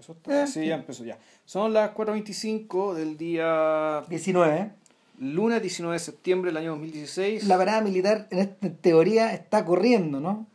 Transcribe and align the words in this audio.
Eso 0.00 0.12
está. 0.12 0.46
Sí, 0.46 0.66
ya 0.66 0.76
empezó 0.76 1.04
ya. 1.04 1.18
Son 1.44 1.74
las 1.74 1.94
4.25 1.94 2.94
del 2.94 3.18
día 3.18 4.02
19. 4.08 4.70
lunes 5.18 5.60
19 5.60 5.94
de 5.94 5.98
septiembre 5.98 6.48
del 6.50 6.56
año 6.56 6.70
2016. 6.70 7.44
La 7.44 7.58
parada 7.58 7.82
militar 7.82 8.26
en, 8.30 8.38
esta, 8.38 8.70
teoría 8.70 9.34
está 9.34 9.64
corriendo, 9.66 10.18
¿no? 10.18 10.46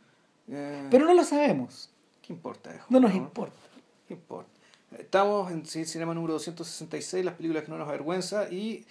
Eh, 0.50 0.88
Pero 0.90 1.06
no 1.06 1.14
lo 1.14 1.22
sabemos. 1.22 1.90
¿Qué 2.22 2.32
importa? 2.32 2.74
hijo? 2.74 2.86
No 2.90 2.98
nos 2.98 3.14
importa. 3.14 3.56
¿Qué 4.08 4.14
importa? 4.14 4.50
Estamos 4.98 5.52
en 5.52 5.64
Cine 5.64 5.84
Cinema 5.84 6.12
número 6.12 6.34
266, 6.34 7.24
las 7.24 7.34
películas 7.34 7.64
que 7.64 7.70
no 7.70 7.78
nos 7.78 7.88
avergüenza, 7.88 8.50
y 8.50 8.84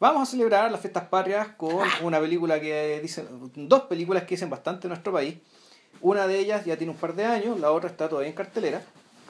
vamos 0.00 0.28
a 0.28 0.30
celebrar 0.30 0.72
las 0.72 0.80
fiestas 0.80 1.04
patrias 1.04 1.48
con 1.56 1.84
una 2.02 2.18
película 2.18 2.60
que 2.60 2.98
dicen, 3.00 3.26
dos 3.54 3.82
películas 3.82 4.24
que 4.24 4.34
dicen 4.34 4.50
bastante 4.50 4.88
en 4.88 4.90
nuestro 4.90 5.12
país. 5.12 5.36
Una 6.00 6.26
de 6.26 6.38
ellas 6.38 6.64
ya 6.64 6.76
tiene 6.76 6.92
un 6.92 6.98
par 6.98 7.14
de 7.14 7.26
años, 7.26 7.60
la 7.60 7.70
otra 7.70 7.90
está 7.90 8.08
todavía 8.08 8.30
en 8.30 8.34
cartelera. 8.34 8.82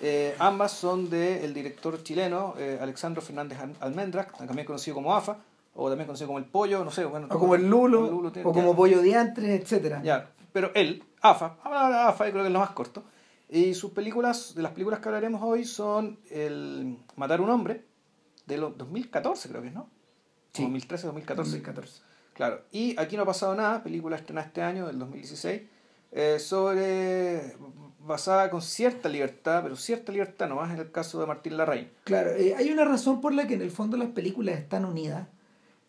Eh, 0.02 0.34
ambas 0.38 0.72
son 0.72 1.10
del 1.10 1.52
director 1.52 2.02
chileno 2.02 2.54
eh, 2.58 2.78
Alexandro 2.80 3.20
Fernández 3.20 3.58
Al- 3.58 3.76
Almendra, 3.80 4.26
también 4.26 4.66
conocido 4.66 4.94
como 4.94 5.14
AFA, 5.14 5.36
o 5.74 5.88
también 5.88 6.06
conocido 6.06 6.28
como 6.28 6.38
El 6.38 6.46
Pollo, 6.46 6.84
no 6.84 6.90
sé. 6.90 7.04
Bueno, 7.04 7.26
O 7.30 7.38
como 7.38 7.54
el 7.54 7.68
Lulo, 7.68 8.06
el 8.06 8.10
Lulo 8.10 8.32
tiene- 8.32 8.48
o 8.48 8.52
como 8.52 8.70
ya. 8.70 8.76
Pollo 8.76 9.02
Diantres, 9.02 9.60
etcétera. 9.60 10.00
Ya, 10.02 10.30
pero 10.52 10.70
él, 10.74 11.02
AFA, 11.20 11.56
AFA, 11.62 12.26
yo 12.26 12.32
creo 12.32 12.42
que 12.44 12.48
es 12.48 12.52
lo 12.52 12.60
más 12.60 12.70
corto. 12.70 13.04
Y 13.50 13.74
sus 13.74 13.90
películas, 13.90 14.54
de 14.54 14.62
las 14.62 14.72
películas 14.72 15.00
que 15.00 15.08
hablaremos 15.08 15.42
hoy, 15.42 15.64
son 15.64 16.18
el 16.30 16.96
Matar 17.16 17.40
a 17.40 17.42
un 17.42 17.50
hombre, 17.50 17.84
de 18.46 18.56
los 18.58 18.76
2014 18.78 19.48
creo 19.48 19.60
que 19.62 19.68
es, 19.68 19.74
¿no? 19.74 19.88
Sí. 20.52 20.62
2013, 20.62 21.06
2014. 21.08 21.50
2014. 21.50 22.02
Claro. 22.32 22.62
Y 22.72 22.98
Aquí 22.98 23.16
no 23.16 23.24
ha 23.24 23.26
pasado 23.26 23.54
nada, 23.54 23.82
película 23.82 24.16
estrenada 24.16 24.46
este 24.46 24.62
año, 24.62 24.86
del 24.86 24.98
2016, 24.98 25.62
eh, 26.12 26.38
sobre, 26.38 27.54
basada 28.06 28.50
con 28.50 28.62
cierta 28.62 29.08
libertad, 29.08 29.62
pero 29.62 29.76
cierta 29.76 30.10
libertad 30.12 30.48
nomás 30.48 30.72
en 30.72 30.78
el 30.80 30.90
caso 30.90 31.20
de 31.20 31.26
Martín 31.26 31.56
Larraín. 31.56 31.88
Claro, 32.04 32.30
eh, 32.30 32.54
hay 32.56 32.70
una 32.70 32.84
razón 32.84 33.20
por 33.20 33.34
la 33.34 33.46
que 33.46 33.54
en 33.54 33.62
el 33.62 33.70
fondo 33.70 33.96
las 33.96 34.08
películas 34.08 34.58
están 34.58 34.84
unidas. 34.84 35.26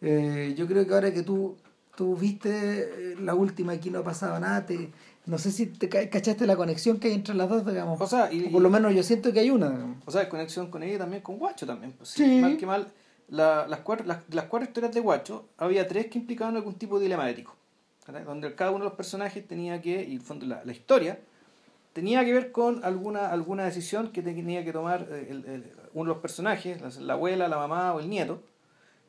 Eh, 0.02 0.54
yo 0.58 0.68
creo 0.68 0.86
que 0.86 0.94
ahora 0.94 1.14
que 1.14 1.24
tú, 1.24 1.58
tú 1.96 2.16
viste 2.16 2.50
eh, 2.52 3.16
la 3.20 3.36
última, 3.36 3.74
aquí 3.74 3.90
no 3.90 4.00
ha 4.00 4.04
pasado 4.04 4.40
nada, 4.40 4.66
te, 4.66 4.90
no 5.26 5.38
sé 5.38 5.52
si 5.52 5.68
te 5.68 5.90
ca- 5.90 6.10
cachaste 6.10 6.46
la 6.48 6.56
conexión 6.56 6.98
que 7.00 7.10
hay 7.10 7.14
entre 7.14 7.36
las 7.36 7.48
dos, 7.48 7.66
digamos. 7.66 8.02
O 8.02 8.08
sea, 8.08 8.32
y- 8.32 8.46
O 8.48 8.52
por 8.52 8.62
lo 8.62 8.70
menos 8.70 8.94
yo 8.94 9.04
siento 9.04 9.32
que 9.32 9.40
hay 9.42 9.50
una. 9.52 9.70
digamos. 9.70 9.98
O 10.06 10.12
sea, 10.12 10.28
conexión 10.28 10.70
con 10.72 10.84
ella 10.84 10.96
y 10.96 10.98
también 10.98 11.22
con 11.22 11.38
Guacho 11.38 11.66
también. 11.68 11.94
Pues, 11.94 12.10
Sí. 12.10 12.40
Mal 12.42 12.58
que 12.58 12.66
mal, 12.66 12.88
la- 13.30 13.68
las, 13.68 13.80
cuatro, 13.82 14.06
las, 14.06 14.20
las 14.32 14.46
cuatro 14.46 14.68
historias 14.68 14.94
de 14.94 15.00
Guacho, 15.00 15.46
había 15.58 15.88
tres 15.88 16.08
que 16.08 16.18
implicaban 16.18 16.56
algún 16.56 16.74
tipo 16.76 16.98
de 16.98 17.04
dilema 17.04 17.30
ético. 17.30 17.56
¿verdad? 18.08 18.24
Donde 18.26 18.56
cada 18.56 18.72
uno 18.72 18.80
de 18.80 18.86
los 18.86 18.94
personajes 18.98 19.48
tenía 19.48 19.80
que, 19.82 20.02
y 20.04 20.06
en 20.08 20.12
el 20.14 20.22
fondo 20.22 20.46
la, 20.48 20.64
la 20.66 20.72
historia, 20.72 21.20
tenía 21.94 22.24
que 22.26 22.34
ver 22.34 22.52
con 22.52 22.84
alguna, 22.84 23.30
alguna 23.30 23.64
decisión 23.66 24.12
que 24.12 24.22
tenía 24.22 24.64
que 24.64 24.72
tomar 24.74 25.08
eh, 25.10 25.28
el- 25.30 25.46
el- 25.46 25.72
uno 25.94 26.10
de 26.10 26.14
los 26.16 26.22
personajes, 26.22 26.82
la, 26.82 26.90
la 27.06 27.14
abuela, 27.14 27.48
la 27.48 27.58
mamá 27.58 27.94
o 27.94 28.00
el 28.00 28.10
nieto, 28.10 28.44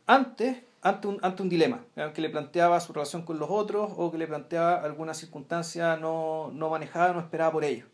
antes, 0.07 0.63
ante, 0.83 1.07
un, 1.09 1.19
ante 1.23 1.43
un 1.43 1.49
dilema, 1.49 1.85
que 2.15 2.21
le 2.21 2.29
planteaba 2.29 2.81
su 2.81 2.93
relación 2.93 3.23
con 3.23 3.39
los 3.39 3.49
otros 3.51 3.93
o 3.97 4.11
que 4.11 4.19
le 4.19 4.27
planteaba 4.27 4.83
alguna 4.83 5.15
circunstancia 5.15 5.97
no, 5.97 6.51
no 6.53 6.71
manejada, 6.71 7.13
no 7.13 7.21
esperada 7.21 7.53
por 7.53 7.65
ellos. 7.65 7.87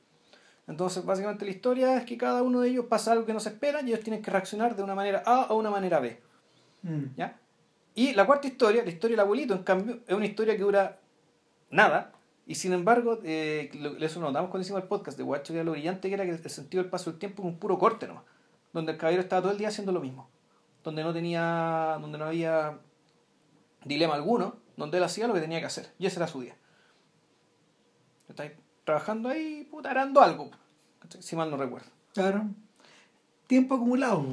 Entonces, 0.66 1.04
básicamente 1.04 1.44
la 1.44 1.50
historia 1.50 1.96
es 1.96 2.04
que 2.04 2.16
cada 2.18 2.42
uno 2.42 2.60
de 2.60 2.68
ellos 2.70 2.86
pasa 2.86 3.12
algo 3.12 3.24
que 3.26 3.32
no 3.32 3.40
se 3.40 3.50
espera 3.50 3.80
y 3.82 3.88
ellos 3.88 4.00
tienen 4.00 4.22
que 4.22 4.30
reaccionar 4.30 4.74
de 4.76 4.82
una 4.82 4.94
manera 4.94 5.22
A 5.24 5.46
o 5.50 5.56
una 5.56 5.70
manera 5.70 5.98
B. 6.00 6.20
Mm. 6.82 7.04
¿ya? 7.16 7.38
Y 7.94 8.14
la 8.14 8.26
cuarta 8.26 8.46
historia, 8.48 8.82
la 8.84 8.90
historia 8.90 9.14
del 9.16 9.20
abuelito, 9.20 9.54
en 9.54 9.62
cambio, 9.62 9.98
es 10.06 10.14
una 10.14 10.26
historia 10.26 10.56
que 10.56 10.62
dura 10.62 10.98
nada. 11.70 12.12
Y 12.48 12.54
sin 12.54 12.72
embargo, 12.72 13.20
eh, 13.24 13.70
eso 14.00 14.20
lo 14.20 14.28
notamos 14.28 14.50
cuando 14.50 14.62
hicimos 14.62 14.80
el 14.80 14.88
podcast 14.88 15.18
de 15.18 15.22
Guacho, 15.22 15.52
que 15.52 15.58
era 15.58 15.64
lo 15.64 15.72
brillante 15.72 16.08
que 16.08 16.14
era 16.14 16.24
que 16.24 16.30
el 16.30 16.50
sentido 16.50 16.82
del 16.82 16.90
paso 16.90 17.10
del 17.10 17.18
tiempo 17.20 17.42
es 17.42 17.46
un 17.46 17.58
puro 17.58 17.78
corte 17.78 18.08
nomás. 18.08 18.24
Donde 18.72 18.92
el 18.92 18.98
caballero 18.98 19.22
estaba 19.22 19.42
todo 19.42 19.52
el 19.52 19.58
día 19.58 19.68
haciendo 19.68 19.92
lo 19.92 20.00
mismo. 20.00 20.30
Donde 20.82 21.02
no 21.02 21.12
tenía, 21.12 21.98
donde 22.00 22.16
no 22.16 22.24
había 22.24 22.78
dilema 23.84 24.14
alguno, 24.14 24.56
donde 24.78 24.96
él 24.96 25.04
hacía 25.04 25.28
lo 25.28 25.34
que 25.34 25.42
tenía 25.42 25.60
que 25.60 25.66
hacer. 25.66 25.92
Y 25.98 26.06
ese 26.06 26.16
era 26.16 26.26
su 26.26 26.40
día. 26.40 26.56
Está 28.30 28.44
ahí 28.44 28.52
trabajando 28.84 29.28
ahí, 29.28 29.68
puta, 29.70 29.90
arando 29.90 30.22
algo. 30.22 30.50
Si 31.20 31.36
mal 31.36 31.50
no 31.50 31.58
recuerdo. 31.58 31.90
Claro. 32.14 32.46
Tiempo 33.46 33.74
acumulado. 33.74 34.24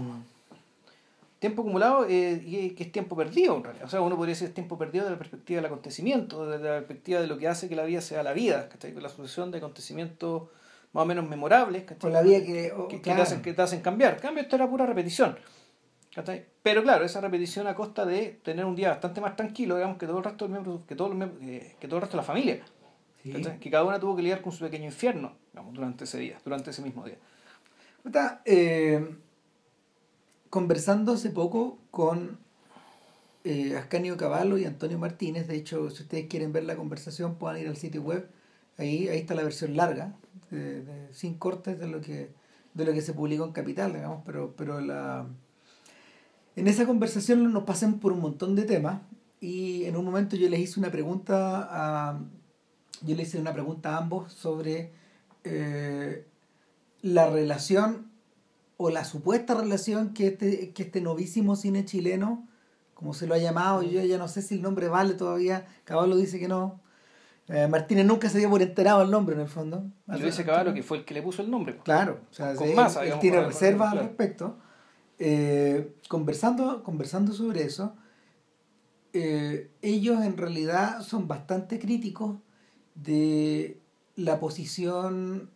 Tiempo 1.45 1.61
acumulado 1.61 2.06
eh, 2.09 2.73
que 2.75 2.83
es 2.83 2.91
tiempo 2.91 3.16
perdido 3.16 3.56
en 3.57 3.63
realidad. 3.63 3.85
O 3.85 3.89
sea, 3.89 4.01
uno 4.01 4.16
podría 4.16 4.33
decir 4.33 4.47
es 4.47 4.53
tiempo 4.53 4.78
perdido 4.78 5.06
desde 5.06 5.16
la 5.16 5.19
perspectiva 5.19 5.57
del 5.57 5.66
acontecimiento, 5.66 6.47
desde 6.50 6.66
la 6.66 6.75
perspectiva 6.78 7.22
de 7.22 7.28
lo 7.28 7.38
que 7.38 7.47
hace 7.47 7.69
que 7.69 7.75
la 7.75 7.83
vida 7.83 8.01
sea 8.01 8.23
la 8.23 8.33
vida, 8.33 8.67
¿cachai? 8.69 8.94
Con 8.94 9.03
la 9.03 9.09
sucesión 9.09 9.51
de 9.51 9.59
acontecimientos 9.59 10.44
más 10.94 11.03
o 11.03 11.06
menos 11.06 11.28
memorables, 11.28 11.83
¿cachai? 11.83 12.11
La 12.11 12.22
vida 12.22 12.44
que. 12.44 12.72
oh, 12.72 12.88
que, 12.88 12.95
que 12.97 13.01
claro. 13.03 13.17
te 13.17 13.23
hacen, 13.23 13.41
que 13.41 13.53
te 13.53 13.61
hacen 13.61 13.81
cambiar. 13.81 14.13
En 14.16 14.19
cambio, 14.19 14.41
esto 14.44 14.56
era 14.56 14.67
pura 14.69 14.85
repetición. 14.85 15.38
¿cachai? 16.16 16.45
Pero 16.63 16.81
claro, 16.81 17.03
esa 17.06 17.19
repetición 17.22 17.67
a 17.67 17.75
costa 17.75 18.06
de 18.06 18.39
tener 18.44 18.66
un 18.66 18.75
día 18.75 18.89
bastante 18.89 19.19
más 19.22 19.35
tranquilo, 19.35 19.75
digamos, 19.75 19.97
que 19.97 20.07
todo 20.07 20.17
el 20.19 20.23
resto 20.23 20.45
de 20.45 20.50
los 20.53 20.63
miembros, 20.63 20.85
que 20.88 20.95
todo, 20.95 21.09
miembros- 21.13 21.44
eh, 21.44 21.75
que 21.79 21.88
todo 21.88 21.97
el 21.97 22.01
resto 22.01 22.17
de 22.17 22.22
la 22.22 22.27
familia. 22.27 22.59
Sí. 23.22 23.33
Que 23.59 23.69
cada 23.69 23.83
una 23.83 24.00
tuvo 24.00 24.16
que 24.16 24.22
lidiar 24.22 24.41
con 24.41 24.51
su 24.51 24.63
pequeño 24.63 24.85
infierno, 24.85 25.33
digamos, 25.51 25.73
durante 25.73 26.06
ese 26.06 26.17
día, 26.17 26.38
durante 26.44 26.69
ese 26.72 26.81
mismo 26.81 27.03
día. 27.06 27.17
Eh, 28.45 29.16
conversando 30.55 31.11
hace 31.11 31.31
poco 31.31 31.77
con 31.91 32.38
eh, 33.43 33.75
Ascanio 33.75 34.16
Cavallo 34.16 34.57
y 34.57 34.63
Antonio 34.63 34.97
Martínez, 34.97 35.49
de 35.49 35.57
hecho, 35.57 35.89
si 35.89 36.03
ustedes 36.03 36.27
quieren 36.27 36.53
ver 36.53 36.63
la 36.63 36.77
conversación, 36.77 37.35
puedan 37.35 37.59
ir 37.59 37.67
al 37.67 37.75
sitio 37.75 38.01
web, 38.01 38.29
ahí, 38.77 39.09
ahí 39.09 39.17
está 39.17 39.35
la 39.35 39.44
versión 39.44 39.75
larga, 39.75 40.15
sin 41.11 41.33
cortes 41.33 41.77
de 41.77 41.88
lo 41.88 41.99
que 41.99 42.29
de 42.73 42.85
lo 42.85 42.94
que 42.94 43.01
se 43.01 43.11
publicó 43.11 43.44
en 43.44 43.51
Capital, 43.51 43.91
digamos, 43.91 44.21
pero, 44.25 44.53
pero 44.55 44.79
la 44.79 45.27
en 46.55 46.69
esa 46.69 46.85
conversación 46.85 47.51
nos 47.51 47.63
pasan 47.63 47.99
por 47.99 48.13
un 48.13 48.21
montón 48.21 48.55
de 48.55 48.63
temas 48.63 49.01
y 49.41 49.83
en 49.83 49.97
un 49.97 50.05
momento 50.05 50.38
yo 50.38 50.47
les 50.47 50.61
hice 50.61 50.79
una 50.79 50.89
pregunta 50.89 51.67
a 51.69 52.17
yo 53.01 53.13
les 53.13 53.27
hice 53.27 53.41
una 53.41 53.51
pregunta 53.51 53.95
a 53.95 53.97
ambos 53.97 54.31
sobre 54.31 54.94
eh, 55.44 56.25
la 57.01 57.29
relación 57.29 58.14
o 58.78 58.90
la 58.90 59.06
supuesta 59.06 59.53
relación 59.53 60.13
que 60.13 60.28
este, 60.28 60.74
que 60.74 60.84
este 60.84 61.02
novísimo 61.02 61.56
cine 61.56 61.86
chileno, 61.86 62.47
como 62.94 63.13
se 63.13 63.28
lo 63.28 63.34
ha 63.34 63.38
llamado, 63.38 63.84
yo 63.84 64.03
ya 64.03 64.18
no 64.18 64.28
sé 64.28 64.41
si 64.41 64.56
el 64.56 64.62
nombre 64.62 64.88
vale 64.88 65.13
todavía, 65.13 65.66
Caballo 65.84 66.16
dice 66.16 66.40
que 66.40 66.47
no. 66.47 66.81
Eh, 67.47 67.68
Martínez 67.68 68.06
nunca 68.06 68.28
se 68.28 68.40
dio 68.40 68.50
por 68.50 68.62
enterado 68.62 69.03
el 69.03 69.12
nombre 69.12 69.36
en 69.36 69.41
el 69.41 69.47
fondo. 69.47 69.86
Y 70.08 70.19
lo 70.19 70.25
dice 70.25 70.44
Caballo, 70.44 70.74
que 70.74 70.81
fue 70.81 70.97
el 70.97 71.06
que 71.06 71.13
le 71.13 71.22
puso 71.22 71.41
el 71.41 71.52
nombre. 71.52 71.78
Claro, 71.84 72.22
o 72.30 72.34
sea, 72.34 72.56
Con 72.56 72.68
sí, 72.68 72.74
masa, 72.74 73.02
él, 73.02 73.06
digamos, 73.06 73.22
tiene 73.22 73.41
reservas 73.46 73.91
al 73.91 74.00
respecto. 74.00 74.58
Eh, 75.19 75.96
conversando, 76.09 76.84
conversando 76.84 77.34
sobre 77.34 77.63
eso, 77.63 77.96
eh, 79.13 79.72
ellos 79.81 80.24
en 80.24 80.38
realidad 80.38 81.02
son 81.02 81.28
bastante 81.28 81.80
críticos 81.80 82.38
de 82.96 83.80
la 84.16 84.40
posición 84.40 85.52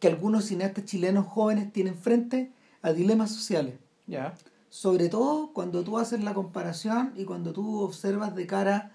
que 0.00 0.08
algunos 0.08 0.46
cineastas 0.46 0.84
chilenos 0.86 1.26
jóvenes 1.26 1.72
tienen 1.72 1.94
frente 1.96 2.50
a 2.82 2.92
dilemas 2.92 3.30
sociales. 3.30 3.74
Ya. 4.06 4.34
Sobre 4.70 5.08
todo 5.08 5.52
cuando 5.52 5.84
tú 5.84 5.98
haces 5.98 6.22
la 6.24 6.34
comparación 6.34 7.12
y 7.16 7.24
cuando 7.24 7.52
tú 7.52 7.80
observas 7.80 8.34
de 8.34 8.46
cara 8.46 8.92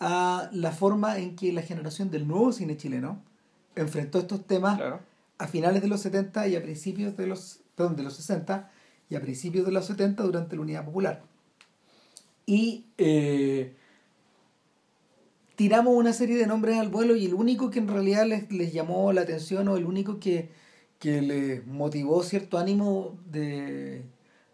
a 0.00 0.50
la 0.52 0.72
forma 0.72 1.18
en 1.18 1.36
que 1.36 1.52
la 1.52 1.62
generación 1.62 2.10
del 2.10 2.26
nuevo 2.28 2.52
cine 2.52 2.76
chileno 2.76 3.20
enfrentó 3.76 4.18
estos 4.18 4.44
temas 4.46 4.76
Claro. 4.76 5.00
a 5.38 5.46
finales 5.46 5.82
de 5.82 5.88
los 5.88 6.00
70 6.00 6.48
y 6.48 6.56
a 6.56 6.62
principios 6.62 7.16
de 7.16 7.26
los, 7.26 7.60
perdón, 7.74 7.96
de 7.96 8.02
los 8.02 8.14
60 8.14 8.70
y 9.10 9.14
a 9.16 9.20
principios 9.20 9.64
de 9.64 9.72
los 9.72 9.86
70 9.86 10.22
durante 10.24 10.56
la 10.56 10.62
Unidad 10.62 10.84
Popular. 10.84 11.22
Y 12.46 12.86
eh, 12.96 13.76
tiramos 15.58 15.92
una 15.96 16.12
serie 16.12 16.36
de 16.36 16.46
nombres 16.46 16.76
al 16.78 16.88
vuelo 16.88 17.16
y 17.16 17.26
el 17.26 17.34
único 17.34 17.68
que 17.70 17.80
en 17.80 17.88
realidad 17.88 18.24
les, 18.26 18.50
les 18.52 18.72
llamó 18.72 19.12
la 19.12 19.22
atención 19.22 19.66
o 19.66 19.76
el 19.76 19.86
único 19.86 20.20
que, 20.20 20.50
que 21.00 21.20
les 21.20 21.66
motivó 21.66 22.22
cierto 22.22 22.58
ánimo 22.58 23.18
de, 23.26 24.04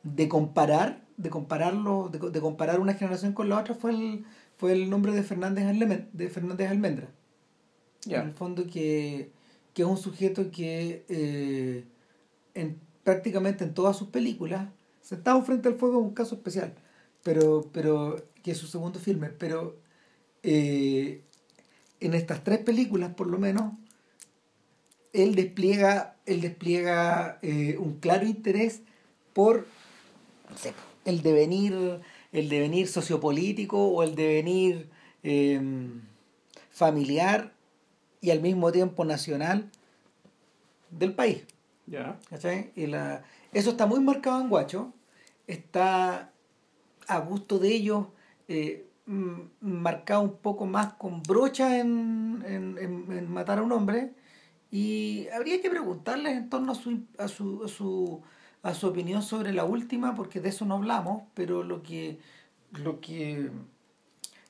de 0.03 0.29
comparar, 0.31 1.05
de 1.19 1.29
compararlo, 1.29 2.09
de, 2.11 2.19
de 2.31 2.41
comparar 2.41 2.81
una 2.81 2.95
generación 2.95 3.35
con 3.35 3.51
la 3.51 3.61
otra 3.61 3.75
fue 3.75 3.91
el, 3.91 4.25
fue 4.57 4.73
el 4.73 4.89
nombre 4.89 5.13
de 5.13 5.23
Fernández, 5.23 5.65
Almen- 5.67 6.09
de 6.15 6.29
Fernández 6.31 6.71
Almendra. 6.71 7.09
En 8.23 8.29
el 8.29 8.33
fondo 8.33 8.67
que, 8.67 9.31
que 9.75 9.83
es 9.83 9.89
un 9.89 9.99
sujeto 9.99 10.51
que 10.51 11.05
eh, 11.11 11.85
en, 12.55 12.79
prácticamente 13.03 13.63
en 13.65 13.75
todas 13.75 13.95
sus 13.97 14.09
películas, 14.09 14.69
Sentado 15.03 15.43
frente 15.43 15.69
al 15.69 15.75
fuego 15.75 16.01
es 16.01 16.07
un 16.07 16.15
caso 16.15 16.35
especial, 16.35 16.73
pero, 17.23 17.69
pero 17.75 18.17
que 18.43 18.53
es 18.53 18.57
su 18.57 18.67
segundo 18.67 18.99
filme, 18.99 19.29
pero 19.29 19.77
eh, 20.45 21.23
en 22.01 22.15
estas 22.15 22.45
tres 22.45 22.59
películas 22.59 23.15
por 23.15 23.27
lo 23.27 23.39
menos, 23.39 23.73
él 25.13 25.35
despliega, 25.35 26.17
él 26.27 26.41
despliega 26.41 27.39
eh, 27.43 27.77
un 27.79 27.99
claro 27.99 28.27
interés 28.27 28.83
por 29.33 29.67
no 30.51 30.57
sé, 30.57 30.75
el 31.05 31.23
devenir, 31.23 32.01
el 32.33 32.49
devenir 32.49 32.89
sociopolítico 32.89 33.89
o 33.89 34.03
el 34.03 34.15
devenir 34.15 34.89
eh, 35.23 35.61
familiar 36.71 37.53
y 38.21 38.31
al 38.31 38.41
mismo 38.41 38.73
tiempo 38.73 39.05
nacional 39.05 39.71
del 40.91 41.15
país. 41.15 41.45
Ya. 41.87 42.19
¿Cachai? 42.31 42.73
Y 42.75 42.87
la, 42.87 43.25
eso 43.53 43.71
está 43.71 43.87
muy 43.87 44.01
marcado 44.01 44.41
en 44.41 44.49
Guacho. 44.49 44.93
Está 45.47 46.33
a 47.07 47.19
gusto 47.19 47.59
de 47.59 47.69
ellos, 47.69 48.07
eh, 48.49 48.87
marcado 49.61 50.23
un 50.23 50.37
poco 50.39 50.67
más 50.67 50.95
con 50.95 51.23
brocha 51.23 51.79
en, 51.79 52.43
en, 52.47 52.79
en- 52.79 53.31
matar 53.33 53.59
a 53.59 53.63
un 53.63 53.73
hombre. 53.73 54.13
Y 54.71 55.29
habría 55.29 55.61
que 55.63 55.71
preguntarles 55.71 56.37
en 56.37 56.51
torno 56.51 56.73
a 56.73 56.75
su, 56.75 57.03
a 57.19 57.29
su, 57.29 57.63
a 57.65 57.69
su, 57.69 58.23
a 58.63 58.75
su 58.75 58.87
opinión 58.89 59.23
sobre 59.23 59.53
la 59.53 59.65
última, 59.65 60.15
porque 60.15 60.41
de 60.41 60.49
eso 60.51 60.65
no 60.65 60.75
hablamos, 60.77 61.23
pero 61.35 61.63
lo 61.63 61.83
que, 61.83 62.19
lo 62.73 63.01
que, 63.01 63.51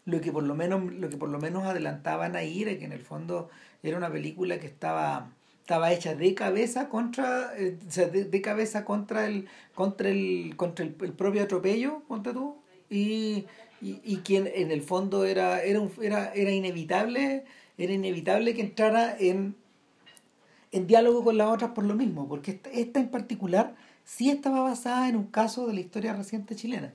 lo 0.04 0.20
que 0.20 0.32
por 0.32 0.42
lo 0.42 0.54
menos, 0.54 0.92
lo 0.92 1.08
que 1.08 1.16
por 1.16 1.28
lo 1.28 1.38
menos 1.38 1.64
adelantaban 1.64 2.36
ahí 2.36 2.62
era 2.62 2.78
que 2.78 2.84
en 2.84 2.92
el 2.92 3.00
fondo 3.00 3.48
era 3.82 3.96
una 3.96 4.10
película 4.10 4.58
que 4.60 4.66
estaba, 4.66 5.30
estaba 5.60 5.92
hecha 5.92 6.14
de 6.14 6.34
cabeza 6.34 6.88
contra, 6.88 7.56
eh, 7.56 7.78
o 7.86 7.90
sea, 7.90 8.08
de, 8.08 8.24
de 8.24 8.40
cabeza 8.42 8.84
contra 8.84 9.26
el, 9.26 9.48
contra 9.74 10.08
el, 10.10 10.54
contra 10.56 10.84
el, 10.84 10.94
el 11.00 11.12
propio 11.12 11.42
atropello, 11.42 12.00
ponte 12.08 12.32
tú, 12.32 12.56
y, 12.90 13.46
y, 13.84 14.00
y 14.02 14.16
quien 14.18 14.46
en 14.52 14.70
el 14.70 14.82
fondo 14.82 15.24
era, 15.24 15.62
era, 15.62 15.78
un- 15.80 15.92
era, 16.02 16.32
era 16.34 16.50
inevitable, 16.50 17.44
era 17.78 17.92
inevitable 17.92 18.54
que 18.54 18.62
entrara 18.62 19.16
en 19.18 19.54
en 20.72 20.86
diálogo 20.88 21.22
con 21.22 21.36
las 21.38 21.48
otras 21.48 21.70
por 21.70 21.84
lo 21.84 21.94
mismo, 21.94 22.26
porque 22.28 22.50
esta, 22.52 22.70
esta 22.70 22.98
en 23.00 23.08
particular 23.08 23.74
sí 24.04 24.30
estaba 24.30 24.60
basada 24.62 25.08
en 25.08 25.14
un 25.16 25.26
caso 25.26 25.66
de 25.68 25.74
la 25.74 25.80
historia 25.80 26.14
reciente 26.14 26.56
chilena. 26.56 26.92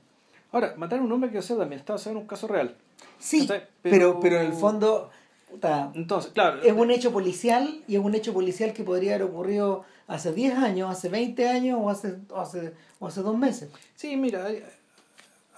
Ahora, 0.51 0.73
matar 0.77 0.99
a 0.99 1.01
un 1.01 1.11
hombre 1.11 1.31
que 1.31 1.37
o 1.37 1.41
sea, 1.41 1.55
también 1.57 1.79
está 1.79 1.93
basado 1.93 2.11
en 2.17 2.21
un 2.23 2.27
caso 2.27 2.47
real. 2.47 2.75
Sí, 3.19 3.47
pero, 3.47 3.63
Pero- 3.81 4.19
pero 4.19 4.41
en 4.41 4.47
el 4.47 4.53
fondo 4.53 5.09
puta, 5.49 5.91
Entonces, 5.95 6.31
claro. 6.33 6.61
es 6.61 6.73
un 6.73 6.91
hecho 6.91 7.11
policial 7.13 7.81
y 7.87 7.95
es 7.95 8.01
un 8.03 8.13
hecho 8.15 8.33
policial 8.33 8.73
que 8.73 8.83
podría 8.83 9.15
haber 9.15 9.27
ocurrido 9.27 9.85
hace 10.07 10.33
10 10.33 10.55
años, 10.57 10.89
hace 10.91 11.07
20 11.07 11.47
años 11.47 11.79
o 11.81 11.89
hace, 11.89 12.15
o 12.29 12.37
hace, 12.39 12.73
o 12.99 13.07
hace 13.07 13.21
dos 13.21 13.37
meses. 13.37 13.69
Sí, 13.95 14.15
mira, 14.17 14.47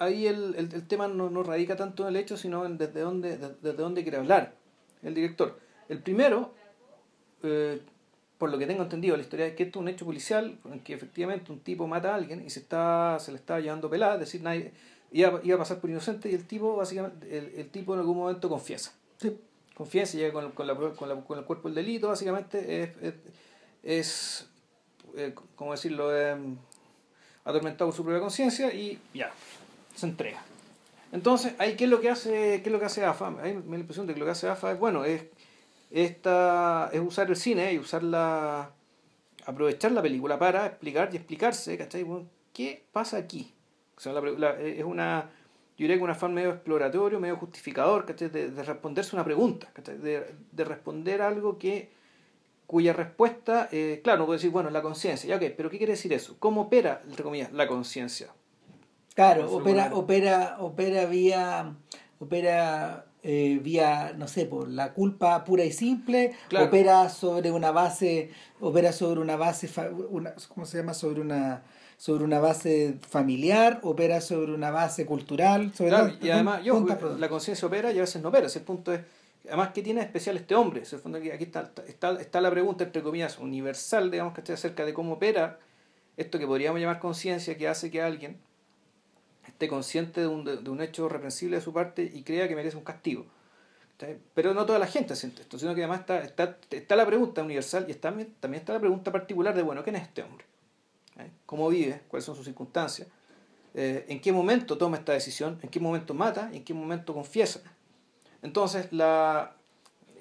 ahí, 0.02 0.28
el, 0.28 0.56
el, 0.58 0.74
el 0.74 0.88
tema 0.88 1.08
no, 1.08 1.30
no 1.30 1.44
radica 1.44 1.76
tanto 1.76 2.04
en 2.04 2.10
el 2.10 2.16
hecho, 2.18 2.38
sino 2.38 2.66
en 2.66 2.78
desde 2.78 3.00
dónde, 3.02 3.38
de- 3.38 3.56
desde 3.62 3.78
dónde 3.78 4.04
quiere 4.04 4.18
hablar 4.18 4.54
el 5.04 5.14
director. 5.14 5.60
El 5.90 6.00
primero, 6.02 6.54
eh, 7.44 7.82
por 8.38 8.50
lo 8.52 8.58
que 8.58 8.68
tengo 8.68 8.84
entendido, 8.84 9.16
la 9.16 9.24
historia 9.24 9.46
es 9.48 9.56
que 9.56 9.64
esto 9.64 9.80
es 9.80 9.82
un 9.82 9.88
hecho 9.90 10.06
policial 10.06 10.58
en 10.72 10.80
que 10.80 10.94
efectivamente 10.94 11.52
un 11.52 11.60
tipo 11.60 11.88
mata 11.88 12.12
a 12.12 12.16
alguien 12.16 12.44
y 12.46 12.50
se 12.50 12.60
está 12.60 13.18
se 13.20 13.32
le 13.32 13.38
está 13.38 13.60
llevando 13.60 13.90
pelada, 13.90 14.14
es 14.16 14.20
decir, 14.22 14.42
nadie, 14.42 14.72
iba, 15.12 15.40
iba 15.44 15.56
a 15.56 15.60
pasar 15.60 15.80
por 15.80 15.90
inocente 15.90 16.30
y 16.30 16.36
el 16.36 16.46
tipo, 16.48 16.76
básicamente, 16.76 17.38
el, 17.38 17.54
el 17.56 17.70
tipo 17.70 17.94
en 17.94 18.00
algún 18.00 18.18
momento 18.18 18.50
confiesa. 18.50 18.94
Sí. 19.18 19.38
Confiesa, 19.76 20.18
llega 20.18 20.34
con, 20.34 20.52
con, 20.52 20.68
la, 20.68 20.76
con, 20.76 21.10
la- 21.10 21.22
con 21.22 21.40
el 21.40 21.46
cuerpo 21.46 21.68
del 21.70 21.76
delito, 21.76 22.08
básicamente 22.10 22.84
es, 22.84 22.90
es, 23.02 23.14
es, 23.84 24.50
eh, 25.16 25.34
¿cómo 25.56 25.72
decirlo? 25.72 26.16
Em, 26.16 26.58
atormentado 27.44 27.90
por 27.90 27.96
su 27.96 28.04
propia 28.04 28.20
conciencia 28.22 28.72
y 28.74 29.00
ya, 29.14 29.32
se 29.96 30.06
entrega. 30.06 30.44
Entonces, 31.12 31.54
ahí 31.58 31.76
qué 31.76 31.86
es 31.86 31.90
lo 31.90 32.00
que 32.00 32.10
hace, 32.10 32.62
qué 32.62 32.70
es 32.70 32.72
lo 32.72 32.80
que 32.80 32.86
hace 32.86 33.04
AFA? 33.04 33.32
Me 33.32 33.42
da 33.42 33.62
la 33.70 33.78
impresión 33.78 34.08
de 34.08 34.14
que 34.14 34.20
lo 34.20 34.26
que 34.26 34.32
hace 34.32 34.48
AFA 34.48 34.72
es, 34.72 34.80
bueno, 34.80 35.04
es, 35.04 35.26
esta, 35.90 36.90
es 36.94 37.02
usar 37.02 37.30
el 37.30 37.36
cine 37.36 37.74
y 37.74 37.80
usar 37.80 38.04
la, 38.04 38.72
aprovechar 39.46 39.92
la 39.92 40.02
película 40.02 40.40
para 40.40 40.66
explicar 40.68 41.10
y 41.12 41.18
explicarse, 41.18 41.78
¿cachai? 41.78 42.04
Bueno, 42.04 42.28
¿Qué 42.54 42.84
pasa 42.92 43.18
aquí? 43.18 43.54
Es 43.98 44.84
una, 44.84 45.22
yo 45.78 45.84
diría 45.84 45.98
que 45.98 46.04
una 46.04 46.14
afán 46.14 46.34
medio 46.34 46.50
exploratorio, 46.50 47.20
medio 47.20 47.38
justificador, 47.38 48.06
¿cachai? 48.06 48.30
De, 48.30 48.52
de 48.52 48.64
responderse 48.64 49.16
una 49.16 49.24
pregunta, 49.24 49.70
¿cachai? 49.74 49.98
De, 49.98 50.36
de 50.52 50.64
responder 50.66 51.22
algo 51.22 51.58
que 51.58 51.90
cuya 52.68 52.94
respuesta, 52.94 53.70
eh, 53.72 54.02
claro, 54.04 54.20
no 54.20 54.26
puede 54.26 54.38
decir, 54.38 54.50
bueno, 54.52 54.70
la 54.70 54.82
conciencia, 54.82 55.28
ya 55.30 55.36
ok, 55.36 55.54
pero 55.56 55.70
¿qué 55.70 55.78
quiere 55.78 55.94
decir 55.94 56.14
eso? 56.14 56.36
¿Cómo 56.40 56.62
opera, 56.62 57.02
entre 57.08 57.24
comillas, 57.24 57.52
la 57.52 57.68
conciencia? 57.68 58.34
Claro, 59.16 59.52
opera, 59.52 59.92
opera, 59.94 60.56
opera 60.60 61.06
vía, 61.06 61.74
opera 62.20 63.06
eh, 63.24 63.60
vía, 63.62 64.14
no 64.18 64.28
sé, 64.28 64.46
por 64.46 64.68
la 64.70 64.94
culpa 64.94 65.44
pura 65.44 65.64
y 65.66 65.72
simple, 65.72 66.34
Claro. 66.48 66.68
opera 66.68 67.10
sobre 67.10 67.52
una 67.52 67.72
base, 67.72 68.32
opera 68.62 68.92
sobre 68.94 69.20
una 69.20 69.36
base, 69.36 69.68
fa- 69.68 69.90
una, 69.92 70.34
¿cómo 70.54 70.66
se 70.66 70.78
llama? 70.78 70.94
Sobre 70.94 71.22
una, 71.22 71.62
sobre 71.98 72.24
una 72.24 72.40
base 72.40 72.96
familiar, 73.08 73.80
opera 73.84 74.22
sobre 74.22 74.54
una 74.54 74.72
base 74.72 75.06
cultural, 75.06 75.74
sobre 75.76 75.90
Claro, 75.90 76.08
tantas- 76.08 76.26
y 76.26 76.32
además, 76.32 76.64
yo, 76.64 76.86
la 77.20 77.30
conciencia 77.30 77.68
opera 77.68 77.92
y 77.92 77.98
a 77.98 78.02
veces 78.02 78.22
no 78.22 78.30
opera. 78.30 78.48
Ese 78.48 78.62
punto 78.62 78.94
es, 78.94 79.02
además, 79.48 79.70
¿qué 79.74 79.82
tiene 79.84 80.00
de 80.00 80.06
especial 80.08 80.38
este 80.38 80.56
hombre? 80.56 80.84
Fondo 80.86 81.18
aquí 81.18 81.30
está, 81.44 81.70
está, 81.88 82.20
está 82.20 82.42
la 82.42 82.50
pregunta, 82.50 82.86
entre 82.86 83.04
comillas, 83.04 83.38
universal, 83.40 84.10
digamos, 84.10 84.34
que 84.34 84.40
esté 84.42 84.54
acerca 84.54 84.86
de 84.86 84.94
cómo 84.94 85.14
opera 85.14 85.60
esto 86.18 86.40
que 86.40 86.48
podríamos 86.48 86.80
llamar 86.80 87.00
conciencia, 87.00 87.58
que 87.58 87.68
hace 87.68 87.92
que 87.92 88.02
alguien 88.02 88.38
esté 89.62 89.70
consciente 89.70 90.22
de 90.22 90.28
un, 90.28 90.44
de, 90.44 90.70
un 90.72 90.82
hecho 90.82 91.08
reprensible 91.08 91.58
de 91.58 91.62
su 91.62 91.72
parte 91.72 92.02
y 92.02 92.24
crea 92.24 92.48
que 92.48 92.56
merece 92.56 92.78
un 92.78 92.84
castigo. 92.84 93.26
Pero 94.34 94.56
no 94.56 94.66
toda 94.66 94.80
la 94.80 94.88
gente 94.88 95.16
siente 95.16 95.44
esto, 95.44 95.60
sino 95.60 95.76
que 95.76 95.82
además 95.82 96.00
está, 96.00 96.24
está, 96.24 96.58
está 96.72 96.96
la 96.96 97.06
pregunta 97.06 97.44
universal 97.44 97.86
y 97.88 97.92
está, 97.92 98.10
también 98.40 98.62
está 98.62 98.74
la 98.74 98.80
pregunta 98.80 99.12
particular 99.12 99.54
de, 99.54 99.62
bueno, 99.62 99.84
¿quién 99.84 99.96
es 99.98 100.02
este 100.02 100.24
hombre? 100.24 100.44
¿Eh? 101.20 101.30
¿Cómo 101.46 101.70
vive? 101.70 102.02
¿Cuáles 102.08 102.26
son 102.26 102.36
sus 102.36 102.46
circunstancias? 102.46 103.08
Eh, 103.76 104.06
¿En 104.10 104.20
qué 104.20 104.32
momento 104.32 104.80
toma 104.80 104.98
esta 104.98 105.14
decisión? 105.14 105.60
¿En 105.62 105.70
qué 105.70 105.80
momento 105.80 106.16
mata? 106.16 106.50
¿Y 106.52 106.58
en 106.58 106.64
qué 106.64 106.74
momento 106.74 107.14
confiesa? 107.14 107.62
Entonces, 108.42 108.92
la, 108.92 109.54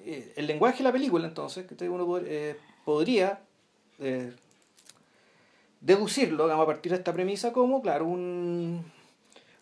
eh, 0.05 0.33
el 0.35 0.45
lenguaje 0.45 0.77
de 0.77 0.83
la 0.83 0.91
película, 0.91 1.27
entonces, 1.27 1.65
que 1.65 1.89
uno 1.89 2.05
pod- 2.05 2.55
podría 2.85 3.41
deducirlo, 5.79 6.43
digamos, 6.43 6.63
a 6.63 6.67
partir 6.67 6.91
de 6.91 6.99
esta 6.99 7.11
premisa, 7.13 7.51
como, 7.51 7.81
claro, 7.81 8.05
un, 8.05 8.85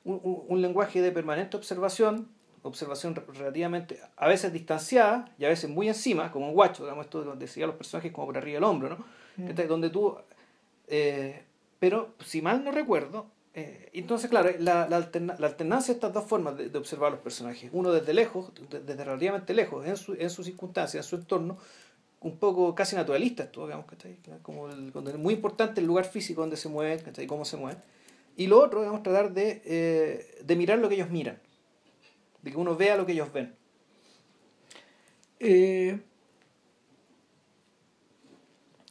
un, 0.05 0.19
un- 0.23 0.43
un 0.47 0.61
lenguaje 0.61 1.01
de 1.01 1.11
permanente 1.11 1.57
observación, 1.57 2.27
observación 2.63 3.15
re- 3.15 3.23
relativamente, 3.33 3.99
a 4.17 4.27
veces 4.27 4.51
distanciada 4.53 5.33
y 5.37 5.45
a 5.45 5.49
veces 5.49 5.69
muy 5.69 5.87
encima, 5.87 6.31
como 6.31 6.47
un 6.47 6.53
guacho, 6.53 6.83
digamos, 6.83 7.05
esto 7.05 7.35
decía 7.35 7.67
los 7.67 7.75
personajes 7.75 8.11
como 8.11 8.27
por 8.27 8.37
arriba 8.37 8.55
del 8.55 8.63
hombro, 8.63 8.89
¿no? 8.89 9.05
Mm. 9.37 9.47
¿Cachai? 9.47 9.67
Donde 9.67 9.89
tú, 9.89 10.15
eh, 10.87 11.43
pero 11.79 12.09
si 12.25 12.41
mal 12.41 12.63
no 12.63 12.71
recuerdo, 12.71 13.27
eh, 13.53 13.89
entonces, 13.93 14.29
claro, 14.29 14.49
la, 14.59 14.87
la, 14.87 14.97
alterna- 14.97 15.35
la 15.39 15.47
alternancia 15.47 15.93
de 15.93 15.97
estas 15.97 16.13
dos 16.13 16.25
formas 16.25 16.57
de, 16.57 16.69
de 16.69 16.77
observar 16.77 17.07
a 17.07 17.11
los 17.11 17.19
personajes, 17.21 17.69
uno 17.73 17.91
desde 17.91 18.13
lejos, 18.13 18.51
de- 18.69 18.81
desde 18.81 19.03
relativamente 19.03 19.53
lejos, 19.53 19.85
en 19.85 19.97
su, 19.97 20.13
en 20.13 20.29
su 20.29 20.43
circunstancia, 20.43 20.97
en 20.99 21.03
su 21.03 21.15
entorno, 21.15 21.57
un 22.21 22.37
poco 22.37 22.75
casi 22.75 22.95
naturalista 22.97 23.43
esto, 23.43 23.63
digamos, 23.65 23.85
¿cachai? 23.85 24.17
Como 24.41 24.69
el, 24.69 24.91
donde 24.91 25.11
es 25.11 25.17
muy 25.17 25.33
importante 25.35 25.79
el 25.79 25.87
lugar 25.87 26.03
físico 26.05 26.41
donde 26.41 26.57
se 26.57 26.67
mueven, 26.67 26.99
¿cachai? 26.99 27.25
Cómo 27.27 27.45
se 27.45 27.55
mueven. 27.55 27.81
Y 28.39 28.47
lo 28.47 28.63
otro, 28.63 28.79
digamos, 28.79 29.03
tratar 29.03 29.33
de, 29.33 29.61
eh, 29.65 30.25
de 30.45 30.55
mirar 30.55 30.79
lo 30.79 30.87
que 30.87 30.95
ellos 30.95 31.09
miran, 31.09 31.39
de 32.41 32.51
que 32.51 32.57
uno 32.57 32.77
vea 32.77 32.95
lo 32.95 33.05
que 33.05 33.11
ellos 33.11 33.33
ven. 33.33 33.53
Eh, 35.41 35.99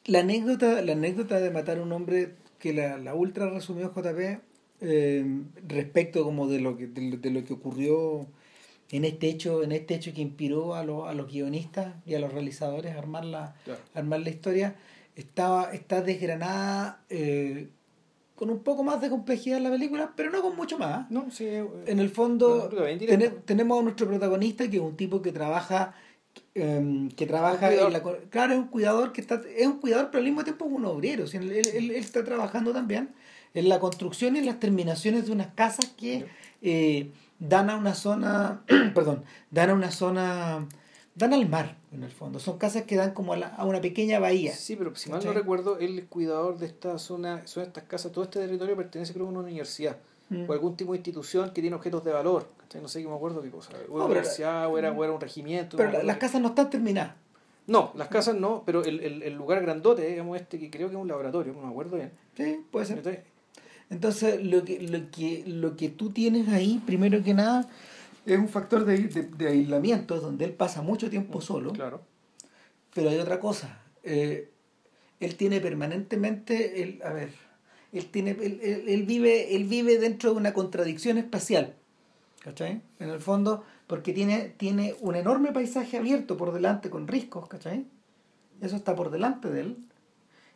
la 0.04 0.20
anécdota, 0.20 0.82
la 0.82 0.92
anécdota 0.92 1.40
de 1.40 1.50
matar 1.50 1.78
a 1.78 1.82
un 1.82 1.92
hombre 1.92 2.34
que 2.58 2.74
la, 2.74 2.98
la 2.98 3.14
ultra 3.14 3.48
resumió 3.48 3.90
JP 3.94 4.40
eh, 4.82 5.24
respecto 5.66 6.24
como 6.24 6.46
de 6.46 6.60
lo 6.60 6.76
que 6.76 6.86
de, 6.86 7.00
lo- 7.10 7.16
de 7.16 7.30
lo 7.30 7.44
que 7.44 7.54
ocurrió 7.54 8.26
en 8.90 9.04
este 9.06 9.28
hecho, 9.30 9.62
en 9.62 9.72
este 9.72 9.94
hecho 9.94 10.12
que 10.12 10.20
inspiró 10.20 10.74
a 10.74 10.84
los, 10.84 11.08
a 11.08 11.14
los 11.14 11.30
guionistas 11.32 11.94
y 12.04 12.14
a 12.14 12.18
los 12.20 12.32
realizadores 12.34 12.94
a 12.94 12.98
armar 12.98 13.24
la, 13.24 13.54
Claro. 13.64 13.80
armar 13.94 14.20
la 14.20 14.28
historia, 14.30 14.76
estaba, 15.16 15.72
está 15.72 16.02
desgranada 16.02 17.02
eh, 17.10 17.68
con 18.38 18.50
un 18.50 18.60
poco 18.60 18.84
más 18.84 19.00
de 19.00 19.10
complejidad 19.10 19.58
en 19.58 19.64
la 19.64 19.70
película, 19.70 20.12
pero 20.14 20.30
no 20.30 20.40
con 20.42 20.54
mucho 20.54 20.78
más. 20.78 21.10
No, 21.10 21.30
sí, 21.30 21.44
eh, 21.44 21.66
En 21.86 21.98
el 21.98 22.08
fondo, 22.08 22.68
No, 23.18 23.32
tenemos 23.44 23.80
a 23.80 23.82
nuestro 23.82 24.06
protagonista 24.06 24.68
que 24.70 24.76
es 24.76 24.82
un 24.82 24.96
tipo 24.96 25.20
que 25.20 25.32
trabaja 25.32 25.94
em, 26.54 27.08
que 27.10 27.26
trabaja 27.26 27.68
en 27.72 27.92
la 27.92 28.02
claro 28.30 28.52
es 28.52 28.58
un 28.60 28.68
cuidador 28.68 29.12
que 29.12 29.20
está 29.20 29.40
es 29.56 29.66
un 29.66 29.78
cuidador 29.80 30.06
pero 30.10 30.18
al 30.20 30.24
mismo 30.24 30.44
tiempo 30.44 30.66
es 30.66 30.72
un 30.72 30.84
obrero 30.84 31.24
o 31.24 31.26
sea, 31.26 31.40
él, 31.40 31.50
él- 31.50 31.66
él 31.74 31.90
está 31.90 32.22
trabajando 32.22 32.72
también 32.72 33.10
en 33.54 33.68
la 33.68 33.80
construcción 33.80 34.36
y 34.36 34.38
en 34.38 34.46
las 34.46 34.60
terminaciones 34.60 35.26
de 35.26 35.32
unas 35.32 35.48
casas 35.54 35.86
que 35.96 36.26
eh, 36.62 37.10
dan 37.40 37.70
a 37.70 37.76
una 37.76 37.94
zona 37.94 38.62
perdón 38.94 39.24
dan 39.50 39.70
a 39.70 39.74
una 39.74 39.90
zona 39.90 40.66
dan 41.18 41.34
al 41.34 41.48
mar 41.48 41.76
en 41.92 42.02
el 42.04 42.10
fondo 42.10 42.38
son 42.38 42.56
casas 42.58 42.84
que 42.84 42.96
dan 42.96 43.12
como 43.12 43.32
a, 43.32 43.36
la- 43.36 43.48
a 43.48 43.64
una 43.64 43.80
pequeña 43.80 44.18
bahía 44.18 44.52
Sí, 44.54 44.76
pero 44.76 44.94
si 44.96 45.10
mal 45.10 45.22
no 45.24 45.32
recuerdo, 45.32 45.78
el 45.78 46.06
cuidador 46.06 46.58
de 46.58 46.66
esta 46.66 46.98
zona, 46.98 47.46
son 47.46 47.64
estas 47.64 47.84
casas, 47.84 48.12
todo 48.12 48.24
este 48.24 48.38
territorio 48.40 48.76
pertenece 48.76 49.12
creo 49.12 49.26
a 49.26 49.30
una 49.30 49.40
universidad 49.40 49.96
Mm. 50.30 50.44
o 50.46 50.52
algún 50.52 50.76
tipo 50.76 50.92
de 50.92 50.98
institución 50.98 51.52
que 51.54 51.62
tiene 51.62 51.74
objetos 51.74 52.04
de 52.04 52.12
valor. 52.12 52.46
No 52.82 52.86
sé 52.86 53.00
qué 53.00 53.08
me 53.08 53.14
acuerdo 53.14 53.40
qué 53.40 53.50
cosa. 53.50 53.70
O 53.72 53.74
era 53.76 53.88
No, 53.88 54.04
universidad, 54.04 54.68
o 54.68 54.76
era, 54.76 54.92
o 54.92 55.02
era 55.02 55.10
un 55.14 55.20
regimiento. 55.22 55.78
pero 55.78 55.90
no 55.90 55.96
la- 55.98 56.04
las 56.04 56.16
casas 56.18 56.42
no 56.42 56.48
están 56.48 56.68
terminadas 56.68 57.14
No, 57.66 57.92
las 57.94 58.08
casas 58.08 58.34
no, 58.36 58.62
pero 58.66 58.84
el, 58.84 59.00
el, 59.00 59.22
el 59.22 59.32
lugar 59.34 59.62
grandote, 59.62 60.06
digamos, 60.06 60.38
este 60.38 60.58
que 60.58 60.68
creo 60.70 60.88
que 60.88 60.96
es 60.96 61.00
un 61.00 61.08
laboratorio, 61.08 61.54
no 61.54 61.62
me 61.62 61.68
acuerdo 61.68 61.96
bien. 61.96 62.12
sí 62.36 62.60
puede 62.70 62.84
ser. 62.84 63.24
Entonces, 63.88 64.44
lo 64.44 64.64
que, 64.64 64.82
lo 64.82 65.10
que, 65.10 65.44
lo 65.46 65.76
que 65.76 65.88
tú 65.88 66.10
tienes 66.10 66.48
ahí, 66.48 66.82
primero 66.84 67.22
que 67.24 67.32
nada, 67.32 67.66
es 68.34 68.38
un 68.38 68.48
factor 68.48 68.84
de, 68.84 68.98
de, 68.98 69.22
de 69.22 69.48
aislamiento, 69.48 70.20
donde 70.20 70.44
él 70.44 70.52
pasa 70.52 70.82
mucho 70.82 71.08
tiempo 71.10 71.40
solo. 71.40 71.72
Claro. 71.72 72.02
Pero 72.94 73.10
hay 73.10 73.18
otra 73.18 73.40
cosa. 73.40 73.80
eh, 74.02 74.50
él 75.20 75.34
tiene 75.36 75.60
permanentemente, 75.60 76.82
el, 76.82 77.02
a 77.02 77.12
ver, 77.12 77.30
él, 77.92 78.06
tiene, 78.06 78.30
él, 78.30 78.60
él- 78.62 78.84
él 78.88 79.02
vive, 79.04 79.56
él 79.56 79.64
vive 79.64 79.98
dentro 79.98 80.30
de 80.32 80.36
una 80.36 80.52
contradicción 80.52 81.18
espacial. 81.18 81.74
¿Cachai? 82.40 82.80
En 83.00 83.10
el 83.10 83.18
fondo, 83.20 83.64
porque 83.88 84.12
tiene, 84.12 84.54
tiene 84.56 84.94
un 85.00 85.16
enorme 85.16 85.50
paisaje 85.52 85.96
abierto 85.98 86.36
por 86.36 86.52
delante 86.52 86.88
con 86.88 87.08
riscos, 87.08 87.48
¿cachai? 87.48 87.84
Eso 88.60 88.76
está 88.76 88.94
por 88.94 89.10
delante 89.10 89.50
de 89.50 89.60
él. 89.62 89.76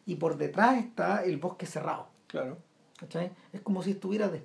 Y 0.07 0.15
por 0.15 0.37
detrás 0.39 0.79
está 0.79 1.25
el 1.25 1.39
bosque 1.39 1.67
cerrado. 1.67 2.09
Claro. 2.29 2.59
¿cachai? 2.99 3.33
Es 3.53 3.61
como 3.63 3.83
si 3.83 3.91
estuviera 3.91 4.29
de- 4.29 4.43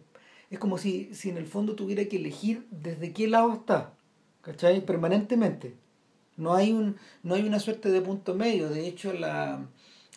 es 0.50 0.60
como 0.60 0.78
si, 0.78 1.14
si 1.14 1.30
en 1.30 1.38
el 1.38 1.46
fondo 1.48 1.76
tuviera 1.76 2.06
que 2.06 2.18
elegir 2.18 2.68
desde 2.72 3.14
qué 3.14 3.28
lado 3.28 3.54
está, 3.54 3.94
¿cachai? 4.42 4.86
Permanentemente. 4.86 5.76
No 6.38 6.54
hay 6.54 6.72
un, 6.72 6.98
no 7.24 7.36
hay 7.36 7.44
una 7.44 7.60
suerte 7.60 7.90
de 7.90 8.02
punto 8.02 8.36
medio. 8.36 8.70
De 8.70 8.88
hecho, 8.88 9.12
la, 9.14 9.66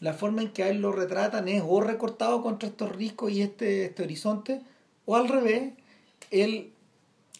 la 0.00 0.12
forma 0.12 0.42
en 0.42 0.50
que 0.52 0.62
a 0.62 0.68
él 0.68 0.80
lo 0.82 0.92
retratan 0.92 1.49
es 1.49 1.62
o 1.66 1.80
recortado 1.80 2.42
contra 2.42 2.68
estos 2.68 2.94
riscos 2.94 3.32
y 3.32 3.42
este, 3.42 3.87
este 3.87 4.02
horizonte, 4.02 4.60
o 5.06 5.16
al 5.16 5.28
revés, 5.28 5.72
él, 6.30 6.72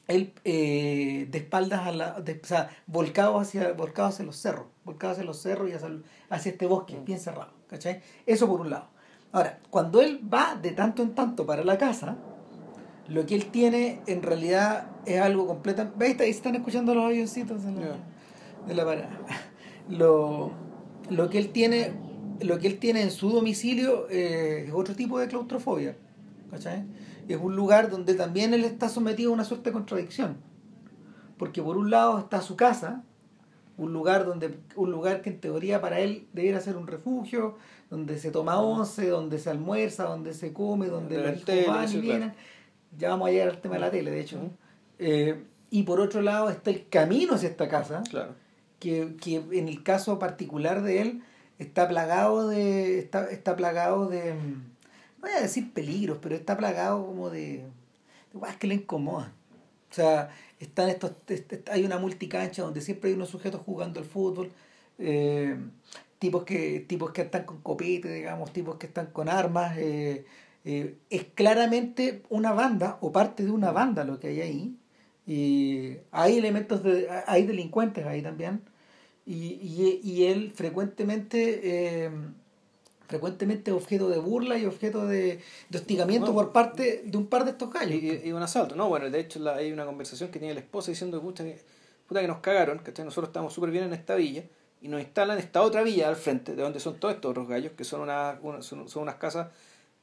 él 0.09 0.33
eh, 0.45 1.29
de 1.31 1.39
espaldas 1.39 1.87
a 1.87 1.93
la, 1.93 2.21
de- 2.21 2.41
o 2.43 2.47
sea, 2.47 2.71
volcado 2.87 3.39
hacia, 3.39 3.73
volcado 3.73 4.09
hacia 4.09 4.25
los 4.25 4.37
cerros, 4.37 4.67
volcado 4.85 5.13
hacia 5.13 5.25
los 5.25 5.37
cerros 5.41 5.69
y 5.71 5.75
hacia, 5.75 5.91
hacia 6.31 6.53
este 6.53 6.67
bosque 6.67 6.99
bien 7.05 7.21
cerrado, 7.21 7.53
¿cachai? 7.69 8.01
Eso 8.27 8.49
por 8.49 8.61
un 8.63 8.71
lado. 8.71 8.89
Ahora, 9.33 9.61
cuando 9.71 10.01
él 10.01 10.21
va 10.33 10.57
de 10.61 10.73
tanto 10.73 11.03
en 11.03 11.15
tanto 11.15 11.47
para 11.47 11.63
la 11.65 11.79
casa, 11.79 12.17
lo 13.11 13.27
que 13.27 13.35
él 13.35 13.47
tiene 13.47 14.01
en 14.07 14.23
realidad 14.23 14.87
es 15.05 15.21
algo 15.21 15.47
completamente... 15.47 15.99
¿Veis? 15.99 16.19
Ahí 16.21 16.31
están 16.31 16.55
escuchando 16.55 16.95
los 16.95 17.05
avioncitos 17.05 17.65
de 17.65 17.73
la, 17.73 17.97
de 18.67 18.75
la 18.75 18.85
parada. 18.85 19.21
Lo, 19.89 20.53
lo 21.11 21.29
que 21.29 21.39
él 21.39 21.51
tiene 21.51 21.93
lo 22.43 22.59
que 22.59 22.67
él 22.67 22.79
tiene 22.79 23.03
en 23.03 23.11
su 23.11 23.31
domicilio 23.31 24.09
eh, 24.11 24.65
es 24.69 24.73
otro 24.73 24.95
tipo 24.95 25.19
de 25.19 25.29
claustrofobia. 25.29 25.97
¿cachai? 26.51 26.85
Es 27.29 27.39
un 27.39 27.55
lugar 27.55 27.91
donde 27.91 28.15
también 28.15 28.55
él 28.55 28.65
está 28.65 28.89
sometido 28.89 29.31
a 29.31 29.35
una 29.35 29.45
suerte 29.45 29.71
de 29.71 29.75
contradicción. 29.75 30.37
Porque 31.37 31.63
por 31.63 31.77
un 31.77 31.91
lado 31.91 32.19
está 32.19 32.41
su 32.43 32.57
casa, 32.57 33.05
un 33.77 33.93
lugar 33.93 34.27
donde 34.27 34.59
un 34.77 34.91
lugar 34.91 35.23
que 35.23 35.31
en 35.31 35.41
teoría 35.41 35.81
para 35.81 36.01
él 36.01 36.27
debiera 36.33 36.61
ser 36.61 36.77
un 36.77 36.87
refugio, 36.87 37.57
donde 37.89 38.19
se 38.19 38.31
toma 38.31 38.61
once, 38.61 39.09
donde 39.09 39.39
se 39.39 39.51
almuerza, 39.51 40.05
donde 40.05 40.35
se 40.35 40.53
come, 40.53 40.89
donde 40.89 41.21
hijos 41.21 41.45
tele, 41.45 41.67
van 41.67 41.91
y 41.91 42.01
vienen. 42.01 42.35
Ya 42.99 43.11
vamos 43.11 43.29
a 43.29 43.31
llegar 43.33 43.49
al 43.49 43.61
tema 43.61 43.75
de 43.77 43.81
la 43.81 43.91
tele, 43.91 44.11
de 44.11 44.21
hecho. 44.21 44.39
Eh, 44.99 45.43
y 45.71 45.85
por 45.85 46.01
otro 46.01 46.21
lado 46.23 46.51
está 46.51 46.71
el 46.71 46.89
camino 46.89 47.35
hacia 47.35 47.49
esta 47.49 47.69
casa, 47.69 48.03
Claro. 48.11 48.35
que, 48.81 49.15
que 49.23 49.37
en 49.53 49.69
el 49.69 49.83
caso 49.83 50.19
particular 50.19 50.83
de 50.83 51.01
él 51.01 51.23
está 51.59 51.87
plagado 51.89 52.49
de 52.49 52.99
está, 52.99 53.31
está 53.31 53.55
plagado 53.57 54.07
de 54.09 54.35
no 54.35 55.29
voy 55.29 55.31
a 55.33 55.43
decir 55.43 55.71
peligros 55.75 56.17
pero 56.23 56.35
está 56.35 56.57
plagado 56.57 57.05
como 57.05 57.29
de 57.29 57.65
de 58.33 58.41
que 58.59 58.67
le 58.67 58.77
incomodan 58.77 59.29
o 59.91 59.95
sea 59.95 60.31
están 60.59 60.89
estos 60.89 61.13
est- 61.29 61.53
est- 61.53 61.69
hay 61.69 61.85
una 61.85 61.99
multicancha 61.99 62.63
donde 62.63 62.81
siempre 62.81 63.11
hay 63.11 63.17
unos 63.17 63.29
sujetos 63.29 63.61
jugando 63.67 64.01
al 64.01 64.07
fútbol 64.07 64.51
eh, 64.99 65.59
tipos 66.19 66.45
que 66.45 66.81
tipos 66.81 67.11
que 67.13 67.21
están 67.23 67.45
con 67.45 67.61
copete 67.61 68.11
digamos 68.11 68.51
tipos 68.55 68.77
que 68.77 68.87
están 68.87 69.09
con 69.09 69.29
armas 69.29 69.77
eh, 69.77 70.25
eh, 70.65 70.97
es 71.11 71.25
claramente 71.35 72.23
una 72.29 72.53
banda 72.53 72.99
o 73.01 73.13
parte 73.13 73.45
de 73.45 73.51
una 73.51 73.73
banda 73.73 74.05
lo 74.05 74.19
que 74.21 74.29
hay 74.29 74.41
ahí 74.41 74.77
y 75.27 75.97
hay 76.11 76.39
elementos 76.39 76.83
de 76.83 77.09
hay 77.27 77.45
delincuentes 77.47 78.05
ahí 78.07 78.23
también 78.23 78.63
y, 79.27 79.35
y, 79.35 80.01
y 80.03 80.25
él 80.27 80.53
frecuentemente 80.55 81.61
eh, 82.05 82.11
frecuentemente 83.09 83.73
objeto 83.73 84.09
de 84.09 84.19
burla 84.19 84.57
y 84.59 84.67
objeto 84.67 85.07
de, 85.07 85.41
de 85.69 85.79
hostigamiento 85.79 86.33
por 86.33 86.53
parte 86.53 87.03
de 87.05 87.19
un 87.19 87.27
par 87.27 87.45
de 87.45 87.51
estos 87.53 87.73
gallos 87.73 88.01
y 88.25 88.31
un 88.33 88.43
asalto, 88.43 88.77
¿no? 88.77 88.89
Bueno, 88.89 89.11
de 89.11 89.19
hecho 89.21 89.41
la- 89.41 89.57
hay 89.57 89.73
una 89.73 89.85
conversación 89.85 90.31
que 90.31 90.39
tiene 90.39 90.55
la 90.55 90.61
esposa 90.61 90.93
diciendo, 90.93 91.21
puta 91.21 91.43
que, 91.43 91.59
puta 92.07 92.21
que 92.21 92.29
nos 92.29 92.39
cagaron, 92.39 92.79
¿cachai? 92.79 93.05
Nosotros 93.05 93.29
estamos 93.31 93.53
súper 93.53 93.71
bien 93.73 93.85
en 93.85 93.95
esta 93.95 94.15
villa 94.15 94.45
y 94.81 94.87
nos 94.89 95.01
instalan 95.01 95.39
esta 95.39 95.63
otra 95.63 95.83
villa 95.83 96.09
al 96.09 96.15
frente, 96.17 96.55
de 96.55 96.63
donde 96.63 96.79
son 96.79 97.01
todos 97.01 97.15
estos 97.15 97.31
otros 97.33 97.49
gallos, 97.49 97.73
que 97.73 97.83
son, 97.85 98.01
una, 98.01 98.39
una- 98.43 98.63
son, 98.63 98.89
son 98.89 99.03
unas 99.03 99.17
casas 99.17 99.49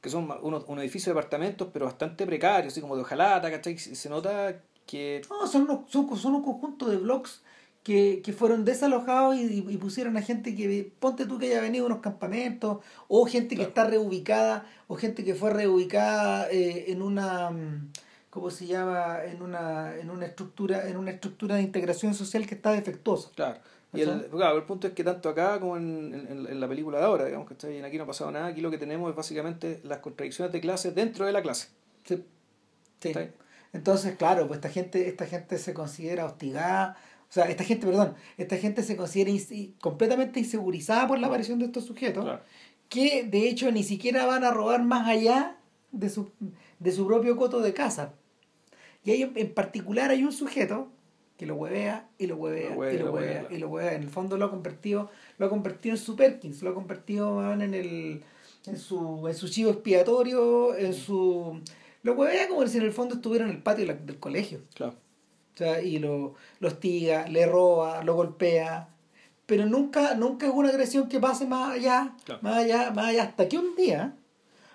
que 0.00 0.10
son 0.10 0.28
unos, 0.42 0.64
un 0.68 0.78
edificio 0.78 1.12
de 1.12 1.18
apartamentos, 1.18 1.68
pero 1.72 1.86
bastante 1.86 2.26
precarios, 2.26 2.72
así 2.72 2.80
como 2.80 2.96
de 2.96 3.02
hojalata, 3.02 3.50
¿cachai? 3.50 3.74
Y 3.74 3.78
se 3.78 4.08
nota 4.08 4.60
que... 4.86 5.22
No, 5.28 5.46
son, 5.46 5.62
unos- 5.62 5.90
son, 5.90 6.16
son 6.16 6.34
un 6.36 6.42
conjunto 6.42 6.88
de 6.88 6.96
blogs 6.98 7.42
que, 7.82 8.20
que 8.22 8.32
fueron 8.32 8.64
desalojados 8.64 9.36
y, 9.36 9.64
y 9.68 9.76
pusieron 9.78 10.16
a 10.16 10.22
gente 10.22 10.54
que, 10.54 10.92
ponte 10.98 11.26
tú 11.26 11.38
que 11.38 11.46
haya 11.46 11.60
venido 11.60 11.84
a 11.84 11.86
unos 11.86 12.00
campamentos, 12.00 12.78
o 13.08 13.24
gente 13.26 13.56
que 13.56 13.62
está 13.62 13.84
reubicada, 13.84 14.66
o 14.88 14.96
gente 14.96 15.24
que 15.24 15.34
fue 15.34 15.50
reubicada 15.50 16.50
eh, 16.50 16.92
en 16.92 17.02
una, 17.02 17.50
mm, 17.50 17.90
¿cómo 18.30 18.50
se 18.50 18.66
llama? 18.66 19.24
En 19.24 19.42
una, 19.42 19.96
en 19.96 20.10
una 20.10 20.26
estructura, 20.26 20.88
en 20.88 20.96
una 20.96 21.10
estructura 21.12 21.56
de 21.56 21.62
integración 21.62 22.14
social 22.14 22.46
que 22.46 22.54
está 22.54 22.72
defectuosa. 22.72 23.30
Claro. 23.34 23.58
Y 23.94 24.02
el, 24.02 24.26
claro, 24.26 24.58
el 24.58 24.64
punto 24.64 24.86
es 24.86 24.92
que 24.92 25.02
tanto 25.02 25.30
acá 25.30 25.58
como 25.60 25.76
en, 25.78 26.12
en- 26.14 26.46
en 26.46 26.60
la 26.60 26.68
película 26.68 26.98
de 26.98 27.04
ahora, 27.04 27.24
digamos, 27.24 27.50
en 27.64 27.84
aquí 27.84 27.96
no 27.96 28.04
ha 28.04 28.06
pasado 28.06 28.30
nada, 28.30 28.46
aquí 28.46 28.60
lo 28.60 28.70
que 28.70 28.76
tenemos 28.78 29.08
es 29.10 29.16
básicamente 29.16 29.80
las 29.84 29.98
contradicciones 30.00 30.52
de 30.52 30.60
clase 30.60 30.92
dentro 30.92 31.24
de 31.24 31.32
la 31.32 31.40
clase. 31.42 31.68
Sí. 32.04 32.22
Entonces, 33.72 34.16
claro, 34.16 34.46
pues 34.46 34.58
esta 34.58 34.68
gente, 34.70 35.08
esta 35.08 35.26
gente 35.26 35.58
se 35.58 35.72
considera 35.74 36.24
hostigada, 36.26 36.96
o 37.28 37.32
sea, 37.32 37.44
esta 37.44 37.64
gente, 37.64 37.86
perdón, 37.86 38.14
esta 38.36 38.56
gente 38.56 38.82
se 38.82 38.96
considera 38.96 39.30
completamente 39.80 40.40
insegurizada 40.40 41.06
por 41.06 41.18
la 41.18 41.26
aparición 41.26 41.58
de 41.58 41.66
estos 41.66 41.84
sujetos, 41.84 42.24
Claro. 42.24 42.40
que 42.88 43.24
de 43.24 43.48
hecho 43.48 43.70
ni 43.70 43.82
siquiera 43.84 44.26
van 44.26 44.44
a 44.44 44.50
robar 44.50 44.82
más 44.82 45.06
allá 45.08 45.56
de 45.92 46.08
su, 46.08 46.30
de 46.78 46.92
su 46.92 47.06
propio 47.06 47.36
coto 47.36 47.60
de 47.60 47.72
casa. 47.74 48.14
Y 49.04 49.10
hay, 49.12 49.32
en 49.34 49.54
particular 49.54 50.10
hay 50.10 50.24
un 50.24 50.32
sujeto 50.32 50.90
que 51.38 51.46
lo 51.46 51.54
huevea 51.54 52.08
y 52.18 52.26
lo 52.26 52.36
huevea 52.36 52.70
Lo 52.70 52.76
huevea, 52.76 52.94
y 52.94 52.98
lo 52.98 53.12
huevea, 53.12 53.46
y 53.50 53.56
lo 53.58 53.68
huevea. 53.68 53.94
En 53.94 54.02
el 54.02 54.10
fondo 54.10 54.36
lo 54.36 54.44
ha 54.46 54.50
convertido, 54.50 55.08
lo 55.38 55.46
ha 55.46 55.48
convertido 55.48 55.94
en 55.94 56.02
su 56.02 56.16
Perkins, 56.16 56.62
lo 56.62 56.70
ha 56.70 56.74
convertido 56.74 57.50
en 57.52 57.62
el 57.74 58.22
en 58.66 58.76
su, 58.78 59.26
en 59.26 59.34
su 59.34 59.48
chivo 59.48 59.70
expiatorio, 59.70 60.76
en 60.76 60.92
su 60.92 61.60
lo 62.02 62.12
huevea 62.14 62.48
como 62.48 62.66
si 62.66 62.78
en 62.78 62.84
el 62.84 62.92
fondo 62.92 63.14
estuviera 63.14 63.44
en 63.44 63.50
el 63.52 63.62
patio 63.62 63.86
del 63.86 64.18
colegio. 64.18 64.60
Claro. 64.74 64.94
O 65.54 65.56
sea, 65.58 65.80
y 65.82 65.98
lo, 65.98 66.34
lo 66.60 66.68
hostiga, 66.68 67.26
le 67.28 67.46
roba, 67.46 68.02
lo 68.04 68.14
golpea. 68.14 68.88
Pero 69.46 69.64
nunca, 69.66 70.14
nunca 70.14 70.46
es 70.46 70.52
una 70.52 70.68
agresión 70.68 71.08
que 71.08 71.18
pase 71.18 71.46
más 71.46 71.72
allá, 71.74 72.14
Claro. 72.24 72.40
más 72.42 72.58
allá, 72.58 72.90
más 72.90 73.06
allá, 73.06 73.22
hasta 73.24 73.48
que 73.48 73.58
un 73.58 73.74
día, 73.74 74.14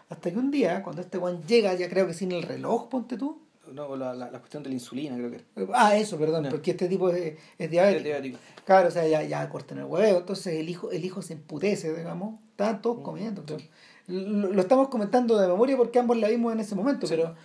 hasta 0.10 0.32
que 0.32 0.38
un 0.38 0.50
día, 0.52 0.82
cuando 0.84 1.02
este 1.02 1.18
Juan 1.20 1.42
llega, 1.44 1.74
ya 1.76 1.88
creo 1.90 2.08
que 2.08 2.14
sin 2.14 2.32
el 2.32 2.44
reloj, 2.44 2.90
ponte 2.90 3.16
tú. 3.18 3.40
No, 3.74 3.96
la, 3.96 4.14
la, 4.14 4.30
la 4.30 4.40
cuestión 4.40 4.62
de 4.64 4.70
la 4.70 4.76
insulina, 4.76 5.16
creo 5.16 5.32
que 5.32 5.38
era. 5.56 5.68
Ah, 5.74 5.96
eso, 5.98 6.18
perdón, 6.18 6.48
porque 6.50 6.72
este 6.72 6.88
tipo 6.88 7.10
es, 7.10 7.38
es 7.58 7.72
diabético. 7.72 8.38
Claro, 8.66 8.88
o 8.88 8.92
sea, 8.92 9.08
ya, 9.08 9.24
ya 9.24 9.50
cortan 9.50 9.80
el 9.80 9.86
huevo, 9.86 10.20
entonces 10.20 10.56
el 10.60 10.70
hijo, 10.70 10.92
el 10.92 11.04
hijo 11.04 11.22
se 11.22 11.34
emputece, 11.34 11.94
digamos, 11.96 12.40
estaban 12.52 12.82
todos 12.82 13.00
comiendo. 13.00 13.42
entonces, 13.42 13.70
Lo, 14.08 14.52
lo 14.54 14.62
estamos 14.62 14.90
comentando 14.90 15.38
de 15.40 15.48
memoria 15.48 15.76
porque 15.78 16.00
ambos 16.00 16.18
la 16.18 16.28
vimos 16.30 16.54
en 16.54 16.60
ese 16.60 16.76
momento, 16.76 17.08
Sí. 17.08 17.16
pero, 17.16 17.36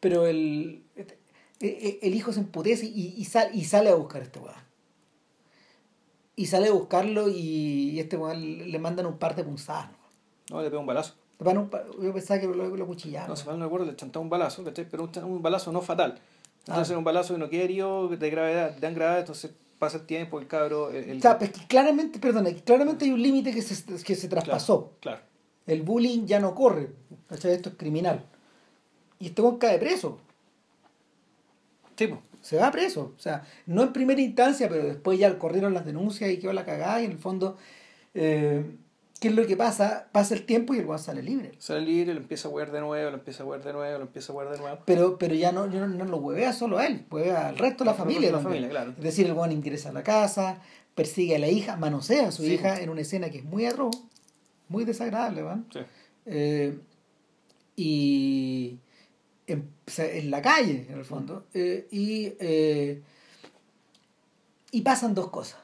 pero 0.00 0.26
el, 0.26 0.82
el, 1.60 1.98
el 2.02 2.14
hijo 2.14 2.32
se 2.32 2.40
emputece 2.40 2.86
y, 2.86 3.14
y, 3.16 3.24
sal- 3.24 3.50
y 3.54 3.64
sale 3.64 3.90
a 3.90 3.94
buscar 3.94 4.22
a 4.22 4.24
este 4.24 4.38
weón. 4.40 4.54
Y 6.34 6.46
sale 6.46 6.68
a 6.68 6.72
buscarlo 6.72 7.28
y, 7.28 7.90
y 7.90 8.00
este 8.00 8.16
weón 8.16 8.70
le 8.70 8.78
mandan 8.78 9.06
un 9.06 9.18
par 9.18 9.34
de 9.36 9.44
punzadas. 9.44 9.88
No, 10.50 10.60
le 10.60 10.68
pega 10.68 10.80
un 10.80 10.86
balazo. 10.86 11.14
Un 11.38 11.70
yo 12.02 12.12
pensaba 12.14 12.40
que 12.40 12.46
lo, 12.46 12.76
lo 12.76 12.86
cuchillaban. 12.86 13.28
No, 13.28 13.36
si 13.36 13.46
mal 13.46 13.58
no 13.58 13.64
recuerdo, 13.66 13.86
le 13.86 13.96
chantaba 13.96 14.22
un 14.22 14.30
balazo, 14.30 14.64
¿cachai? 14.64 14.88
Pero 14.88 15.04
un, 15.04 15.24
un 15.24 15.42
balazo 15.42 15.70
no 15.72 15.82
fatal. 15.82 16.18
Entonces 16.66 16.94
Ah. 16.94 16.98
un 16.98 17.04
balazo 17.04 17.34
que 17.34 17.40
no 17.40 17.48
quiere 17.48 17.64
herido, 17.66 18.08
de 18.08 18.30
gravedad, 18.30 18.70
de 18.74 18.94
gravedad, 18.94 19.20
entonces 19.20 19.52
pasa 19.78 19.98
el 19.98 20.06
tiempo, 20.06 20.40
el 20.40 20.46
cabro... 20.46 20.90
El, 20.90 21.10
el- 21.10 21.18
O 21.18 21.20
sea, 21.20 21.38
pues 21.38 21.50
que 21.52 21.66
claramente, 21.66 22.18
perdona, 22.18 22.50
que 22.50 22.62
claramente 22.62 23.04
hay 23.04 23.10
un 23.12 23.22
límite 23.22 23.52
que 23.52 23.60
se, 23.62 23.84
que 24.02 24.14
se 24.14 24.28
traspasó. 24.28 24.92
Claro. 25.00 25.20
El 25.66 25.82
bullying 25.82 26.24
ya 26.26 26.40
no 26.40 26.54
corre. 26.54 26.90
¿cachai? 27.28 27.52
Esto 27.52 27.68
es 27.68 27.74
criminal. 27.76 28.24
Y 29.18 29.26
este 29.26 29.42
weón 29.42 29.58
cae 29.58 29.78
preso. 29.78 30.18
Pues. 31.96 32.10
Se 32.42 32.56
va 32.56 32.70
preso. 32.70 33.12
O 33.16 33.20
sea, 33.20 33.44
no 33.66 33.82
en 33.82 33.92
primera 33.92 34.20
instancia, 34.20 34.68
pero 34.68 34.84
después 34.84 35.18
ya 35.18 35.38
corrieron 35.38 35.74
las 35.74 35.84
denuncias 35.84 36.30
y 36.30 36.38
quedó 36.38 36.52
la 36.52 36.64
cagada. 36.64 37.02
Y 37.02 37.06
en 37.06 37.12
el 37.12 37.18
fondo, 37.18 37.56
eh, 38.14 38.64
¿qué 39.20 39.28
es 39.28 39.34
lo 39.34 39.46
que 39.46 39.56
pasa? 39.56 40.08
Pasa 40.12 40.34
el 40.34 40.44
tiempo 40.44 40.74
y 40.74 40.78
el 40.78 40.86
weón 40.86 40.98
sale 40.98 41.22
libre. 41.22 41.52
Sale 41.58 41.80
libre, 41.82 42.14
lo 42.14 42.20
empieza 42.20 42.48
a 42.48 42.50
huear 42.50 42.70
de 42.70 42.80
nuevo, 42.80 43.10
lo 43.10 43.16
empieza 43.16 43.42
a 43.42 43.46
huear 43.46 43.62
de 43.64 43.72
nuevo, 43.72 43.98
lo 43.98 44.04
empieza 44.04 44.32
a 44.32 44.36
huear 44.36 44.50
de 44.52 44.58
nuevo. 44.58 44.78
Pero, 44.84 45.18
pero 45.18 45.34
ya 45.34 45.52
no, 45.52 45.66
no, 45.66 45.86
no 45.88 46.04
lo 46.04 46.16
huevea 46.18 46.52
solo 46.52 46.78
a 46.78 46.86
él, 46.86 47.06
huevea 47.10 47.48
al 47.48 47.58
resto 47.58 47.84
de 47.84 47.90
la 47.90 47.94
familia. 47.94 48.28
de 48.28 48.32
la 48.32 48.38
también. 48.42 48.62
familia, 48.64 48.70
claro. 48.70 48.90
Es 48.98 49.02
decir, 49.04 49.26
el 49.26 49.32
weón 49.32 49.52
ingresa 49.52 49.90
a 49.90 49.92
la 49.92 50.02
casa, 50.02 50.60
persigue 50.94 51.36
a 51.36 51.38
la 51.38 51.48
hija, 51.48 51.76
manosea 51.76 52.28
a 52.28 52.32
su 52.32 52.42
Sí. 52.42 52.54
hija 52.54 52.80
en 52.80 52.90
una 52.90 53.00
escena 53.02 53.30
que 53.30 53.38
es 53.38 53.44
muy 53.44 53.66
atroz, 53.66 53.94
muy 54.68 54.84
desagradable, 54.84 55.42
¿van? 55.42 55.66
Sí. 55.72 55.80
Eh, 56.26 56.78
y 57.76 58.78
en, 59.46 59.68
en 59.98 60.30
la 60.30 60.42
calle, 60.42 60.86
en 60.88 60.98
el 60.98 61.04
fondo. 61.04 61.44
Eh, 61.54 61.86
y, 61.90 62.32
eh, 62.40 63.02
y 64.72 64.80
pasan 64.82 65.14
dos 65.14 65.28
cosas. 65.30 65.58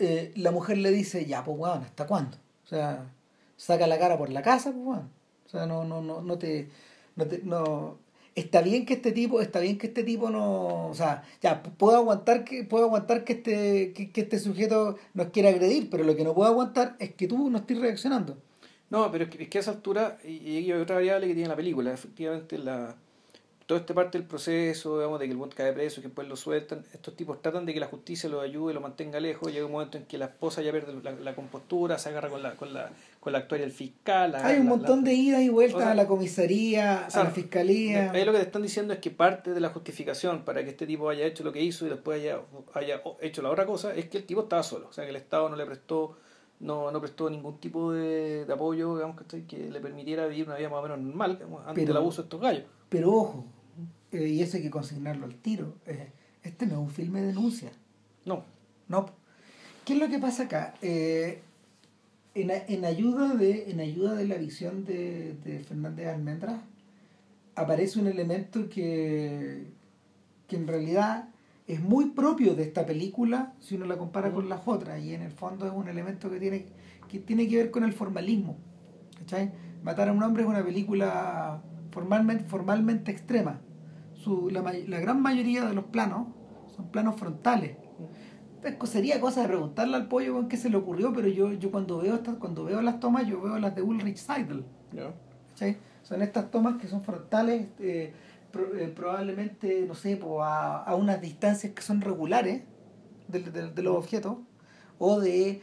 Eh, 0.00 0.32
la 0.36 0.50
mujer 0.50 0.78
le 0.78 0.90
dice, 0.90 1.26
ya, 1.26 1.44
pues 1.44 1.58
weón, 1.58 1.82
¿hasta 1.82 2.06
cuándo? 2.06 2.38
O 2.64 2.68
sea, 2.68 3.12
saca 3.56 3.86
la 3.86 3.98
cara 3.98 4.16
por 4.16 4.30
la 4.30 4.40
casa, 4.42 4.72
pues, 4.72 4.84
weón. 4.84 5.10
O 5.46 5.48
sea, 5.50 5.66
no, 5.66 5.84
no, 5.84 6.00
no, 6.00 6.22
no 6.22 6.38
te, 6.38 6.70
no 7.16 7.26
te, 7.26 7.42
no, 7.44 7.98
está 8.34 8.62
bien 8.62 8.86
que 8.86 8.94
este 8.94 9.12
tipo, 9.12 9.42
está 9.42 9.60
bien 9.60 9.76
que 9.76 9.88
este 9.88 10.02
tipo 10.02 10.30
no, 10.30 10.86
o 10.88 10.94
sea, 10.94 11.24
ya 11.42 11.62
puedo 11.62 11.96
aguantar 11.96 12.44
que, 12.44 12.64
puedo 12.64 12.86
aguantar 12.86 13.24
que 13.24 13.34
este, 13.34 13.92
que, 13.92 14.10
que 14.10 14.22
este 14.22 14.38
sujeto 14.38 14.96
nos 15.12 15.28
quiera 15.28 15.50
agredir, 15.50 15.90
pero 15.90 16.04
lo 16.04 16.16
que 16.16 16.24
no 16.24 16.34
puedo 16.34 16.48
aguantar 16.48 16.96
es 16.98 17.12
que 17.14 17.28
tú 17.28 17.50
no 17.50 17.58
estés 17.58 17.78
reaccionando. 17.78 18.38
No, 18.88 19.10
pero 19.12 19.24
es 19.24 19.48
que, 19.48 19.58
a 19.58 19.60
esa 19.60 19.72
altura, 19.72 20.18
y, 20.24 20.48
y 20.48 20.56
hay 20.56 20.72
otra 20.72 20.96
variable 20.96 21.28
que 21.28 21.34
tiene 21.34 21.48
la 21.48 21.56
película, 21.56 21.92
efectivamente 21.92 22.56
la 22.58 22.96
toda 23.70 23.80
esta 23.82 23.94
parte 23.94 24.18
del 24.18 24.26
proceso, 24.26 24.96
digamos, 24.98 25.20
de 25.20 25.26
que 25.26 25.30
el 25.30 25.36
buen 25.36 25.50
cae 25.52 25.72
preso, 25.72 26.00
que 26.00 26.08
después 26.08 26.26
lo 26.26 26.34
sueltan, 26.34 26.84
estos 26.92 27.14
tipos 27.14 27.40
tratan 27.40 27.64
de 27.66 27.72
que 27.72 27.78
la 27.78 27.86
justicia 27.86 28.28
lo 28.28 28.40
ayude, 28.40 28.74
lo 28.74 28.80
mantenga 28.80 29.20
lejos, 29.20 29.52
llega 29.52 29.64
un 29.64 29.70
momento 29.70 29.96
en 29.96 30.06
que 30.06 30.18
la 30.18 30.24
esposa 30.24 30.60
ya 30.60 30.72
pierde 30.72 30.92
la, 31.04 31.12
la 31.12 31.34
compostura, 31.36 31.96
se 31.96 32.08
agarra 32.08 32.28
con 32.30 32.42
la, 32.42 32.56
con 32.56 32.74
la, 32.74 32.90
con 33.20 33.32
la 33.32 33.38
actuaria 33.38 33.64
del 33.64 33.72
fiscal. 33.72 34.32
la- 34.32 34.44
Hay 34.44 34.56
un 34.58 34.64
la- 34.64 34.70
montón 34.70 35.04
de 35.04 35.14
idas 35.14 35.42
y 35.42 35.50
vueltas 35.50 35.76
o 35.76 35.80
sea, 35.82 35.92
a 35.92 35.94
la 35.94 36.08
comisaría, 36.08 37.04
o 37.06 37.10
sea, 37.12 37.20
a 37.20 37.24
la 37.26 37.30
fiscalía. 37.30 38.10
Ahí 38.10 38.24
lo 38.24 38.32
que 38.32 38.38
te 38.38 38.44
están 38.44 38.62
diciendo 38.62 38.92
es 38.92 38.98
que 38.98 39.12
parte 39.12 39.54
de 39.54 39.60
la 39.60 39.68
justificación 39.68 40.42
para 40.44 40.64
que 40.64 40.70
este 40.70 40.86
tipo 40.86 41.08
haya 41.08 41.24
hecho 41.24 41.44
lo 41.44 41.52
que 41.52 41.62
hizo 41.62 41.86
y 41.86 41.90
después 41.90 42.20
haya, 42.20 42.40
haya 42.74 43.02
hecho 43.20 43.40
la 43.42 43.50
otra 43.50 43.66
cosa 43.66 43.94
es 43.94 44.06
que 44.08 44.18
el 44.18 44.24
tipo 44.24 44.40
estaba 44.42 44.64
solo, 44.64 44.88
o 44.88 44.92
sea 44.92 45.04
que 45.04 45.10
el 45.10 45.16
Estado 45.16 45.48
no 45.48 45.54
le 45.54 45.64
prestó 45.64 46.16
no, 46.58 46.90
no 46.90 47.00
prestó 47.00 47.30
ningún 47.30 47.58
tipo 47.58 47.90
de, 47.92 48.44
de 48.44 48.52
apoyo 48.52 48.94
digamos, 48.96 49.16
¿cachai? 49.16 49.46
que 49.46 49.70
le 49.70 49.80
permitiera 49.80 50.26
vivir 50.26 50.46
una 50.46 50.56
vida 50.56 50.68
más 50.68 50.80
o 50.80 50.82
menos 50.82 50.98
normal 50.98 51.36
digamos, 51.38 51.62
ante 51.66 51.80
Pero- 51.80 51.92
el 51.92 51.96
abuso 51.96 52.20
de 52.22 52.26
estos 52.26 52.40
gallos. 52.40 52.64
Pero 52.90 53.12
ojo, 53.14 53.44
eh, 54.12 54.28
y 54.28 54.42
eso 54.42 54.56
hay 54.56 54.62
que 54.62 54.70
consignarlo 54.70 55.26
al 55.26 55.34
tiro, 55.36 55.76
eh, 55.86 56.12
este 56.42 56.66
no 56.66 56.74
es 56.74 56.78
un 56.80 56.90
filme 56.90 57.20
de 57.20 57.28
denuncia. 57.28 57.70
No, 58.24 58.44
No. 58.88 59.06
¿Qué 59.84 59.94
es 59.94 59.98
lo 59.98 60.08
que 60.08 60.18
pasa 60.18 60.44
acá? 60.44 60.74
Eh, 60.82 61.40
en, 62.34 62.50
en 62.50 62.84
ayuda 62.84 63.34
de, 63.34 63.70
en 63.70 63.80
ayuda 63.80 64.14
de 64.14 64.26
la 64.26 64.36
visión 64.36 64.84
de, 64.84 65.34
de 65.42 65.60
Fernández 65.60 66.06
Almendras, 66.08 66.60
aparece 67.56 67.98
un 67.98 68.06
elemento 68.06 68.68
que, 68.68 69.64
que 70.46 70.56
en 70.56 70.66
realidad 70.66 71.28
es 71.66 71.80
muy 71.80 72.10
propio 72.10 72.54
de 72.54 72.64
esta 72.64 72.84
película 72.84 73.54
si 73.60 73.76
uno 73.76 73.86
la 73.86 73.96
compara 73.96 74.32
con 74.32 74.48
las 74.48 74.66
otras, 74.66 75.00
y 75.02 75.14
en 75.14 75.22
el 75.22 75.32
fondo 75.32 75.66
es 75.66 75.72
un 75.72 75.88
elemento 75.88 76.30
que 76.30 76.38
tiene 76.38 76.66
que, 77.08 77.18
tiene 77.18 77.48
que 77.48 77.56
ver 77.56 77.70
con 77.70 77.84
el 77.84 77.92
formalismo. 77.92 78.58
¿cachai? 79.18 79.52
Matar 79.82 80.08
a 80.08 80.12
un 80.12 80.22
hombre 80.22 80.42
es 80.42 80.48
una 80.48 80.64
película 80.64 81.62
formalmente, 81.90 82.44
formalmente 82.44 83.10
extrema. 83.10 83.60
Su, 84.22 84.50
la, 84.50 84.60
la 84.62 85.00
gran 85.00 85.22
mayoría 85.22 85.64
de 85.64 85.74
los 85.74 85.84
planos 85.84 86.28
son 86.76 86.88
planos 86.90 87.16
frontales. 87.18 87.76
Sería 88.84 89.20
cosa 89.20 89.40
de 89.42 89.48
preguntarle 89.48 89.96
al 89.96 90.08
pollo 90.08 90.34
con 90.34 90.48
qué 90.48 90.56
se 90.58 90.68
le 90.68 90.76
ocurrió, 90.76 91.12
pero 91.14 91.28
yo, 91.28 91.52
yo 91.54 91.70
cuando 91.70 91.98
veo 91.98 92.14
estas, 92.14 92.36
cuando 92.36 92.64
veo 92.64 92.82
las 92.82 93.00
tomas, 93.00 93.26
yo 93.26 93.40
veo 93.40 93.58
las 93.58 93.74
de 93.74 93.80
Ulrich 93.82 94.18
Seidel. 94.18 94.64
¿ya? 94.92 95.14
¿cachai? 95.50 95.78
Son 96.02 96.20
estas 96.20 96.50
tomas 96.50 96.76
que 96.80 96.86
son 96.86 97.02
frontales, 97.02 97.68
eh, 97.78 98.12
pro- 98.52 98.74
eh, 98.76 98.88
probablemente, 98.88 99.84
no 99.88 99.94
sé, 99.94 100.16
po, 100.16 100.42
a, 100.42 100.82
a 100.84 100.94
unas 100.94 101.20
distancias 101.22 101.72
que 101.72 101.80
son 101.80 102.02
regulares 102.02 102.62
del- 103.28 103.50
del- 103.50 103.74
de 103.74 103.82
los 103.82 103.96
objetos, 103.96 104.36
o 104.98 105.18
de 105.20 105.62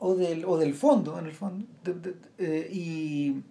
o 0.00 0.16
del, 0.16 0.44
o 0.44 0.58
del 0.58 0.74
fondo, 0.74 1.18
en 1.18 1.26
el 1.26 1.32
fondo, 1.32 1.64
de- 1.84 1.94
de- 1.94 2.16
eh, 2.38 2.68
y, 2.72 3.42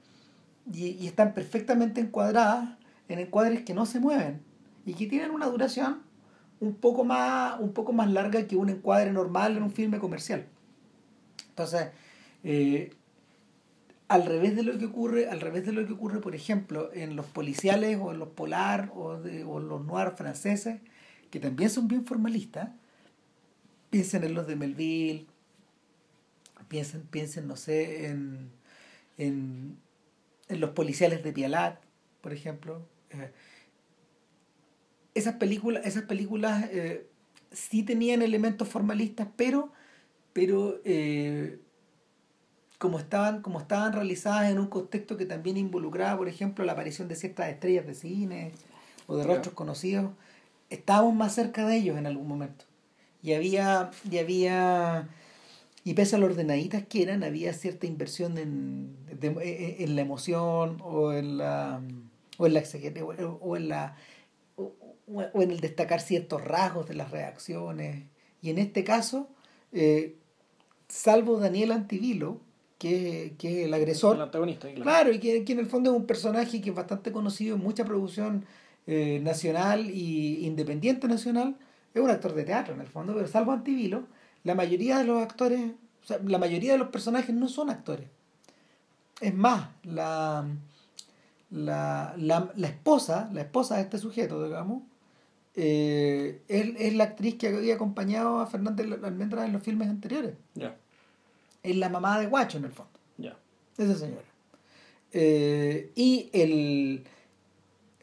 y, 0.72 0.88
y 1.00 1.08
están 1.08 1.34
perfectamente 1.34 2.02
encuadradas 2.02 2.78
en 3.10 3.20
encuadres 3.20 3.64
que 3.64 3.74
no 3.74 3.86
se 3.86 4.00
mueven 4.00 4.42
y 4.86 4.94
que 4.94 5.08
tienen 5.08 5.32
una 5.32 5.48
duración 5.48 6.02
un 6.60 6.76
poco 6.76 7.04
más, 7.04 7.60
un 7.60 7.74
poco 7.74 7.94
más 7.94 8.10
larga 8.12 8.48
que 8.48 8.56
un 8.56 8.70
encuadre 8.70 9.12
normal 9.12 9.58
en 9.58 9.64
un 9.64 9.72
filme 9.72 10.00
comercial. 10.00 10.46
Entonces, 11.50 11.90
eh, 12.44 12.94
al 14.08 14.26
revés 14.26 14.56
de 14.56 14.64
lo 14.64 14.78
que 14.78 14.86
ocurre, 14.86 15.30
al 15.30 15.42
revés 15.42 15.66
de 15.66 15.74
lo 15.74 15.86
que 15.86 15.94
ocurre, 15.94 16.22
por 16.22 16.36
ejemplo, 16.36 16.90
en 16.94 17.16
los 17.16 17.26
policiales 17.26 17.98
o 18.02 18.12
en 18.12 18.20
los 18.20 18.30
polar 18.30 18.92
o, 18.96 19.18
de, 19.18 19.44
o 19.44 19.60
los 19.60 19.86
noir 19.86 20.14
franceses, 20.16 20.80
que 21.32 21.40
también 21.40 21.70
son 21.70 21.88
bien 21.88 22.06
formalistas, 22.06 22.70
piensen 23.90 24.24
en 24.24 24.34
los 24.34 24.48
de 24.48 24.56
Melville, 24.56 25.28
piensen, 26.68 27.02
piensen 27.04 27.48
no 27.48 27.56
sé, 27.56 28.08
en, 28.08 28.52
en, 29.18 29.78
en 30.48 30.60
los 30.60 30.72
policiales 30.72 31.24
de 31.24 31.34
Pialat, 31.34 31.80
por 32.22 32.34
ejemplo. 32.34 32.82
Eh, 33.22 33.32
esas 35.16 35.36
películas, 35.36 35.86
esas 35.86 36.04
películas 36.04 36.66
eh, 36.72 37.08
sí 37.52 37.84
tenían 37.84 38.22
elementos 38.22 38.68
formalistas, 38.68 39.28
pero, 39.36 39.72
pero 40.34 40.80
eh, 40.86 41.60
como 42.80 43.00
estaban, 43.00 43.42
como 43.42 43.60
estaban 43.60 43.94
realizadas 43.94 44.52
en 44.52 44.60
un 44.60 44.68
contexto 44.68 45.16
que 45.16 45.26
también 45.26 45.58
involucraba, 45.58 46.18
por 46.18 46.28
ejemplo, 46.28 46.66
la 46.66 46.74
aparición 46.74 47.08
de 47.08 47.16
ciertas 47.16 47.50
estrellas 47.50 47.86
de 47.86 47.94
cine 47.96 48.52
o 49.08 49.16
de 49.16 49.24
rostros 49.24 49.54
conocidos, 49.54 50.12
estábamos 50.70 51.14
más 51.14 51.34
cerca 51.36 51.66
de 51.68 51.78
ellos 51.78 51.98
en 51.98 52.08
algún 52.08 52.28
momento. 52.28 52.66
Y 53.22 53.34
había, 53.34 53.92
y 54.10 54.18
había, 54.18 55.08
y 55.86 55.94
pese 55.94 56.16
a 56.16 56.20
lo 56.20 56.26
ordenaditas 56.26 56.86
que 56.88 57.04
eran, 57.04 57.24
había 57.24 57.54
cierta 57.54 57.86
inversión 57.86 58.38
en, 58.38 58.96
de- 59.20 59.76
en 59.80 59.96
la 59.96 60.02
emoción 60.02 60.78
o 60.84 61.14
en 61.14 61.38
la 61.38 61.82
o 62.38 62.48
en 62.48 62.54
la 62.54 62.60
o- 63.40 63.56
en 63.58 63.70
la 63.70 63.96
o 65.34 65.42
en 65.42 65.52
el 65.52 65.60
destacar 65.60 66.00
ciertos 66.02 66.44
rasgos 66.44 66.88
de 66.88 66.94
las 66.96 67.12
reacciones. 67.12 68.04
Y 68.42 68.50
en 68.50 68.58
este 68.58 68.84
caso, 68.84 69.28
eh, 69.72 70.16
salvo 70.88 71.40
Daniel 71.40 71.72
Antivilo, 71.72 72.40
que, 72.78 73.36
que 73.38 73.62
es 73.62 73.68
el 73.68 73.74
agresor, 73.74 74.16
El 74.18 74.22
antagonista, 74.24 74.68
claro. 74.68 74.84
Claro, 74.84 75.12
y 75.14 75.20
que, 75.20 75.44
que 75.46 75.54
en 75.54 75.60
el 75.60 75.68
fondo 75.68 75.92
es 75.92 75.98
un 75.98 76.06
personaje 76.06 76.62
que 76.62 76.70
es 76.70 76.76
bastante 76.76 77.12
conocido 77.12 77.56
en 77.56 77.62
mucha 77.62 77.86
producción 77.86 78.46
eh, 78.88 79.20
nacional 79.22 79.90
y 79.90 80.46
independiente 80.46 81.08
nacional. 81.08 81.56
Es 81.94 82.02
un 82.02 82.10
actor 82.10 82.34
de 82.34 82.44
teatro 82.44 82.74
en 82.74 82.82
el 82.82 82.88
fondo, 82.88 83.14
pero 83.14 83.28
salvo 83.28 83.52
Antivilo, 83.52 84.04
la 84.44 84.56
mayoría 84.56 84.98
de 84.98 85.06
los 85.06 85.22
actores, 85.22 85.62
o 86.04 86.06
sea, 86.06 86.20
la 86.26 86.38
mayoría 86.40 86.74
de 86.74 86.80
los 86.80 86.90
personajes 86.90 87.34
no 87.36 87.48
son 87.48 87.70
actores. 87.70 88.08
Es 89.22 89.34
más, 89.34 89.70
la, 89.84 90.46
la, 91.54 92.16
la, 92.18 92.52
la 92.56 92.68
esposa, 92.68 93.30
la 93.32 93.42
esposa 93.42 93.76
de 93.76 93.84
este 93.84 94.00
sujeto, 94.00 94.44
digamos, 94.44 94.84
eh, 95.56 96.42
es, 96.48 96.74
es 96.80 96.96
la 96.96 97.04
actriz 97.04 97.36
que 97.36 97.48
había 97.48 97.76
acompañado 97.76 98.40
a 98.40 98.48
Fernández 98.48 98.88
Almendra 99.04 99.46
en 99.46 99.54
los 99.54 99.62
filmes 99.62 99.88
anteriores. 99.88 100.34
Ya, 100.56 100.76
Es 101.62 101.76
la 101.78 101.90
mamá 101.90 102.20
de 102.20 102.26
Guacho 102.26 102.58
en 102.58 102.66
el 102.66 102.72
fondo 102.72 103.00
ya. 103.18 103.38
esa 103.78 103.96
señora. 103.96 104.24
Eh, 105.12 105.92
y 105.94 106.32
el 106.34 107.04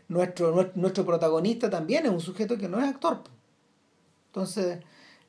nuestro, 0.07 0.71
nuestro, 0.77 1.05
protagonista 1.05 1.69
también 1.69 2.07
es 2.07 2.13
un 2.13 2.21
sujeto 2.21 2.57
que 2.57 2.69
no 2.69 2.79
es 2.79 2.89
actor. 2.89 3.25
Entonces, 4.27 4.79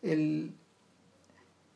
el, 0.04 0.54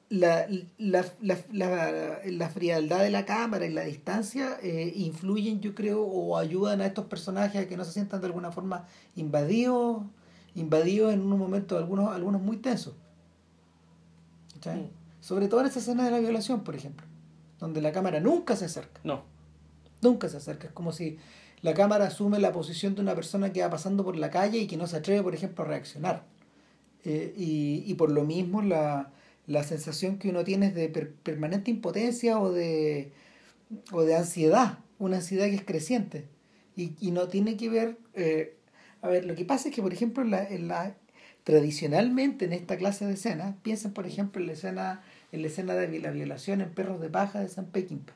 la, 0.09 0.47
la, 0.77 1.05
la, 1.21 1.37
la, 1.51 2.19
la 2.23 2.49
frialdad 2.49 3.01
de 3.01 3.09
la 3.09 3.25
cámara 3.25 3.65
y 3.65 3.73
la 3.73 3.83
distancia 3.83 4.57
eh, 4.61 4.93
influyen, 4.95 5.61
yo 5.61 5.73
creo, 5.73 6.03
o 6.03 6.37
ayudan 6.37 6.81
a 6.81 6.85
estos 6.85 7.05
personajes 7.05 7.63
a 7.63 7.67
que 7.67 7.75
no 7.75 7.83
se 7.83 7.91
sientan 7.91 8.21
de 8.21 8.27
alguna 8.27 8.51
forma 8.51 8.85
invadidos, 9.15 10.03
invadidos 10.53 11.13
en 11.13 11.21
un 11.21 11.39
momento, 11.39 11.77
algunos, 11.77 12.13
algunos 12.13 12.41
muy 12.41 12.57
tensos. 12.57 12.93
¿Cachai? 14.53 14.81
Mm. 14.81 14.89
Sobre 15.21 15.47
todo 15.47 15.61
en 15.61 15.67
esa 15.67 15.79
escena 15.79 16.05
de 16.05 16.11
la 16.11 16.19
violación, 16.19 16.63
por 16.63 16.75
ejemplo, 16.75 17.05
donde 17.59 17.81
la 17.81 17.91
cámara 17.91 18.19
nunca 18.19 18.55
se 18.55 18.65
acerca. 18.65 19.01
No, 19.03 19.23
Nunca 20.01 20.29
se 20.29 20.37
acerca. 20.37 20.67
Es 20.67 20.73
como 20.73 20.91
si 20.91 21.17
la 21.63 21.73
cámara 21.73 22.05
asume 22.05 22.37
la 22.37 22.51
posición 22.51 22.93
de 22.93 23.01
una 23.01 23.15
persona 23.15 23.51
que 23.51 23.61
va 23.61 23.71
pasando 23.71 24.03
por 24.03 24.17
la 24.17 24.29
calle 24.29 24.59
y 24.59 24.67
que 24.67 24.77
no 24.77 24.85
se 24.85 24.97
atreve, 24.97 25.23
por 25.23 25.33
ejemplo, 25.33 25.63
a 25.63 25.67
reaccionar. 25.67 26.25
Eh, 27.03 27.33
y, 27.35 27.83
y 27.87 27.93
por 27.95 28.11
lo 28.11 28.23
mismo 28.23 28.61
la, 28.61 29.11
la 29.47 29.63
sensación 29.63 30.17
que 30.17 30.29
uno 30.29 30.43
tiene 30.43 30.67
es 30.67 30.75
de 30.75 30.89
per- 30.89 31.13
permanente 31.13 31.71
impotencia 31.71 32.39
o 32.39 32.51
de, 32.51 33.11
o 33.91 34.03
de 34.03 34.15
ansiedad, 34.15 34.79
una 34.99 35.17
ansiedad 35.17 35.45
que 35.45 35.55
es 35.55 35.65
creciente. 35.65 36.25
Y, 36.75 36.93
y 36.99 37.11
no 37.11 37.27
tiene 37.27 37.57
que 37.57 37.69
ver... 37.69 37.97
eh, 38.13 38.57
a 39.01 39.07
ver, 39.09 39.25
lo 39.25 39.35
que 39.35 39.45
pasa 39.45 39.69
es 39.69 39.75
que, 39.75 39.81
por 39.83 39.93
ejemplo, 39.93 40.23
en 40.23 40.31
la, 40.31 40.43
en 40.49 40.67
la, 40.67 40.95
tradicionalmente 41.43 42.45
en 42.45 42.53
esta 42.53 42.77
clase 42.77 43.05
de 43.05 43.13
escenas, 43.13 43.55
piensen, 43.61 43.93
por 43.93 44.07
ejemplo, 44.07 44.41
en 44.41 44.47
la 44.47 44.53
escena, 44.53 45.03
en 45.31 45.41
la 45.41 45.47
escena 45.47 45.75
de 45.75 45.99
la 45.99 46.11
violación 46.11 46.61
en 46.61 46.73
Perros 46.73 46.99
de 47.01 47.09
Paja 47.09 47.39
de 47.39 47.49
San 47.49 47.65
Peckinpah 47.67 48.13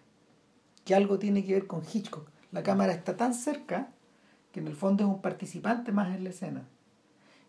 que 0.86 0.96
algo 0.96 1.20
tiene 1.20 1.46
que 1.46 1.54
ver 1.54 1.68
con 1.68 1.84
Hitchcock. 1.84 2.30
La 2.52 2.64
cámara 2.64 2.94
está 2.94 3.16
tan 3.16 3.34
cerca 3.34 3.92
que 4.52 4.60
en 4.60 4.68
el 4.68 4.76
fondo 4.76 5.04
es 5.04 5.10
un 5.10 5.22
participante 5.22 5.92
más 5.92 6.16
en 6.16 6.24
la 6.24 6.32
escena. 6.32 6.68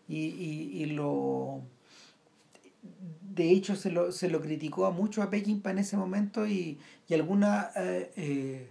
Y, 0.07 0.27
y, 0.27 0.83
y 0.83 0.85
lo. 0.87 1.61
De 3.21 3.49
hecho, 3.51 3.75
se 3.75 3.91
lo, 3.91 4.11
se 4.11 4.29
lo 4.29 4.41
criticó 4.41 4.85
a 4.85 4.91
mucho 4.91 5.21
a 5.23 5.29
Peckinpah 5.29 5.71
en 5.71 5.79
ese 5.79 5.97
momento 5.97 6.45
y, 6.47 6.79
y 7.07 7.13
alguna. 7.13 7.71
eh, 7.75 8.11
eh, 8.15 8.67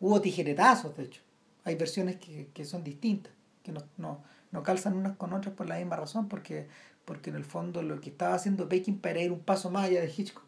hubo 0.00 0.20
tijeretazos, 0.20 0.96
de 0.96 1.04
hecho. 1.04 1.22
Hay 1.64 1.76
versiones 1.76 2.16
que, 2.16 2.48
que 2.54 2.64
son 2.64 2.84
distintas, 2.84 3.32
que 3.62 3.72
no, 3.72 3.82
no, 3.98 4.22
no 4.50 4.62
calzan 4.62 4.96
unas 4.96 5.16
con 5.16 5.32
otras 5.32 5.54
por 5.54 5.68
la 5.68 5.76
misma 5.76 5.96
razón, 5.96 6.28
porque, 6.28 6.66
porque 7.04 7.30
en 7.30 7.36
el 7.36 7.44
fondo 7.44 7.82
lo 7.82 8.00
que 8.00 8.10
estaba 8.10 8.34
haciendo 8.34 8.68
Peckinpah 8.68 9.10
era 9.10 9.22
ir 9.22 9.32
un 9.32 9.40
paso 9.40 9.70
más 9.70 9.86
allá 9.86 10.00
de 10.00 10.12
Hitchcock, 10.14 10.44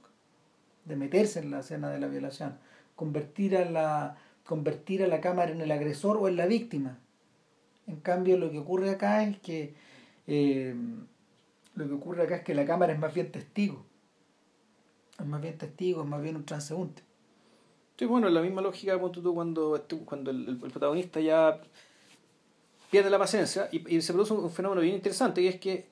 de 0.84 0.96
meterse 0.96 1.40
en 1.40 1.50
la 1.50 1.60
escena 1.60 1.90
de 1.90 2.00
la 2.00 2.08
violación 2.08 2.58
convertir 2.96 3.56
a 3.56 3.64
la 3.64 4.16
convertir 4.44 5.02
a 5.02 5.06
la 5.06 5.20
cámara 5.20 5.52
en 5.52 5.60
el 5.60 5.70
agresor 5.70 6.16
o 6.16 6.28
en 6.28 6.36
la 6.36 6.46
víctima. 6.46 6.98
En 7.86 7.96
cambio, 7.96 8.36
lo 8.38 8.50
que 8.50 8.58
ocurre 8.58 8.90
acá 8.90 9.24
es 9.24 9.38
que 9.38 9.74
eh, 10.26 10.74
lo 11.74 11.86
que 11.86 11.94
ocurre 11.94 12.22
acá 12.22 12.36
es 12.36 12.42
que 12.42 12.54
la 12.54 12.66
cámara 12.66 12.92
es 12.92 12.98
más 12.98 13.14
bien 13.14 13.32
testigo. 13.32 13.84
Es 15.18 15.26
más 15.26 15.40
bien 15.40 15.56
testigo, 15.58 16.02
es 16.02 16.08
más 16.08 16.22
bien 16.22 16.36
un 16.36 16.44
transeúnte. 16.44 17.02
Sí, 17.96 18.06
bueno, 18.06 18.28
la 18.28 18.42
misma 18.42 18.62
lógica 18.62 18.98
tú 19.12 19.34
cuando, 19.34 19.86
cuando 20.04 20.30
el, 20.30 20.48
el, 20.48 20.56
protagonista 20.56 21.20
ya 21.20 21.60
pierde 22.90 23.10
la 23.10 23.18
paciencia 23.18 23.68
y, 23.70 23.96
y, 23.96 24.02
se 24.02 24.12
produce 24.12 24.32
un 24.32 24.50
fenómeno 24.50 24.80
bien 24.80 24.94
interesante 24.94 25.40
y 25.40 25.46
es 25.46 25.60
que 25.60 25.86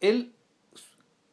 él 0.00 0.34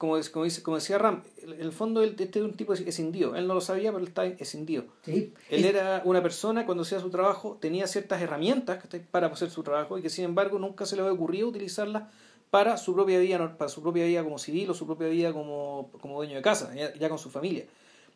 como, 0.01 0.19
como, 0.33 0.45
dice, 0.45 0.63
como 0.63 0.77
decía 0.77 0.97
Ram, 0.97 1.21
en 1.43 1.61
el 1.61 1.71
fondo 1.71 2.01
este 2.01 2.23
es 2.23 2.43
un 2.43 2.53
tipo 2.53 2.73
escindido. 2.73 3.35
Él 3.35 3.45
no 3.45 3.53
lo 3.53 3.61
sabía, 3.61 3.91
pero 3.91 4.01
él 4.01 4.07
está 4.07 4.25
escindido. 4.25 4.85
Sí. 5.05 5.31
Él 5.47 5.63
era 5.63 6.01
una 6.05 6.23
persona, 6.23 6.65
cuando 6.65 6.81
hacía 6.81 6.99
su 6.99 7.11
trabajo, 7.11 7.59
tenía 7.61 7.85
ciertas 7.85 8.19
herramientas 8.19 8.83
para 9.11 9.27
hacer 9.27 9.51
su 9.51 9.61
trabajo 9.61 9.99
y 9.99 10.01
que 10.01 10.09
sin 10.09 10.25
embargo 10.25 10.57
nunca 10.57 10.87
se 10.87 10.95
le 10.95 11.03
había 11.03 11.13
ocurrido 11.13 11.49
utilizarlas 11.49 12.05
para 12.51 12.75
su 12.77 12.93
propia 12.93 13.17
vida, 13.17 13.57
para 13.57 13.69
su 13.69 13.81
propia 13.81 14.05
vida 14.05 14.23
como 14.23 14.37
civil 14.37 14.69
o 14.69 14.73
su 14.73 14.85
propia 14.85 15.07
vida 15.07 15.33
como, 15.33 15.89
como 16.01 16.17
dueño 16.17 16.35
de 16.35 16.41
casa, 16.41 16.71
ya, 16.75 17.09
con 17.09 17.17
su 17.17 17.31
familia. 17.31 17.65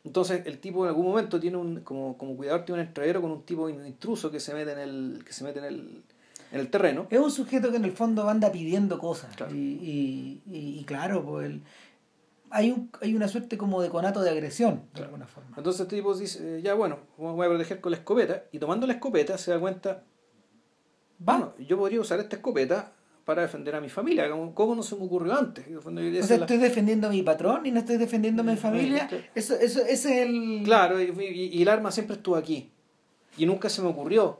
Entonces 0.03 0.45
el 0.45 0.59
tipo 0.59 0.83
en 0.83 0.89
algún 0.89 1.07
momento 1.07 1.39
tiene 1.39 1.57
un, 1.57 1.79
como, 1.79 2.17
como 2.17 2.35
cuidador 2.35 2.63
tiene 2.65 2.81
un 2.81 2.87
entradero 2.87 3.21
con 3.21 3.31
un 3.31 3.43
tipo 3.43 3.69
intruso 3.69 4.29
que 4.29 4.39
se 4.39 4.53
mete 4.53 4.73
en 4.73 4.79
el, 4.79 5.23
que 5.25 5.33
se 5.33 5.43
mete 5.45 5.59
en 5.59 5.65
el, 5.65 6.03
en 6.51 6.59
el 6.59 6.69
terreno. 6.69 7.07
Es 7.09 7.19
un 7.19 7.31
sujeto 7.31 7.71
que 7.71 7.77
en 7.77 7.85
el 7.85 7.93
fondo 7.93 8.29
anda 8.29 8.51
pidiendo 8.51 8.99
cosas. 8.99 9.33
Y, 9.51 9.55
y, 9.55 10.41
y, 10.45 10.83
claro, 10.83 11.25
pues 11.25 11.47
el, 11.47 11.61
hay, 12.51 12.71
un, 12.71 12.91
hay 13.01 13.15
una 13.15 13.29
suerte 13.29 13.57
como 13.57 13.81
de 13.81 13.89
conato 13.89 14.21
de 14.21 14.29
agresión, 14.29 14.83
de 14.93 15.03
alguna 15.03 15.27
forma. 15.27 15.55
Entonces 15.57 15.81
este 15.81 15.95
tipo 15.95 16.13
dice, 16.13 16.61
ya 16.61 16.73
bueno, 16.73 16.99
voy 17.17 17.45
a 17.45 17.49
proteger 17.49 17.79
con 17.79 17.91
la 17.91 17.97
escopeta. 17.97 18.43
Y 18.51 18.59
tomando 18.59 18.85
la 18.85 18.93
escopeta 18.93 19.37
se 19.37 19.51
da 19.51 19.59
cuenta, 19.59 20.03
bueno, 21.19 21.53
yo 21.57 21.77
podría 21.77 22.01
usar 22.01 22.19
esta 22.19 22.35
escopeta 22.35 22.91
para 23.25 23.41
defender 23.41 23.75
a 23.75 23.81
mi 23.81 23.89
familia. 23.89 24.29
¿Cómo, 24.29 24.75
no 24.75 24.83
se 24.83 24.95
me 24.95 25.03
ocurrió 25.03 25.35
antes? 25.35 25.65
O 25.75 26.23
sea, 26.23 26.37
estoy 26.37 26.57
defendiendo 26.57 27.07
a 27.07 27.09
mi 27.09 27.23
patrón 27.23 27.65
y 27.65 27.71
no 27.71 27.79
estoy 27.79 27.97
defendiendo 27.97 28.43
a 28.43 28.45
mi 28.45 28.55
familia. 28.55 29.09
Eso, 29.33 29.55
eso, 29.55 29.81
ese 29.81 30.21
es 30.21 30.27
el... 30.27 30.61
Claro, 30.63 31.01
y, 31.01 31.11
y, 31.51 31.61
el 31.61 31.67
arma 31.67 31.91
siempre 31.91 32.15
estuvo 32.15 32.35
aquí. 32.35 32.69
Y 33.37 33.47
nunca 33.47 33.67
se 33.67 33.81
me 33.81 33.89
ocurrió. 33.89 34.39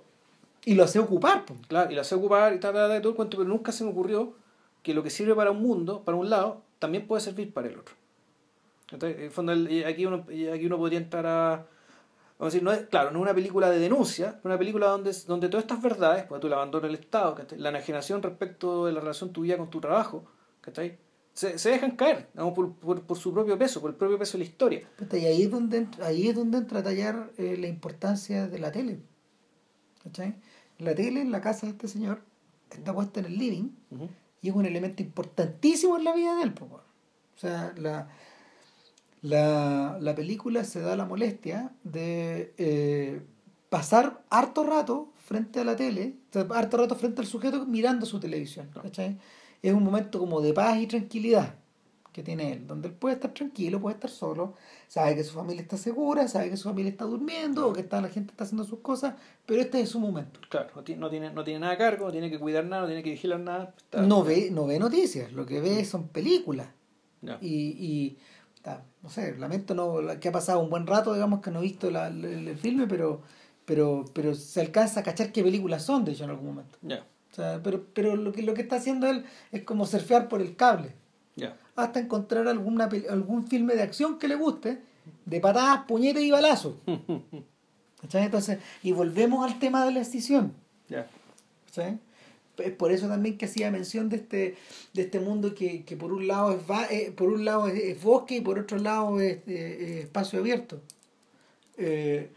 Y 0.66 0.76
lo 0.76 0.88
sé 0.88 1.00
ocupar. 1.00 1.46
Pues. 1.46 1.60
Claro, 1.68 1.92
y 1.92 1.96
lo 1.96 2.04
sé 2.04 2.14
ocupar 2.14 2.54
y 2.54 2.60
tal, 2.60 2.74
tal, 2.74 3.02
todo 3.02 3.10
el 3.10 3.16
cuento, 3.16 3.38
pero 3.38 3.50
nunca 3.50 3.72
se 3.72 3.84
me 3.84 3.90
ocurrió 3.90 4.36
que 4.84 4.94
lo 4.94 5.02
que 5.02 5.10
sirve 5.10 5.34
para 5.34 5.50
un 5.50 5.64
mundo, 5.64 6.04
para 6.06 6.16
un 6.16 6.30
lado, 6.30 6.62
también 6.78 7.08
puede 7.08 7.22
servir 7.22 7.52
para 7.52 7.68
el 7.68 7.80
otro. 7.80 7.96
Entonces, 8.92 9.18
en 9.18 9.26
el 9.26 9.32
fondo, 9.32 9.52
aquí 9.52 10.06
uno, 10.06 10.26
aquí 10.54 10.66
uno 10.66 10.78
podría 10.78 11.00
entrar 11.00 11.26
a... 11.26 11.66
Vamos 12.38 12.54
a 12.54 12.56
decir, 12.56 12.64
no 12.64 12.72
es, 12.74 12.88
claro, 12.88 13.12
no 13.12 13.20
es 13.20 13.22
una 13.22 13.34
película 13.34 13.70
de 13.70 13.80
denuncia, 13.80 14.36
es 14.40 14.46
una 14.46 14.58
película 14.58 14.88
donde, 14.88 15.12
donde 15.26 15.48
todas 15.48 15.64
estas 15.64 15.82
verdades, 15.82 16.26
pues 16.26 16.42
tú 16.42 16.48
el 16.48 16.54
abandono 16.54 16.86
del 16.86 16.96
Estado, 16.96 17.38
la 17.58 17.70
enajenación 17.70 18.22
respecto 18.22 18.86
de 18.86 18.92
la 18.92 19.00
relación 19.00 19.32
tuya 19.32 19.58
con 19.58 19.70
tu 19.70 19.80
trabajo, 19.80 20.26
Se, 21.34 21.58
se 21.58 21.70
dejan 21.70 21.92
caer 21.98 22.30
por, 22.34 22.74
por, 22.76 23.02
por, 23.02 23.18
su 23.18 23.34
propio 23.34 23.58
peso, 23.58 23.82
por 23.82 23.90
el 23.90 23.96
propio 23.98 24.18
peso 24.18 24.38
de 24.38 24.44
la 24.44 24.50
historia. 24.50 24.90
Y 25.12 25.26
ahí 25.26 25.44
es 25.44 25.52
donde, 25.52 25.88
ahí 26.02 26.28
es 26.28 26.36
donde 26.36 26.58
entra 26.58 26.80
a 26.80 26.84
tallar 26.84 27.32
eh, 27.38 27.58
la 27.58 27.68
importancia 27.68 28.48
de 28.48 28.60
la 28.60 28.72
tele. 28.72 29.00
¿cachai? 30.04 30.36
La 30.80 30.94
tele 30.94 31.22
en 31.22 31.32
la 31.32 31.42
casa 31.42 31.66
de 31.66 31.72
este 31.72 31.88
señor 31.88 32.22
está 32.70 32.94
puesta 32.94 33.20
en 33.22 33.28
el 33.28 33.38
living 33.38 33.70
y 34.42 34.50
es 34.50 34.56
un 34.56 34.66
elemento 34.66 35.02
importantísimo 35.04 35.98
en 35.98 36.04
la 36.04 36.14
vida 36.14 36.36
de 36.36 36.44
él. 36.44 36.54
O 36.62 37.38
sea, 37.38 37.74
la, 37.78 38.10
la, 39.26 39.98
la, 40.00 40.16
película 40.16 40.64
se 40.64 40.82
da 40.82 40.96
la 40.96 41.06
molestia 41.06 41.72
de 41.84 42.54
eh, 42.58 43.22
pasar 43.70 44.22
harto 44.30 44.64
rato 44.64 45.14
frente 45.18 45.60
a 45.60 45.64
la 45.64 45.76
tele, 45.76 46.18
harto 46.54 46.78
rato 46.78 46.96
frente 46.96 47.22
al 47.22 47.28
sujeto 47.28 47.66
mirando 47.66 48.06
su 48.06 48.20
televisión. 48.20 48.70
Es 49.62 49.74
un 49.74 49.84
momento 49.84 50.20
como 50.20 50.42
de 50.42 50.54
paz 50.54 50.78
y 50.80 50.86
tranquilidad 50.86 51.56
que 52.14 52.24
tiene 52.24 52.54
él, 52.54 52.68
donde 52.68 52.88
él 52.88 52.94
puede 52.94 53.16
estar 53.16 53.34
tranquilo, 53.34 53.82
puede 53.82 53.96
estar 53.96 54.10
solo, 54.10 54.54
sabe 54.88 55.16
que 55.16 55.24
su 55.24 55.34
familia 55.34 55.64
está 55.64 55.76
segura, 55.76 56.28
sabe 56.30 56.50
que 56.50 56.56
su 56.56 56.70
familia 56.70 56.92
está 56.92 57.04
durmiendo 57.04 57.68
o 57.68 57.74
que 57.74 57.82
está, 57.82 58.00
la 58.00 58.08
gente 58.08 58.32
está 58.32 58.46
haciendo 58.46 58.64
sus 58.64 58.80
cosas, 58.80 59.16
pero 59.46 59.60
este 59.60 59.82
es 59.82 59.90
su 59.90 60.00
momento. 60.00 60.40
Claro, 60.48 60.70
no 60.76 61.10
tiene, 61.10 61.32
no 61.32 61.44
tiene 61.44 61.60
nada 61.60 61.74
a 61.74 61.78
cargo, 61.78 62.06
no 62.06 62.12
tiene 62.12 62.30
que 62.30 62.40
cuidar 62.40 62.64
nada, 62.64 62.84
no 62.84 62.88
tiene 62.88 63.04
que 63.04 63.10
vigilar 63.10 63.40
nada. 63.40 63.74
no, 63.92 64.24
ve, 64.24 64.50
no 64.52 64.66
ve 64.66 64.80
noticias, 64.80 65.34
lo 65.34 65.46
que 65.46 65.60
ve 65.60 65.84
son 65.84 66.08
películas. 66.08 66.68
Y, 67.42 67.48
y 67.48 68.18
no 69.04 69.10
sé, 69.10 69.36
lamento 69.38 69.76
no 69.76 70.20
que 70.20 70.30
ha 70.30 70.32
pasado 70.32 70.60
un 70.60 70.70
buen 70.70 70.88
rato, 70.88 71.14
digamos 71.14 71.42
que 71.42 71.52
no 71.52 71.60
he 71.60 71.64
visto 71.64 71.92
la, 71.92 72.08
el, 72.08 72.58
filme, 72.58 72.88
pero, 72.88 73.22
pero, 73.66 74.06
pero 74.14 74.34
se 74.36 74.62
alcanza 74.62 75.02
a 75.02 75.04
cachar 75.04 75.32
qué 75.32 75.44
películas 75.44 75.84
son, 75.84 76.04
de 76.06 76.14
hecho, 76.14 76.24
en 76.24 76.32
algún 76.32 76.48
momento. 76.48 76.78
O 77.32 77.36
sea, 77.36 77.60
pero, 77.62 77.86
pero 77.94 78.16
lo 78.16 78.32
que 78.32 78.42
lo 78.42 78.54
que 78.54 78.62
está 78.62 78.78
haciendo 78.78 79.08
él 79.08 79.26
es 79.52 79.64
como 79.64 79.86
surfear 79.86 80.28
por 80.30 80.42
el 80.42 80.56
cable. 80.56 80.94
Hasta 81.76 82.00
encontrar 82.00 82.48
alguna 82.48 82.90
algún 83.10 83.48
filme 83.48 83.76
de 83.76 83.84
acción 83.84 84.18
que 84.18 84.30
le 84.30 84.36
guste, 84.36 84.82
de 85.26 85.40
patadas, 85.42 85.86
puñetes 85.86 86.24
y 86.24 86.32
balazos. 86.32 86.76
Entonces, 88.14 88.60
y 88.84 88.92
volvemos 88.94 89.46
al 89.46 89.60
tema 89.60 89.84
de 89.86 89.92
la 89.92 90.00
decisión. 90.00 90.54
¿Sí? 91.72 91.82
Es 92.58 92.72
por 92.74 92.92
eso 92.92 93.08
también 93.08 93.38
que 93.38 93.46
hacía 93.46 93.72
mención 93.72 94.10
de 94.10 94.18
este, 94.18 94.56
de 94.94 95.02
este 95.02 95.20
mundo 95.20 95.56
que, 95.56 95.84
que 95.84 95.96
por 95.96 96.14
un 96.14 96.28
lado 96.28 96.52
es 96.52 96.92
eh, 96.92 97.12
por 97.16 97.30
un 97.30 97.46
lado 97.46 97.68
es, 97.68 98.02
bosque 98.02 98.38
y 98.38 98.42
por 98.42 98.60
otro 98.60 98.78
lado 98.78 99.20
es, 99.20 99.40
eh, 99.48 100.02
espacio 100.04 100.40
abierto. 100.40 100.82
Eh, 101.78 102.30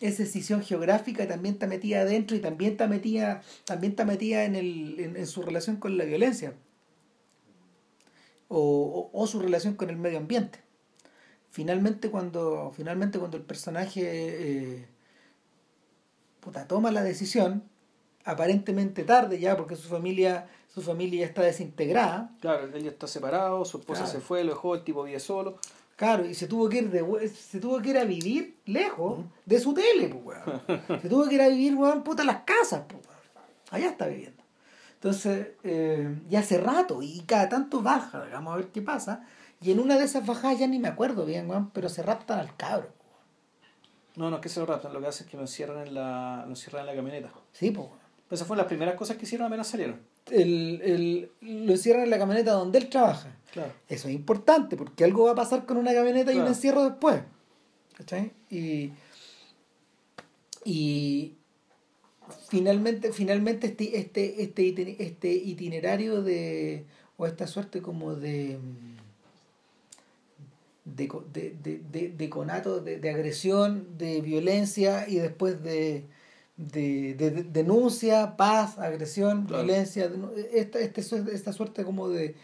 esa 0.00 0.22
decisión 0.22 0.62
geográfica 0.62 1.28
también 1.28 1.54
está 1.54 1.66
metida 1.66 2.00
adentro 2.00 2.36
y 2.36 2.40
también 2.40 2.72
está 2.72 2.86
metida, 2.86 3.42
también 3.66 3.94
en, 3.98 4.56
el, 4.56 4.98
en, 4.98 5.26
su 5.26 5.42
relación 5.42 5.76
con 5.76 5.98
la 5.98 6.04
violencia 6.04 6.54
o, 8.48 9.10
o, 9.12 9.26
su 9.26 9.40
relación 9.40 9.74
con 9.74 9.90
el 9.90 9.96
medio 9.96 10.18
ambiente. 10.18 10.60
Finalmente 11.50 12.10
cuando, 12.10 12.72
finalmente 12.74 13.18
cuando 13.18 13.36
el 13.36 13.42
personaje 13.42 14.86
toma 16.66 16.90
la 16.90 17.02
decisión, 17.02 17.62
aparentemente 18.24 19.04
tarde 19.04 19.38
ya, 19.38 19.56
porque 19.56 19.76
su 19.76 19.88
familia, 19.88 20.48
su 20.72 20.82
familia 20.82 21.26
está 21.26 21.42
desintegrada. 21.42 22.32
Claro, 22.40 22.66
él 22.66 22.82
ya 22.82 22.90
está 22.90 23.06
separado, 23.06 23.64
su 23.64 23.78
esposa 23.78 24.06
se 24.06 24.20
fue, 24.20 24.44
lo 24.44 24.52
dejó, 24.52 24.74
el 24.74 24.84
tipo 24.84 25.02
vive 25.02 25.20
solo. 25.20 25.58
Claro, 25.96 26.24
y 26.24 26.34
se 26.34 26.46
tuvo 26.46 26.68
que 26.68 26.78
ir 26.78 26.90
de, 26.90 27.28
se 27.28 27.60
tuvo 27.60 27.80
que 27.82 27.90
ir 27.90 27.98
a 27.98 28.04
vivir 28.04 28.56
lejos 28.64 29.20
de 29.44 29.60
su 29.60 29.74
tele, 29.74 30.08
pues, 30.08 30.38
Se 31.02 31.08
tuvo 31.10 31.28
que 31.28 31.34
ir 31.34 31.42
a 31.42 31.48
vivir, 31.48 31.74
weón, 31.74 32.02
puta, 32.02 32.24
las 32.24 32.42
casas, 32.44 32.84
pues, 32.88 33.02
Allá 33.70 33.90
está 33.90 34.06
viviendo. 34.06 34.42
Entonces, 34.94 35.48
eh, 35.62 36.18
ya 36.28 36.40
hace 36.40 36.58
rato, 36.58 37.02
y 37.02 37.20
cada 37.20 37.48
tanto 37.48 37.82
baja, 37.82 38.26
vamos 38.32 38.54
a 38.54 38.56
ver 38.56 38.68
qué 38.68 38.82
pasa. 38.82 39.26
Y 39.60 39.72
en 39.72 39.78
una 39.78 39.98
de 39.98 40.04
esas 40.04 40.26
bajadas 40.26 40.58
ya 40.58 40.66
ni 40.66 40.78
me 40.78 40.88
acuerdo 40.88 41.26
bien, 41.26 41.48
weón, 41.50 41.70
pero 41.70 41.88
se 41.88 42.02
raptan 42.02 42.38
al 42.38 42.56
cabro. 42.56 42.88
No, 44.16 44.30
no 44.30 44.36
es 44.36 44.42
que 44.42 44.48
se 44.48 44.60
lo 44.60 44.66
raptan, 44.66 44.92
lo 44.92 45.00
que 45.00 45.06
hacen 45.06 45.26
es 45.26 45.30
que 45.30 45.36
lo 45.36 45.42
encierran 45.42 45.86
en 45.86 45.94
la, 45.94 46.44
lo 46.44 46.50
encierran 46.50 46.80
en 46.80 46.86
la 46.86 46.94
camioneta. 46.94 47.30
Sí, 47.52 47.70
pues. 47.70 47.88
Pues 48.30 48.38
esas 48.38 48.46
fueron 48.46 48.58
las 48.58 48.68
primeras 48.68 48.94
cosas 48.94 49.16
que 49.16 49.24
hicieron 49.24 49.48
apenas 49.48 49.66
salieron. 49.66 49.98
El, 50.30 50.80
el, 50.84 51.30
lo 51.40 51.72
encierran 51.72 52.04
en 52.04 52.10
la 52.10 52.18
camioneta 52.18 52.52
donde 52.52 52.78
él 52.78 52.88
trabaja. 52.88 53.36
Claro. 53.52 53.72
Eso 53.88 54.06
es 54.06 54.14
importante 54.14 54.76
porque 54.76 55.02
algo 55.02 55.24
va 55.24 55.32
a 55.32 55.34
pasar 55.34 55.66
con 55.66 55.76
una 55.76 55.92
camioneta 55.92 56.32
y 56.32 56.38
un 56.38 56.46
encierro 56.46 56.84
después. 56.84 57.22
¿Cachai? 57.96 58.30
Y, 58.48 58.92
y 60.64 61.34
finalmente, 62.48 63.12
finalmente 63.12 63.66
este, 63.66 63.98
este, 63.98 64.44
este, 64.44 65.02
este 65.02 65.32
itinerario 65.32 66.22
de, 66.22 66.84
o 67.16 67.26
esta 67.26 67.48
suerte 67.48 67.82
como 67.82 68.14
de, 68.14 68.60
de, 70.84 71.08
de, 71.32 71.80
de, 71.90 72.08
de 72.10 72.30
conato, 72.30 72.80
de, 72.80 73.00
de 73.00 73.10
agresión, 73.10 73.98
de 73.98 74.20
violencia 74.20 75.08
y 75.08 75.16
después 75.16 75.60
de 75.64 76.04
de, 76.60 77.14
de, 77.14 77.30
denuncia, 77.44 78.36
paz, 78.36 78.78
agresión, 78.78 79.46
violencia, 79.46 80.10
esta, 80.52 80.78
esta, 80.78 81.00
esta 81.00 81.52
suerte 81.52 81.84
como 81.84 82.08
de, 82.08 82.36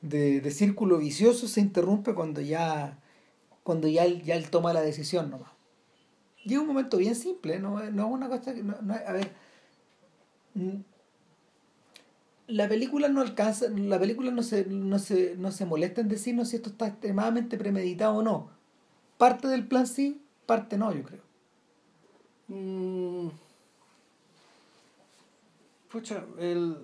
de, 0.00 0.50
círculo 0.50 0.96
vicioso 0.98 1.46
se 1.46 1.60
interrumpe 1.60 2.14
cuando 2.14 2.40
ya, 2.40 2.98
cuando 3.62 3.86
ya 3.86 4.04
él, 4.04 4.22
ya 4.22 4.36
él 4.36 4.48
toma 4.48 4.72
la 4.72 4.80
decisión 4.80 5.30
nomás. 5.30 5.50
Es 6.44 6.56
un 6.56 6.66
momento 6.66 6.96
bien 6.96 7.14
simple, 7.14 7.58
no, 7.58 7.78
no 7.90 8.06
es 8.06 8.12
una 8.12 8.28
cosa 8.28 8.54
que... 8.54 8.62
No, 8.62 8.74
a 8.78 9.12
ver, 9.12 9.30
la 12.46 12.66
película 12.66 13.08
no 13.08 13.20
alcanza, 13.20 13.66
la 13.68 13.98
película 13.98 14.30
no 14.30 14.42
se, 14.42 14.64
no 14.64 14.98
se, 14.98 15.36
no 15.36 15.52
se 15.52 15.66
molesta 15.66 16.00
en 16.00 16.08
decirnos 16.08 16.48
si 16.48 16.56
esto 16.56 16.70
está 16.70 16.86
extremadamente 16.86 17.58
premeditado 17.58 18.16
o 18.16 18.22
no. 18.22 18.50
Parte 19.18 19.48
del 19.48 19.68
plan 19.68 19.86
sí, 19.86 20.22
parte 20.46 20.78
no, 20.78 20.94
yo 20.94 21.02
creo. 21.02 21.22
Mm. 22.48 23.28
Pucha, 25.90 26.24
el, 26.38 26.76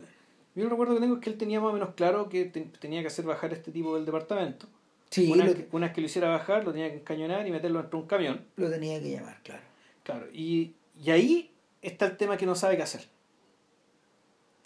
yo 0.55 0.65
el 0.65 0.71
recuerdo 0.71 0.95
que 0.95 1.01
tengo 1.01 1.15
es 1.15 1.21
que 1.21 1.31
él 1.31 1.39
tenía 1.39 1.61
más 1.61 1.71
o 1.71 1.73
menos 1.73 1.95
claro 1.95 2.29
que 2.29 2.45
tenía 2.45 3.01
que 3.01 3.07
hacer 3.07 3.25
bajar 3.25 3.53
este 3.53 3.71
tipo 3.71 3.95
del 3.95 4.05
departamento. 4.05 4.67
Sí, 5.11 5.31
una, 5.31 5.45
lo 5.45 5.53
vez 5.53 5.65
que, 5.65 5.77
una 5.77 5.87
vez 5.87 5.95
que 5.95 6.01
lo 6.01 6.07
hiciera 6.07 6.29
bajar, 6.29 6.65
lo 6.65 6.73
tenía 6.73 6.91
que 6.91 6.97
encañonar 6.97 7.47
y 7.47 7.53
meterlo 7.53 7.79
dentro 7.79 7.99
de 7.99 8.03
un 8.03 8.09
camión. 8.09 8.45
Lo 8.57 8.69
tenía 8.69 9.01
que 9.01 9.13
llamar, 9.13 9.41
claro. 9.43 9.63
Claro, 10.03 10.27
y, 10.33 10.75
y 11.01 11.11
ahí 11.11 11.53
está 11.83 12.07
el 12.07 12.17
tema 12.17 12.37
que 12.37 12.47
no 12.47 12.55
sabe 12.55 12.77
qué 12.77 12.83
hacer. 12.83 13.07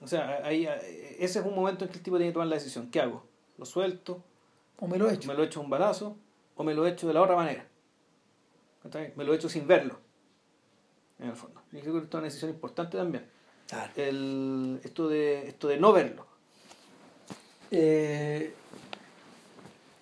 O 0.00 0.06
sea, 0.06 0.40
ahí, 0.44 0.66
ese 1.18 1.40
es 1.40 1.44
un 1.44 1.54
momento 1.54 1.84
en 1.84 1.90
que 1.90 1.98
el 1.98 2.02
tipo 2.02 2.16
tiene 2.16 2.30
que 2.30 2.34
tomar 2.34 2.48
la 2.48 2.56
decisión. 2.56 2.90
¿Qué 2.90 3.00
hago? 3.00 3.26
¿Lo 3.58 3.66
suelto? 3.66 4.24
O 4.78 4.86
me 4.86 4.96
lo 4.96 5.10
echo. 5.10 5.28
¿Me 5.28 5.34
lo 5.34 5.42
echo 5.42 5.60
un 5.60 5.68
balazo? 5.68 6.16
¿O 6.56 6.64
me 6.64 6.74
lo 6.74 6.86
echo 6.86 7.06
de 7.06 7.12
la 7.12 7.20
otra 7.20 7.36
manera? 7.36 7.66
Me 9.14 9.24
lo 9.24 9.34
echo 9.34 9.50
sin 9.50 9.66
verlo. 9.66 9.98
En 11.18 11.28
el 11.28 11.36
fondo. 11.36 11.60
Y 11.70 11.80
creo 11.80 11.92
que 11.92 11.98
esto 11.98 12.16
es 12.16 12.20
una 12.20 12.22
decisión 12.22 12.50
importante 12.50 12.96
también. 12.96 13.26
Claro. 13.70 13.92
El, 13.94 14.80
esto, 14.82 15.08
de, 15.08 15.46
esto 15.46 15.68
de 15.68 15.78
no 15.78 15.92
verlo. 15.92 16.26
Eh, 17.70 18.52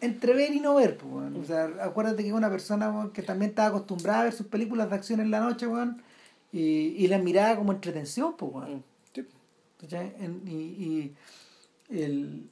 entre 0.01 0.33
ver 0.33 0.55
y 0.55 0.61
no 0.61 0.75
ver, 0.75 0.97
pues. 0.97 1.35
O 1.37 1.45
sea, 1.45 1.71
acuérdate 1.83 2.25
que 2.25 2.33
una 2.33 2.49
persona 2.49 3.11
que 3.13 3.23
también 3.23 3.51
estaba 3.51 3.69
acostumbrada 3.69 4.21
a 4.21 4.25
ver 4.25 4.33
sus 4.33 4.47
películas 4.47 4.89
de 4.89 4.97
acción 4.97 5.21
en 5.21 5.31
la 5.31 5.41
noche, 5.41 5.67
weón, 5.67 6.03
y, 6.51 6.61
y 6.97 7.09
las 7.09 7.23
miraba 7.23 7.57
como 7.57 7.73
entretención, 7.73 8.37
pues. 8.39 8.69
Sí. 9.15 9.27
Y 10.47 10.51
y 10.51 11.15
el, 11.91 12.49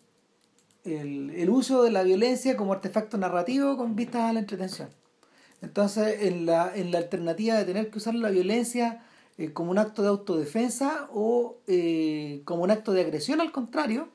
el, 0.85 1.31
el 1.31 1.51
uso 1.51 1.83
de 1.83 1.93
la 1.93 2.03
violencia 2.03 2.59
como 2.59 2.75
artefacto 2.75 3.17
narrativo 3.17 3.79
con 3.79 3.97
vistas 3.97 4.23
a 4.23 4.33
la 4.35 4.41
entretención. 4.41 4.91
Entonces, 5.63 6.25
en 6.25 6.45
la, 6.45 6.77
en 6.77 6.91
la 6.93 6.99
alternativa 6.99 7.57
de 7.57 7.65
tener 7.65 7.91
que 7.91 7.97
usar 7.97 8.15
la 8.15 8.29
violencia 8.29 9.06
eh, 9.39 9.53
como 9.53 9.71
un 9.71 9.79
acto 9.79 10.03
de 10.03 10.09
autodefensa 10.09 11.09
o 11.13 11.59
eh, 11.67 12.43
como 12.45 12.63
un 12.63 12.71
acto 12.71 12.93
de 12.93 13.03
agresión, 13.03 13.41
al 13.41 13.53
contrario, 13.53 14.09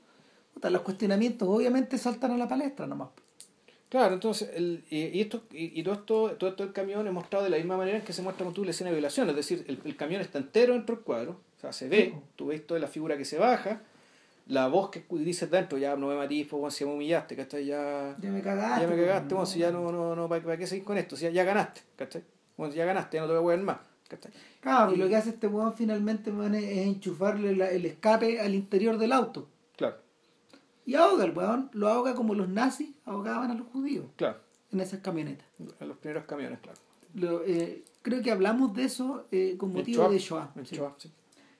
los 0.62 0.82
cuestionamientos 0.82 1.48
obviamente 1.48 1.98
saltan 1.98 2.32
a 2.32 2.38
la 2.38 2.48
palestra 2.48 2.86
nomás. 2.88 3.10
Claro, 3.90 4.14
entonces, 4.14 4.50
el, 4.54 4.86
y, 4.90 5.20
esto, 5.20 5.44
y, 5.52 5.78
y 5.80 5.84
todo 5.84 5.96
esto, 5.96 6.32
todo 6.38 6.50
esto 6.52 6.64
del 6.64 6.72
camión 6.72 7.06
es 7.08 7.14
mostrado 7.14 7.44
de 7.44 7.50
la 7.52 7.58
misma 7.58 7.76
manera 7.76 7.98
en 7.98 8.04
que 8.06 8.14
se 8.14 8.22
muestra 8.22 8.46
con 8.46 8.54
tú 8.54 8.64
la 8.64 8.72
escena 8.72 8.90
de 8.90 8.96
violación, 8.96 9.30
es 9.30 9.36
decir, 9.36 9.66
el, 9.68 9.82
el 9.84 9.96
camión 9.98 10.22
está 10.22 10.38
entero 10.38 10.74
dentro 10.74 10.96
del 10.96 11.04
cuadro, 11.04 11.42
o 11.58 11.60
sea, 11.60 11.74
se 11.74 11.90
ve, 11.90 12.14
Sí. 12.14 12.20
tú 12.38 12.48
ves 12.48 12.66
toda 12.66 12.80
la 12.80 12.88
figura 12.88 13.18
que 13.18 13.26
se 13.26 13.38
baja, 13.38 13.82
la 14.48 14.68
voz 14.68 14.92
que 14.92 15.04
dices 15.10 15.52
dentro, 15.52 15.78
ya 15.78 15.98
no 15.98 16.08
me 16.08 16.16
matís, 16.16 16.48
pues, 16.48 16.74
si 16.74 16.86
me 16.86 16.94
humillaste, 16.94 17.36
¿cachai? 17.36 17.66
Ya, 17.66 18.16
Ya 18.22 18.32
me 18.32 18.42
cagaste. 18.42 18.82
ya 18.82 18.88
me 18.88 18.96
pues, 18.96 19.08
cagaste, 19.08 19.34
bueno, 19.34 19.46
si 19.46 19.60
ya 19.60 19.72
no, 19.72 19.92
no, 19.92 20.16
no, 20.16 20.30
¿para, 20.30 20.58
qué 20.58 20.68
seguir 20.68 20.86
con 20.86 20.98
esto? 20.98 21.18
Si 21.18 21.24
ya, 21.26 21.32
ya 21.32 21.44
ganaste, 21.44 21.82
¿cachai? 21.98 22.24
Bueno, 22.56 22.72
si 22.72 22.78
ya 22.78 22.86
ganaste, 22.86 23.18
ya 23.18 23.22
no 23.24 23.28
te 23.28 23.38
voy 23.38 23.54
a 23.54 23.58
ver 23.58 23.66
más, 23.66 23.78
¿cachai? 24.12 24.32
Claro, 24.60 24.94
y 24.94 24.98
lo 24.98 25.08
que 25.10 25.16
hace 25.16 25.30
este 25.32 25.48
weón 25.48 25.74
finalmente 25.74 26.30
es, 26.30 26.64
es 26.64 26.78
enchufarle 26.88 27.56
la- 27.56 27.70
el 27.72 27.86
escape 27.86 28.40
al 28.40 28.54
interior 28.54 28.98
del 28.98 29.12
auto. 29.12 29.48
Claro, 29.78 29.96
Y 30.86 30.96
ahoga 30.96 31.26
el 31.26 31.32
weón, 31.32 31.70
lo 31.74 31.88
ahoga 31.90 32.14
como 32.16 32.34
los 32.36 32.50
nazis 32.50 32.90
ahogaban 33.06 33.50
a 33.52 33.56
los 33.56 33.68
judíos 33.68 34.06
claro, 34.16 34.38
en 34.72 34.80
esas 34.82 35.00
camionetas. 35.00 35.46
en 35.80 35.88
los 35.88 35.98
primeros 35.98 36.26
camiones, 36.26 36.60
claro. 36.60 36.78
Lo, 37.14 37.44
eh, 37.46 37.84
creo 38.02 38.22
que 38.22 38.32
hablamos 38.32 38.74
de 38.76 38.84
eso 38.86 39.26
eh, 39.32 39.56
con 39.58 39.74
motivo 39.74 40.04
Shoah, 40.04 40.12
de 40.12 40.20
Shoah. 40.20 40.52
en 40.56 40.66
sí. 40.66 40.76
Shoah, 40.76 40.94
sí. 40.98 41.12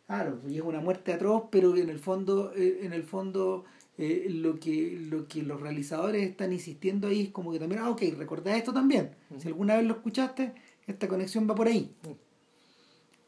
Claro, 0.08 0.40
y 0.48 0.56
es 0.58 0.62
una 0.62 0.80
muerte 0.82 1.14
atroz, 1.14 1.44
pero 1.52 1.76
en 1.78 1.90
el 1.90 2.00
fondo, 2.00 2.52
eh, 2.56 2.80
en 2.84 2.94
el 2.94 3.04
fondo 3.04 3.64
eh, 3.98 4.28
lo 4.30 4.60
que 4.60 4.98
lo 5.10 5.28
que 5.28 5.44
los 5.44 5.62
realizadores 5.62 6.28
están 6.30 6.52
insistiendo 6.54 7.08
ahí 7.08 7.22
es 7.24 7.30
como 7.30 7.52
que 7.52 7.60
también, 7.60 7.82
ah, 7.82 7.90
ok, 7.90 8.02
recordá 8.18 8.56
esto 8.58 8.74
también. 8.74 9.12
Si 9.38 9.48
alguna 9.48 9.76
vez 9.76 9.86
lo 9.86 9.94
escuchaste, 9.94 10.54
esta 10.88 11.08
conexión 11.08 11.48
va 11.50 11.56
por 11.56 11.68
ahí. 11.68 11.94
Mm. 12.04 12.12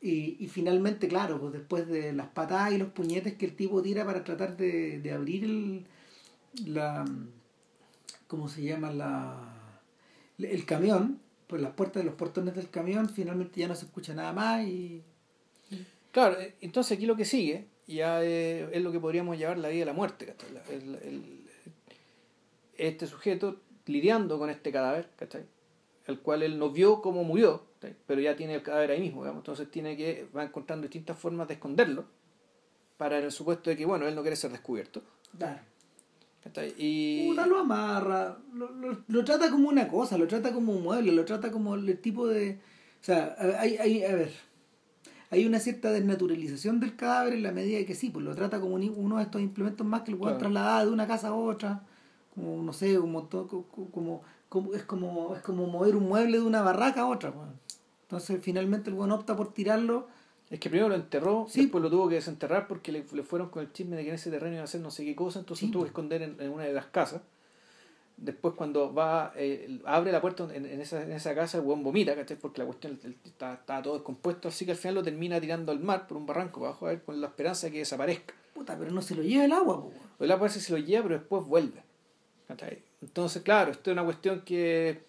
Y, 0.04 0.36
y 0.38 0.48
finalmente, 0.50 1.08
claro, 1.08 1.40
pues 1.40 1.54
después 1.54 1.88
de 1.88 2.12
las 2.12 2.28
patadas 2.28 2.74
y 2.74 2.78
los 2.78 2.90
puñetes 2.90 3.36
que 3.36 3.46
el 3.46 3.56
tipo 3.56 3.82
tira 3.82 4.04
para 4.06 4.24
tratar 4.26 4.58
de, 4.58 5.00
de 5.00 5.12
abrir 5.14 5.46
el, 5.46 5.86
la, 6.66 7.06
¿cómo 8.28 8.50
se 8.50 8.64
llama? 8.64 8.92
La, 8.92 9.40
el 10.38 10.66
camión, 10.66 11.20
pues 11.48 11.62
las 11.62 11.72
puertas 11.72 12.04
de 12.04 12.06
los 12.10 12.16
portones 12.16 12.54
del 12.54 12.70
camión, 12.70 13.08
finalmente 13.10 13.62
ya 13.62 13.70
no 13.70 13.76
se 13.76 13.86
escucha 13.86 14.14
nada 14.14 14.34
más 14.34 14.68
y... 14.68 15.02
Claro, 16.12 16.40
eh, 16.40 16.54
entonces 16.62 16.98
aquí 16.98 17.06
lo 17.06 17.16
que 17.16 17.26
sigue 17.26 17.66
ya 17.88 18.24
eh, 18.24 18.70
es 18.74 18.82
lo 18.84 18.92
que 18.92 19.00
podríamos 19.00 19.38
llamar 19.40 19.58
la 19.58 19.70
vida 19.70 19.80
de 19.80 19.86
la 19.86 19.94
muerte. 19.94 20.36
el- 20.70 21.40
este 22.78 23.08
sujeto 23.08 23.62
lidiando 23.86 24.38
con 24.40 24.50
este 24.50 24.72
cadáver, 24.72 25.10
¿cachai? 25.16 25.44
el 26.08 26.20
cual 26.20 26.44
él 26.44 26.60
no 26.60 26.72
vio 26.72 27.02
cómo 27.02 27.24
murió, 27.24 27.64
pero 28.08 28.22
ya 28.22 28.36
tiene 28.36 28.56
el 28.56 28.64
cadáver 28.64 28.92
ahí 28.92 29.00
mismo, 29.02 29.22
digamos. 29.22 29.42
entonces 29.42 29.70
tiene 29.72 29.96
que 29.98 30.28
va 30.36 30.44
encontrando 30.44 30.84
distintas 30.84 31.18
formas 31.18 31.48
de 31.48 31.56
esconderlo 31.56 32.06
para 32.98 33.18
en 33.20 33.26
el 33.26 33.32
supuesto 33.32 33.70
de 33.70 33.76
que 33.78 33.86
bueno 33.86 34.08
él 34.08 34.16
no 34.16 34.22
quiere 34.22 34.36
ser 34.36 34.52
descubierto. 34.52 35.02
Claro. 35.38 35.60
Y 36.78 37.30
Puta, 37.30 37.46
lo 37.48 37.60
amarra, 37.60 38.38
lo, 38.54 38.70
lo, 38.72 38.98
lo 39.08 39.24
trata 39.24 39.50
como 39.50 39.70
una 39.70 39.88
cosa, 39.88 40.18
lo 40.18 40.28
trata 40.28 40.52
como 40.52 40.74
un 40.74 40.84
mueble, 40.84 41.12
lo 41.14 41.24
trata 41.24 41.52
como 41.52 41.76
el 41.76 41.98
tipo 42.00 42.28
de... 42.28 42.60
O 43.02 43.06
sea, 43.06 43.36
hay, 43.60 43.78
hay, 43.78 44.04
a 44.04 44.14
ver, 44.14 44.32
hay 45.30 45.46
una 45.46 45.60
cierta 45.60 45.92
desnaturalización 45.92 46.80
del 46.82 46.96
cadáver 46.98 47.34
en 47.34 47.44
la 47.44 47.52
medida 47.54 47.78
de 47.78 47.86
que 47.86 47.96
sí, 47.96 48.10
pues 48.10 48.26
lo 48.26 48.36
trata 48.36 48.60
como 48.60 48.76
un- 48.76 48.94
uno 48.96 49.18
de 49.18 49.24
estos 49.24 49.42
implementos 49.42 49.88
más 49.88 50.02
que 50.02 50.16
pueden 50.16 50.38
Claro. 50.38 50.52
trasladar 50.54 50.86
de 50.86 50.92
una 50.92 51.08
casa 51.08 51.30
a 51.30 51.34
otra, 51.34 51.84
como, 52.36 52.62
no 52.62 52.74
sé, 52.74 53.00
un 53.00 53.12
montón, 53.14 53.48
co- 53.48 53.64
co- 53.70 53.90
como, 53.90 54.22
como, 54.50 54.74
es, 54.74 54.84
como, 54.84 55.36
es 55.36 55.42
como 55.42 55.66
mover 55.68 55.96
un 55.96 56.08
mueble 56.10 56.40
de 56.40 56.44
una 56.44 56.62
barraca 56.62 57.02
a 57.02 57.06
otra. 57.08 57.32
weón. 57.32 57.54
Entonces, 58.18 58.44
finalmente 58.44 58.90
el 58.90 58.96
buen 58.96 59.12
opta 59.12 59.36
por 59.36 59.54
tirarlo. 59.54 60.08
es 60.50 60.60
que 60.60 60.70
primero 60.70 60.90
lo 60.90 60.96
enterró, 60.96 61.48
Sí. 61.50 61.62
después 61.64 61.82
lo 61.84 61.90
tuvo 61.90 62.08
que 62.10 62.16
desenterrar 62.16 62.68
porque 62.68 62.92
le, 62.92 63.04
le 63.12 63.24
fueron 63.24 63.50
con 63.50 63.64
el 63.64 63.72
chisme 63.74 63.96
de 63.96 64.04
que 64.04 64.10
en 64.10 64.16
ese 64.16 64.30
terreno 64.30 64.54
iba 64.54 64.62
a 64.62 64.66
hacer 64.66 64.82
no 64.82 64.92
sé 64.92 65.04
qué 65.04 65.16
cosa, 65.16 65.40
entonces 65.40 65.66
Sí, 65.66 65.72
tuvo 65.72 65.82
que 65.84 65.88
esconder 65.88 66.22
en, 66.22 66.40
en 66.40 66.52
una 66.52 66.64
de 66.64 66.74
las 66.74 66.86
casas. 66.88 67.22
Después 68.18 68.54
cuando 68.56 68.94
va, 68.94 69.34
eh, 69.36 69.80
abre 69.86 70.12
la 70.12 70.22
puerta 70.22 70.48
en, 70.54 70.66
en 70.68 70.80
esa, 70.80 71.02
en 71.02 71.12
esa 71.12 71.34
casa, 71.34 71.58
el 71.58 71.64
hueón 71.64 71.84
vomita, 71.84 72.14
¿cachai? 72.16 72.38
Porque 72.38 72.60
la 72.62 72.66
cuestión 72.66 73.00
el- 73.04 73.18
está, 73.26 73.54
está 73.56 73.82
todo 73.82 73.96
descompuesto, 73.96 74.48
así 74.50 74.66
que 74.66 74.72
al 74.72 74.78
final 74.78 74.96
lo 74.96 75.04
termina 75.04 75.42
tirando 75.42 75.72
al 75.72 75.80
mar 75.80 76.06
por 76.08 76.18
un 76.18 76.28
barranco 76.28 76.60
para 76.60 76.70
abajo 76.70 76.86
a 76.86 76.90
ver 76.90 77.02
con 77.02 77.20
la 77.20 77.28
esperanza 77.28 77.66
de 77.68 77.72
que 77.74 77.80
desaparezca. 77.80 78.36
Puta, 78.54 78.78
pero 78.78 78.92
no 78.92 79.02
se 79.02 79.16
lo 79.16 79.24
lleva 79.24 79.46
el 79.46 79.52
agua, 79.52 79.82
po, 79.82 79.92
parece 80.20 80.60
que 80.60 80.66
se 80.66 80.72
lo 80.74 80.78
lleva, 80.78 81.04
pero 81.04 81.16
después 81.20 81.44
vuelve. 81.48 81.82
¿cachai? 82.48 82.84
Entonces, 83.02 83.42
claro, 83.42 83.72
esto 83.72 83.90
es 83.90 83.94
una 83.96 84.06
cuestión 84.06 84.42
que, 84.42 85.02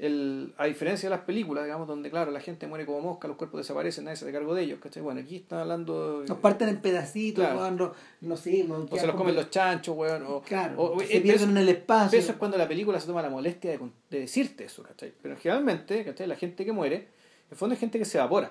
el, 0.00 0.54
a 0.56 0.64
diferencia 0.66 1.08
de 1.08 1.14
las 1.16 1.24
películas, 1.24 1.64
digamos, 1.64 1.86
donde, 1.86 2.10
claro, 2.10 2.30
la 2.30 2.40
gente 2.40 2.66
muere 2.66 2.86
como 2.86 3.00
mosca, 3.00 3.28
los 3.28 3.36
cuerpos 3.36 3.60
desaparecen, 3.60 4.04
nadie 4.04 4.16
se 4.16 4.24
hace 4.24 4.32
cargo 4.32 4.54
de 4.54 4.62
ellos, 4.62 4.78
¿cachai? 4.80 5.02
Bueno, 5.02 5.20
aquí 5.20 5.36
están 5.36 5.58
hablando... 5.60 6.24
Nos 6.26 6.38
parten 6.38 6.68
en 6.70 6.80
pedacitos, 6.80 7.44
Claro. 7.44 7.60
weón, 7.60 7.76
no, 7.76 7.92
no 8.22 8.36
sé, 8.36 8.64
weón, 8.66 8.88
O 8.90 8.96
se 8.96 9.06
los 9.06 9.14
comen 9.14 9.34
los 9.34 9.50
chanchos, 9.50 9.94
weón. 9.96 10.24
O, 10.26 10.40
Claro, 10.42 10.82
o- 10.82 11.00
se 11.00 11.18
eh, 11.18 11.20
pierden 11.20 11.42
eso- 11.42 11.50
en 11.50 11.56
el 11.58 11.68
espacio. 11.68 12.18
Eso 12.18 12.32
es 12.32 12.38
cuando 12.38 12.56
la 12.56 12.66
película 12.66 12.98
se 12.98 13.06
toma 13.06 13.20
la 13.22 13.30
molestia 13.30 13.72
de, 13.72 13.78
de 14.10 14.20
decirte 14.20 14.64
eso, 14.64 14.82
¿cachai? 14.82 15.12
Pero 15.22 15.36
generalmente, 15.36 16.04
¿cachai? 16.04 16.26
La 16.26 16.36
gente 16.36 16.64
que 16.64 16.72
muere, 16.72 16.96
en 16.96 17.06
el 17.50 17.56
fondo 17.56 17.74
es 17.74 17.80
gente 17.80 17.98
que 17.98 18.04
se 18.04 18.18
evapora, 18.18 18.50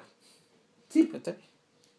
Sí, 0.87 1.07
¿cachai? 1.07 1.35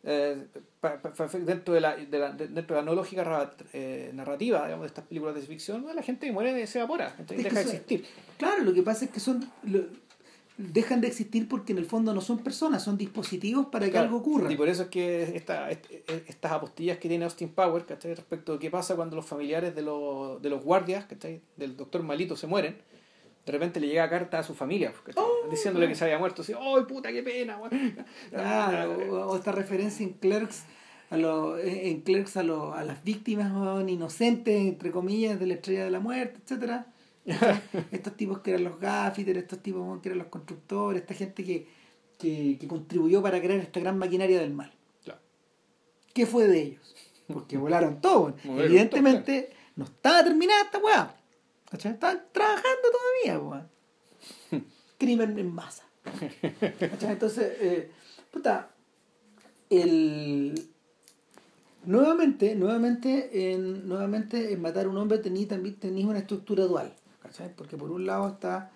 Eh, 0.02 0.46
pa- 0.80 0.98
dentro 1.44 1.74
de 1.74 1.80
la, 1.82 1.94
de 1.96 2.18
la, 2.18 2.32
de- 2.32 2.48
dentro 2.48 2.74
de 2.74 2.82
la 2.82 2.86
no 2.86 2.94
lógica 2.94 3.50
eh, 3.74 4.10
narrativa 4.14 4.64
digamos, 4.64 4.84
de 4.84 4.86
estas 4.86 5.04
películas 5.04 5.34
de 5.34 5.42
ficción, 5.42 5.84
la 5.94 6.02
gente 6.02 6.26
que 6.26 6.32
muere 6.32 6.66
se 6.66 6.78
evapora, 6.78 7.14
¿cachai? 7.16 7.36
Es 7.38 7.42
que 7.44 7.50
deja 7.50 7.54
de 7.56 7.60
existir. 7.76 8.04
Claro, 8.38 8.62
lo 8.64 8.72
que 8.72 8.82
pasa 8.82 9.04
es 9.04 9.10
que 9.10 9.20
son 9.20 9.44
lo- 9.64 9.84
dejan 10.56 11.00
de 11.00 11.08
existir 11.08 11.48
porque 11.48 11.72
en 11.72 11.78
el 11.78 11.86
fondo 11.86 12.12
no 12.14 12.20
son 12.20 12.38
personas, 12.38 12.82
son 12.84 12.96
dispositivos 12.98 13.66
para 13.66 13.86
que 13.90 13.98
algo 13.98 14.18
ocurra. 14.18 14.50
Y 14.52 14.56
por 14.56 14.68
eso 14.68 14.82
es 14.84 14.88
que 14.88 15.36
esta, 15.36 15.70
est- 15.70 15.86
estas 16.28 16.52
apostillas 16.52 16.98
que 16.98 17.08
tiene 17.08 17.24
Austin 17.24 17.48
Power, 17.50 17.84
¿cachai? 17.86 18.14
Respecto 18.14 18.54
de 18.54 18.58
qué 18.58 18.70
pasa 18.70 18.96
cuando 18.96 19.16
los 19.16 19.26
familiares 19.26 19.74
de 19.74 19.82
los, 19.82 20.40
de 20.40 20.48
los 20.50 20.62
guardias, 20.64 21.04
¿cachai? 21.06 21.40
Del 21.56 21.76
doctor 21.76 22.02
Malito 22.02 22.36
se 22.36 22.46
mueren, 22.46 22.76
de 23.50 23.58
repente 23.58 23.80
le 23.80 23.88
llega 23.88 24.08
carta 24.08 24.38
a 24.38 24.42
su 24.44 24.54
familia. 24.54 24.92
Oh, 25.16 25.48
Diciéndole 25.50 25.88
que 25.88 25.96
se 25.96 26.04
había 26.04 26.18
muerto, 26.18 26.42
así, 26.42 26.52
¡ay 26.56 26.84
puta, 26.84 27.10
qué 27.10 27.22
pena! 27.22 27.58
weón". 27.58 27.96
Claro, 28.30 29.28
o, 29.28 29.36
esta 29.36 29.50
referencia 29.50 30.06
en 30.06 30.12
Clerks 30.12 30.62
a 31.10 31.16
lo, 31.16 31.58
en 31.58 32.02
Clerks 32.02 32.36
a, 32.36 32.44
lo, 32.44 32.74
a 32.74 32.84
las 32.84 33.02
víctimas 33.02 33.50
inocentes, 33.88 34.56
entre 34.56 34.92
comillas, 34.92 35.40
de 35.40 35.46
la 35.46 35.54
estrella 35.54 35.84
de 35.84 35.90
la 35.90 35.98
muerte, 35.98 36.38
etcétera. 36.44 36.86
estos 37.90 38.16
tipos 38.16 38.38
que 38.38 38.50
eran 38.50 38.64
los 38.64 38.78
gaffiters, 38.78 39.38
estos 39.40 39.58
tipos 39.60 40.00
que 40.00 40.10
eran 40.10 40.18
los 40.18 40.28
constructores, 40.28 41.02
esta 41.02 41.14
gente 41.14 41.42
que, 41.42 41.66
que, 42.18 42.56
que 42.60 42.68
contribuyó 42.68 43.20
para 43.20 43.40
crear 43.40 43.58
esta 43.58 43.80
gran 43.80 43.98
maquinaria 43.98 44.38
del 44.38 44.54
mal. 44.54 44.72
Claro. 45.02 45.20
¿Qué 46.14 46.24
fue 46.24 46.46
de 46.46 46.62
ellos? 46.62 46.94
Porque 47.26 47.56
volaron 47.56 48.00
todo. 48.00 48.36
Evidentemente 48.44 49.50
no 49.74 49.86
estaba 49.86 50.22
terminada 50.22 50.62
esta 50.62 50.78
weá. 50.78 51.19
¿Cachai? 51.70 51.92
Estaban 51.92 52.22
trabajando 52.33 52.88
todavía, 53.24 53.38
weón. 54.50 54.64
Crimen 54.98 55.38
en 55.38 55.54
masa. 55.54 55.85
¿Cachai? 56.80 57.12
Entonces, 57.12 57.52
eh, 57.61 57.90
puta, 58.30 58.70
el... 59.68 60.54
Nuevamente, 61.85 62.54
nuevamente, 62.56 63.52
en, 63.52 63.88
nuevamente 63.88 64.52
en 64.52 64.61
matar 64.61 64.85
a 64.85 64.88
un 64.90 64.98
hombre 64.98 65.16
tenéis 65.18 65.48
también 65.48 65.76
tenéis 65.76 66.04
una 66.04 66.18
estructura 66.18 66.64
dual, 66.64 66.92
¿cachai? 67.22 67.54
Porque 67.56 67.78
por 67.78 67.90
un 67.90 68.04
lado 68.04 68.28
está, 68.28 68.70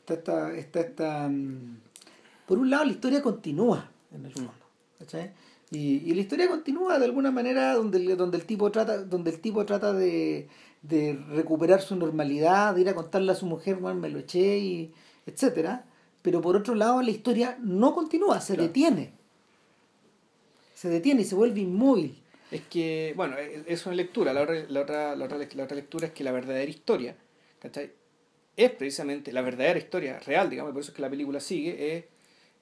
está, 0.00 0.14
esta- 0.14 0.56
está, 0.56 0.80
esta, 0.80 1.28
mm, 1.28 1.76
por 2.46 2.58
un 2.58 2.70
lado 2.70 2.86
la 2.86 2.92
historia 2.92 3.20
continúa 3.20 3.90
en 4.10 4.24
el 4.24 4.32
fondo, 4.32 4.52
¿cachai? 4.98 5.32
Y, 5.70 5.96
y 6.10 6.14
la 6.14 6.22
historia 6.22 6.48
continúa 6.48 6.98
de 6.98 7.04
alguna 7.04 7.30
manera 7.30 7.74
donde 7.74 8.16
donde 8.16 8.38
el 8.38 8.46
tipo 8.46 8.70
trata, 8.72 9.02
donde 9.04 9.32
el 9.32 9.40
tipo 9.40 9.66
trata 9.66 9.92
de, 9.92 10.48
de 10.88 11.18
recuperar 11.30 11.80
su 11.80 11.96
normalidad, 11.96 12.74
de 12.74 12.82
ir 12.82 12.88
a 12.88 12.94
contarle 12.94 13.32
a 13.32 13.34
su 13.34 13.46
mujer, 13.46 13.76
bueno, 13.76 14.00
me 14.00 14.08
lo 14.08 14.18
eché, 14.18 14.58
y 14.58 14.92
etcétera. 15.26 15.84
Pero 16.22 16.40
por 16.40 16.56
otro 16.56 16.74
lado, 16.74 17.02
la 17.02 17.10
historia 17.10 17.58
no 17.60 17.94
continúa, 17.94 18.40
se 18.40 18.56
detiene. 18.56 19.12
Se 20.74 20.88
detiene 20.88 21.22
y 21.22 21.24
se 21.24 21.34
vuelve 21.34 21.60
inmóvil. 21.60 22.22
Es 22.50 22.62
que, 22.62 23.12
bueno, 23.16 23.36
e, 23.36 23.64
es 23.66 23.86
una 23.86 23.94
lectura. 23.94 24.32
La 24.32 24.42
otra, 24.42 24.64
la 24.68 24.80
otra, 24.82 25.16
la 25.16 25.24
otra, 25.24 25.38
la 25.38 25.64
otra 25.64 25.76
lectura 25.76 26.06
es 26.06 26.12
que 26.12 26.24
la 26.24 26.32
verdadera 26.32 26.70
historia, 26.70 27.16
¿cachai? 27.58 27.92
Es 28.56 28.70
precisamente 28.70 29.32
la 29.32 29.42
verdadera 29.42 29.78
historia 29.78 30.18
real, 30.20 30.48
digamos, 30.48 30.72
por 30.72 30.80
eso 30.80 30.90
es 30.90 30.96
que 30.96 31.02
la 31.02 31.10
película 31.10 31.40
sigue, 31.40 31.96
es, 31.96 32.04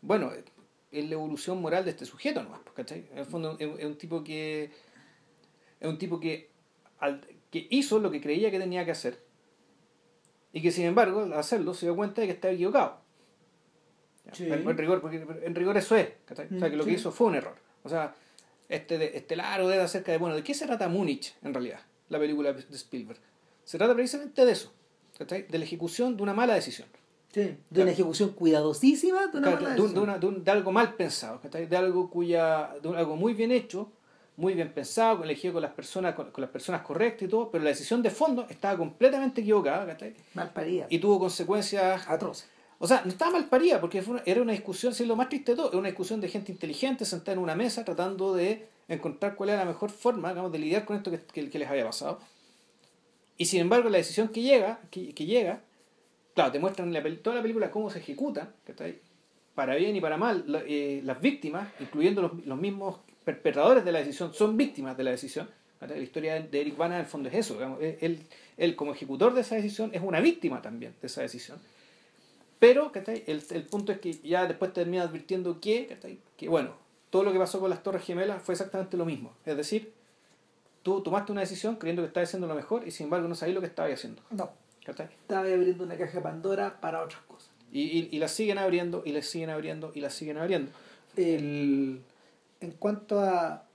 bueno, 0.01 0.33
es 0.91 1.05
la 1.05 1.15
evolución 1.15 1.61
moral 1.61 1.85
de 1.85 1.91
este 1.91 2.07
sujeto 2.07 2.43
nomás, 2.43 2.61
¿cachai? 2.75 3.05
En 3.13 3.19
el 3.19 3.27
fondo 3.27 3.57
es, 3.59 3.85
un 3.85 3.97
tipo 3.97 4.25
que. 4.25 4.71
Es 5.81 5.89
un 5.89 5.99
tipo 5.99 6.19
que, 6.21 6.51
que 7.55 7.69
hizo 7.71 8.01
lo 8.01 8.11
que 8.11 8.21
creía 8.21 8.51
que 8.51 8.59
tenía 8.59 8.85
que 8.85 8.91
hacer. 8.91 9.21
Y 10.53 10.61
que 10.61 10.73
sin 10.73 10.87
embargo, 10.87 11.23
al 11.23 11.35
hacerlo, 11.35 11.73
se 11.73 11.87
dio 11.87 11.95
cuenta 11.95 12.21
de 12.21 12.27
que 12.27 12.33
estaba 12.33 12.53
equivocado. 12.53 12.99
En, 14.41 14.77
rigor, 14.77 15.01
porque 15.01 15.25
en 15.45 15.55
rigor 15.55 15.77
eso 15.77 15.95
es. 15.95 16.09
O 16.33 16.35
sea, 16.35 16.49
que 16.49 16.77
lo 16.77 16.85
que 16.85 16.91
hizo 16.91 17.13
fue 17.13 17.29
un 17.29 17.37
error. 17.37 17.55
O 17.85 17.89
sea, 17.89 18.13
este, 18.69 18.99
de, 18.99 19.13
este 19.15 19.37
largo 19.37 19.69
de 19.69 19.81
acerca 19.81 20.11
de, 20.11 20.19
bueno, 20.19 20.35
¿de 20.35 20.43
qué 20.43 20.53
se 20.53 20.67
trata 20.67 20.89
Múnich 20.89 21.37
en 21.45 21.55
realidad? 21.55 21.79
La 22.09 22.19
película 22.19 22.53
de 22.53 22.65
Spielberg. 22.75 23.21
Se 23.63 23.79
trata 23.79 23.95
precisamente 23.95 24.45
de 24.45 24.51
eso. 24.51 24.73
De 25.21 25.47
la 25.57 25.65
ejecución 25.65 26.17
de 26.17 26.25
una 26.25 26.35
mala 26.35 26.55
decisión. 26.55 26.89
Sí, 27.33 27.57
de 27.71 27.83
una 27.83 27.93
ejecución 27.93 28.31
cuidadosísima 28.31 29.29
de 29.29 29.39
una 29.39 29.51
mala 29.51 29.69
decisión. 29.77 30.45
De, 30.45 30.51
algo 30.51 30.73
mal 30.73 30.95
pensado. 30.95 31.41
De 31.41 31.77
algo 31.77 32.11
cuya, 32.11 32.75
de 32.83 32.97
algo 32.97 33.15
muy 33.15 33.33
bien 33.33 33.53
hecho, 33.53 33.93
muy 34.37 34.55
bien 34.55 34.73
pensado, 34.73 35.23
elegido 35.23 35.55
con 35.55 35.63
las 35.63 35.73
personas, 35.73 36.15
con, 36.15 36.31
las 36.37 36.51
personas 36.51 36.83
correctas 36.83 37.23
y 37.23 37.29
todo, 37.29 37.51
pero 37.51 37.63
la 37.63 37.71
decisión 37.71 38.03
de 38.03 38.11
fondo 38.11 38.47
estaba 38.49 38.77
completamente 38.77 39.41
equivocada, 39.41 39.87
¿cachai? 39.87 40.15
Mal 40.35 40.53
parida. 40.53 40.87
Y 40.91 40.99
tuvo 40.99 41.19
consecuencias 41.21 42.09
atroces. 42.09 42.49
O 42.79 42.87
sea, 42.87 43.03
no 43.05 43.11
estaba 43.11 43.33
mal 43.33 43.49
parida, 43.49 43.81
porque 43.81 44.03
era 44.27 44.43
una 44.43 44.53
discusión, 44.53 44.93
si 44.95 45.05
es 45.05 45.09
lo 45.09 45.17
más 45.17 45.29
triste 45.29 45.53
de 45.53 45.57
todo, 45.57 45.69
era 45.69 45.79
una 45.79 45.89
discusión 45.89 46.21
de 46.21 46.29
gente 46.29 46.51
inteligente 46.51 47.05
sentada 47.05 47.33
en 47.35 47.39
una 47.39 47.55
mesa 47.55 47.85
tratando 47.85 48.35
de 48.35 48.67
encontrar 48.89 49.37
cuál 49.37 49.51
era 49.51 49.61
la 49.61 49.65
mejor 49.65 49.91
forma, 49.91 50.31
digamos, 50.31 50.53
de 50.53 50.59
lidiar 50.59 50.85
con 50.85 50.97
esto 50.97 51.11
que, 51.11 51.21
que, 51.21 51.59
les 51.59 51.69
había 51.69 51.85
pasado. 51.85 52.19
Y 53.39 53.47
sin 53.47 53.61
embargo, 53.61 53.89
la 53.89 53.99
decisión 53.99 54.29
que 54.29 54.43
llega, 54.43 54.81
que, 54.91 55.15
que 55.15 55.25
llega, 55.25 55.63
claro, 56.35 56.53
te 56.53 56.59
muestran 56.59 56.95
en 56.95 57.23
toda 57.23 57.37
la 57.37 57.43
película 57.43 57.71
cómo 57.71 57.89
se 57.91 58.01
ejecuta, 58.01 58.53
para 59.55 59.77
bien 59.77 59.95
y 59.95 60.01
para 60.01 60.17
mal, 60.17 60.45
eh, 60.67 61.01
las 61.05 61.21
víctimas, 61.21 61.69
incluyendo 61.81 62.23
los, 62.23 62.45
los, 62.45 62.59
mismos 62.59 62.99
perpetradores 63.25 63.85
de 63.85 63.93
la 63.93 64.01
decisión, 64.01 64.35
son 64.35 64.57
víctimas 64.57 64.97
de 64.97 65.05
la 65.05 65.11
decisión. 65.11 65.49
La 65.81 65.99
historia 65.99 66.41
de 66.41 66.61
Eric 66.61 66.77
Bana, 66.77 66.95
en 66.95 67.01
el 67.01 67.07
fondo, 67.07 67.29
es 67.29 67.35
eso. 67.35 67.55
Digamos, 67.55 67.79
él, 67.83 68.21
él, 68.57 68.75
como 68.75 68.95
ejecutor 68.95 69.35
de 69.35 69.43
esa 69.43 69.57
decisión, 69.57 69.91
es 69.93 70.01
una 70.03 70.21
víctima 70.21 70.63
también 70.63 70.95
de 71.01 71.07
esa 71.07 71.21
decisión. 71.21 71.59
Pero, 72.59 72.91
El, 72.95 73.43
el 73.51 73.63
punto 73.65 73.93
es 73.93 73.99
que 73.99 74.15
ya 74.23 74.47
después 74.47 74.73
termina 74.73 75.03
advirtiendo 75.03 75.61
que, 75.61 75.95
que, 76.39 76.49
bueno, 76.49 76.71
todo 77.11 77.23
lo 77.23 77.33
que 77.33 77.39
pasó 77.39 77.61
con 77.61 77.69
las 77.69 77.83
Torres 77.83 78.03
Gemelas 78.03 78.43
fue 78.43 78.55
exactamente 78.55 78.97
lo 78.97 79.05
mismo. 79.05 79.35
Es 79.45 79.57
decir, 79.57 79.93
tú 80.83 81.03
tomaste 81.03 81.33
una 81.33 81.43
decisión 81.43 81.77
creyendo 81.77 82.03
que 82.03 82.09
estabas 82.09 82.31
haciendo 82.31 82.47
lo 82.47 82.55
mejor 82.55 82.89
y 82.89 82.91
sin 82.91 83.05
embargo 83.05 83.29
no 83.29 83.35
sabías 83.35 83.55
lo 83.55 83.61
que 83.61 83.67
estabas 83.67 83.93
haciendo. 83.93 84.23
No. 84.31 84.51
Estaba 84.87 85.41
abriendo 85.41 85.85
una 85.85 85.97
caja 85.97 86.13
de 86.13 86.21
Pandora 86.23 86.81
para 86.81 87.03
otras 87.03 87.23
cosas. 87.23 87.51
Y, 87.73 87.83
y, 87.83 88.09
y 88.13 88.19
la 88.19 88.29
siguen 88.29 88.59
abriendo, 88.59 89.03
y 89.05 89.13
la 89.13 89.21
siguen 89.21 89.51
abriendo, 89.51 89.93
y 89.95 90.01
la 90.01 90.09
siguen 90.09 90.39
abriendo. 90.39 90.73
El, 91.17 92.01
en 92.65 92.73
cuanto 92.73 93.21
a. 93.21 93.67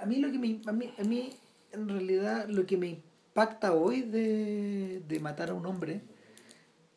A 0.00 0.06
mí 0.06 0.16
lo 0.16 0.30
que 0.30 0.38
me. 0.38 0.60
A 0.66 0.72
mí, 0.72 0.92
a 0.98 1.04
mí 1.04 1.30
en 1.72 1.88
realidad, 1.88 2.48
lo 2.48 2.66
que 2.66 2.76
me 2.76 2.88
impacta 2.88 3.72
hoy 3.72 4.02
de, 4.02 5.02
de 5.06 5.20
matar 5.20 5.50
a 5.50 5.54
un 5.54 5.66
hombre 5.66 6.02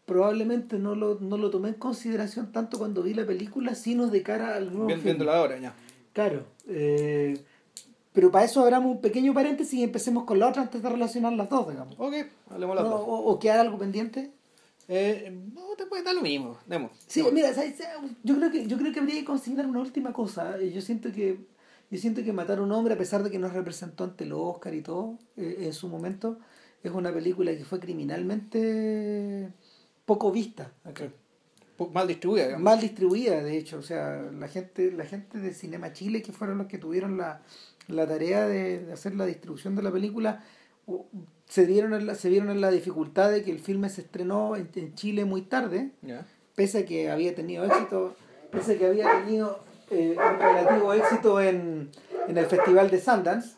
probablemente 0.05 0.77
no 0.77 0.95
lo, 0.95 1.19
no 1.19 1.37
lo 1.37 1.49
tomé 1.49 1.69
en 1.69 1.75
consideración 1.75 2.51
tanto 2.51 2.77
cuando 2.77 3.03
vi 3.03 3.13
la 3.13 3.25
película, 3.25 3.75
sino 3.75 4.07
de 4.07 4.21
cara 4.21 4.55
al 4.55 4.71
nuevo 4.71 5.01
Viéndola 5.01 5.37
ahora, 5.37 5.57
ya. 5.57 5.73
Claro. 6.13 6.45
Eh, 6.67 7.37
pero 8.13 8.31
para 8.31 8.45
eso 8.45 8.61
abramos 8.61 8.91
un 8.91 9.01
pequeño 9.01 9.33
paréntesis 9.33 9.73
y 9.73 9.83
empecemos 9.83 10.23
con 10.23 10.39
la 10.39 10.47
otra 10.47 10.61
antes 10.61 10.81
de 10.81 10.89
relacionar 10.89 11.33
las 11.33 11.49
dos, 11.49 11.69
digamos. 11.69 11.95
Ok, 11.97 12.13
hablemos 12.49 12.75
las 12.75 12.85
dos. 12.85 13.01
O, 13.01 13.25
o 13.25 13.39
queda 13.39 13.59
algo 13.59 13.77
pendiente? 13.77 14.31
Eh, 14.87 15.35
no, 15.53 15.75
te 15.75 15.85
puede 15.85 16.03
dar 16.03 16.15
lo 16.15 16.21
mismo. 16.21 16.57
Demos. 16.67 16.91
Sí, 17.07 17.23
mira, 17.33 17.49
yo 18.23 18.35
creo 18.35 18.51
que 18.51 18.67
yo 18.67 18.77
creo 18.77 18.93
que 18.93 18.99
habría 18.99 19.15
que 19.15 19.25
consignar 19.25 19.65
una 19.65 19.79
última 19.79 20.13
cosa. 20.13 20.59
Yo 20.61 20.81
siento 20.81 21.11
que 21.11 21.39
yo 21.91 21.99
siento 21.99 22.23
que 22.23 22.33
Matar 22.33 22.59
a 22.59 22.61
un 22.61 22.71
hombre, 22.71 22.93
a 22.93 22.97
pesar 22.97 23.23
de 23.23 23.31
que 23.31 23.39
nos 23.39 23.53
representó 23.53 24.03
ante 24.03 24.23
el 24.23 24.33
Oscar 24.33 24.73
y 24.73 24.81
todo, 24.81 25.17
eh, 25.37 25.57
en 25.61 25.73
su 25.73 25.87
momento, 25.87 26.39
es 26.83 26.91
una 26.91 27.13
película 27.13 27.55
que 27.55 27.63
fue 27.63 27.79
criminalmente 27.79 29.51
poco 30.05 30.31
vista 30.31 30.71
Mal 31.91 32.07
distribuida, 32.07 32.57
Mal 32.57 32.79
distribuida, 32.79 33.43
de 33.43 33.57
hecho. 33.57 33.79
O 33.79 33.83
sea, 33.83 34.21
la 34.37 34.47
gente, 34.47 34.91
la 34.91 35.05
gente 35.05 35.39
de 35.39 35.53
Cinema 35.53 35.93
Chile, 35.93 36.21
que 36.21 36.31
fueron 36.31 36.57
los 36.57 36.67
que 36.67 36.77
tuvieron 36.77 37.17
la, 37.17 37.41
tarea 37.87 38.47
de, 38.47 38.91
hacer 38.93 39.15
la 39.15 39.25
distribución 39.25 39.75
de 39.75 39.83
la 39.83 39.91
película, 39.91 40.43
se, 41.47 41.65
dieron 41.65 41.93
en 41.93 42.07
la, 42.07 42.15
se 42.15 42.29
vieron 42.29 42.49
en 42.49 42.61
la 42.61 42.71
dificultad 42.71 43.31
de 43.31 43.43
que 43.43 43.51
el 43.51 43.59
filme 43.59 43.89
se 43.89 44.01
estrenó 44.01 44.55
en, 44.55 44.95
Chile 44.95 45.25
muy 45.25 45.41
tarde, 45.41 45.91
pese 46.55 46.79
a 46.79 46.85
que 46.85 47.09
había 47.09 47.35
tenido 47.35 47.65
éxito, 47.65 48.15
pese 48.51 48.73
a 48.73 48.77
que 48.77 48.85
había 48.85 49.23
tenido 49.23 49.59
eh, 49.91 50.15
un 50.17 50.39
relativo 50.39 50.93
éxito 50.93 51.41
en, 51.41 51.89
en 52.27 52.37
el 52.37 52.45
Festival 52.45 52.89
de 52.89 52.99
Sundance. 52.99 53.55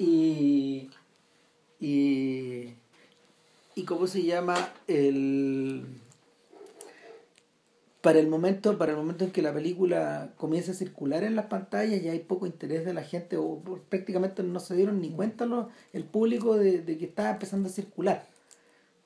Y, 0.00 0.90
y 1.80 2.74
y 3.78 3.84
cómo 3.84 4.08
se 4.08 4.24
llama 4.24 4.56
el 4.88 5.97
para 8.00 8.20
el 8.20 8.28
momento 8.28 8.78
para 8.78 8.92
el 8.92 8.98
momento 8.98 9.24
en 9.24 9.32
que 9.32 9.42
la 9.42 9.52
película 9.52 10.32
comienza 10.36 10.72
a 10.72 10.74
circular 10.74 11.24
en 11.24 11.34
las 11.34 11.46
pantallas 11.46 12.02
ya 12.02 12.12
hay 12.12 12.20
poco 12.20 12.46
interés 12.46 12.84
de 12.84 12.94
la 12.94 13.02
gente 13.02 13.36
o 13.36 13.60
prácticamente 13.88 14.42
no 14.42 14.60
se 14.60 14.76
dieron 14.76 15.00
ni 15.00 15.10
cuenta 15.10 15.46
el 15.92 16.04
público 16.04 16.56
de, 16.56 16.84
que 16.84 17.04
estaba 17.04 17.30
empezando 17.30 17.68
a 17.68 17.72
circular. 17.72 18.26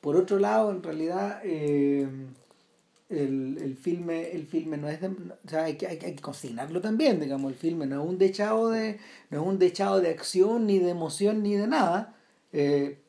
Por 0.00 0.16
otro 0.16 0.38
lado 0.38 0.70
en 0.72 0.82
realidad 0.82 1.40
eh, 1.44 2.06
el, 3.08 3.58
el 3.62 3.76
filme 3.76 4.32
el 4.32 4.46
filme 4.46 4.76
no 4.76 4.88
es 4.88 5.00
de, 5.00 5.08
o 5.08 5.48
sea 5.48 5.64
hay 5.64 5.76
que, 5.76 5.86
hay, 5.86 5.98
que 5.98 6.14
consignarlo 6.16 6.80
también 6.80 7.20
digamos 7.20 7.52
el 7.52 7.58
filme 7.58 7.86
no 7.86 8.02
es 8.02 8.08
un 8.08 8.18
dechado 8.18 8.70
de 8.70 8.98
no 9.30 9.40
es 9.40 9.46
un 9.46 9.58
dechado 9.58 10.00
de 10.00 10.10
acción 10.10 10.66
ni 10.66 10.78
de 10.78 10.90
emoción 10.90 11.42
ni 11.42 11.56
de 11.56 11.66
nada 11.66 12.14
eh, 12.52 13.01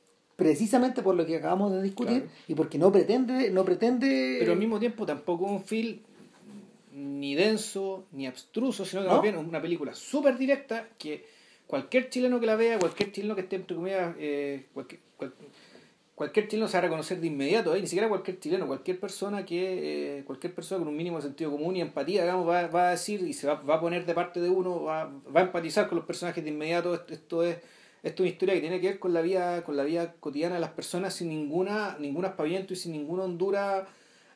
precisamente 0.44 1.02
por 1.02 1.16
lo 1.16 1.26
que 1.26 1.38
acabamos 1.38 1.72
de 1.72 1.82
discutir 1.82 2.28
y 2.48 2.54
porque 2.54 2.78
no 2.78 2.92
pretende 2.92 3.50
no 3.50 3.64
pretende 3.64 4.38
pero 4.40 4.52
al 4.52 4.60
mismo 4.60 4.78
tiempo 4.78 5.06
tampoco 5.06 5.46
un 5.46 5.64
film 5.64 6.00
ni 6.94 7.34
denso 7.34 8.06
ni 8.12 8.28
abstruso 8.28 8.84
sino 8.84 9.04
que 9.04 9.08
más 9.08 9.22
bien 9.22 9.38
una 9.38 9.62
película 9.62 9.96
súper 9.96 10.38
directa 10.38 10.90
que 10.98 11.26
cualquier 11.66 12.10
chileno 12.10 12.40
que 12.42 12.46
la 12.46 12.58
vea 12.58 12.78
cualquier 12.78 13.12
chileno 13.14 13.36
que 13.36 13.42
esté 13.42 13.56
entre 13.56 13.76
comillas 13.76 14.16
eh, 14.20 14.66
cualquier, 14.74 15.00
cualquier 16.14 16.48
chileno 16.50 16.68
se 16.68 16.74
va 16.74 16.80
a 16.80 16.82
reconocer 16.82 17.22
de 17.22 17.28
inmediato 17.28 17.74
¿eh? 17.74 17.80
ni 17.80 17.88
siquiera 17.88 18.10
cualquier 18.10 18.40
chileno 18.40 18.68
cualquier 18.68 19.00
persona 19.00 19.46
que 19.46 20.18
eh, 20.20 20.24
cualquier 20.26 20.54
persona 20.54 20.80
con 20.80 20.90
un 20.90 20.98
mínimo 20.98 21.22
sentido 21.22 21.52
común 21.52 21.78
y 21.78 21.82
empatía 21.82 22.24
digamos 22.24 22.48
va, 22.48 22.68
va 22.68 22.90
a 22.90 22.92
decir 22.92 23.22
y 23.22 23.32
se 23.32 23.48
va, 23.48 23.56
va, 23.62 23.76
a 23.76 23.80
poner 23.80 24.06
de 24.06 24.14
parte 24.14 24.42
de 24.42 24.50
uno 24.50 24.84
va, 24.84 25.10
va 25.36 25.40
a 25.40 25.44
empatizar 25.44 25.88
con 25.88 25.98
los 25.98 26.06
personajes 26.06 26.44
de 26.44 26.50
inmediato 26.50 26.94
esto 27.08 27.44
es 27.44 27.58
esto 28.04 28.24
es 28.24 28.28
una 28.28 28.34
historia 28.34 28.54
que 28.56 28.62
tiene 28.62 28.82
que 28.82 28.88
ver 28.88 29.00
con 29.00 29.14
la 29.14 29.22
vida, 29.22 29.64
con 29.64 29.78
la 29.78 29.84
vida 29.84 30.14
cotidiana 30.20 30.56
de 30.56 30.62
las 30.62 30.72
personas 30.72 31.14
sin 31.14 31.30
ninguna, 31.30 31.98
ningún 32.00 32.26
aspaviento 32.26 32.74
y 32.74 32.76
sin 32.76 32.92
ninguna 32.92 33.24
hondura 33.24 33.88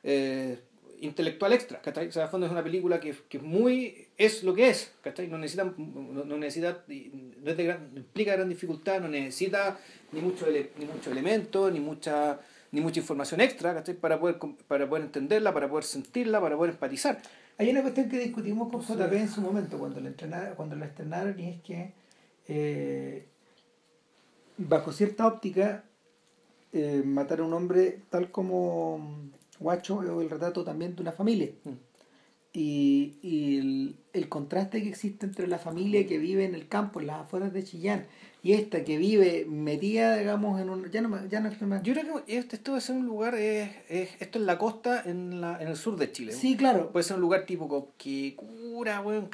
eh, 0.03 0.59
intelectual 1.01 1.51
extra, 1.51 1.81
¿cachai? 1.81 2.07
O 2.07 2.11
sea, 2.11 2.29
fondo 2.29 2.45
es 2.45 2.51
una 2.51 2.63
película 2.63 2.99
que, 2.99 3.13
que 3.27 3.39
muy 3.39 4.07
es 4.17 4.43
lo 4.43 4.53
que 4.55 4.69
es, 4.69 4.93
¿cachai? 5.01 5.27
No 5.27 5.37
necesita, 5.37 5.65
no, 5.65 6.37
necesita, 6.37 6.83
no, 6.87 7.51
es 7.51 7.57
de 7.57 7.63
gran, 7.65 7.91
implica 7.95 8.33
gran 8.33 8.47
dificultad, 8.47 9.01
no 9.01 9.09
necesita 9.09 9.77
ni 10.13 10.21
mucho, 10.21 10.47
ni 10.49 10.85
mucho 10.85 11.11
elemento, 11.11 11.69
ni 11.69 11.79
mucha 11.79 12.39
ni 12.71 12.81
mucha 12.81 12.99
información 12.99 13.41
extra, 13.41 13.73
¿cachai? 13.73 13.95
Para 13.95 14.19
poder, 14.19 14.37
para 14.67 14.87
poder 14.87 15.05
entenderla, 15.05 15.53
para 15.53 15.69
poder 15.69 15.83
sentirla, 15.83 16.41
para 16.41 16.55
poder 16.55 16.73
empatizar. 16.73 17.21
Hay 17.57 17.69
una 17.69 17.81
cuestión 17.81 18.09
que 18.09 18.19
discutimos 18.19 18.69
con 18.71 18.81
JP 18.81 19.13
en 19.13 19.29
su 19.29 19.41
momento 19.41 19.77
cuando 19.77 19.99
la, 19.99 20.09
estrenaron, 20.09 20.55
cuando 20.55 20.75
la 20.75 20.85
estrenaron 20.85 21.39
y 21.39 21.49
es 21.49 21.61
que 21.61 21.93
eh, 22.47 23.25
bajo 24.57 24.91
cierta 24.91 25.27
óptica, 25.27 25.85
eh, 26.73 27.01
matar 27.05 27.39
a 27.39 27.43
un 27.43 27.53
hombre 27.53 28.01
tal 28.09 28.31
como 28.31 29.29
Guacho 29.59 29.97
o 29.97 30.21
el 30.21 30.29
retrato 30.29 30.63
también 30.63 30.95
de 30.95 31.01
una 31.01 31.11
familia. 31.11 31.51
Mm. 31.63 31.71
Y, 32.53 33.57
el 33.59 33.95
contraste 34.29 34.81
que 34.81 34.89
existe 34.89 35.25
entre 35.25 35.47
la 35.47 35.59
familia 35.59 36.05
que 36.07 36.17
vive 36.17 36.45
en 36.45 36.55
el 36.55 36.67
campo, 36.67 36.99
en 36.99 37.07
las 37.07 37.21
afueras 37.21 37.53
de 37.53 37.63
Chillán, 37.63 38.05
y 38.43 38.53
esta 38.53 38.83
que 38.83 38.97
vive 38.97 39.45
metida, 39.49 40.15
digamos, 40.17 40.61
en 40.61 40.69
un... 40.69 40.89
Ya 40.91 41.01
no, 41.01 41.27
ya 41.27 41.39
no 41.41 41.49
Yo 41.83 41.93
creo 41.93 42.23
que 42.25 42.37
este, 42.37 42.55
esto 42.55 42.71
debe 42.71 42.81
ser 42.81 42.95
un 42.95 43.05
lugar, 43.05 43.35
es, 43.35 43.69
es- 43.89 44.09
esto 44.19 44.39
es 44.39 44.45
la 44.45 44.57
costa 44.57 45.01
en, 45.05 45.41
la, 45.41 45.61
en 45.61 45.67
el 45.67 45.75
sur 45.75 45.97
de 45.97 46.11
Chile. 46.11 46.31
Sí, 46.31 46.55
claro. 46.55 46.91
Puede 46.91 47.03
ser 47.03 47.15
un 47.15 47.21
lugar 47.21 47.45
tipo 47.45 47.67
Coquicura, 47.67 49.01
weón, 49.01 49.29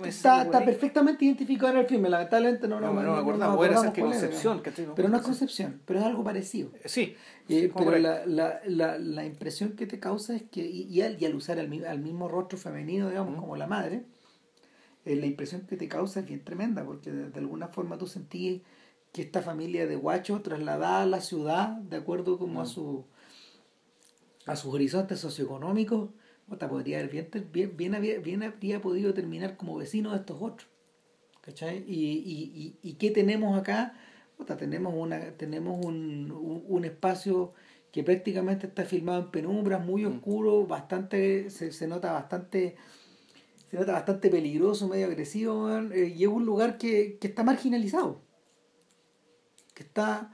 me 0.00 0.08
Está, 0.08 0.42
está 0.42 0.64
perfectamente 0.64 1.24
identificado 1.24 1.72
en 1.72 1.78
el 1.78 1.86
filme, 1.86 2.08
lamentablemente 2.10 2.68
no, 2.68 2.80
No, 2.80 2.92
no, 2.92 3.02
no 3.02 3.12
me 3.14 3.18
acordaba, 3.20 3.56
puede 3.56 3.70
ser 3.70 3.78
acordamos 3.78 3.94
que 3.94 4.00
Concepción. 4.02 4.60
¿cachai? 4.60 4.86
Pero 4.94 5.08
no 5.08 5.16
es 5.16 5.22
Concepción, 5.22 5.80
pero 5.86 6.00
es 6.00 6.04
algo 6.04 6.24
parecido. 6.24 6.70
Eh, 6.74 6.88
Sí, 6.88 7.14
Eh, 7.48 7.72
pero 7.76 7.98
la, 7.98 8.26
la, 8.26 8.60
la, 8.66 8.98
la 8.98 9.24
impresión 9.24 9.72
que 9.72 9.86
te 9.86 9.98
causa 9.98 10.34
es 10.36 10.42
que, 10.42 10.60
y, 10.64 10.82
y 10.84 11.00
al, 11.02 11.20
y 11.20 11.24
al 11.26 11.34
usar 11.34 11.58
al, 11.58 11.68
mi- 11.68 11.82
al 11.84 12.00
mismo 12.00 12.28
rostro 12.28 12.58
femenino, 12.58 13.08
digamos, 13.08 13.38
como 13.40 13.56
la 13.56 13.66
madre, 13.66 14.02
eh, 15.04 15.16
la 15.16 15.26
impresión 15.26 15.62
que 15.66 15.76
te 15.76 15.88
causa 15.88 16.20
es 16.20 16.26
bien 16.26 16.44
tremenda, 16.44 16.84
porque 16.84 17.10
de, 17.10 17.30
de 17.30 17.38
alguna 17.40 17.68
forma 17.68 17.98
tú 17.98 18.06
sentís 18.06 18.62
que 19.12 19.22
esta 19.22 19.42
familia 19.42 19.86
de 19.86 19.96
guachos 19.96 20.42
trasladada 20.42 21.02
a 21.02 21.06
la 21.06 21.20
ciudad, 21.20 21.68
de 21.78 21.96
acuerdo 21.96 22.38
como 22.38 22.60
a 22.60 22.64
Mm. 22.64 22.68
su 22.68 23.04
a 24.46 24.56
sus 24.56 24.74
horizontes 24.74 25.20
socioeconómicos, 25.20 26.10
puta, 26.48 26.68
podría 26.68 26.98
haber 26.98 27.10
bien, 27.10 27.28
bien, 27.52 27.76
bien, 27.76 27.94
había- 27.94 28.18
bien 28.18 28.42
habría 28.42 28.80
podido 28.80 29.14
terminar 29.14 29.56
como 29.56 29.76
vecino 29.76 30.10
de 30.10 30.16
estos 30.18 30.38
otros. 30.40 30.68
¿Cachai? 31.40 31.84
Y, 31.86 31.94
y, 32.34 32.78
y, 32.82 32.90
y 32.90 32.94
qué 32.94 33.10
tenemos 33.10 33.58
acá? 33.58 33.94
Tenemos 34.58 34.92
una, 34.96 35.20
tenemos 35.36 35.84
un, 35.84 36.32
un, 36.32 36.64
un 36.66 36.84
espacio 36.84 37.52
que 37.92 38.02
prácticamente 38.02 38.66
está 38.66 38.84
filmado 38.84 39.20
en 39.22 39.30
penumbras, 39.30 39.84
muy 39.84 40.04
Mm. 40.04 40.08
oscuro, 40.16 40.66
bastante, 40.66 41.48
se, 41.50 41.70
se 41.70 41.86
nota 41.86 42.12
bastante, 42.12 42.74
se 43.72 43.78
nota 43.78 43.92
bastante 43.92 44.28
peligroso, 44.28 44.86
medio 44.86 45.06
agresivo, 45.06 45.70
eh, 45.70 46.12
y 46.14 46.24
es 46.24 46.28
un 46.28 46.44
lugar 46.44 46.76
que, 46.76 47.16
que 47.18 47.26
está 47.26 47.42
marginalizado. 47.42 48.20
Que 49.72 49.82
está, 49.82 50.30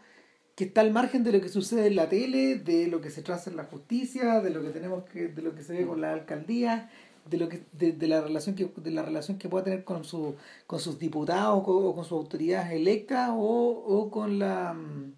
que 0.56 0.64
está 0.64 0.80
al 0.80 0.90
margen 0.90 1.22
de 1.22 1.30
lo 1.30 1.40
que 1.40 1.48
sucede 1.48 1.86
en 1.86 1.94
la 1.94 2.08
tele, 2.08 2.56
de 2.56 2.88
lo 2.88 3.00
que 3.00 3.10
se 3.10 3.22
traza 3.22 3.48
en 3.48 3.56
la 3.56 3.62
justicia, 3.62 4.40
de 4.40 4.50
lo 4.50 4.60
que 4.60 4.70
tenemos 4.70 5.04
que, 5.04 5.28
de 5.28 5.40
lo 5.40 5.54
que 5.54 5.62
se 5.62 5.72
ve 5.74 5.86
con 5.86 6.00
la 6.00 6.14
alcaldía, 6.14 6.90
de 7.30 7.36
lo 7.36 7.48
que, 7.48 7.62
de, 7.70 8.08
la 8.08 8.20
relación 8.20 8.56
que, 8.56 8.72
de 8.74 8.90
la 8.90 9.02
relación 9.02 9.38
que 9.38 9.48
pueda 9.48 9.62
tener 9.62 9.84
con 9.84 10.02
su, 10.02 10.34
con 10.66 10.80
sus 10.80 10.98
diputados 10.98 11.62
o, 11.64 11.90
o 11.90 11.94
con 11.94 12.02
sus 12.02 12.14
autoridades 12.14 12.72
electas 12.72 13.30
o, 13.32 13.36
o 13.36 14.10
con 14.10 14.40
la 14.40 14.72
mm, 14.74 15.12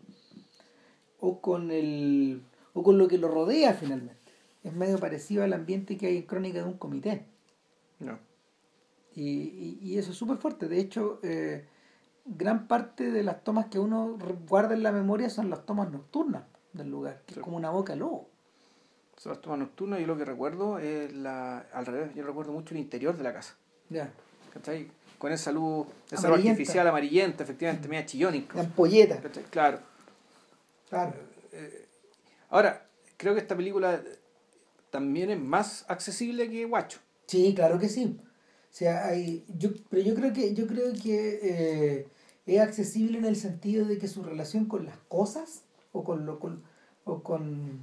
o 1.20 1.40
con 1.40 1.70
el 1.70 2.42
o 2.74 2.82
con 2.82 2.98
lo 2.98 3.08
que 3.08 3.16
lo 3.16 3.28
rodea 3.28 3.72
finalmente. 3.72 4.20
Es 4.62 4.74
medio 4.74 4.98
parecido 4.98 5.42
al 5.42 5.54
ambiente 5.54 5.96
que 5.96 6.08
hay 6.08 6.18
en 6.18 6.24
Crónica 6.24 6.58
de 6.58 6.64
un 6.64 6.76
comité. 6.76 7.30
No. 8.00 8.18
Y, 9.14 9.22
y, 9.22 9.78
y 9.82 9.98
eso 9.98 10.12
es 10.12 10.16
súper 10.16 10.36
fuerte. 10.38 10.68
De 10.68 10.78
hecho, 10.78 11.18
eh, 11.22 11.66
gran 12.24 12.66
parte 12.68 13.10
de 13.10 13.22
las 13.22 13.42
tomas 13.42 13.66
que 13.66 13.78
uno 13.78 14.16
guarda 14.48 14.74
en 14.74 14.82
la 14.82 14.92
memoria 14.92 15.28
son 15.30 15.50
las 15.50 15.64
tomas 15.66 15.90
nocturnas 15.90 16.44
del 16.72 16.90
lugar, 16.90 17.22
que 17.26 17.34
Sí. 17.34 17.40
es 17.40 17.44
como 17.44 17.56
una 17.56 17.70
boca 17.70 17.92
de 17.94 17.98
lobo. 17.98 18.28
Son 19.16 19.32
las 19.32 19.40
tomas 19.40 19.58
nocturnas 19.58 20.00
y 20.00 20.06
lo 20.06 20.16
que 20.16 20.24
recuerdo 20.24 20.78
es 20.78 21.12
la, 21.12 21.58
al 21.72 21.86
revés, 21.86 22.14
yo 22.14 22.24
recuerdo 22.24 22.52
mucho 22.52 22.72
el 22.74 22.80
interior 22.80 23.16
de 23.16 23.24
la 23.24 23.32
casa. 23.34 23.56
Ya. 23.90 24.10
¿Cachai? 24.54 24.90
Con 25.18 25.32
esa 25.32 25.52
luz, 25.52 25.86
esa 26.10 26.28
luz 26.28 26.38
artificial 26.38 26.86
amarillenta, 26.86 27.42
efectivamente, 27.44 27.88
media 27.88 28.06
chillón 28.06 28.30
La 28.32 28.36
incluso. 28.38 28.64
ampolleta. 28.64 29.20
¿Cachai? 29.20 29.42
Claro. 29.50 29.80
Claro. 30.88 31.12
Ahora, 32.48 32.86
creo 33.16 33.34
que 33.34 33.40
esta 33.40 33.56
película 33.56 34.00
también 34.90 35.30
es 35.30 35.38
más 35.40 35.84
accesible 35.88 36.48
que 36.50 36.64
Guacho. 36.64 37.00
Sí, 37.30 37.54
claro 37.54 37.78
que 37.78 37.88
sí. 37.88 38.18
O 38.26 38.72
sea, 38.72 39.06
hay, 39.06 39.44
yo, 39.56 39.70
pero 39.88 40.02
yo 40.02 40.14
creo 40.16 40.32
que, 40.32 40.52
yo 40.52 40.66
creo 40.66 40.92
que 41.00 41.38
eh, 41.42 42.06
es 42.46 42.60
accesible 42.60 43.18
en 43.18 43.24
el 43.24 43.36
sentido 43.36 43.86
de 43.86 43.98
que 43.98 44.08
su 44.08 44.24
relación 44.24 44.64
con 44.64 44.84
las 44.84 44.96
cosas 45.08 45.62
o 45.92 46.02
con 46.02 46.26
lo 46.26 46.40
con, 46.40 46.62
o 47.04 47.22
con 47.22 47.78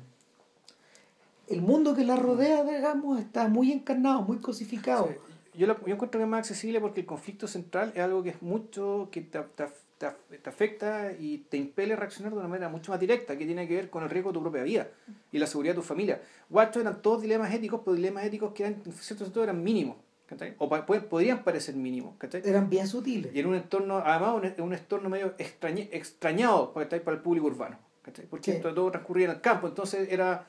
el 1.48 1.62
mundo 1.62 1.95
que 1.95 2.04
la 2.04 2.18
rodea, 2.18 2.66
digamos, 2.66 3.20
está 3.22 3.48
muy 3.48 3.72
encarnado, 3.72 4.22
muy 4.24 4.39
cosificado. 4.39 5.08
Yo, 5.54 5.66
lo- 5.66 5.80
yo 5.86 5.93
encuentro 5.95 6.20
que 6.20 6.26
es 6.26 6.30
más 6.30 6.39
accesible 6.39 6.82
porque 6.82 7.00
el 7.02 7.06
conflicto 7.06 7.48
central 7.48 7.93
es 7.95 8.02
algo 8.04 8.22
que 8.24 8.32
es 8.32 8.41
mucho, 8.41 9.08
que 9.14 9.22
te, 9.22 9.39
te, 9.39 9.66
te- 9.98 10.38
te 10.38 10.50
afecta 10.50 11.12
y 11.18 11.39
te 11.50 11.58
impele 11.58 11.93
a 11.93 11.95
reaccionar 11.95 12.34
de 12.34 12.39
una 12.39 12.48
manera 12.48 12.70
mucho 12.70 12.91
más 12.91 13.00
directa, 13.00 13.38
que 13.38 13.45
tiene 13.45 13.68
que 13.68 13.76
ver 13.76 13.89
con 13.89 14.04
el 14.04 14.10
riesgo 14.10 14.30
de 14.32 14.36
tu 14.36 14.41
propia 14.41 14.64
vida 14.64 14.88
y 15.32 15.39
la 15.39 15.48
seguridad 15.48 15.74
de 15.74 15.82
tu 15.82 15.86
familia. 15.86 16.22
Guacho 16.50 16.80
eran 16.82 17.02
todos 17.02 17.22
dilemas 17.22 17.54
éticos, 17.54 17.82
pero 17.84 17.95
dilemas 17.95 18.24
éticos 18.26 18.54
que 18.54 18.64
eran, 18.64 18.82
en 18.86 18.93
cierto 18.93 19.24
sentido 19.26 19.43
eran 19.43 19.64
mínimos, 19.64 19.98
¿cachai? 20.28 20.56
O 20.60 20.70
pa- 20.70 20.86
podrían 20.86 21.43
parecer 21.43 21.76
mínimos, 21.76 22.16
¿cachai? 22.18 22.41
Eran 22.45 22.70
bien 22.70 22.88
sutiles. 22.88 23.34
Y 23.34 23.39
en 23.39 23.48
un 23.48 23.56
entorno, 23.56 23.98
además, 23.98 24.36
un, 24.58 24.64
un 24.64 24.74
entorno 24.74 25.10
medio 25.10 25.36
extrañe- 25.38 25.89
extrañado 25.91 26.74
¿cachai? 26.74 27.04
para 27.04 27.18
el 27.18 27.24
público 27.24 27.48
urbano. 27.48 27.78
¿cachai? 28.04 28.26
Porque 28.28 28.52
Sí. 28.52 28.58
esto 28.58 28.74
todo 28.74 28.89
transcurría 28.91 29.26
en 29.26 29.32
el 29.32 29.41
campo. 29.41 29.68
Entonces 29.68 30.08
era. 30.12 30.45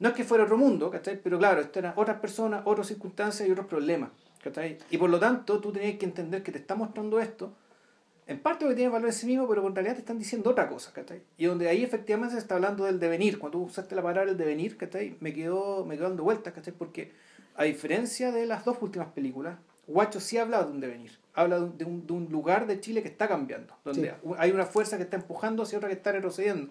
No 0.00 0.10
es 0.10 0.14
que 0.14 0.22
fuera 0.24 0.44
otro 0.44 0.56
mundo, 0.56 0.90
¿cachai? 0.90 1.20
pero 1.20 1.38
claro, 1.38 1.60
esto 1.60 1.78
eran 1.80 1.92
otras 1.96 2.20
personas, 2.20 2.62
otras 2.66 2.86
circunstancias 2.86 3.48
y 3.48 3.50
otros 3.52 3.66
problemas. 3.66 4.10
¿cachai? 4.42 4.78
Y 4.90 4.98
por 4.98 5.10
lo 5.10 5.18
tanto, 5.18 5.58
tú 5.60 5.72
tenías 5.72 5.98
que 5.98 6.04
entender 6.04 6.42
que 6.42 6.52
te 6.52 6.58
está 6.58 6.74
mostrando 6.76 7.18
esto. 7.18 7.52
En 8.28 8.38
parte 8.40 8.64
porque 8.64 8.76
tiene 8.76 8.90
valor 8.92 9.08
en 9.08 9.14
sí 9.14 9.26
mismo, 9.26 9.48
pero 9.48 9.66
en 9.66 9.74
realidad 9.74 9.94
te 9.94 10.00
están 10.00 10.18
diciendo 10.18 10.50
otra 10.50 10.68
cosa, 10.68 10.92
¿cachai? 10.92 11.22
Y 11.38 11.46
donde 11.46 11.68
ahí 11.68 11.82
efectivamente 11.82 12.34
se 12.34 12.40
está 12.40 12.56
hablando 12.56 12.84
del 12.84 13.00
devenir. 13.00 13.38
Cuando 13.38 13.58
tú 13.58 13.64
usaste 13.64 13.94
la 13.96 14.02
palabra 14.02 14.30
el 14.30 14.36
devenir, 14.36 14.76
¿cachai? 14.76 15.16
Me 15.20 15.32
quedó, 15.32 15.84
me 15.86 15.96
quedó 15.96 16.08
dando 16.08 16.24
vueltas, 16.24 16.52
¿cachai? 16.52 16.74
Porque 16.74 17.10
a 17.56 17.64
diferencia 17.64 18.30
de 18.30 18.44
las 18.44 18.64
dos 18.66 18.76
últimas 18.82 19.08
películas, 19.08 19.56
Guacho 19.86 20.20
sí 20.20 20.36
habla 20.36 20.62
de 20.62 20.70
un 20.70 20.80
devenir. 20.80 21.18
Habla 21.32 21.60
de 21.60 21.84
un, 21.86 22.06
de 22.06 22.12
un, 22.12 22.28
lugar 22.30 22.66
de 22.66 22.78
Chile 22.80 23.00
que 23.02 23.08
está 23.08 23.26
cambiando. 23.26 23.74
Donde 23.82 24.10
Sí. 24.10 24.30
hay 24.36 24.50
una 24.50 24.66
fuerza 24.66 24.98
que 24.98 25.04
está 25.04 25.16
empujando 25.16 25.62
hacia 25.62 25.78
otra 25.78 25.88
que 25.88 25.94
está 25.94 26.12
retrocediendo. 26.12 26.70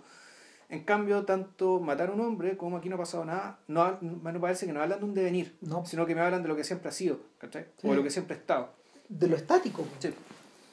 En 0.70 0.84
cambio, 0.84 1.24
tanto 1.26 1.80
matar 1.80 2.10
a 2.10 2.12
un 2.12 2.20
hombre 2.22 2.55
como 2.58 2.78
aquí 2.78 2.89
no 2.89 2.95
ha 2.95 2.99
pasado 2.99 3.26
nada, 3.26 3.58
no, 3.68 3.97
no 4.01 4.39
parece 4.41 4.68
que 4.68 4.74
no 4.74 4.82
hablan 4.84 4.99
de 4.99 5.05
un 5.05 5.14
devenir, 5.16 5.55
No. 5.62 5.86
sino 5.86 6.05
que 6.05 6.14
me 6.14 6.22
hablan 6.22 6.43
de 6.43 6.49
lo 6.49 6.55
que 6.55 6.64
siempre 6.64 6.89
ha 6.89 6.91
sido, 6.91 7.20
¿cachai? 7.39 7.66
Sí. 7.78 7.88
O 7.88 7.91
de 7.91 7.97
lo 7.97 8.03
que 8.03 8.12
siempre 8.12 8.36
ha 8.36 8.39
estado. 8.39 8.70
De 9.10 9.28
lo 9.28 9.36
estático. 9.38 9.88
Sí. 9.99 10.14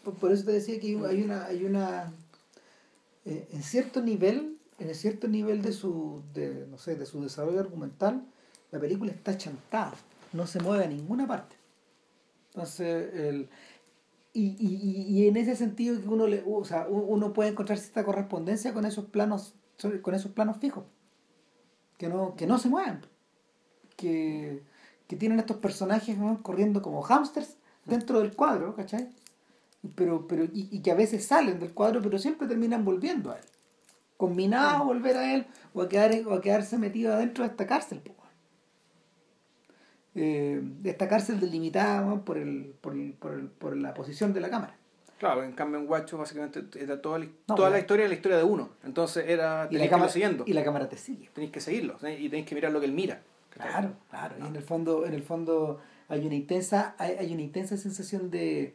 Por, 0.05 0.33
eso 0.33 0.45
te 0.45 0.53
decía 0.53 0.79
que 0.81 0.99
hay 1.07 1.23
una, 1.23 1.47
hay 1.47 1.65
una 1.65 2.13
eh, 3.25 3.49
en 3.53 3.63
cierto 3.63 4.03
nivel, 4.03 4.59
en 4.79 4.95
cierto 4.95 5.29
nivel 5.29 5.63
de 5.63 5.73
su, 5.73 6.23
de, 6.35 6.67
no 6.71 6.79
sé, 6.79 6.97
de 6.97 7.07
su 7.07 7.23
desarrollo 7.23 7.61
argumental, 7.61 8.25
la 8.71 8.79
película 8.81 9.13
está 9.13 9.37
chantada, 9.37 9.95
no 10.33 10.47
se 10.47 10.61
mueve 10.61 10.85
a 10.85 10.89
ninguna 10.89 11.27
parte. 11.27 11.57
Entonces, 12.55 13.15
el, 13.15 13.49
y, 14.33 14.57
y, 14.59 15.07
y- 15.23 15.29
en 15.29 15.37
ese 15.37 15.57
sentido 15.57 16.01
que 16.01 16.09
uno 16.09 16.27
le, 16.27 16.43
o 16.47 16.65
sea, 16.65 16.87
uno 16.89 17.33
puede 17.33 17.51
encontrar 17.51 17.79
cierta 17.79 18.05
correspondencia 18.05 18.75
con 18.75 18.85
esos 18.85 19.07
planos, 19.07 19.55
con 20.03 20.15
esos 20.15 20.33
planos 20.33 20.59
fijos, 20.59 20.85
que 21.99 22.09
no, 22.09 22.35
que 22.37 22.47
no 22.47 22.59
se 22.59 22.69
mueven, 22.69 23.01
que, 23.97 24.63
que 25.09 25.17
tienen 25.17 25.39
estos 25.39 25.59
personajes 25.59 26.17
corriendo 26.43 26.83
como 26.83 27.03
hámsters 27.03 27.57
dentro 27.85 28.21
del 28.21 28.35
cuadro, 28.35 28.75
¿cachai? 28.75 29.09
Pero, 29.95 30.27
pero 30.27 30.45
y, 30.45 30.69
y 30.71 30.81
que 30.81 30.91
a 30.91 30.95
veces 30.95 31.27
salen 31.27 31.61
del 31.61 31.73
cuadro, 31.73 32.01
pero 32.03 32.19
siempre 32.19 32.47
terminan 32.49 32.85
volviendo 32.85 33.31
a 33.33 33.37
él. 33.39 33.45
Combinados 34.17 34.81
a 34.81 34.83
volver 34.85 35.17
a 35.17 35.35
él 35.35 35.47
o 35.75 35.83
a, 35.83 35.89
quedar, 35.89 36.13
o 36.27 36.35
a 36.35 36.41
quedarse 36.41 36.79
metido 36.79 37.13
adentro 37.13 37.45
de 37.45 37.51
esta 37.51 37.67
cárcel. 37.67 38.01
Eh, 40.15 40.61
de 40.63 40.91
esta 40.91 41.09
cárcel 41.09 41.41
delimitada 41.41 42.21
por, 42.25 42.39
el, 42.39 42.75
por, 42.81 42.93
el, 42.95 43.13
por, 43.15 43.33
el, 43.35 43.49
por 43.49 43.77
la 43.77 43.93
posición 43.95 44.33
de 44.33 44.41
la 44.41 44.49
cámara. 44.49 44.77
Claro, 45.19 45.43
en 45.43 45.53
cambio 45.53 45.81
en 45.81 45.87
Guacho 45.87 46.19
básicamente 46.19 46.63
era 46.81 47.01
toda 47.03 47.19
la, 47.19 47.25
No, 47.49 47.55
toda 47.57 47.69
ya. 47.69 47.73
la 47.75 47.79
historia 47.81 48.07
la 48.07 48.15
historia 48.15 48.37
de 48.39 48.45
uno. 48.45 48.71
Entonces 48.85 49.25
era 49.27 49.67
Y 49.71 49.77
la, 49.79 49.89
cámara, 49.89 50.11
siguiendo. 50.11 50.45
y 50.47 50.53
la 50.53 50.63
cámara 50.63 50.89
te 50.89 50.97
sigue. 50.99 51.31
Tenéis 51.35 51.51
que 51.53 51.61
seguirlo 51.61 51.97
y 52.03 52.29
tenéis 52.29 52.47
que 52.47 52.55
mirar 52.55 52.71
lo 52.73 52.79
que 52.81 52.87
él 52.87 52.93
mira. 52.93 53.23
Claro, 53.51 53.93
claro. 54.11 54.37
Y 54.41 54.47
en 54.47 54.55
el 54.57 54.63
fondo, 54.63 55.07
en 55.07 55.15
el 55.15 55.23
fondo 55.23 55.81
hay 56.09 56.25
una 56.27 56.35
intensa, 56.35 56.95
hay, 56.99 57.13
hay 57.19 57.33
una 57.33 57.43
intensa 57.43 57.77
sensación 57.77 58.31
de, 58.31 58.75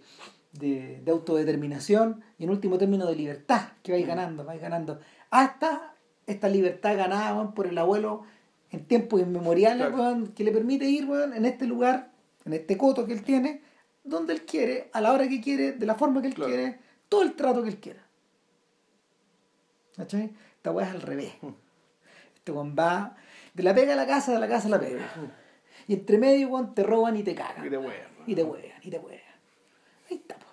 de, 0.53 1.01
de 1.03 1.11
autodeterminación 1.11 2.23
y 2.37 2.43
en 2.45 2.49
último 2.49 2.77
término 2.77 3.05
de 3.05 3.15
libertad 3.15 3.69
que 3.83 3.91
vais 3.91 4.05
Mm. 4.05 4.07
ganando, 4.07 4.43
vais 4.45 4.61
ganando. 4.61 4.99
Hasta 5.29 5.93
esta 6.25 6.47
libertad 6.47 6.95
ganada 6.97 7.53
por 7.53 7.67
el 7.67 7.77
abuelo 7.77 8.23
en 8.71 8.85
tiempos 8.85 9.21
inmemoriales, 9.21 9.87
Claro. 9.87 10.27
que 10.35 10.43
le 10.43 10.51
permite 10.51 10.85
ir 10.85 11.07
en 11.35 11.45
este 11.45 11.65
lugar, 11.65 12.11
en 12.45 12.53
este 12.53 12.77
coto 12.77 13.05
que 13.05 13.13
él 13.13 13.23
tiene, 13.23 13.61
donde 14.03 14.33
él 14.33 14.43
quiere, 14.45 14.89
a 14.93 15.01
la 15.01 15.11
hora 15.13 15.27
que 15.27 15.41
quiere, 15.41 15.71
de 15.73 15.85
la 15.85 15.95
forma 15.95 16.21
que 16.21 16.27
él 16.27 16.33
Claro. 16.35 16.51
quiere, 16.51 16.79
todo 17.09 17.21
el 17.23 17.33
trato 17.35 17.63
que 17.63 17.69
él 17.69 17.79
quiera. 17.79 18.03
¿Cachai? 19.95 20.31
Esta 20.57 20.71
weá 20.71 20.87
es 20.87 20.91
al 20.93 21.01
revés. 21.01 21.33
Mm. 21.41 21.47
Este 22.35 22.51
weón 22.51 22.75
va 22.77 23.15
de 23.53 23.63
la 23.63 23.73
pega 23.75 23.93
a 23.93 23.95
la 23.95 24.07
casa, 24.07 24.31
de 24.33 24.39
la 24.39 24.47
casa 24.47 24.67
a 24.67 24.71
la 24.71 24.79
pega. 24.79 25.01
Y 25.87 25.93
entre 25.93 26.17
medio, 26.17 26.49
weón, 26.49 26.73
te 26.73 26.83
roban 26.83 27.17
y 27.17 27.23
te 27.23 27.35
cagan. 27.35 27.65
Y 27.65 27.69
te 27.69 27.77
huean, 27.77 28.07
y 28.27 28.35
te 28.89 28.99
huean. 28.99 29.28
Ahí 30.09 30.17
está. 30.17 30.35
po. 30.35 30.45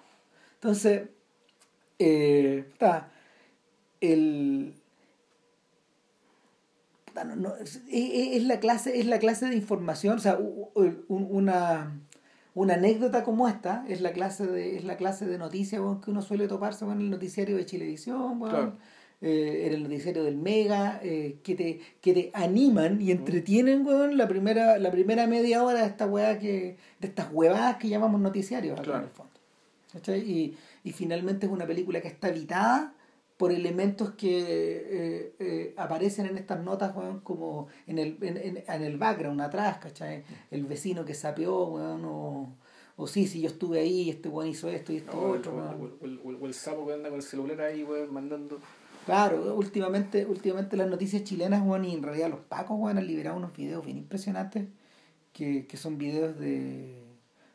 Entonces, 0.54 1.08
eh, 1.98 2.64
está. 2.72 3.10
El. 4.00 4.74
no- 7.14 7.36
no, 7.36 7.54
es, 7.56 7.80
la 8.44 8.60
clase, 8.60 8.98
es 9.00 9.06
la 9.06 9.18
clase 9.18 9.46
de 9.46 9.56
información, 9.56 10.16
o 10.16 10.20
sea, 10.20 10.38
una, 11.08 11.98
una 12.54 12.74
anécdota 12.74 13.24
como 13.24 13.48
esta 13.48 13.84
es 13.88 14.00
la 14.02 14.12
clase 14.12 14.46
de, 14.46 14.76
es 14.76 14.84
la 14.84 14.96
clase 14.98 15.24
de 15.26 15.38
noticias 15.38 15.80
que 16.04 16.10
uno 16.10 16.20
suele 16.22 16.46
toparse 16.46 16.84
en 16.84 17.00
el 17.00 17.10
noticiario 17.10 17.56
de 17.56 17.64
Chilevisión, 17.64 18.40
weón, 18.40 18.50
Claro. 18.50 18.76
eh, 19.22 19.64
en 19.66 19.72
el 19.72 19.82
noticiario 19.84 20.24
del 20.24 20.36
Mega, 20.36 21.00
eh, 21.02 21.38
que, 21.42 21.54
te, 21.54 21.80
que 22.02 22.12
te 22.12 22.30
animan 22.34 23.00
y 23.00 23.10
entretienen 23.12 23.86
weón, 23.86 24.18
la, 24.18 24.28
primera, 24.28 24.78
la 24.78 24.90
primera 24.90 25.26
media 25.26 25.62
hora 25.64 25.80
de 25.80 25.86
esta 25.86 26.06
weá 26.06 26.38
que, 26.38 26.76
de 27.00 27.08
estas 27.08 27.28
huevadas 27.32 27.76
que 27.78 27.88
llamamos 27.88 28.20
noticiarios 28.20 28.78
Claro. 28.82 28.98
en 28.98 29.04
el 29.04 29.10
fondo. 29.10 29.32
¿Cachai? 29.96 30.20
Y, 30.30 30.58
y 30.84 30.92
finalmente 30.92 31.46
es 31.46 31.52
una 31.52 31.66
película 31.66 32.02
que 32.02 32.08
está 32.08 32.28
habitada 32.28 32.92
por 33.38 33.50
elementos 33.50 34.10
que 34.10 34.40
eh, 34.40 35.34
eh, 35.38 35.74
aparecen 35.78 36.26
en 36.26 36.36
estas 36.36 36.62
notas, 36.62 36.94
weón, 36.94 37.20
como 37.20 37.68
en 37.86 37.98
el, 37.98 38.18
en, 38.20 38.36
en- 38.36 38.64
en 38.68 38.82
el 38.82 38.98
background, 38.98 39.40
atrás, 39.40 39.78
¿cachai? 39.78 40.22
El 40.50 40.66
vecino 40.66 41.04
que 41.06 41.14
sapeó, 41.14 41.64
weón, 41.68 42.04
o, 42.04 42.54
o 42.96 43.06
sí, 43.06 43.26
si 43.26 43.40
yo 43.40 43.48
estuve 43.48 43.80
ahí, 43.80 44.10
este 44.10 44.28
weón 44.28 44.50
hizo 44.50 44.68
esto 44.68 44.92
y 44.92 44.96
esto 44.96 45.18
otro, 45.18 45.52
weón. 45.56 45.80
o 46.00 46.04
el- 46.04 46.20
o 46.24 46.30
el- 46.30 46.36
o 46.42 46.46
el 46.46 46.52
sapo 46.54 46.86
que 46.86 46.92
anda 46.92 47.08
con 47.08 47.16
el 47.16 47.22
celular 47.24 47.58
ahí, 47.62 47.82
weón, 47.84 48.12
mandando. 48.12 48.60
Claro, 49.06 49.54
últimamente, 49.54 50.26
últimamente 50.26 50.76
las 50.76 50.88
noticias 50.90 51.24
chilenas, 51.24 51.62
weón, 51.64 51.86
y 51.86 51.94
en 51.94 52.02
realidad 52.02 52.28
los 52.28 52.40
pacos, 52.40 52.76
weón, 52.78 52.98
han 52.98 53.06
liberado 53.06 53.38
unos 53.38 53.56
videos 53.56 53.82
bien 53.84 53.96
impresionantes, 53.96 54.66
que, 55.32 55.66
que 55.66 55.76
son 55.78 55.96
videos 55.96 56.38
de 56.38 57.02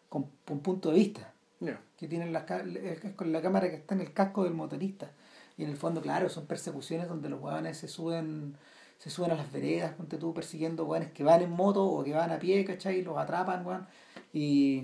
con, 0.09 0.25
con 0.45 0.59
punto 0.59 0.89
de 0.89 0.95
vista. 0.95 1.33
Ya. 1.59 1.79
Que 2.01 2.07
tienen 2.07 2.33
la, 2.33 2.45
la 2.49 3.41
cámara 3.43 3.69
que 3.69 3.75
está 3.75 3.93
en 3.93 4.01
el 4.01 4.11
casco 4.11 4.43
del 4.43 4.55
motorista. 4.55 5.11
Y 5.55 5.63
en 5.63 5.69
el 5.69 5.77
fondo, 5.77 6.01
claro, 6.01 6.29
son 6.29 6.47
persecuciones 6.47 7.07
donde 7.07 7.29
los 7.29 7.39
hueones 7.39 7.77
se 7.77 7.87
suben, 7.87 8.57
se 8.97 9.11
suben 9.11 9.29
a 9.31 9.35
las 9.35 9.51
veredas, 9.51 9.93
ponte 9.93 10.17
tú 10.17 10.33
persiguiendo 10.33 10.85
hueones 10.85 11.11
que 11.11 11.23
van 11.23 11.43
en 11.43 11.51
moto 11.51 11.85
o 11.85 12.03
que 12.03 12.11
van 12.13 12.31
a 12.31 12.39
pie, 12.39 12.65
¿cachai? 12.65 12.99
Y 12.99 13.01
los 13.03 13.15
atrapan, 13.19 13.63
weón. 13.65 13.85
Y 14.33 14.83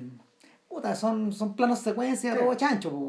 puta, 0.69 0.95
son, 0.95 1.33
son 1.33 1.55
planos 1.55 1.79
secuencia, 1.79 2.33
Sí. 2.33 2.37
robo 2.39 2.53
chancho, 2.53 2.91
pues, 2.91 3.03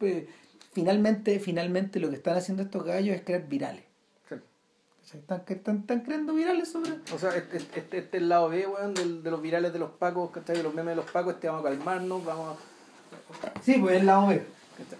weón. 0.00 0.26
Finalmente, 0.72 1.38
finalmente 1.38 2.00
lo 2.00 2.08
que 2.08 2.16
están 2.16 2.38
haciendo 2.38 2.62
estos 2.62 2.82
gallos 2.82 3.14
es 3.14 3.22
crear 3.22 3.46
virales. 3.46 3.84
Están, 5.12 5.42
están, 5.48 5.78
están 5.80 6.00
creando 6.02 6.32
virales 6.32 6.70
sobre. 6.70 6.92
O 7.12 7.18
sea, 7.18 7.36
este, 7.36 7.56
este, 7.58 7.80
este 7.80 7.98
es 7.98 8.14
el 8.14 8.28
lado 8.28 8.48
B, 8.48 8.66
weón, 8.66 8.94
del, 8.94 9.22
de 9.24 9.30
los 9.32 9.42
virales 9.42 9.72
de 9.72 9.80
los 9.80 9.90
pacos, 9.90 10.30
¿cachai? 10.30 10.56
De 10.56 10.62
los 10.62 10.72
memes 10.72 10.92
de 10.92 10.96
los 11.02 11.10
pacos, 11.10 11.34
este 11.34 11.48
vamos 11.48 11.66
a 11.66 11.68
calmarnos, 11.68 12.24
vamos 12.24 12.56
a. 12.56 12.69
Sí, 13.62 13.74
pues 13.80 13.96
es 13.98 14.04
la 14.04 14.20
OV. 14.20 14.28
¿cachai? 14.28 14.98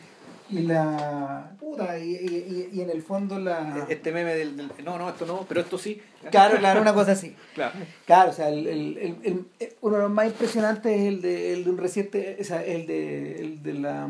Y 0.50 0.58
la. 0.66 1.52
Puta, 1.60 1.98
y, 1.98 2.10
y, 2.10 2.70
y, 2.72 2.80
en 2.80 2.90
el 2.90 3.02
fondo 3.02 3.38
la. 3.38 3.86
Este 3.88 4.10
meme 4.12 4.34
del, 4.34 4.56
del- 4.56 4.72
No, 4.84 4.98
no, 4.98 5.08
esto 5.08 5.24
no, 5.24 5.46
pero 5.48 5.60
esto 5.60 5.78
sí. 5.78 6.00
Claro, 6.30 6.58
claro, 6.58 6.80
una 6.80 6.92
cosa 6.92 7.12
así. 7.12 7.36
Claro. 7.54 7.72
Claro, 8.04 8.30
o 8.30 8.32
sea, 8.32 8.48
el, 8.48 8.66
el, 8.66 8.98
el, 8.98 9.16
el- 9.60 9.72
uno 9.80 9.96
de 9.96 10.02
los 10.02 10.10
más 10.10 10.26
impresionantes 10.26 10.92
es 11.00 11.06
el 11.06 11.20
de, 11.22 11.52
el 11.52 11.64
de 11.64 11.70
un 11.70 11.78
reciente, 11.78 12.36
o 12.40 12.44
sea, 12.44 12.64
el 12.64 12.86
de, 12.86 13.40
el 13.40 13.62
de 13.62 13.74
la, 13.74 14.08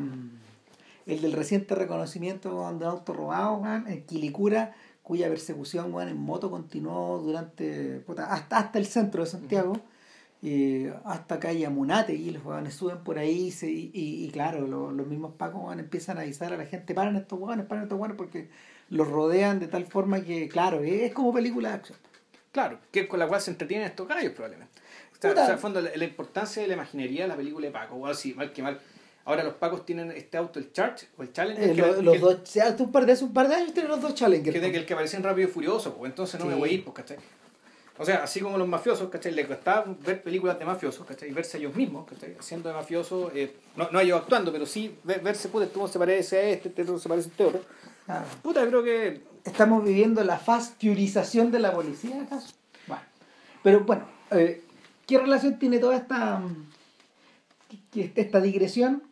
el 1.07 1.20
del 1.20 1.32
reciente 1.32 1.74
reconocimiento 1.74 2.48
de 2.48 2.55
un 2.55 2.82
auto 2.84 3.12
robado, 3.12 3.62
en 3.86 4.03
Quilicura, 4.07 4.74
cuya 5.03 5.28
persecución 5.28 5.92
en 6.01 6.16
moto 6.16 6.51
continuó 6.51 7.18
durante, 7.18 8.01
puta, 8.07 8.32
hasta, 8.32 8.59
hasta 8.59 8.78
el 8.78 8.86
centro 8.86 9.24
de 9.24 9.30
Santiago, 9.30 9.76
y 10.43 10.86
hasta 11.05 11.38
calle 11.38 11.66
Amunate, 11.66 12.14
y 12.14 12.30
los 12.30 12.45
weones 12.45 12.74
suben 12.74 12.99
por 13.05 13.18
ahí, 13.18 13.49
y, 13.49 13.51
se- 13.51 13.70
y, 13.70 13.91
y- 13.93 14.24
y 14.24 14.30
claro, 14.30 14.66
lo- 14.66 14.91
los 14.91 15.07
mismos 15.07 15.34
pacos 15.36 15.62
weón, 15.64 15.80
empiezan 15.80 16.16
a 16.18 16.22
avisar 16.22 16.53
a 16.53 16.57
la 16.57 16.64
gente, 16.66 16.95
paran 16.95 17.16
estos 17.16 17.38
weones, 17.38 17.66
paran 17.66 17.84
estos 17.84 17.99
weones, 17.99 18.16
porque 18.16 18.49
los 18.88 19.07
rodean 19.09 19.61
de 19.61 19.68
tal 19.68 19.84
forma 19.86 20.22
que, 20.22 20.49
claro, 20.49 20.80
es 20.82 21.12
como 21.12 21.32
película 21.32 21.68
de 21.70 21.74
acción. 21.76 21.99
Claro, 22.53 22.78
que 22.91 23.01
es 23.01 23.07
con 23.07 23.18
la 23.18 23.28
cual 23.28 23.41
se 23.41 23.51
entretienen 23.51 23.86
estos 23.86 24.09
gallos 24.09 24.32
probablemente. 24.32 24.72
O 25.16 25.20
sea, 25.20 25.32
o 25.32 25.34
sea, 25.34 25.53
en 25.53 25.59
fondo, 25.59 25.80
la, 25.82 25.91
la 25.95 26.05
importancia 26.05 26.62
de 26.62 26.68
la 26.68 26.74
imaginería 26.74 27.22
de 27.24 27.28
la 27.28 27.36
película 27.36 27.66
de 27.66 27.72
Paco, 27.72 27.97
o 28.01 28.14
sí, 28.14 28.32
mal 28.34 28.53
que 28.53 28.62
mal. 28.62 28.80
Ahora 29.26 29.45
los 29.45 29.55
Pacos 29.55 29.84
tienen 29.84 30.11
este 30.12 30.38
auto, 30.38 30.59
el 30.59 30.72
Charge, 30.72 31.07
o 31.18 31.22
el 31.22 31.30
Challenger, 31.32 31.70
Eh, 31.70 31.74
que, 31.74 31.82
lo- 31.82 31.95
que- 31.97 32.03
los 32.03 32.14
que- 32.14 32.20
dos, 32.20 32.57
hace 32.57 32.82
un 32.82 32.91
par 32.91 33.05
de, 33.05 33.12
hace 33.12 33.24
un 33.24 33.34
par 33.34 33.47
de 33.49 33.55
años 33.57 33.74
tiene 33.74 33.88
los 33.91 34.01
dos 34.01 34.14
Challenger. 34.14 34.53
que, 34.55 34.61
que 34.72 34.76
el 34.78 34.86
que 34.86 34.95
aparece 34.95 35.18
en 35.18 35.22
Rápido 35.22 35.47
y 35.49 35.53
Furioso, 35.53 35.95
pues 35.95 36.11
entonces 36.11 36.41
no 36.41 36.47
me 36.47 36.55
Sí. 36.55 36.59
voy 36.59 36.70
a 36.70 36.72
ir, 36.72 36.84
pues, 36.84 36.97
¿cachai? 36.97 37.18
O 38.01 38.05
sea, 38.07 38.22
así 38.24 38.40
como 38.40 38.57
los 38.57 38.66
mafiosos, 38.66 39.11
¿cachai? 39.11 39.32
Les 39.32 39.46
gustaba 39.46 39.84
ver 40.07 40.22
películas 40.22 40.59
de 40.59 40.64
mafiosos, 40.64 41.07
¿cachai? 41.07 41.30
Verse 41.32 41.59
ellos 41.59 41.74
mismos, 41.76 42.09
¿cachai? 42.09 42.34
Haciendo 42.40 42.70
de 42.70 42.74
mafiosos, 42.74 43.30
eh, 43.34 43.55
no, 43.76 43.90
no 43.90 44.01
ellos 44.01 44.20
actuando, 44.22 44.51
pero 44.51 44.64
sí 44.64 44.96
ver- 45.05 45.20
verse, 45.20 45.48
puta, 45.51 45.66
este 45.66 45.86
se 45.88 45.98
parece 45.98 46.36
a 46.38 46.42
este, 46.48 46.68
este 46.70 46.82
otro 46.82 46.98
se 46.98 47.09
parece 47.11 47.28
a 47.28 47.30
este 47.32 47.44
otro. 47.44 47.61
Ah, 48.09 48.24
Puta, 48.42 48.66
creo 48.66 48.82
que... 48.82 49.20
Estamos 49.44 49.84
viviendo 49.84 50.22
la 50.24 50.38
fastiurización 50.38 51.51
de 51.51 51.59
la 51.61 51.72
policía, 51.72 52.22
¿acaso? 52.22 52.53
Bueno, 52.86 53.03
pero 53.62 53.80
bueno, 53.84 54.05
eh, 54.32 54.62
¿qué 55.07 55.18
relación 55.18 55.59
tiene 55.59 55.78
toda 55.78 55.96
esta, 55.96 56.42
esta 57.94 58.40
digresión? 58.40 59.03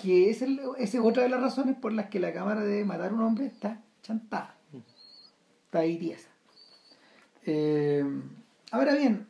Que 0.00 0.30
es, 0.30 0.40
el- 0.42 0.60
esa 0.78 0.98
es 0.98 1.04
otra 1.04 1.22
de 1.24 1.28
las 1.28 1.40
razones 1.42 1.76
por 1.76 1.92
las 1.92 2.08
que 2.08 2.20
la 2.20 2.32
cámara 2.32 2.60
de 2.62 2.84
matar 2.84 3.10
a 3.10 3.14
un 3.14 3.20
hombre 3.22 3.46
está 3.46 3.80
chantada. 4.02 4.56
Está 5.66 5.80
ahí 5.80 5.98
tiesa. 5.98 6.29
Eh, 7.52 8.04
ahora 8.70 8.94
bien, 8.94 9.26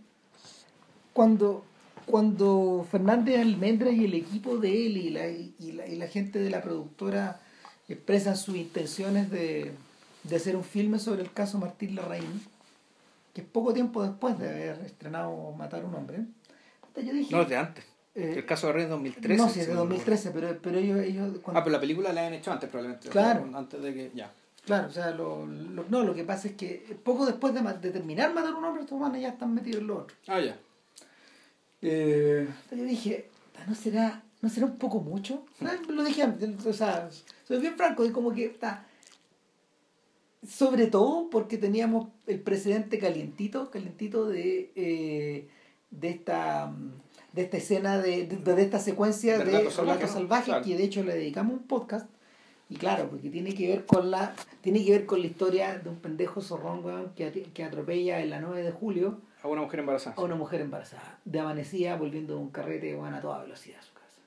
cuando, 1.13 1.65
cuando 2.07 2.87
Fernández 2.91 3.41
Almendra 3.41 3.91
y 3.91 4.05
el 4.05 4.15
equipo 4.15 4.59
de 4.59 4.87
él 4.87 4.97
y 4.99 5.11
la, 5.11 5.29
y 5.29 5.73
la, 5.73 5.87
y 5.87 5.97
la 5.97 6.07
gente 6.07 6.39
de 6.39 6.51
la 6.51 6.61
productora 6.63 7.41
expresan 7.89 8.37
sus 8.37 8.57
intenciones 8.57 9.31
de, 9.31 9.73
de 10.25 10.37
hacer 10.37 10.55
un 10.55 10.65
filme 10.65 10.99
sobre 10.99 11.23
el 11.23 11.33
caso 11.33 11.59
Martín 11.59 11.95
Larraín, 11.97 12.43
que 13.35 13.41
es 13.41 13.47
poco 13.47 13.73
tiempo 13.73 14.03
después 14.03 14.39
de 14.39 14.49
haber 14.49 14.81
estrenado 14.85 15.53
Matar 15.53 15.83
a 15.83 15.87
un 15.87 15.95
hombre, 15.95 16.19
yo 16.97 17.13
dije... 17.13 17.35
No, 17.35 17.45
de 17.47 17.57
antes. 17.57 17.85
eh, 18.15 18.35
el 18.37 18.45
caso 18.47 18.67
de 18.67 18.73
Rey 18.75 18.83
es 18.85 18.91
2013. 18.91 19.37
no, 19.43 19.49
sí, 19.49 19.61
es 19.61 19.67
de 19.67 19.73
si 19.73 19.79
no 19.79 19.85
me 19.85 19.95
2013, 19.95 20.31
pero, 20.33 20.59
pero 20.61 20.79
ellos... 20.79 20.99
ellos 21.01 21.39
cuando- 21.43 21.61
Ah, 21.61 21.65
pero 21.65 21.73
la 21.73 21.81
película 21.81 22.13
la 22.13 22.27
han 22.27 22.35
hecho 22.35 22.53
antes 22.53 22.69
probablemente. 22.69 23.09
o 23.09 23.13
Claro. 23.13 23.47
sea, 23.49 23.59
antes 23.59 23.83
de 23.83 23.95
que... 23.95 24.11
Ya. 24.15 24.31
Claro, 24.65 24.89
o 24.89 24.91
sea, 24.91 25.11
lo, 25.13 25.47
lo- 25.47 25.85
no, 25.89 26.03
lo 26.05 26.15
que 26.15 26.25
pasa 26.25 26.49
es 26.49 26.55
que 26.55 26.97
poco 27.03 27.27
después 27.27 27.55
de, 27.55 27.61
de 27.63 27.91
terminar 27.91 28.33
Matar 28.35 28.53
a 28.55 28.57
un 28.57 28.65
hombre, 28.65 28.83
estos 28.83 28.99
manes 29.01 29.23
ya 29.23 29.29
están 29.31 29.55
metidos 29.55 29.81
en 29.81 29.87
lo 29.87 29.99
otro. 29.99 30.17
Ah, 30.29 30.41
ya. 30.41 30.59
Eh, 31.83 32.47
yo 32.71 32.85
dije, 32.85 33.29
¿no 33.67 33.75
será, 33.75 34.23
¿no 34.43 34.49
será 34.51 34.67
un 34.67 34.77
poco 34.77 35.01
mucho? 35.01 35.45
Ah, 35.63 35.75
Lo 35.89 36.05
dije 36.05 36.23
antes, 36.23 36.67
o 36.67 36.73
sea, 36.73 37.09
soy 37.49 37.59
bien 37.61 37.75
franco, 37.77 38.05
y 38.05 38.11
como 38.11 38.33
que 38.33 38.45
está. 38.47 38.87
Sobre 40.47 40.87
todo 40.87 41.29
porque 41.31 41.59
teníamos 41.59 42.09
el 42.27 42.41
precedente 42.41 42.99
calientito, 42.99 43.71
calientito 43.71 44.27
de, 44.27 44.73
eh, 44.75 45.49
de 45.91 46.09
esta 46.09 46.73
de 47.33 47.43
esta 47.43 47.59
escena 47.59 47.99
de, 47.99 48.27
de, 48.27 48.37
de 48.55 48.63
esta 48.63 48.79
secuencia 48.81 49.39
De 49.39 49.45
de 49.45 49.71
Salvaje, 49.71 50.09
Salvaje, 50.09 50.41
¿no? 50.51 50.57
Claro. 50.57 50.65
que 50.65 50.77
de 50.77 50.83
hecho 50.85 51.05
le 51.05 51.15
dedicamos 51.15 51.53
un 51.53 51.63
podcast 51.67 52.09
y 52.71 52.77
claro 52.77 53.09
porque 53.11 53.29
tiene 53.29 53.53
que 53.55 53.69
ver 53.69 53.85
con 53.85 54.11
la 54.11 54.35
tiene 54.63 54.83
que 54.85 54.93
ver 54.93 55.05
con 55.07 55.21
la 55.21 55.27
historia 55.27 55.77
de 55.79 55.89
un 55.91 55.97
pendejo 55.97 56.41
zorrón 56.41 56.85
weón, 56.85 57.13
que, 57.15 57.31
que 57.53 57.65
atropella 57.65 58.21
en 58.21 58.31
la 58.31 58.41
9 58.41 58.63
de 58.63 58.71
julio 58.71 59.21
A 59.43 59.49
una 59.49 59.63
mujer 59.63 59.81
embarazada. 59.81 60.15
a 60.17 60.23
una 60.23 60.37
mujer 60.37 60.61
embarazada, 60.61 61.19
de 61.25 61.41
amanecida 61.41 61.97
volviendo 61.97 62.35
de 62.35 62.41
un 62.41 62.51
carrete 62.51 62.95
bueno, 62.95 63.17
a 63.17 63.21
toda 63.21 63.43
velocidad 63.43 63.79
a 63.81 63.83
su 63.83 63.93
casa. 63.95 64.21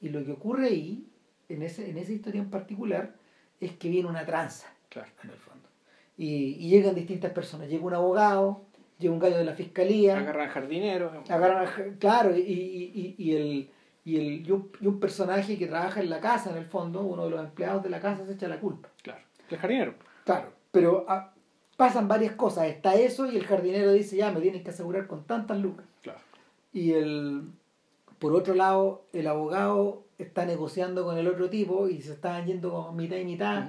Y 0.00 0.08
lo 0.10 0.24
que 0.24 0.32
ocurre 0.32 0.68
ahí, 0.68 1.04
en, 1.48 1.62
ese, 1.62 1.90
en 1.90 1.98
esa 1.98 2.12
historia 2.12 2.40
en 2.40 2.50
particular, 2.50 3.14
es 3.60 3.72
que 3.72 3.88
viene 3.88 4.08
una 4.08 4.24
tranza, 4.24 4.68
Claro. 4.88 5.08
en 5.24 5.30
el 5.30 5.36
fondo. 5.36 5.68
Y, 6.16 6.56
y 6.64 6.68
llegan 6.70 6.94
distintas 6.94 7.32
personas. 7.32 7.68
Llega 7.68 7.84
un 7.84 7.94
abogado, 7.94 8.62
llega 8.98 9.12
un 9.12 9.18
gallo 9.18 9.36
de 9.38 9.44
la 9.44 9.54
fiscalía, 9.54 10.18
Agarran 10.18 10.48
jardinero. 10.50 11.24
agarran 11.28 11.96
claro, 11.98 12.36
y, 12.36 12.40
y, 12.40 12.92
y, 12.94 13.14
y 13.18 13.34
el, 13.36 13.70
y, 14.08 14.16
el, 14.16 14.46
y, 14.46 14.50
un, 14.52 14.70
y 14.80 14.86
un 14.86 14.98
personaje 15.00 15.58
que 15.58 15.66
trabaja 15.66 16.00
en 16.00 16.08
la 16.10 16.20
casa, 16.20 16.50
en 16.50 16.56
el 16.56 16.64
fondo, 16.64 17.00
uno 17.02 17.24
de 17.24 17.30
los 17.30 17.40
empleados 17.40 17.82
de 17.82 17.90
la 17.90 18.00
casa, 18.00 18.24
se 18.26 18.32
echa 18.32 18.48
la 18.48 18.60
culpa. 18.60 18.88
Claro. 19.02 19.20
El 19.50 19.58
jardinero. 19.58 19.94
Claro, 20.24 20.52
pero 20.70 21.04
ah, 21.08 21.32
pasan 21.76 22.08
varias 22.08 22.32
cosas. 22.34 22.66
Está 22.66 22.94
eso 22.94 23.30
y 23.30 23.36
el 23.36 23.46
jardinero 23.46 23.92
dice, 23.92 24.16
ya, 24.16 24.30
me 24.30 24.40
tienes 24.40 24.62
que 24.62 24.70
asegurar 24.70 25.06
con 25.06 25.24
tantas 25.24 25.58
lucas. 25.58 25.84
Claro. 26.02 26.20
Y 26.72 26.92
el, 26.92 27.42
por 28.18 28.34
otro 28.34 28.54
lado, 28.54 29.04
el 29.12 29.26
abogado 29.26 30.04
está 30.18 30.44
negociando 30.44 31.04
con 31.04 31.16
el 31.18 31.28
otro 31.28 31.48
tipo 31.48 31.88
y 31.88 32.02
se 32.02 32.12
están 32.14 32.46
yendo 32.46 32.70
como 32.70 32.92
mitad 32.92 33.16
y 33.16 33.24
mitad. 33.24 33.68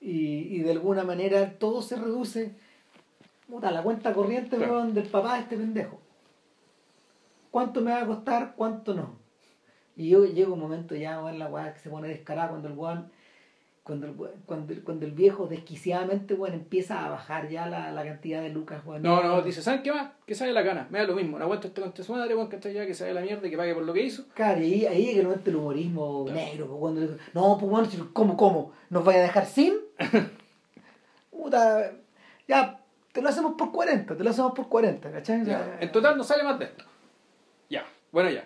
Y, 0.00 0.56
y 0.56 0.58
de 0.60 0.72
alguna 0.72 1.04
manera 1.04 1.58
todo 1.58 1.80
se 1.82 1.96
reduce 1.96 2.54
a 3.62 3.70
la 3.70 3.82
cuenta 3.82 4.12
corriente 4.12 4.56
Claro. 4.56 4.84
del 4.86 5.08
papá 5.08 5.34
de 5.36 5.40
este 5.42 5.56
pendejo. 5.56 6.00
¿Cuánto 7.50 7.80
me 7.80 7.90
va 7.92 8.02
a 8.02 8.06
costar? 8.06 8.54
¿Cuánto 8.56 8.94
no? 8.94 9.25
Y 9.96 10.10
yo 10.10 10.24
llega 10.26 10.52
un 10.52 10.60
momento 10.60 10.94
ya, 10.94 11.20
weón, 11.22 11.38
la 11.38 11.48
weá 11.48 11.72
que 11.72 11.80
se 11.80 11.88
pone 11.90 12.08
descarada 12.08 12.50
cuando 12.50 12.68
el 12.68 12.74
weón, 12.74 13.10
cuando 13.82 14.06
el, 14.08 14.14
cuando, 14.44 14.72
el- 14.74 14.82
cuando 14.82 15.06
el 15.06 15.12
viejo 15.12 15.46
desquiciadamente 15.46 16.34
weón, 16.34 16.54
empieza 16.54 17.04
a 17.04 17.08
bajar 17.08 17.48
ya 17.48 17.66
la, 17.66 17.92
la 17.92 18.04
cantidad 18.04 18.42
de 18.42 18.50
lucas, 18.50 18.82
weón. 18.84 19.02
No, 19.02 19.22
no, 19.22 19.40
dice, 19.42 19.62
¿saben 19.62 19.82
qué 19.82 19.92
más? 19.92 20.10
Que 20.26 20.34
sale 20.34 20.52
la 20.52 20.62
gana. 20.62 20.86
Me 20.90 20.98
da 20.98 21.04
lo 21.06 21.14
mismo. 21.14 21.38
No 21.38 21.44
aguanto 21.44 21.68
este 21.68 21.80
con 21.80 21.94
su 21.96 22.12
madre, 22.12 22.34
weón, 22.34 22.48
que 22.50 22.56
está 22.56 22.68
allá, 22.68 22.84
que 22.84 22.92
vaya 22.92 23.14
la 23.14 23.20
mierda 23.22 23.46
y 23.46 23.50
que 23.50 23.56
pague 23.56 23.74
por 23.74 23.84
lo 23.84 23.92
que 23.94 24.02
hizo. 24.02 24.24
Claro, 24.34 24.60
y 24.60 24.64
ahí, 24.64 24.86
ahí 24.86 25.06
llega 25.06 25.20
el 25.20 25.26
momento 25.28 25.44
del 25.46 25.56
humorismo 25.56 26.24
Claro. 26.26 26.40
negro, 26.40 26.66
pues, 26.66 26.78
cuando 26.80 27.00
no, 27.32 27.58
pues 27.58 27.70
bueno, 27.70 27.88
¿cómo, 28.12 28.36
cómo? 28.36 28.72
¿Nos 28.90 29.04
vaya 29.04 29.20
a 29.20 29.22
dejar 29.22 29.46
sin? 29.46 29.74
Puta, 31.30 31.92
ya, 32.48 32.80
te 33.12 33.22
lo 33.22 33.28
hacemos 33.28 33.54
por 33.56 33.72
40, 33.72 34.16
te 34.16 34.24
lo 34.24 34.30
hacemos 34.30 34.52
por 34.52 34.68
40, 34.68 35.10
¿cachai? 35.12 35.44
Ya. 35.44 35.78
En 35.80 35.92
total 35.92 36.16
no 36.16 36.24
sale 36.24 36.42
más 36.42 36.58
de 36.58 36.66
esto. 36.66 36.84
Ya. 37.70 37.84
Bueno, 38.12 38.30
ya. 38.30 38.44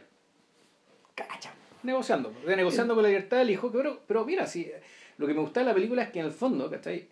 Cacha. 1.27 1.53
negociando, 1.83 2.33
negociando 2.47 2.95
con 2.95 3.03
la 3.03 3.09
libertad 3.09 3.39
del 3.39 3.51
hijo, 3.51 3.71
pero, 3.73 4.01
pero 4.07 4.25
mira, 4.25 4.47
sí, 4.47 4.71
lo 5.19 5.27
que 5.27 5.35
me 5.35 5.41
gusta 5.41 5.61
de 5.61 5.67
la 5.67 5.75
película 5.75 6.03
es 6.03 6.11
que 6.11 6.21
en 6.21 6.27
el 6.27 6.33
fondo, 6.33 6.71
¿cachai? 6.71 7.09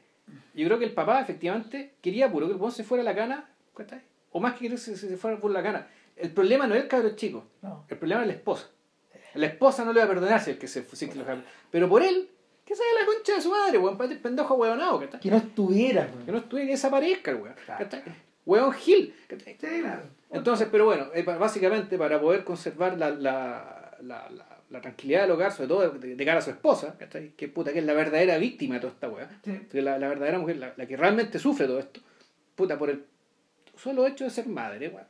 Yo 0.54 0.66
creo 0.66 0.78
que 0.78 0.84
el 0.84 0.92
papá 0.92 1.20
efectivamente 1.20 1.94
quería 2.02 2.30
puro 2.30 2.46
que 2.48 2.54
el 2.64 2.72
se 2.72 2.84
fuera 2.84 3.02
a 3.02 3.04
la 3.04 3.14
cana, 3.14 3.48
¿cachai? 3.76 4.00
O 4.32 4.40
más 4.40 4.52
que 4.54 4.60
querer 4.60 4.72
que 4.78 4.84
se, 4.84 4.96
se 4.96 5.16
fuera 5.16 5.38
por 5.38 5.50
la 5.50 5.62
cana. 5.62 5.86
El 6.16 6.30
problema 6.32 6.66
no 6.66 6.74
es 6.74 6.82
el 6.82 6.88
cabrón 6.88 7.16
chico, 7.16 7.44
No. 7.62 7.84
el 7.88 7.96
problema 7.96 8.22
es 8.22 8.26
la 8.28 8.34
esposa. 8.34 8.68
La 9.34 9.46
esposa 9.46 9.84
no 9.84 9.92
le 9.92 10.00
va 10.00 10.06
a 10.06 10.08
perdonar 10.08 10.40
si 10.40 10.50
el 10.50 10.58
que 10.58 10.66
se 10.68 10.82
si 10.84 11.08
que 11.08 11.14
lo 11.14 11.24
deja- 11.24 11.42
Pero 11.70 11.88
por 11.88 12.02
él, 12.02 12.28
que 12.64 12.74
se 12.74 12.82
la 13.00 13.06
concha 13.06 13.34
de 13.36 13.40
su 13.40 13.50
madre, 13.50 13.78
weón, 13.78 13.96
pa- 13.96 14.08
pendejo 14.22 14.54
huevonado, 14.54 15.00
¿cachai? 15.00 15.20
Que 15.20 15.30
no 15.30 15.36
estuviera. 15.38 16.08
weón. 16.12 16.26
Que 16.26 16.32
no 16.32 16.38
estuviera 16.38 16.66
que 16.66 16.72
desaparezca 16.72 17.34
weón. 17.34 17.54
¿cachai? 17.66 18.02
Hueón 18.44 18.72
Gil, 18.72 19.14
¿cachai? 19.28 19.56
Entonces, 20.30 20.68
pero 20.70 20.84
bueno, 20.86 21.06
eh, 21.14 21.22
básicamente 21.22 21.96
para 21.96 22.20
poder 22.20 22.44
conservar 22.44 22.98
la, 22.98 23.10
la, 23.10 23.77
la, 24.02 24.28
la- 24.30 24.58
la 24.70 24.80
tranquilidad 24.80 25.22
del 25.22 25.30
hogar, 25.30 25.50
sobre 25.52 25.68
todo 25.68 25.90
de, 25.90 26.14
de 26.14 26.24
cara 26.24 26.38
a 26.38 26.42
su 26.42 26.50
esposa, 26.50 26.96
¿cachai? 26.98 27.30
que 27.30 27.48
puta 27.48 27.72
que 27.72 27.78
es 27.78 27.84
la 27.86 27.94
verdadera 27.94 28.36
víctima 28.38 28.74
de 28.74 28.80
toda 28.82 28.92
esta 28.92 29.08
weá, 29.08 29.28
Sí. 29.44 29.80
la, 29.80 29.98
la 29.98 30.08
verdadera 30.08 30.38
mujer, 30.38 30.56
la, 30.58 30.74
la 30.76 30.86
que 30.86 30.96
realmente 30.96 31.38
sufre 31.38 31.66
todo 31.66 31.78
esto, 31.78 32.00
puta, 32.54 32.78
por 32.78 32.90
el 32.90 33.04
solo 33.76 34.06
hecho 34.06 34.24
de 34.24 34.30
ser 34.30 34.46
madre, 34.46 34.88
weá. 34.88 35.06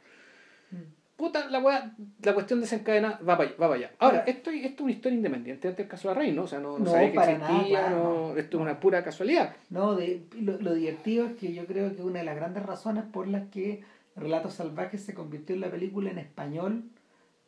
Puta, 1.16 1.51
la 1.51 1.59
weá, 1.59 1.97
la 2.22 2.32
cuestión 2.32 2.61
desencadena 2.61 3.18
va 3.28 3.36
para 3.36 3.49
allá. 3.49 3.57
Va 3.61 3.66
para 3.68 3.74
allá. 3.74 3.91
Ahora, 3.99 4.18
esto, 4.20 4.51
esto 4.53 4.68
es 4.74 4.80
una 4.82 4.93
historia 4.93 5.16
independiente 5.16 5.72
del 5.72 5.89
caso 5.89 6.09
de 6.09 6.14
la 6.14 6.20
reina, 6.20 6.36
¿no? 6.36 6.43
O 6.45 6.47
sea, 6.47 6.61
no, 6.61 6.78
no, 6.78 6.84
No, 6.84 6.91
sabía 6.93 7.11
que 7.11 7.18
existía, 7.18 7.80
nada, 7.80 7.91
no, 7.91 8.28
no. 8.28 8.36
esto 8.36 8.57
es 8.57 8.62
una 8.62 8.78
pura 8.78 9.03
casualidad. 9.03 9.57
No, 9.70 9.97
de, 9.97 10.22
lo, 10.41 10.61
lo 10.61 10.74
divertido 10.74 11.26
es 11.26 11.32
que 11.34 11.53
yo 11.53 11.66
creo 11.66 11.97
que 11.97 12.03
una 12.03 12.20
de 12.20 12.24
las 12.24 12.36
grandes 12.36 12.64
razones 12.64 13.03
por 13.12 13.26
las 13.26 13.49
que 13.49 13.82
Relatos 14.14 14.55
Salvajes 14.55 15.03
se 15.03 15.12
convirtió 15.14 15.57
en 15.57 15.62
la 15.62 15.70
película 15.72 16.11
en 16.11 16.18
español 16.18 16.84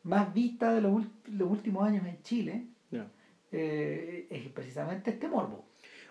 más 0.03 0.33
vista 0.33 0.73
de 0.73 0.81
los, 0.81 1.03
los 1.27 1.49
últimos 1.49 1.87
años 1.87 2.05
en 2.07 2.21
Chile 2.23 2.65
eh, 3.51 4.27
es 4.29 4.47
precisamente 4.49 5.11
este 5.11 5.27
morbo. 5.27 5.65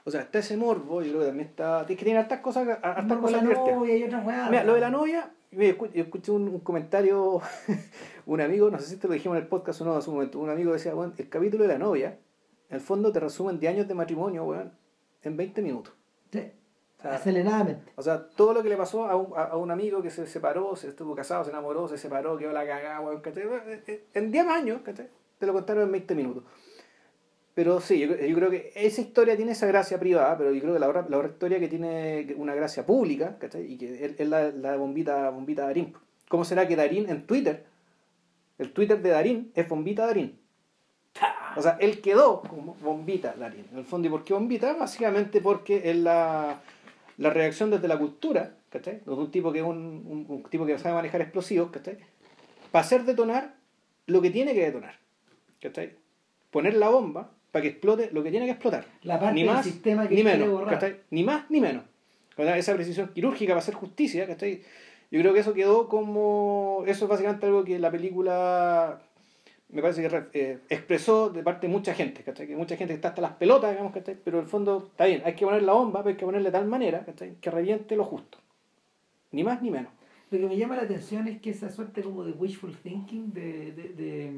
O 0.05 0.11
sea, 0.11 0.23
está 0.23 0.39
ese 0.39 0.57
morbo, 0.57 1.03
yo 1.03 1.09
creo 1.11 1.21
que 1.21 1.27
también 1.27 1.49
está. 1.49 1.85
Que 1.87 1.97
tiene 1.97 2.19
hartas 2.19 2.41
cosas, 2.41 2.67
hartas 2.83 3.19
cosas 3.19 3.43
la 3.43 3.53
novia 3.77 3.97
y 3.97 4.03
otras 4.05 4.27
weas. 4.27 4.51
Mira, 4.51 4.65
lo 4.65 4.75
de 4.75 4.81
la 4.81 4.91
novia, 4.91 5.31
yo 5.51 5.61
escu- 5.61 5.93
yo 5.93 6.03
escuché 6.03 6.33
un, 6.33 6.49
un 6.49 6.61
comentario, 6.61 7.41
un 8.27 8.41
amigo, 8.41 8.71
no 8.71 8.79
sé 8.79 8.87
si 8.89 8.97
te 8.97 9.09
lo 9.09 9.15
dijimos 9.15 9.37
en 9.37 9.43
el 9.43 9.49
podcast 9.49 9.81
o 9.83 9.85
no, 9.85 9.97
en 9.97 10.03
su 10.03 10.13
momento, 10.13 10.39
un 10.39 10.49
amigo 10.51 10.73
decía, 10.73 10.95
bueno, 10.95 11.13
el 11.17 11.29
capítulo 11.29 11.65
de 11.65 11.69
la 11.69 11.79
novia, 11.79 12.19
en 12.71 12.75
el 12.77 12.81
fondo 12.81 13.13
te 13.13 13.21
resumen 13.21 13.59
de 13.61 13.69
años 13.69 13.89
de 13.89 13.95
matrimonio, 13.95 14.45
weón, 14.45 14.73
en 15.23 15.37
20 15.37 15.61
minutos. 15.63 15.93
O 17.01 17.03
sea, 17.03 17.15
aceleradamente. 17.15 17.93
o 17.97 18.03
sea, 18.03 18.29
todo 18.29 18.53
lo 18.53 18.63
que 18.63 18.69
le 18.69 18.77
pasó 18.77 19.07
a 19.07 19.17
un, 19.17 19.33
a, 19.35 19.57
un 19.57 19.71
amigo 19.71 20.03
que 20.03 20.11
se 20.11 20.27
separó, 20.27 20.77
se 20.77 20.89
estuvo 20.89 21.15
casado, 21.15 21.45
se 21.45 21.51
enamoró, 21.51 21.89
se 21.89 21.97
separó, 21.97 22.37
quedó 22.37 22.53
la 22.53 22.67
cagada, 22.67 23.01
weón, 23.01 23.23
¿cachai? 23.23 23.45
En 24.13 24.31
10 24.31 24.47
años, 24.47 24.83
¿cachai? 24.85 25.09
Te 25.39 25.47
lo 25.47 25.55
contaron 25.55 25.85
en 25.85 25.93
20 25.93 26.15
minutos. 26.15 26.45
Pero 27.55 27.81
sí, 27.81 27.99
yo, 27.99 28.15
yo 28.15 28.37
creo 28.37 28.51
que 28.51 28.71
esa 28.75 29.01
historia 29.01 29.35
tiene 29.35 29.53
esa 29.53 29.67
gracia 29.67 29.99
privada, 29.99 30.37
pero 30.37 30.53
yo 30.53 30.61
creo 30.61 30.75
que 30.75 30.79
la 30.79 30.89
otra, 30.89 31.07
la 31.09 31.17
otra 31.17 31.31
historia 31.31 31.59
que 31.59 31.69
tiene 31.69 32.35
una 32.37 32.55
gracia 32.55 32.85
pública, 32.85 33.39
¿cachai? 33.39 33.73
Y 33.73 33.79
que 33.79 34.05
es, 34.05 34.21
es 34.21 34.29
la, 34.29 34.51
la 34.51 34.73
de 34.73 34.77
bombita, 34.77 35.31
bombita 35.31 35.63
Darín. 35.63 35.95
¿Cómo 36.29 36.45
será 36.45 36.69
que 36.69 36.77
Darín 36.77 37.09
en 37.09 37.27
Twitter, 37.27 37.65
el 38.59 38.73
Twitter 38.73 39.01
de 39.01 39.09
Darín 39.09 39.53
es 39.55 39.67
bombita 39.67 40.07
Darín? 40.07 40.39
O 41.57 41.63
sea, 41.63 41.77
él 41.81 42.01
quedó 42.01 42.43
como 42.43 42.75
bombita 42.75 43.35
Darín. 43.37 43.67
En 43.73 43.79
el 43.79 43.85
fondo, 43.85 44.07
¿y 44.07 44.11
por 44.11 44.23
qué 44.23 44.35
bombita? 44.35 44.75
Básicamente 44.75 45.41
porque 45.41 45.91
es 45.91 45.97
la, 45.97 46.61
la 47.21 47.31
reacción 47.31 47.71
desde 47.71 47.87
la 47.87 47.99
cultura, 47.99 48.55
¿cachai? 48.71 49.01
De 49.05 49.11
un 49.13 49.31
tipo 49.31 49.53
que 49.53 49.61
es 49.61 49.65
un, 49.65 49.77
un- 49.79 50.27
un 50.29 50.43
tipo 50.51 50.65
que 50.67 50.77
sabe 50.79 50.95
manejar 50.95 51.21
explosivos, 51.21 51.71
¿cachai? 51.71 51.99
Para 52.73 52.85
hacer 52.85 53.05
detonar 53.05 53.55
lo 54.07 54.21
que 54.23 54.31
tiene 54.31 54.55
que 54.55 54.65
detonar, 54.65 54.97
¿cachai? 55.63 55.93
Poner 56.51 56.75
la 56.75 56.89
bomba 56.89 57.31
para 57.53 57.63
que 57.63 57.69
explote 57.69 58.11
lo 58.13 58.23
que 58.23 58.31
tiene 58.31 58.47
que 58.47 58.53
explotar. 58.53 58.85
La 59.03 59.19
parte 59.21 59.35
ni 59.35 59.45
del 59.45 59.63
sistema 59.63 60.09
que 60.09 60.15
ni 60.15 60.23
menos, 60.25 60.49
borrar. 60.51 60.75
¿cachai? 60.75 60.97
Ni 61.11 61.23
más 61.23 61.49
ni 61.51 61.61
menos. 61.61 61.85
Sea, 62.37 62.57
esa 62.57 62.75
precisión 62.75 63.11
quirúrgica 63.15 63.51
para 63.53 63.61
hacer 63.61 63.75
justicia, 63.75 64.27
¿cachai? 64.27 64.63
Yo 65.11 65.21
creo 65.21 65.35
que 65.35 65.41
eso 65.41 65.53
quedó 65.53 65.89
como... 65.89 66.85
Eso 66.87 67.05
es 67.05 67.09
básicamente 67.11 67.45
algo 67.45 67.65
que 67.65 67.79
la 67.79 67.91
película 67.91 69.03
me 69.73 69.83
parece 69.83 70.07
que 70.07 70.27
eh, 70.33 70.59
expresó 70.69 71.31
de 71.31 71.43
parte 71.43 71.67
de 71.67 71.73
mucha 71.73 71.95
gente, 71.95 72.23
¿cachai? 72.23 72.47
Que 72.47 72.57
mucha 72.57 72.77
gente 72.77 72.95
está 72.95 73.09
hasta 73.09 73.23
las 73.23 73.33
pelotas, 73.33 73.71
digamos, 73.71 73.93
¿cachai? 73.93 74.17
Pero 74.23 74.39
en 74.39 74.45
el 74.45 74.51
fondo 74.51 74.89
está 74.91 75.07
bien, 75.07 75.23
hay 75.25 75.35
que 75.35 75.45
poner 75.45 75.63
la 75.63 75.73
bomba, 75.73 76.01
pero 76.03 76.11
hay 76.11 76.17
que 76.17 76.25
ponerle 76.25 76.49
de 76.49 76.53
tal 76.53 76.67
manera, 76.67 77.05
¿cachai? 77.05 77.37
Que 77.41 77.51
reviente 77.51 77.97
lo 77.97 78.05
justo. 78.05 78.39
Ni 79.33 79.45
más 79.45 79.63
ni 79.63 79.71
menos. 79.71 79.93
Lo 80.31 80.39
que 80.39 80.47
me 80.47 80.57
llama 80.57 80.77
la 80.77 80.83
atención 80.83 81.27
es 81.29 81.41
que 81.41 81.51
esa 81.51 81.71
suerte 81.71 82.03
como 82.03 82.25
de 82.25 82.33
wishful 82.33 82.77
thinking, 82.77 83.33
de, 83.33 83.73
de, 83.73 83.83
de, 83.95 84.33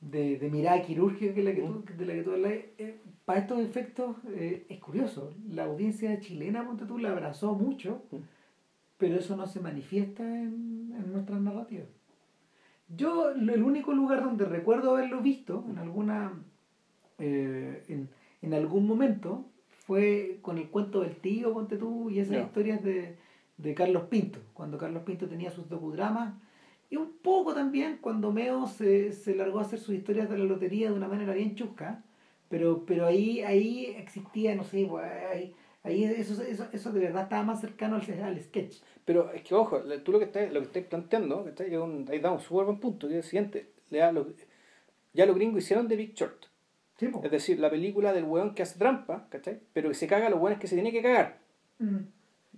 de, 0.00 0.38
de 0.38 0.50
mirada 0.50 0.82
quirúrgica 0.82 1.34
que 1.34 1.42
la 1.42 1.54
que 1.54 1.62
tú, 1.62 1.84
de 1.96 2.06
la 2.06 2.14
que 2.14 2.22
tú 2.22 2.32
hablas, 2.32 2.52
eh, 2.52 3.00
para 3.24 3.40
estos 3.40 3.60
efectos 3.60 4.16
eh, 4.34 4.64
es 4.68 4.78
curioso. 4.78 5.34
La 5.48 5.64
audiencia 5.64 6.18
chilena, 6.20 6.64
ponte 6.64 6.84
tú, 6.86 6.98
la 6.98 7.10
abrazó 7.10 7.54
mucho, 7.54 8.02
Mm. 8.12 8.16
pero 8.98 9.16
eso 9.16 9.36
no 9.36 9.46
se 9.46 9.60
manifiesta 9.60 10.22
en, 10.22 10.92
en 10.96 11.12
nuestras 11.12 11.40
narrativas. 11.40 11.88
Yo, 12.88 13.30
el 13.30 13.62
único 13.62 13.92
lugar 13.92 14.22
donde 14.22 14.44
recuerdo 14.44 14.92
haberlo 14.92 15.20
visto, 15.20 15.64
en 15.68 15.78
alguna 15.78 16.32
eh, 17.18 17.84
en, 17.88 18.08
en 18.42 18.54
algún 18.54 18.86
momento, 18.86 19.46
fue 19.86 20.38
con 20.42 20.58
el 20.58 20.68
cuento 20.68 21.00
del 21.00 21.16
tío, 21.16 21.52
ponte 21.52 21.76
tú, 21.76 22.10
y 22.10 22.20
esas 22.20 22.44
historias 22.44 22.82
de, 22.82 23.16
de 23.56 23.74
Carlos 23.74 24.04
Pinto, 24.04 24.40
cuando 24.52 24.78
Carlos 24.78 25.02
Pinto 25.04 25.28
tenía 25.28 25.50
sus 25.50 25.68
docudramas, 25.68 26.34
y 26.90 26.96
un 26.96 27.12
poco 27.22 27.54
también 27.54 27.98
cuando 28.00 28.32
Meo 28.32 28.66
se, 28.66 29.12
se 29.12 29.34
largó 29.34 29.58
a 29.58 29.62
hacer 29.62 29.78
sus 29.78 29.94
historias 29.94 30.28
de 30.30 30.38
la 30.38 30.44
lotería 30.44 30.90
de 30.90 30.96
una 30.96 31.08
manera 31.08 31.34
bien 31.34 31.54
chusca, 31.54 32.04
pero, 32.48 32.84
pero 32.86 33.06
ahí, 33.06 33.40
ahí 33.40 33.86
existía, 33.96 34.54
no 34.54 34.62
sé, 34.62 34.86
pues, 34.88 35.04
ahí, 35.32 35.54
ahí 35.86 36.04
eso, 36.04 36.42
eso, 36.42 36.66
eso 36.72 36.92
de 36.92 37.00
verdad 37.00 37.22
estaba 37.24 37.42
más 37.42 37.60
cercano 37.60 37.96
al, 37.96 38.22
al 38.22 38.40
sketch. 38.40 38.76
Pero 39.04 39.32
es 39.32 39.42
que, 39.42 39.54
ojo, 39.54 39.80
tú 40.04 40.12
lo 40.12 40.18
que 40.18 40.24
estás, 40.26 40.52
lo 40.52 40.60
que 40.60 40.66
estás 40.66 40.84
planteando, 40.84 41.44
¿cachai? 41.44 41.72
Es 41.72 41.78
un- 41.80 42.06
ahí 42.10 42.18
damos 42.18 42.42
un 42.42 42.48
súper 42.48 42.64
buen 42.66 42.80
punto, 42.80 43.08
que 43.08 43.18
es 43.18 43.24
el 43.24 43.30
siguiente. 43.30 43.70
Le 43.90 43.98
da 43.98 44.12
lo- 44.12 44.26
ya 45.14 45.24
los 45.26 45.36
gringos 45.36 45.62
hicieron 45.62 45.88
The 45.88 45.96
Big 45.96 46.14
Short. 46.14 46.46
Sí. 46.98 47.10
Es 47.22 47.30
decir, 47.30 47.58
la 47.60 47.70
película 47.70 48.12
del 48.12 48.24
weón 48.24 48.54
que 48.54 48.62
hace 48.62 48.78
trampa, 48.78 49.26
¿cachai? 49.30 49.60
Pero 49.72 49.88
que 49.88 49.94
se 49.94 50.06
caga 50.06 50.26
a 50.26 50.30
los 50.30 50.40
weones 50.40 50.58
que 50.58 50.66
se 50.66 50.74
tiene 50.76 50.92
que 50.92 51.02
cagar. 51.02 51.38
Mm. 51.78 51.96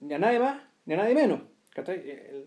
Ni 0.00 0.14
a 0.14 0.18
nadie 0.18 0.38
más, 0.38 0.62
ni 0.86 0.94
a 0.94 0.96
nadie 0.96 1.14
menos. 1.14 1.40
¿cachai? 1.74 1.96
El- 2.10 2.46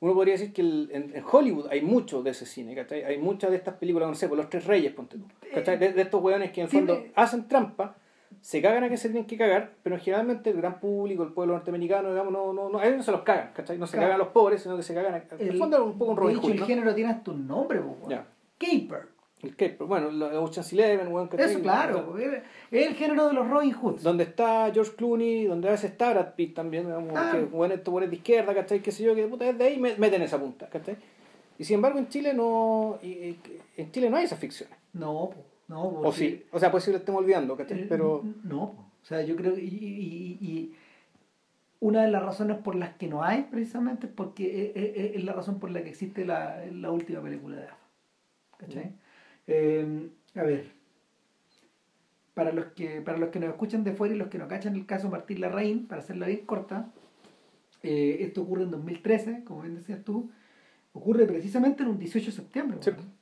uno 0.00 0.14
podría 0.14 0.34
decir 0.34 0.52
que 0.52 0.62
el- 0.62 0.90
en, 0.92 1.14
en 1.16 1.24
Hollywood 1.30 1.68
hay 1.70 1.80
mucho 1.80 2.22
de 2.22 2.30
ese 2.30 2.44
cine, 2.44 2.74
¿cachai? 2.74 3.04
Hay 3.04 3.18
muchas 3.18 3.50
de 3.50 3.56
estas 3.56 3.74
películas, 3.76 4.08
no 4.08 4.14
sé, 4.14 4.28
por 4.28 4.36
los 4.36 4.50
tres 4.50 4.64
reyes, 4.66 4.92
ponte 4.92 5.16
tú. 5.18 5.24
¿cachai? 5.54 5.78
De, 5.78 5.92
de 5.92 6.02
estos 6.02 6.22
weones 6.22 6.50
que 6.52 6.60
en 6.60 6.64
el 6.66 6.70
Sí, 6.70 6.76
fondo 6.78 6.96
me- 7.00 7.12
hacen 7.14 7.46
trampa, 7.48 7.96
se 8.42 8.60
cagan 8.60 8.84
a 8.84 8.88
que 8.90 8.96
se 8.98 9.08
tienen 9.08 9.26
que 9.26 9.38
cagar, 9.38 9.70
pero 9.82 9.96
generalmente 9.98 10.50
el 10.50 10.56
gran 10.58 10.78
público, 10.80 11.22
el 11.22 11.32
pueblo 11.32 11.54
norteamericano, 11.54 12.10
digamos, 12.10 12.32
no, 12.32 12.52
no, 12.52 12.68
no, 12.68 12.78
a 12.78 12.84
ellos 12.84 12.98
no 12.98 13.02
se 13.04 13.12
los 13.12 13.22
cagan, 13.22 13.52
¿cachai? 13.54 13.78
No 13.78 13.86
se 13.86 13.92
Claro. 13.92 14.08
cagan 14.08 14.20
a 14.20 14.24
los 14.24 14.32
pobres, 14.32 14.62
sino 14.62 14.76
que 14.76 14.82
se 14.82 14.92
cagan 14.94 15.14
a... 15.14 15.18
En 15.38 15.48
el 15.48 15.56
fondo 15.56 15.76
es 15.78 15.82
un 15.84 15.96
poco 15.96 16.10
un 16.10 16.16
Robin 16.18 16.36
Hood, 16.38 16.50
el 16.50 16.60
¿no? 16.60 16.66
género 16.66 16.94
tiene 16.94 17.10
hasta 17.12 17.30
un 17.30 17.46
nombre, 17.46 17.78
weón. 17.80 18.10
Ya. 18.10 18.26
Caper. 18.58 19.08
El 19.42 19.56
que, 19.56 19.70
bueno, 19.80 20.10
los 20.10 20.32
Ocean's 20.34 20.72
Eleven, 20.72 21.08
weón, 21.12 21.26
¿cachai? 21.28 21.50
Eso, 21.50 21.60
claro, 21.62 22.14
es 22.18 22.86
el 22.86 22.94
género 22.94 23.26
de 23.28 23.34
los 23.34 23.48
Robin 23.48 23.72
Hoods. 23.72 24.02
donde 24.02 24.24
está 24.24 24.70
George 24.72 24.92
Clooney, 24.96 25.46
donde 25.46 25.68
a 25.68 25.72
veces 25.72 25.90
está 25.92 26.12
Brad 26.12 26.34
Pitt 26.34 26.54
también, 26.54 26.86
digamos, 26.86 27.12
Ah. 27.16 27.30
que 27.32 27.42
bueno, 27.44 27.74
estos 27.74 27.90
buenos 27.90 28.10
de 28.10 28.16
izquierda, 28.16 28.54
¿cachai? 28.54 28.80
Que 28.80 28.92
sé 28.92 29.02
yo, 29.04 29.14
que 29.16 29.26
puta, 29.26 29.44
desde 29.46 29.64
ahí 29.64 29.78
me- 29.78 29.96
meten 29.96 30.22
esa 30.22 30.38
punta, 30.38 30.68
¿cachai? 30.68 30.96
Y 31.58 31.64
sin 31.64 31.74
embargo 31.76 31.98
en 31.98 32.08
Chile 32.08 32.34
no, 32.34 32.98
en 33.02 33.92
Chile 33.92 34.10
no 34.10 34.16
hay 34.16 34.24
esas 34.24 34.38
ficciones. 34.38 34.76
No, 34.92 35.30
po, 35.30 35.44
no, 35.72 36.00
O 36.08 36.12
sí, 36.12 36.44
o 36.52 36.58
sea, 36.58 36.70
puede 36.70 36.82
ser 36.82 36.92
que 36.92 36.98
lo 36.98 36.98
estemos 37.00 37.22
olvidando, 37.22 37.56
¿cachai? 37.56 37.80
Eh, 37.82 37.86
Pero, 37.88 38.22
No, 38.44 38.62
o 38.62 39.04
sea, 39.04 39.22
yo 39.22 39.34
creo 39.36 39.54
que. 39.54 39.62
Y, 39.62 39.66
y- 39.66 40.38
y- 40.46 40.74
una 41.80 42.02
de 42.02 42.10
las 42.12 42.22
razones 42.22 42.58
por 42.58 42.76
las 42.76 42.94
que 42.94 43.08
no 43.08 43.24
hay, 43.24 43.42
precisamente, 43.50 44.06
es 44.06 44.12
porque 44.12 44.70
es, 44.74 44.76
es- 44.76 45.16
es 45.16 45.24
la 45.24 45.32
razón 45.32 45.58
por 45.58 45.70
la 45.70 45.82
que 45.82 45.88
existe 45.90 46.24
la, 46.24 46.64
la 46.72 46.90
última 46.92 47.20
película 47.20 47.56
de 47.56 47.64
AFA. 47.64 47.76
¿Cachai? 48.58 48.92
Eh, 49.48 50.08
a 50.36 50.42
ver. 50.42 50.70
Para 52.34 52.52
los, 52.52 52.66
que, 52.66 53.00
para 53.02 53.18
los 53.18 53.28
que 53.30 53.40
nos 53.40 53.50
escuchan 53.50 53.84
de 53.84 53.92
fuera 53.92 54.14
y 54.14 54.18
los 54.18 54.28
que 54.28 54.38
no 54.38 54.48
cachan 54.48 54.74
el 54.74 54.86
caso 54.86 55.10
Martín 55.10 55.40
Larraín, 55.40 55.86
para 55.86 56.00
hacerla 56.00 56.26
bien 56.28 56.46
corta, 56.46 56.90
eh, 57.82 58.18
esto 58.20 58.42
ocurre 58.42 58.62
en 58.62 58.70
2013, 58.70 59.42
como 59.44 59.62
bien 59.62 59.74
decías 59.74 60.02
tú, 60.04 60.30
ocurre 60.94 61.26
precisamente 61.26 61.82
en 61.82 61.90
un 61.90 61.98
18 61.98 62.26
de 62.26 62.32
septiembre. 62.32 62.78
Sí. 62.80 62.90
weón. 62.90 63.21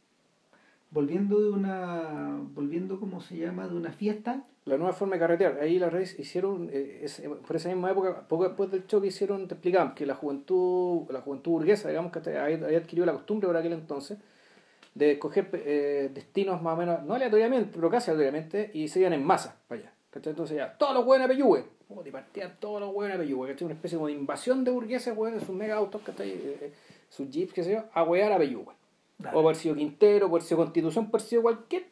Volviendo 0.93 1.39
de 1.41 1.51
una, 1.51 2.41
volviendo 2.53 2.99
como 2.99 3.21
se 3.21 3.37
llama, 3.37 3.69
de 3.69 3.77
una 3.77 3.93
fiesta, 3.93 4.43
la 4.65 4.77
nueva 4.77 4.93
forma 4.93 5.15
de 5.15 5.21
carretear, 5.21 5.59
ahí 5.61 5.79
las 5.79 5.93
redes 5.93 6.19
hicieron, 6.19 6.69
eh, 6.73 7.01
es- 7.05 7.23
por 7.47 7.55
esa 7.57 7.69
misma 7.69 7.93
época, 7.93 8.27
poco 8.27 8.45
después 8.45 8.71
del 8.73 8.87
choque 8.89 9.07
hicieron, 9.07 9.47
te 9.47 9.55
explicaban 9.55 9.95
que 9.95 10.05
la 10.05 10.15
juventud, 10.17 11.09
la 11.11 11.21
juventud 11.21 11.53
burguesa, 11.53 11.89
digamos, 11.89 12.11
que 12.11 12.37
había 12.37 12.79
adquirido 12.79 13.07
la 13.07 13.13
costumbre 13.13 13.47
por 13.47 13.57
aquel 13.57 13.73
entonces, 13.73 14.19
de 14.95 15.13
escoger 15.13 15.49
eh, 15.53 16.11
destinos 16.13 16.61
más 16.61 16.75
o 16.75 16.77
menos, 16.77 17.03
no 17.05 17.15
aleatoriamente, 17.15 17.71
pero 17.73 17.89
casi 17.89 18.11
aleatoriamente, 18.11 18.73
y 18.75 18.89
se 18.89 18.99
iban 19.01 19.13
en 19.13 19.25
masa 19.25 19.57
para 19.69 19.81
allá. 19.83 19.93
¿cachai? 20.11 20.33
Entonces 20.33 20.57
ya, 20.57 20.77
todos 20.77 20.93
los 20.93 21.07
hueones 21.07 21.27
a 21.27 21.29
Peyúgue, 21.29 21.65
y 22.05 22.11
partían 22.11 22.57
todos 22.59 22.81
los 22.81 22.93
hueones 22.93 23.17
a 23.17 23.21
Peyúgue, 23.21 23.51
¿cachai? 23.53 23.67
Una 23.67 23.75
especie 23.75 23.97
como 23.97 24.09
de 24.09 24.15
invasión 24.15 24.65
de 24.65 24.73
burgueses, 24.73 25.17
hueones, 25.17 25.45
sus 25.45 25.55
mega 25.55 25.77
autos, 25.77 26.03
¿cachai? 26.03 26.31
Eh, 26.31 26.59
eh, 26.61 26.73
sus 27.09 27.31
jeeps, 27.31 27.53
qué 27.53 27.63
sé 27.63 27.73
yo, 27.75 27.85
a 27.93 28.03
huear 28.03 28.33
a 28.33 28.39
Peyúgue. 28.39 28.73
O 29.33 29.43
por 29.43 29.55
sido 29.55 29.75
Quintero, 29.75 30.31
por 30.31 30.43
sido 30.43 30.59
Constitución, 30.59 31.11
por 31.11 31.21
sido 31.21 31.43
cualquier 31.43 31.87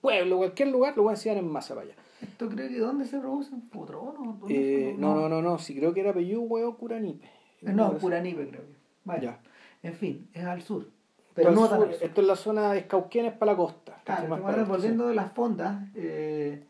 pueblo, 0.00 0.38
cualquier 0.38 0.68
lugar, 0.68 0.96
lo 0.96 1.04
van 1.04 1.16
a 1.16 1.32
en 1.32 1.48
masa 1.48 1.74
para 1.74 1.86
allá. 1.86 1.94
¿Esto 2.20 2.48
creo 2.48 2.68
que 2.68 2.78
dónde 2.78 3.06
se 3.06 3.18
produce? 3.18 3.54
¿En 3.54 3.62
Putrono? 3.62 4.40
Eh, 4.48 4.94
no, 4.98 5.14
no, 5.14 5.28
no, 5.28 5.40
no, 5.40 5.58
sí 5.58 5.76
creo 5.76 5.94
que 5.94 6.00
era 6.00 6.12
Peyúgue 6.12 6.64
o 6.64 6.76
Curanipe. 6.76 7.26
Eh, 7.62 7.72
no, 7.72 7.96
Curanipe 7.98 8.48
creo 8.48 8.62
que. 8.62 8.76
Vaya. 9.04 9.38
En 9.82 9.94
fin, 9.94 10.28
es 10.32 10.44
al 10.44 10.62
sur. 10.62 10.86
Pero 11.34 11.52
no 11.52 11.68
sur, 11.68 11.90
Esto 12.00 12.20
es 12.20 12.26
la 12.26 12.36
zona 12.36 12.72
de 12.72 12.80
Escauquienes 12.80 13.32
para 13.34 13.52
la 13.52 13.58
costa. 13.58 14.00
Claro, 14.04 14.66
volviendo 14.66 15.06
de 15.06 15.14
las 15.14 15.32
fondas, 15.32 15.84
eh, 15.94 16.64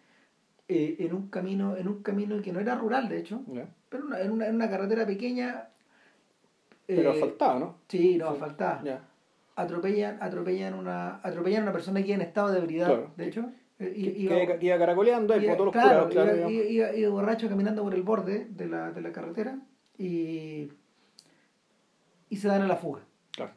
eh, 0.69 0.97
en 0.99 1.15
un 1.15 1.29
camino, 1.29 1.77
en 1.77 1.89
un 1.89 2.03
camino 2.03 2.41
que 2.43 2.53
no 2.53 2.61
era 2.61 2.75
rural 2.75 3.09
de 3.09 3.19
hecho, 3.19 3.41
pero 3.89 4.05
en 4.19 4.31
una, 4.31 4.47
en 4.47 4.55
una 4.55 4.69
carretera 4.69 5.07
pequeña. 5.07 5.71
pero 6.87 7.13
asfaltada, 7.13 7.59
¿no? 7.59 7.77
Sí, 7.89 8.19
no, 8.19 8.29
asfaltada. 8.29 9.03
Atropellan, 9.59 10.19
atropellan 10.21 10.75
una, 10.75 11.17
atropellan 11.17 11.63
a 11.63 11.65
una 11.65 11.73
persona 11.73 12.01
que 12.01 12.15
en 12.15 12.21
estado 12.21 12.53
de 12.53 12.59
ebriedad, 12.59 13.09
de 13.17 13.27
hecho. 13.27 13.51
Iba, 13.81 14.37
iba, 14.43 14.79
caracoleando 14.79 15.35
ahí, 15.35 15.47
todos 15.47 15.67
los 15.67 15.73
claro, 15.73 16.09
claro 16.09 16.49
iba, 16.49 16.93
iba, 16.95 17.11
borracho 17.11 17.49
caminando 17.49 17.83
por 17.83 17.95
el 17.95 18.03
borde 18.03 18.47
de 18.51 18.67
la, 18.67 18.93
de 18.93 19.01
la 19.01 19.13
carretera 19.13 19.59
y, 19.97 20.69
y 22.29 22.37
se 22.37 22.47
dan 22.47 22.63
a 22.63 22.67
la 22.67 22.77
fuga. 22.77 23.03
Claro. 23.33 23.53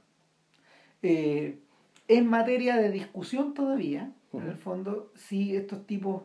Eh, 1.04 1.60
en 2.08 2.28
materia 2.28 2.78
de 2.78 2.90
discusión 2.90 3.54
todavía, 3.54 4.12
en 4.34 4.48
el 4.48 4.58
fondo, 4.58 5.12
si 5.16 5.56
estos 5.56 5.86
tipos 5.86 6.24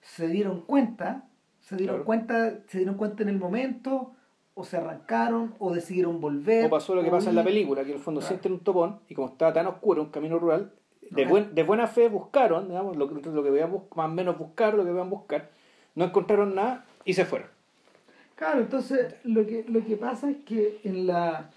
se 0.00 0.28
dieron 0.28 0.62
cuenta, 0.62 1.28
se 1.60 1.76
dieron 1.76 2.04
cuenta, 2.04 2.60
se 2.66 2.78
dieron 2.78 2.96
cuenta 2.96 3.22
en 3.24 3.28
el 3.28 3.38
momento, 3.38 4.14
o 4.58 4.64
se 4.64 4.76
arrancaron, 4.76 5.54
o 5.60 5.72
decidieron 5.72 6.20
volver. 6.20 6.66
O 6.66 6.70
pasó 6.70 6.92
lo 6.92 7.04
que 7.04 7.10
pasa 7.12 7.30
en 7.30 7.36
la 7.36 7.44
película, 7.44 7.84
que 7.84 7.90
en 7.90 7.98
el 7.98 8.02
fondo 8.02 8.20
sienten 8.20 8.50
un 8.50 8.58
topón, 8.58 8.98
y 9.08 9.14
como 9.14 9.28
estaba 9.28 9.52
tan 9.52 9.68
oscuro, 9.68 10.02
un 10.02 10.10
camino 10.10 10.36
rural, 10.40 10.72
de, 11.10 11.26
buen, 11.26 11.54
de 11.54 11.62
buena 11.62 11.86
fe 11.86 12.08
buscaron, 12.08 12.66
digamos, 12.66 12.96
lo, 12.96 13.06
lo 13.06 13.42
que 13.44 13.50
vean 13.50 13.70
más 13.70 14.06
o 14.06 14.08
menos 14.08 14.36
buscar, 14.36 14.74
lo 14.74 14.84
que 14.84 14.90
vean 14.90 15.08
buscar, 15.10 15.50
no 15.94 16.06
encontraron 16.06 16.56
nada 16.56 16.84
y 17.04 17.14
se 17.14 17.24
fueron. 17.24 17.46
Claro, 18.34 18.58
entonces 18.58 19.14
lo 19.22 19.46
que, 19.46 19.64
lo 19.68 19.84
que 19.84 19.96
pasa 19.96 20.28
es 20.28 20.38
que 20.38 20.80
en 20.82 21.06
la, 21.06 21.50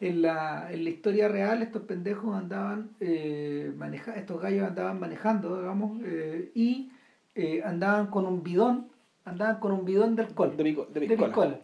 en 0.00 0.20
la, 0.20 0.72
en 0.72 0.82
la 0.82 0.90
historia 0.90 1.28
real 1.28 1.62
estos 1.62 1.82
pendejos 1.82 2.34
andaban 2.34 2.90
eh, 2.98 3.72
maneja, 3.76 4.16
estos 4.16 4.42
gallos 4.42 4.66
andaban 4.66 4.98
manejando, 4.98 5.56
digamos, 5.56 6.00
eh, 6.04 6.50
y 6.56 6.90
eh, 7.36 7.62
andaban 7.64 8.08
con 8.08 8.26
un 8.26 8.42
bidón, 8.42 8.88
andaban 9.24 9.60
con 9.60 9.70
un 9.70 9.84
bidón 9.84 10.16
de 10.16 10.22
alcohol. 10.22 10.56
De, 10.56 10.64
pico, 10.64 10.88
de 10.92 11.00
piscola. 11.00 11.60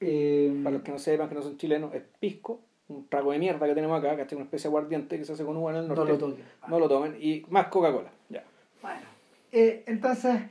Eh, 0.00 0.60
Para 0.62 0.74
los 0.74 0.82
que 0.82 0.92
no 0.92 0.98
sepan 0.98 1.28
que 1.28 1.34
no 1.34 1.42
son 1.42 1.56
chilenos, 1.56 1.94
es 1.94 2.02
pisco, 2.20 2.60
un 2.88 3.08
trago 3.08 3.32
de 3.32 3.38
mierda 3.38 3.66
que 3.66 3.74
tenemos 3.74 3.98
acá, 3.98 4.16
que 4.16 4.22
es 4.22 4.32
una 4.32 4.44
especie 4.44 4.68
de 4.68 4.76
aguardiente 4.76 5.18
que 5.18 5.24
se 5.24 5.32
hace 5.32 5.44
con 5.44 5.56
uva 5.56 5.72
en 5.72 5.78
el 5.78 5.88
norte. 5.88 6.04
No 6.04 6.08
lo 6.08 6.18
tomen. 6.18 6.44
No 6.68 6.78
lo 6.78 6.88
tomen. 6.88 7.16
Y 7.20 7.44
más 7.48 7.68
Coca-Cola. 7.68 8.10
Ya. 8.28 8.44
Bueno. 8.82 9.06
Eh, 9.52 9.84
entonces, 9.86 10.42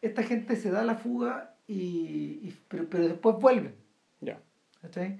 esta 0.00 0.22
gente 0.22 0.56
se 0.56 0.70
da 0.70 0.84
la 0.84 0.94
fuga, 0.94 1.54
y, 1.66 2.54
pero, 2.68 2.88
pero 2.88 3.08
después 3.08 3.36
vuelve. 3.36 3.74
Ya. 4.20 4.38
¿Está 4.82 5.16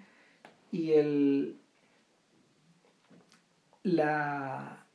Y 0.70 0.92
el. 0.92 1.56
La. 3.82 4.86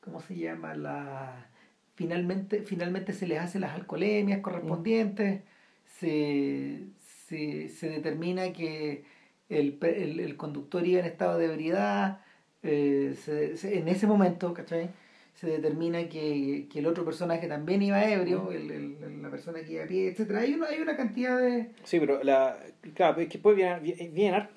¿Cómo 0.00 0.20
se 0.20 0.36
llama? 0.36 0.74
La. 0.74 1.48
Finalmente, 1.94 2.62
finalmente 2.62 3.12
se 3.12 3.26
les 3.26 3.40
hace 3.40 3.58
las 3.58 3.74
alcoholemias 3.74 4.40
correspondientes, 4.40 5.42
se, 5.86 6.82
se, 7.28 7.68
se 7.68 7.88
determina 7.88 8.52
que 8.52 9.04
el, 9.48 9.78
el, 9.82 10.20
el 10.20 10.36
conductor 10.36 10.86
iba 10.86 11.00
en 11.00 11.06
estado 11.06 11.38
de 11.38 11.46
ebriedad, 11.46 12.20
eh, 12.62 13.14
en 13.62 13.88
ese 13.88 14.06
momento, 14.06 14.52
¿cachai? 14.52 14.90
Se 15.34 15.48
determina 15.48 16.08
que, 16.08 16.66
que, 16.72 16.78
el 16.78 16.86
otro 16.86 17.04
personaje 17.04 17.46
también 17.46 17.82
iba 17.82 18.02
ebrio, 18.08 18.50
el, 18.52 18.70
el, 18.70 19.22
la 19.22 19.30
persona 19.30 19.60
que 19.60 19.72
iba 19.72 19.84
a 19.84 19.86
pie, 19.86 20.08
etc. 20.08 20.36
Hay 20.36 20.54
una, 20.54 20.68
hay 20.68 20.80
una 20.80 20.96
cantidad 20.96 21.38
de... 21.38 21.72
Sí, 21.84 22.00
pero 22.00 22.22
la, 22.24 22.58
claro, 22.94 23.20
es 23.20 23.28
que 23.28 23.38
puede 23.38 23.78
bien, 23.78 24.14
bien, 24.14 24.48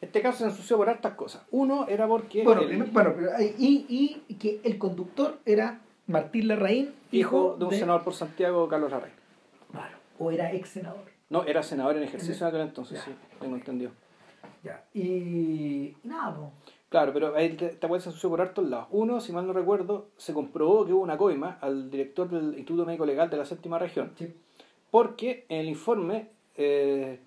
este 0.00 0.20
caso 0.22 0.38
se 0.38 0.44
ensució 0.44 0.76
por 0.76 0.88
hartas 0.88 1.14
cosas. 1.14 1.42
Uno 1.50 1.88
era 1.88 2.06
porque... 2.06 2.44
Bueno, 2.44 2.62
bueno 2.92 3.14
pero, 3.16 3.32
y, 3.58 4.22
y 4.28 4.34
que 4.34 4.60
el 4.62 4.78
conductor 4.78 5.40
era 5.44 5.80
Martín 6.06 6.46
Larraín, 6.46 6.94
hijo, 7.10 7.56
de 7.58 7.64
un 7.64 7.74
senador 7.74 8.04
por 8.04 8.14
Santiago, 8.14 8.68
Carlos 8.68 8.92
Larraín. 8.92 9.14
Claro, 9.72 9.96
o 10.20 10.30
era 10.30 10.52
ex 10.52 10.68
senador. 10.68 11.17
No, 11.30 11.44
era 11.44 11.62
senador 11.62 11.96
en 11.96 12.04
ejercicio 12.04 12.46
en 12.46 12.48
aquel 12.48 12.66
entonces, 12.66 13.00
sí, 13.04 13.10
tengo 13.40 13.56
entendido. 13.56 13.90
Ya, 14.62 14.84
y, 14.94 15.94
nada, 16.04 16.34
pues. 16.34 16.74
Claro, 16.88 17.12
pero 17.12 17.36
ahí 17.36 17.50
te, 17.50 17.68
te 17.68 17.86
puedes 17.86 18.06
asociar 18.06 18.30
por 18.30 18.40
hartos 18.40 18.66
lados. 18.66 18.88
Uno, 18.90 19.20
si 19.20 19.32
mal 19.32 19.46
no 19.46 19.52
recuerdo, 19.52 20.08
se 20.16 20.32
comprobó 20.32 20.86
que 20.86 20.94
hubo 20.94 21.02
una 21.02 21.18
coima 21.18 21.58
al 21.60 21.90
director 21.90 22.30
del 22.30 22.56
Instituto 22.56 22.86
Médico 22.86 23.04
Legal 23.04 23.28
de 23.28 23.36
la 23.36 23.44
séptima 23.44 23.78
región, 23.78 24.12
sí. 24.16 24.34
porque 24.90 25.44
en 25.50 25.60
el 25.60 25.68
informe, 25.68 26.30
eh, 26.56 27.20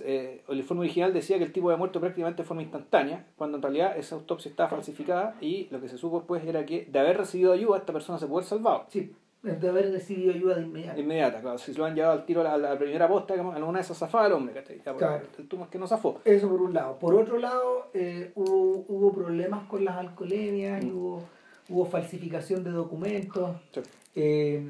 eh, 0.00 0.44
el 0.46 0.58
informe 0.58 0.82
original 0.82 1.14
decía 1.14 1.38
que 1.38 1.44
el 1.44 1.52
tipo 1.52 1.68
había 1.68 1.78
muerto 1.78 1.98
prácticamente 1.98 2.42
de 2.42 2.46
forma 2.46 2.62
instantánea, 2.62 3.26
cuando 3.36 3.56
en 3.56 3.62
realidad 3.62 3.96
esa 3.96 4.16
autopsia 4.16 4.50
estaba 4.50 4.68
falsificada 4.68 5.34
y 5.40 5.66
lo 5.70 5.80
que 5.80 5.88
se 5.88 5.96
supo 5.96 6.18
después 6.18 6.44
era 6.44 6.66
que 6.66 6.84
de 6.84 6.98
haber 6.98 7.16
recibido 7.16 7.54
ayuda 7.54 7.78
esta 7.78 7.94
persona 7.94 8.18
se 8.18 8.26
pudo 8.26 8.38
haber 8.38 8.48
salvado. 8.48 8.84
Sí 8.88 9.14
de 9.54 9.68
haber 9.68 9.92
recibido 9.92 10.32
ayuda 10.32 10.56
de 10.56 10.62
inmediato. 10.62 11.00
Inmediata, 11.00 11.40
claro. 11.40 11.58
Si 11.58 11.72
se 11.72 11.78
lo 11.78 11.84
han 11.84 11.94
llevado 11.94 12.14
al 12.14 12.26
tiro 12.26 12.46
a 12.46 12.58
la, 12.58 12.78
primera 12.78 13.08
posta, 13.08 13.34
alguna 13.34 13.78
de 13.78 13.84
esas 13.84 13.96
zafaba 13.96 14.26
el 14.26 14.32
hombre, 14.32 14.54
¿cachai? 14.54 14.78
claro. 14.78 15.22
El 15.38 15.48
tumo 15.48 15.64
es 15.64 15.70
que 15.70 15.78
no 15.78 15.86
zafó. 15.86 16.20
Eso 16.24 16.48
por 16.48 16.60
un 16.60 16.74
lado. 16.74 16.98
Por 16.98 17.14
otro 17.14 17.38
lado, 17.38 17.90
eh, 17.94 18.32
hubo, 18.34 18.84
hubo 18.88 19.12
problemas 19.12 19.66
con 19.68 19.84
las 19.84 19.96
alcoholemias, 19.96 20.84
mm. 20.84 20.96
hubo, 20.96 21.22
hubo 21.68 21.86
falsificación 21.86 22.64
de 22.64 22.70
documentos, 22.70 23.56
eh, 24.14 24.68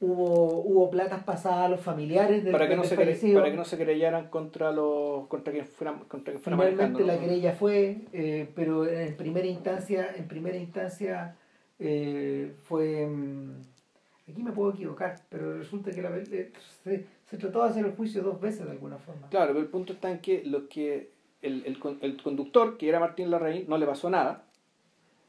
hubo, 0.00 0.62
hubo 0.62 0.90
platas 0.90 1.22
pasadas 1.24 1.66
a 1.66 1.68
los 1.68 1.80
familiares 1.80 2.42
del, 2.42 2.52
para 2.52 2.68
que 2.68 2.76
no 2.76 2.84
se 2.84 2.96
Para 2.96 3.50
que 3.50 3.56
no 3.56 3.64
se 3.64 3.76
querellaran 3.76 4.28
contra 4.28 4.72
los 4.72 5.26
contra 5.26 5.52
quien 5.52 5.66
fueran, 5.66 6.00
contra 6.08 6.32
quien 6.32 6.42
fuera 6.42 6.56
Finalmente 6.56 7.04
la 7.04 7.18
querella 7.18 7.52
fue, 7.52 7.98
eh, 8.12 8.48
pero 8.54 8.86
en 8.86 9.16
primera 9.16 9.46
instancia, 9.46 10.14
en 10.16 10.26
primera 10.26 10.56
instancia 10.56 11.36
fue... 11.78 13.08
Aquí 14.28 14.42
me 14.42 14.50
puedo 14.50 14.72
equivocar, 14.72 15.16
pero 15.28 15.56
resulta 15.56 15.92
que 15.92 16.02
la, 16.02 16.10
se, 16.24 16.50
se, 17.24 17.36
trató 17.38 17.62
de 17.62 17.70
hacer 17.70 17.86
el 17.86 17.92
juicio 17.92 18.22
dos 18.22 18.40
veces 18.40 18.64
de 18.64 18.72
alguna 18.72 18.98
forma. 18.98 19.28
Claro, 19.28 19.52
pero 19.52 19.60
el 19.60 19.70
punto 19.70 19.92
está 19.92 20.10
en 20.10 20.18
que, 20.18 20.42
lo 20.44 20.68
que 20.68 21.12
el, 21.42 21.64
el, 21.64 21.78
el 22.00 22.22
conductor, 22.22 22.76
que 22.76 22.88
era 22.88 22.98
Martín 22.98 23.30
Larraín, 23.30 23.66
no 23.68 23.78
le 23.78 23.86
pasó 23.86 24.10
nada. 24.10 24.44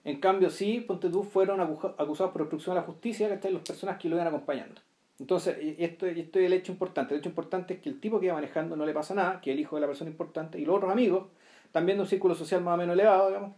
En 0.03 0.19
cambio, 0.19 0.49
sí, 0.49 0.79
ponte 0.79 1.09
tú, 1.09 1.23
fueron 1.23 1.59
acusados 1.59 2.31
por 2.31 2.41
obstrucción 2.41 2.75
a 2.75 2.79
la 2.79 2.85
justicia, 2.85 3.27
que 3.27 3.35
están 3.35 3.53
las 3.53 3.61
personas 3.61 3.99
que 3.99 4.09
lo 4.09 4.15
iban 4.15 4.27
acompañando. 4.27 4.81
Entonces, 5.19 5.57
esto, 5.77 6.07
esto 6.07 6.39
es 6.39 6.45
el 6.45 6.53
hecho 6.53 6.71
importante. 6.71 7.13
El 7.13 7.19
hecho 7.19 7.29
importante 7.29 7.75
es 7.75 7.81
que 7.81 7.89
el 7.89 7.99
tipo 7.99 8.19
que 8.19 8.27
iba 8.27 8.35
manejando 8.35 8.75
no 8.75 8.85
le 8.85 8.93
pasa 8.93 9.13
nada, 9.13 9.41
que 9.41 9.51
el 9.51 9.59
hijo 9.59 9.75
de 9.75 9.81
la 9.81 9.87
persona 9.87 10.09
importante 10.09 10.59
y 10.59 10.65
los 10.65 10.75
otros 10.75 10.91
amigos, 10.91 11.27
también 11.71 11.97
de 11.97 12.03
un 12.03 12.07
círculo 12.07 12.33
social 12.35 12.61
más 12.63 12.75
o 12.75 12.77
menos 12.77 12.93
elevado, 12.93 13.27
digamos, 13.27 13.55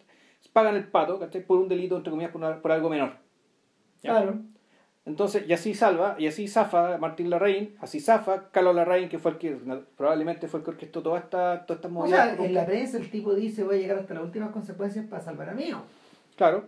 pagan 0.51 0.75
el 0.75 0.87
pato, 0.87 1.19
¿cachai? 1.19 1.45
Por 1.45 1.59
un 1.59 1.69
delito, 1.69 1.95
entre 1.95 2.11
comillas, 2.11 2.31
por, 2.31 2.61
por 2.61 2.71
algo 2.71 2.89
menor. 2.89 3.13
Claro. 4.01 4.39
Entonces, 5.05 5.45
y 5.47 5.53
así 5.53 5.73
salva, 5.73 6.15
y 6.19 6.27
así 6.27 6.47
zafa 6.47 6.97
Martín 6.97 7.29
Larraín, 7.29 7.75
así 7.79 7.99
zafa 7.99 8.49
Carlos 8.51 8.75
Larraín, 8.75 9.09
que 9.09 9.17
fue 9.17 9.31
el 9.31 9.37
que 9.37 9.57
probablemente 9.97 10.47
fue 10.47 10.59
el 10.59 10.63
que 10.65 10.71
orquestó 10.71 11.01
toda 11.01 11.19
esta, 11.19 11.65
toda 11.65 11.77
esta 11.77 11.87
movida. 11.87 12.33
O 12.33 12.35
sea, 12.37 12.45
en 12.45 12.53
la 12.53 12.65
prensa 12.65 12.97
el 12.97 13.09
tipo 13.09 13.33
dice 13.33 13.63
voy 13.63 13.77
a 13.77 13.79
llegar 13.79 13.97
hasta 13.97 14.13
las 14.13 14.23
últimas 14.23 14.51
consecuencias 14.51 15.05
para 15.07 15.23
salvar 15.23 15.49
a 15.49 15.53
mi 15.53 15.63
hijo. 15.63 15.81
Claro. 16.35 16.65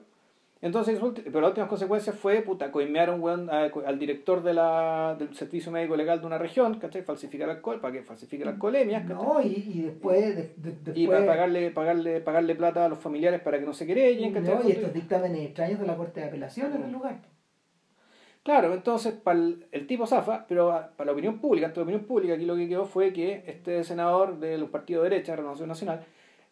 Entonces, 0.64 1.00
pero 1.26 1.42
las 1.42 1.50
últimas 1.50 1.70
consecuencias 1.70 2.16
fue, 2.16 2.42
puta, 2.42 2.72
coimearon 2.72 3.24
un 3.24 3.50
al 3.50 4.00
director 4.00 4.44
de 4.44 4.54
la, 4.54 5.16
del 5.18 5.36
servicio 5.36 5.72
médico 5.72 5.96
legal 5.96 6.20
de 6.20 6.28
una 6.28 6.38
región, 6.38 6.78
¿cachai? 6.80 7.02
Falsificar 7.02 7.50
alcohol, 7.50 7.80
para 7.82 7.94
que 7.94 8.04
falsifique 8.04 8.46
la 8.46 8.52
alcoholemia, 8.52 9.00
No, 9.00 9.42
y, 9.42 9.48
y 9.74 9.82
después, 9.82 10.52
Y 10.94 11.08
para 11.08 11.26
pagarle, 11.26 11.72
pagarle, 11.72 12.22
pagarle 12.22 12.54
plata 12.54 12.86
a 12.86 12.90
los 12.90 13.00
familiares 13.00 13.42
para 13.42 13.60
que 13.60 13.66
no 13.66 13.74
se 13.74 13.88
querellen, 13.88 14.32
¿cachai? 14.32 14.56
No, 14.56 14.70
y 14.70 14.72
estos 14.74 14.94
dictámenes 14.94 15.46
extraños 15.46 15.80
de 15.80 15.88
la 15.88 15.98
Corte 15.98 16.20
de 16.20 16.28
Apelaciones 16.28 16.76
en 16.76 16.84
el 16.84 16.92
lugar. 16.92 17.18
Claro, 18.44 18.74
entonces 18.74 19.14
para 19.14 19.40
el, 19.40 19.88
tipo 19.88 20.08
zafa, 20.08 20.46
pero 20.48 20.70
para 20.98 21.06
la 21.06 21.12
opinión 21.12 21.40
pública, 21.40 21.68
ante 21.68 21.80
la 21.80 21.84
opinión 21.84 22.06
pública, 22.06 22.34
aquí 22.34 22.46
lo 22.46 22.56
que 22.56 22.68
quedó 22.68 22.86
fue 22.86 23.14
que 23.14 23.44
este 23.46 23.84
senador 23.84 24.40
del 24.40 24.66
partido 24.66 25.04
de 25.04 25.10
derecha, 25.10 25.36
Renovación 25.36 25.70
Nacional, 25.70 26.04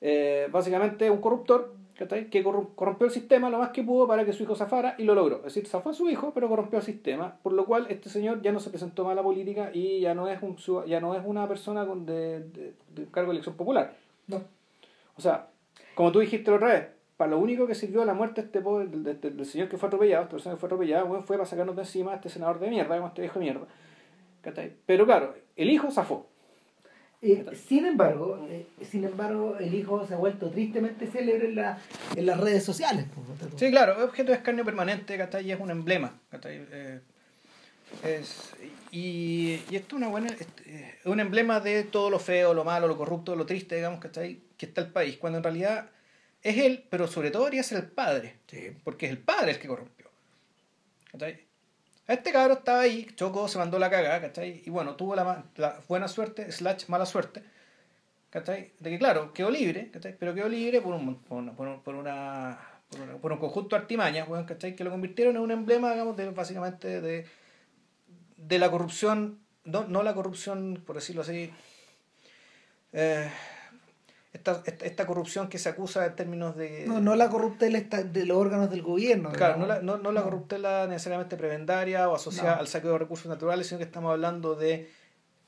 eh, 0.02 0.48
básicamente 0.52 1.06
es 1.06 1.12
un 1.12 1.20
corruptor 1.20 1.74
que 2.08 2.44
corrompió 2.44 3.08
el 3.08 3.12
sistema 3.12 3.50
lo 3.50 3.60
más 3.60 3.72
que 3.72 3.84
pudo 3.84 4.08
para 4.08 4.24
que 4.24 4.32
su 4.32 4.44
hijo 4.44 4.56
zafara 4.56 4.96
y 4.98 5.04
lo 5.04 5.16
logró. 5.16 5.38
Es 5.38 5.44
decir, 5.56 5.68
zafó 5.68 5.90
a 5.90 5.94
su 5.94 6.10
hijo, 6.10 6.32
pero 6.34 6.48
corrompió 6.48 6.80
el 6.80 6.86
sistema, 6.86 7.38
por 7.44 7.54
lo 7.54 7.66
cual 7.66 7.88
este 7.90 8.10
señor 8.10 8.42
ya 8.42 8.52
no 8.52 8.60
se 8.60 8.70
presentó 8.70 9.04
más 9.04 9.14
a 9.14 9.16
la 9.16 9.24
política 9.24 9.72
y 9.74 10.00
ya 10.00 10.14
no 10.14 10.30
es, 10.30 10.42
un, 10.42 10.56
ya 10.88 11.02
no 11.02 11.16
es 11.16 11.22
una 11.26 11.48
persona 11.48 11.86
con 11.86 12.06
de, 12.06 12.42
de, 12.96 13.06
cargo 13.12 13.32
de 13.32 13.38
elección 13.38 13.56
popular. 13.56 13.94
No. 14.28 14.42
O 15.18 15.22
sea, 15.22 15.48
como 15.96 16.12
tú 16.12 16.20
dijiste 16.20 16.52
otra 16.52 16.68
vez, 16.68 16.88
para 17.20 17.32
lo 17.32 17.40
único 17.40 17.68
que 17.68 17.76
sirvió 17.76 18.06
la 18.06 18.14
muerte 18.14 18.40
este, 18.40 18.62
del, 18.62 19.04
del, 19.04 19.46
señor 19.46 19.68
que 19.68 19.78
fue 19.78 19.88
atropellado, 19.88 20.24
este 20.24 20.36
persona 20.36 20.56
que 20.56 20.60
fue 20.62 20.68
atropellado, 20.68 21.06
bueno, 21.06 21.22
fue 21.22 21.36
para 21.36 21.50
sacarnos 21.50 21.76
de 21.76 21.82
encima 21.82 22.14
a 22.14 22.16
este 22.16 22.30
senador 22.30 22.62
de 22.62 22.70
mierda, 22.70 22.96
este 23.06 23.24
viejo 23.24 23.40
de 23.40 23.44
mierda. 23.44 23.68
Pero 24.86 25.06
claro, 25.06 25.36
el 25.58 25.70
hijo 25.70 25.92
zafó. 25.92 26.30
Eh, 27.22 27.46
sin 27.68 27.86
embargo, 27.86 28.48
eh, 28.50 28.68
sin 28.90 29.04
embargo, 29.04 29.58
el 29.60 29.74
hijo 29.74 30.08
se 30.08 30.14
ha 30.14 30.18
vuelto 30.18 30.50
tristemente 30.50 31.08
célebre 31.08 31.50
en, 31.50 31.56
la, 31.56 31.78
en 32.16 32.26
las 32.26 32.40
redes 32.40 32.64
sociales. 32.64 33.06
Sí, 33.58 33.70
claro, 33.70 33.98
es 33.98 34.04
objeto 34.06 34.32
de 34.32 34.38
escarnio 34.38 34.64
permanente, 34.64 35.18
¿cachai? 35.18 35.46
Y 35.46 35.52
es 35.52 35.60
un 35.60 35.72
emblema. 35.72 36.18
Eh, 36.46 37.02
es, 38.06 38.54
y, 38.94 39.60
y 39.70 39.76
esto 39.76 39.98
es 39.98 40.02
una 40.02 40.08
buena, 40.08 40.30
es 40.30 40.48
es 40.66 41.06
un 41.06 41.20
emblema 41.20 41.60
de 41.60 41.84
todo 41.84 42.10
lo 42.10 42.20
feo, 42.20 42.54
lo 42.54 42.64
malo, 42.64 42.88
lo 42.88 42.96
corrupto, 42.96 43.36
lo 43.36 43.46
triste, 43.46 43.76
digamos, 43.76 44.00
¿cachai? 44.00 44.40
Que 44.56 44.68
está 44.68 44.80
el 44.80 44.94
país, 44.94 45.18
cuando 45.18 45.40
en 45.40 45.44
realidad 45.44 45.90
es 46.44 46.58
él, 46.58 46.86
pero 46.90 47.08
sobre 47.08 47.32
todo 47.32 47.44
debería 47.44 47.64
ser 47.64 47.80
el 47.80 47.88
padre, 47.92 48.36
porque 48.84 49.06
es 49.08 49.12
el 49.12 49.18
padre 49.18 49.52
el 49.52 49.60
que 49.60 49.68
corrompió. 49.68 50.08
¿cachai? 51.12 51.46
Este 52.08 52.32
cabro 52.32 52.56
estaba 52.56 52.82
ahí, 52.82 53.06
chocó, 53.16 53.48
se 53.48 53.58
mandó 53.60 53.78
la 53.78 53.90
cagada, 53.90 54.20
¿cachai? 54.22 54.64
Y 54.66 54.70
bueno, 54.70 54.96
tuvo 54.96 55.16
la, 55.16 55.46
buena 55.88 56.08
suerte, 56.08 56.52
slash 56.52 56.86
mala 56.88 57.06
suerte, 57.06 57.44
¿cachai? 58.32 58.72
De 58.80 58.90
que 58.90 58.98
claro, 58.98 59.32
quedó 59.34 59.52
libre, 59.52 59.92
¿cachai? 59.92 60.16
Pero 60.18 60.34
quedó 60.34 60.50
libre 60.50 60.82
por 60.82 60.94
un, 60.96 61.16
por 61.22 61.38
una, 61.38 61.52
por 61.54 61.68
un- 61.68 61.82
por 61.82 61.96
una, 61.96 62.60
por 62.90 63.02
una- 63.02 63.18
por 63.18 63.32
un 63.32 63.38
conjunto 63.38 63.76
de 63.76 63.82
artimañas, 63.84 64.28
¿cachai? 64.48 64.76
Que 64.76 64.84
lo 64.84 64.90
convirtieron 64.92 65.36
en 65.36 65.42
un 65.44 65.52
emblema, 65.52 65.92
digamos, 65.92 66.18
de, 66.18 66.30
básicamente 66.32 67.00
de, 67.02 67.28
de 68.38 68.60
la 68.60 68.72
corrupción, 68.72 69.40
no, 69.66 69.84
no 69.88 70.02
la 70.02 70.16
corrupción, 70.16 70.82
por 70.86 70.96
decirlo 70.96 71.22
así, 71.22 71.52
eh, 72.94 73.30
esta, 74.32 74.62
esta, 74.66 74.86
esta 74.86 75.06
corrupción 75.08 75.50
que 75.50 75.58
se 75.58 75.70
acusa 75.70 76.06
en 76.06 76.16
términos 76.16 76.56
de... 76.56 76.86
No, 76.88 77.00
no 77.02 77.16
la 77.16 77.30
corruptela 77.30 77.80
de 77.82 78.26
los 78.26 78.38
órganos 78.38 78.70
del 78.70 78.82
gobierno. 78.84 79.32
Claro, 79.32 79.58
no 79.58 79.66
la, 79.66 79.82
no, 79.82 79.98
no 79.98 80.12
la 80.12 80.22
corruptela 80.22 80.86
necesariamente 80.88 81.36
prebendaria 81.36 82.08
o 82.08 82.16
asociada 82.16 82.54
al 82.58 82.68
saqueo 82.68 82.92
de 82.94 83.00
recursos 83.00 83.26
naturales, 83.28 83.68
sino 83.68 83.80
que 83.80 83.86
estamos 83.86 84.12
hablando 84.12 84.56
de 84.56 84.90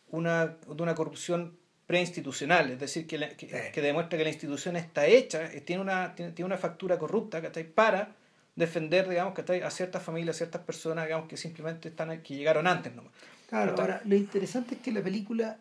una, 0.09 0.47
de 0.47 0.81
una 0.83 0.95
corrupción 0.95 1.57
preinstitucional, 1.85 2.71
es 2.71 2.79
decir, 2.79 3.05
que, 3.05 3.17
la- 3.17 3.29
que, 3.29 3.45
Eh. 3.47 3.71
que 3.73 3.81
demuestra 3.81 4.17
que 4.17 4.23
la 4.23 4.29
institución 4.29 4.75
está 4.77 5.05
hecha, 5.05 5.49
tiene 5.65 5.81
una, 5.81 6.15
tiene, 6.15 6.31
tiene 6.31 6.45
una 6.47 6.57
factura 6.57 6.97
corrupta, 6.97 7.41
¿cachai? 7.41 7.65
Para 7.65 8.15
defender, 8.55 9.07
digamos, 9.07 9.33
¿cachai? 9.33 9.61
a 9.61 9.69
ciertas 9.69 10.01
familias, 10.01 10.35
a 10.35 10.39
ciertas 10.39 10.61
personas, 10.63 11.05
digamos, 11.05 11.27
que 11.27 11.37
simplemente 11.37 11.89
están 11.89 12.21
que 12.21 12.35
llegaron 12.35 12.65
antes 12.65 12.95
nomás. 12.95 13.11
Claro, 13.49 13.75
ahora, 13.77 14.01
lo 14.05 14.15
interesante 14.15 14.75
es 14.75 14.81
que 14.81 14.91
la 14.91 15.01
película 15.01 15.57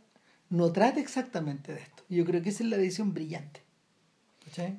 no 0.51 0.71
trata 0.73 1.01
exactamente 1.01 1.73
de 1.73 1.81
esto. 1.81 2.03
Yo 2.09 2.25
creo 2.25 2.43
que 2.43 2.51
esa 2.51 2.63
es 2.65 2.69
la 2.71 2.77
decisión 2.77 3.15
brillante. 3.15 3.63
¿Cachai? 4.45 4.79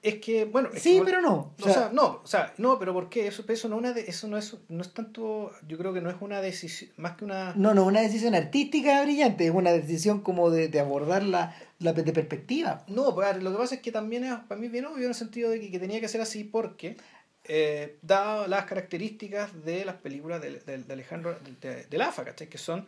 Es 0.00 0.20
que, 0.20 0.44
bueno... 0.44 0.70
es 0.72 0.80
Sí, 0.80 0.98
que- 0.98 1.04
pero 1.04 1.20
no. 1.20 1.54
O 1.60 1.68
sea, 1.68 1.90
no, 1.92 2.20
o 2.22 2.26
sea, 2.26 2.54
no, 2.56 2.78
pero 2.78 2.92
¿por 2.94 3.08
qué? 3.08 3.26
Eso, 3.26 3.44
eso 3.48 3.68
no 3.68 3.74
es 3.76 3.78
una 3.80 3.92
de- 3.92 4.02
eso 4.08 4.28
no 4.28 4.38
es, 4.38 4.56
no 4.68 4.80
es 4.82 4.94
tanto, 4.94 5.50
yo 5.66 5.76
creo 5.76 5.92
que 5.92 6.00
no 6.00 6.08
es 6.08 6.16
una 6.20 6.40
decisión, 6.40 6.92
más 6.96 7.16
que 7.16 7.24
una... 7.24 7.52
No, 7.56 7.74
no, 7.74 7.84
una 7.84 8.00
decisión 8.00 8.36
artística 8.36 9.02
brillante, 9.02 9.44
es 9.46 9.52
una 9.52 9.72
decisión 9.72 10.20
como 10.20 10.50
de, 10.50 10.68
de 10.68 10.78
abordar 10.78 11.24
la, 11.24 11.52
la 11.80 11.92
de 11.94 12.12
perspectiva. 12.12 12.84
No, 12.86 13.12
pues, 13.12 13.26
a 13.28 13.32
ver, 13.32 13.42
lo 13.42 13.50
que 13.50 13.58
pasa 13.58 13.74
es 13.74 13.80
que 13.80 13.90
también 13.90 14.22
es 14.24 14.34
para 14.46 14.60
mí 14.60 14.68
bien 14.68 14.86
obvio 14.86 15.02
en 15.02 15.08
el 15.08 15.14
sentido 15.16 15.50
de 15.50 15.58
que, 15.60 15.70
que 15.72 15.78
tenía 15.80 16.00
que 16.00 16.06
ser 16.08 16.20
así 16.20 16.44
porque, 16.44 16.96
eh, 17.44 17.98
dado 18.02 18.46
las 18.46 18.66
características 18.66 19.64
de 19.64 19.84
las 19.84 19.96
películas 19.96 20.40
de, 20.40 20.60
de- 20.60 20.78
de 20.84 20.92
Alejandro 20.92 21.36
de, 21.60 21.86
de, 21.86 22.02
AFA, 22.02 22.24
¿cachai? 22.24 22.48
Que 22.48 22.58
son 22.58 22.86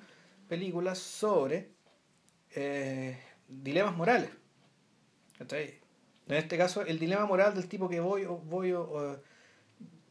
películas 0.48 0.98
sobre 0.98 1.70
eh, 2.54 3.18
dilemas 3.48 3.96
morales. 3.96 4.30
En 6.28 6.36
este 6.36 6.56
caso, 6.58 6.82
el 6.82 6.98
dilema 6.98 7.26
moral 7.26 7.54
del 7.54 7.66
tipo 7.68 7.88
que 7.88 8.00
voy 8.00 8.24
o 8.24 8.36
voy 8.36 8.72
o, 8.72 8.82
o 8.82 9.16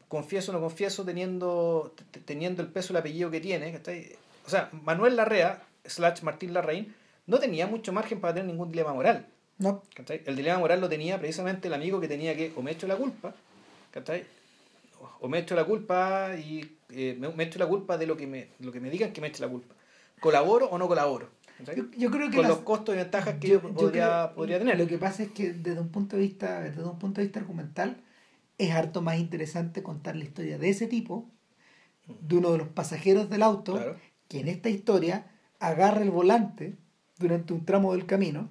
confieso 0.08 0.50
o 0.50 0.54
no 0.54 0.60
confieso 0.60 1.04
teniendo, 1.04 1.94
teniendo 2.24 2.62
el 2.62 2.68
peso 2.68 2.92
el 2.92 2.98
apellido 2.98 3.30
que 3.30 3.40
tiene. 3.40 3.72
¿cachai? 3.72 4.16
O 4.46 4.50
sea, 4.50 4.68
Manuel 4.72 5.16
Larrea, 5.16 5.62
slash 5.84 6.22
Martín 6.22 6.52
Larraín, 6.52 6.94
no 7.26 7.38
tenía 7.38 7.66
mucho 7.66 7.92
margen 7.92 8.20
para 8.20 8.34
tener 8.34 8.48
ningún 8.48 8.70
dilema 8.70 8.92
moral. 8.92 9.26
No, 9.58 9.82
¿cachai? 9.94 10.22
El 10.26 10.36
dilema 10.36 10.58
moral 10.58 10.80
lo 10.80 10.88
tenía 10.88 11.18
precisamente 11.18 11.68
el 11.68 11.74
amigo 11.74 12.00
que 12.00 12.08
tenía 12.08 12.34
que 12.36 12.52
o 12.56 12.62
me 12.62 12.72
echo 12.72 12.86
la 12.86 12.96
culpa, 12.96 13.34
¿cachai? 13.92 14.24
O- 15.00 15.26
o 15.26 15.28
me 15.28 15.38
echo 15.38 15.54
la 15.54 15.64
culpa 15.64 16.34
y 16.36 16.76
eh, 16.90 17.14
me, 17.18 17.28
me 17.28 17.44
echo 17.44 17.58
la 17.58 17.66
culpa 17.66 17.96
de 17.96 18.06
lo 18.06 18.16
que 18.16 18.26
me, 18.26 18.48
lo 18.58 18.72
que 18.72 18.80
me 18.80 18.90
digan 18.90 19.12
que 19.12 19.20
me 19.20 19.28
eche 19.28 19.42
la 19.42 19.48
culpa. 19.48 19.74
¿Colaboro 20.18 20.66
o 20.66 20.76
no 20.76 20.88
colaboro? 20.88 21.28
¿Cachai? 21.60 21.76
yo, 21.76 21.84
yo 21.96 22.10
creo 22.10 22.28
que 22.30 22.36
Con 22.36 22.42
las- 22.42 22.50
los 22.56 22.60
costos 22.60 22.94
y 22.94 22.98
ventajas 22.98 23.34
que 23.40 23.48
yo- 23.48 23.60
podría, 23.60 24.06
creo- 24.26 24.34
podría 24.34 24.58
tener. 24.58 24.78
Lo 24.78 24.86
que 24.86 24.98
pasa 24.98 25.22
es 25.22 25.30
que 25.30 25.52
desde 25.52 25.80
un 25.80 25.88
punto 25.90 26.16
de 26.16 26.22
vista, 26.22 26.60
desde 26.60 26.82
un 26.84 26.98
punto 26.98 27.20
de 27.20 27.26
vista 27.26 27.40
argumental, 27.40 27.96
es 28.58 28.70
harto 28.72 29.00
más 29.02 29.18
interesante 29.18 29.82
contar 29.82 30.16
la 30.16 30.24
historia 30.24 30.58
de 30.58 30.68
ese 30.68 30.86
tipo, 30.86 31.28
de 32.06 32.36
uno 32.36 32.52
de 32.52 32.58
los 32.58 32.68
pasajeros 32.68 33.30
del 33.30 33.42
auto, 33.42 33.74
Claro. 33.74 33.96
que 34.28 34.40
en 34.40 34.48
esta 34.48 34.68
historia 34.68 35.26
agarra 35.60 36.02
el 36.02 36.10
volante 36.10 36.76
durante 37.18 37.52
un 37.52 37.64
tramo 37.64 37.92
del 37.92 38.06
camino, 38.06 38.50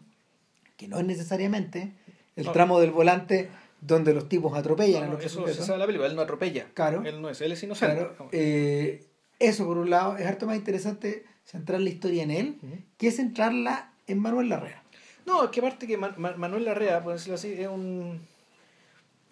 que 0.78 0.88
no 0.88 0.97
es 0.99 1.05
necesariamente 1.05 1.93
el 2.36 2.45
No. 2.45 2.51
tramo 2.53 2.80
del 2.80 2.91
volante 2.91 3.49
donde 3.82 4.14
los 4.14 4.30
tipos 4.30 4.57
atropellan 4.57 5.01
No, 5.01 5.05
a 5.05 5.10
no, 5.10 5.14
los 5.16 5.26
eso 5.26 5.45
se 5.47 5.53
sabe 5.64 5.80
la 5.80 5.86
película, 5.86 6.07
él 6.10 6.16
no 6.16 6.22
atropella. 6.22 6.68
Claro. 6.74 7.03
Él 7.05 7.22
no 7.22 7.30
es, 7.30 7.39
él 7.41 7.51
es 7.51 7.64
inocente. 7.64 7.95
Claro, 7.97 8.30
eh, 8.32 9.05
eso 9.39 9.66
por 9.66 9.78
un 9.78 9.89
lado, 9.89 10.18
es 10.18 10.26
harto 10.26 10.45
más 10.47 10.55
interesante 10.57 11.24
centrar 11.50 11.82
la 11.82 11.89
historia 11.89 12.24
en 12.24 12.32
él 12.32 12.58
Ujú. 12.62 12.76
que 12.97 13.12
centrarla 13.12 13.91
en 14.08 14.20
Manuel 14.20 14.50
Larrea. 14.50 14.84
No, 15.26 15.43
es 15.43 15.50
que 15.50 15.60
aparte 15.60 15.88
que 15.88 15.97
Man- 15.97 16.16
Man- 16.18 16.39
Manuel 16.39 16.66
Larrea, 16.66 17.04
por 17.04 17.14
decirlo 17.14 17.36
así, 17.36 17.54
es 17.54 17.68
un... 17.68 18.20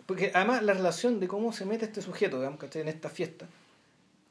Porque 0.06 0.32
además 0.34 0.64
la 0.64 0.74
relación 0.74 1.20
de 1.20 1.28
cómo 1.28 1.52
se 1.52 1.66
mete 1.66 1.86
este 1.86 2.02
sujeto, 2.02 2.38
digamos, 2.38 2.60
¿cachai? 2.60 2.82
En 2.84 2.88
esta 2.88 3.10
fiesta, 3.10 3.46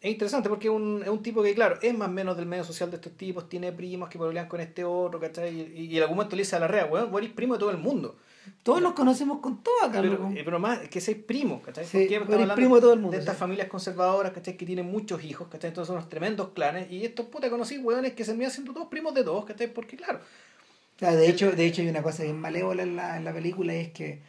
es 0.01 0.11
interesante 0.11 0.49
porque 0.49 0.69
es 0.69 0.75
un, 0.75 1.03
es 1.03 1.09
un 1.09 1.23
tipo 1.23 1.43
que, 1.43 1.55
claro, 1.55 1.79
es 1.83 1.95
más 1.97 2.09
o 2.09 2.13
menos 2.13 2.37
del 2.37 2.47
medio 2.47 2.65
social 2.65 2.91
de 2.91 2.97
estos 2.97 3.13
tipos, 3.17 3.49
tiene 3.49 3.73
primos 3.73 4.09
que 4.09 4.19
pelean 4.19 4.49
con 4.49 4.61
este 4.61 4.85
otro, 4.85 5.21
¿cachai? 5.21 5.55
Y, 5.77 5.85
y 5.93 5.97
en 5.97 6.03
algún 6.03 6.17
momento 6.17 6.35
le 6.37 6.43
dice 6.43 6.57
a 6.57 6.61
Larrea, 6.61 6.87
weón, 6.87 7.11
vos 7.11 7.21
eres 7.21 7.33
primo 7.35 7.55
de 7.55 7.61
todo 7.61 7.71
el 7.71 7.79
mundo. 7.79 8.17
Todos 8.63 8.83
los 8.83 8.93
conocemos 8.95 9.39
con 9.41 9.63
todo 9.63 9.75
acá, 9.85 10.01
Pero, 10.01 10.31
eh, 10.35 10.43
pero 10.45 10.59
más 10.59 10.81
que 10.89 11.01
seis 11.01 11.19
primos, 11.19 11.63
¿cachai? 11.63 11.85
Sí, 11.85 11.99
Porque 11.99 12.15
estamos 12.15 12.33
hablando 12.33 12.55
primo 12.55 12.75
de 12.77 12.81
todo 12.81 12.93
el 12.93 13.01
mundo, 13.01 13.13
De 13.13 13.19
estas 13.21 13.37
sí. 13.37 13.41
familias 13.41 13.69
conservadoras, 13.69 14.33
¿cachai? 14.33 14.57
Que 14.57 14.67
tienen 14.67 14.87
muchos 14.87 15.23
hijos, 15.25 15.49
¿cachai? 15.49 15.69
Entonces 15.69 15.89
son 15.89 15.97
unos 15.97 16.09
tremendos 16.09 16.51
clanes. 16.51 16.91
Y 16.91 17.05
estos 17.05 17.27
puta 17.27 17.49
conocí, 17.51 17.79
weones, 17.79 18.15
que 18.15 18.25
se 18.25 18.35
me 18.35 18.49
siendo 18.51 18.73
todos 18.73 18.89
primos 18.89 19.15
de 19.15 19.25
todos, 19.25 19.45
¿cachai? 19.45 19.73
Porque, 19.73 19.97
claro, 19.97 20.19
O 20.19 20.99
sea, 20.99 21.15
de 21.15 21.29
hecho, 21.29 21.53
de 21.53 21.67
hecho 21.67 21.83
hay 21.83 21.89
una 21.89 22.03
cosa 22.03 22.23
bien 22.25 22.41
malévola 22.41 22.83
en 22.83 22.97
la, 22.97 23.17
en 23.17 23.25
la 23.25 23.33
película 23.33 23.75
y 23.75 23.79
es 23.79 23.93
que 23.93 24.21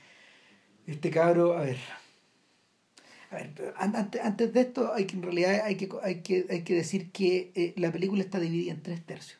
este 0.85 1.09
cabro, 1.09 1.57
a 1.57 1.61
ver, 1.61 1.77
a 3.31 3.35
ver, 3.35 3.73
antes, 3.77 4.21
antes 4.21 4.53
de 4.53 4.61
esto 4.61 4.93
hay 4.93 5.05
que 5.05 5.15
en 5.15 5.23
realidad 5.23 5.61
hay 5.65 5.75
que 5.75 5.89
hay 6.01 6.21
que 6.21 6.45
hay 6.49 6.63
que 6.63 6.73
decir 6.75 7.11
que 7.11 7.51
eh, 7.55 7.73
la 7.75 7.91
película 7.91 8.23
está 8.23 8.39
dividida 8.39 8.71
en 8.71 8.81
tres 8.81 9.05
tercios. 9.05 9.39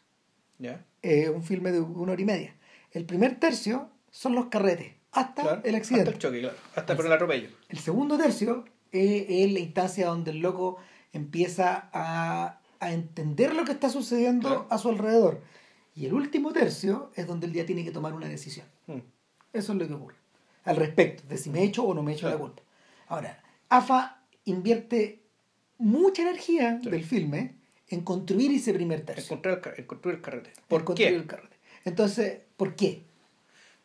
¿ya? 0.59 0.86
Es 1.01 1.30
un 1.30 1.43
filme 1.43 1.71
de 1.71 1.80
una 1.80 2.11
hora 2.11 2.21
y 2.21 2.25
media. 2.25 2.55
El 2.91 3.05
primer 3.05 3.39
tercio 3.39 3.89
son 4.18 4.34
los 4.34 4.47
carretes 4.47 4.93
hasta 5.11 5.41
Claro, 5.43 5.61
el 5.63 5.76
accidente. 5.76 6.09
Hasta 6.09 6.15
el 6.15 6.20
choque, 6.20 6.39
claro. 6.41 6.57
Hasta 6.76 6.95
por 6.95 7.05
el 7.05 7.11
atropello. 7.11 7.49
El 7.70 7.78
segundo 7.78 8.18
tercio 8.18 8.65
es, 8.91 9.26
es 9.30 9.51
la 9.53 9.59
instancia 9.59 10.07
donde 10.07 10.32
el 10.32 10.39
loco 10.39 10.78
empieza 11.13 11.89
a, 11.93 12.59
a 12.80 12.91
entender 12.93 13.53
lo 13.55 13.63
que 13.63 13.72
está 13.74 13.89
sucediendo 13.89 14.47
Claro. 14.49 14.68
a 14.70 14.78
su 14.80 14.89
alrededor. 14.89 15.41
Y 15.95 16.05
el 16.07 16.13
último 16.13 16.51
tercio 16.51 17.11
es 17.15 17.28
donde 17.28 17.47
él 17.47 17.53
ya 17.53 17.65
tiene 17.65 17.84
que 17.84 17.91
tomar 17.91 18.13
una 18.13 18.28
decisión. 18.28 18.65
Mm. 18.88 18.99
Eso 19.53 19.72
es 19.74 19.78
lo 19.80 19.88
que 19.88 19.93
ocurre. 19.93 20.15
Al 20.63 20.76
respecto, 20.76 21.24
de 21.28 21.38
si 21.38 21.49
me 21.49 21.63
echo 21.63 21.84
o 21.84 21.93
no 21.93 22.03
me 22.03 22.13
echo 22.13 22.22
Claro. 22.22 22.36
la 22.38 22.41
culpa. 22.41 22.61
Ahora, 23.07 23.41
AFA 23.70 24.22
invierte 24.45 25.24
mucha 25.78 26.22
energía 26.24 26.80
Sí. 26.84 26.89
del 26.89 27.03
filme 27.03 27.55
en 27.89 28.01
construir 28.01 28.51
ese 28.51 28.74
primer 28.74 29.01
tercio. 29.05 29.39
El, 29.43 29.61
ca- 29.61 29.74
encontrar 29.78 30.15
el 30.15 30.22
carrete. 30.22 30.49
en 30.49 30.55
¿Por 30.68 30.84
construir 30.84 31.11
qué? 31.11 31.15
el 31.18 31.26
carrete. 31.28 31.57
Entonces, 31.86 32.39
¿por 32.57 32.76
qué? 32.76 33.05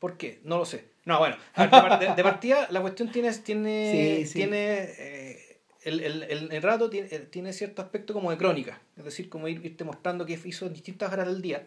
¿Por 0.02 0.16
qué? 0.16 0.40
No 0.42 0.58
lo 0.58 0.64
sé. 0.64 0.84
No, 1.04 1.20
bueno, 1.20 1.36
de, 1.56 1.68
par- 1.68 1.98
de- 2.00 2.12
de 2.16 2.22
partida 2.24 2.66
la 2.70 2.80
cuestión 2.80 3.12
tiene, 3.12 3.32
tiene, 3.34 4.16
Sí, 4.18 4.26
sí. 4.26 4.32
tiene 4.40 4.58
eh, 4.98 5.60
el, 5.84 6.00
el, 6.00 6.22
el, 6.24 6.52
el 6.52 6.62
rato 6.62 6.90
tiene, 6.90 7.06
eh, 7.12 7.20
tiene 7.30 7.52
cierto 7.52 7.82
aspecto 7.82 8.12
como 8.12 8.32
de 8.32 8.36
crónica, 8.36 8.80
es 8.96 9.04
decir, 9.04 9.28
como 9.28 9.46
ir, 9.46 9.64
irte 9.64 9.84
mostrando 9.84 10.26
que 10.26 10.36
hizo 10.44 10.66
en 10.66 10.72
distintas 10.74 11.12
horas 11.12 11.28
del 11.28 11.40
día, 11.40 11.64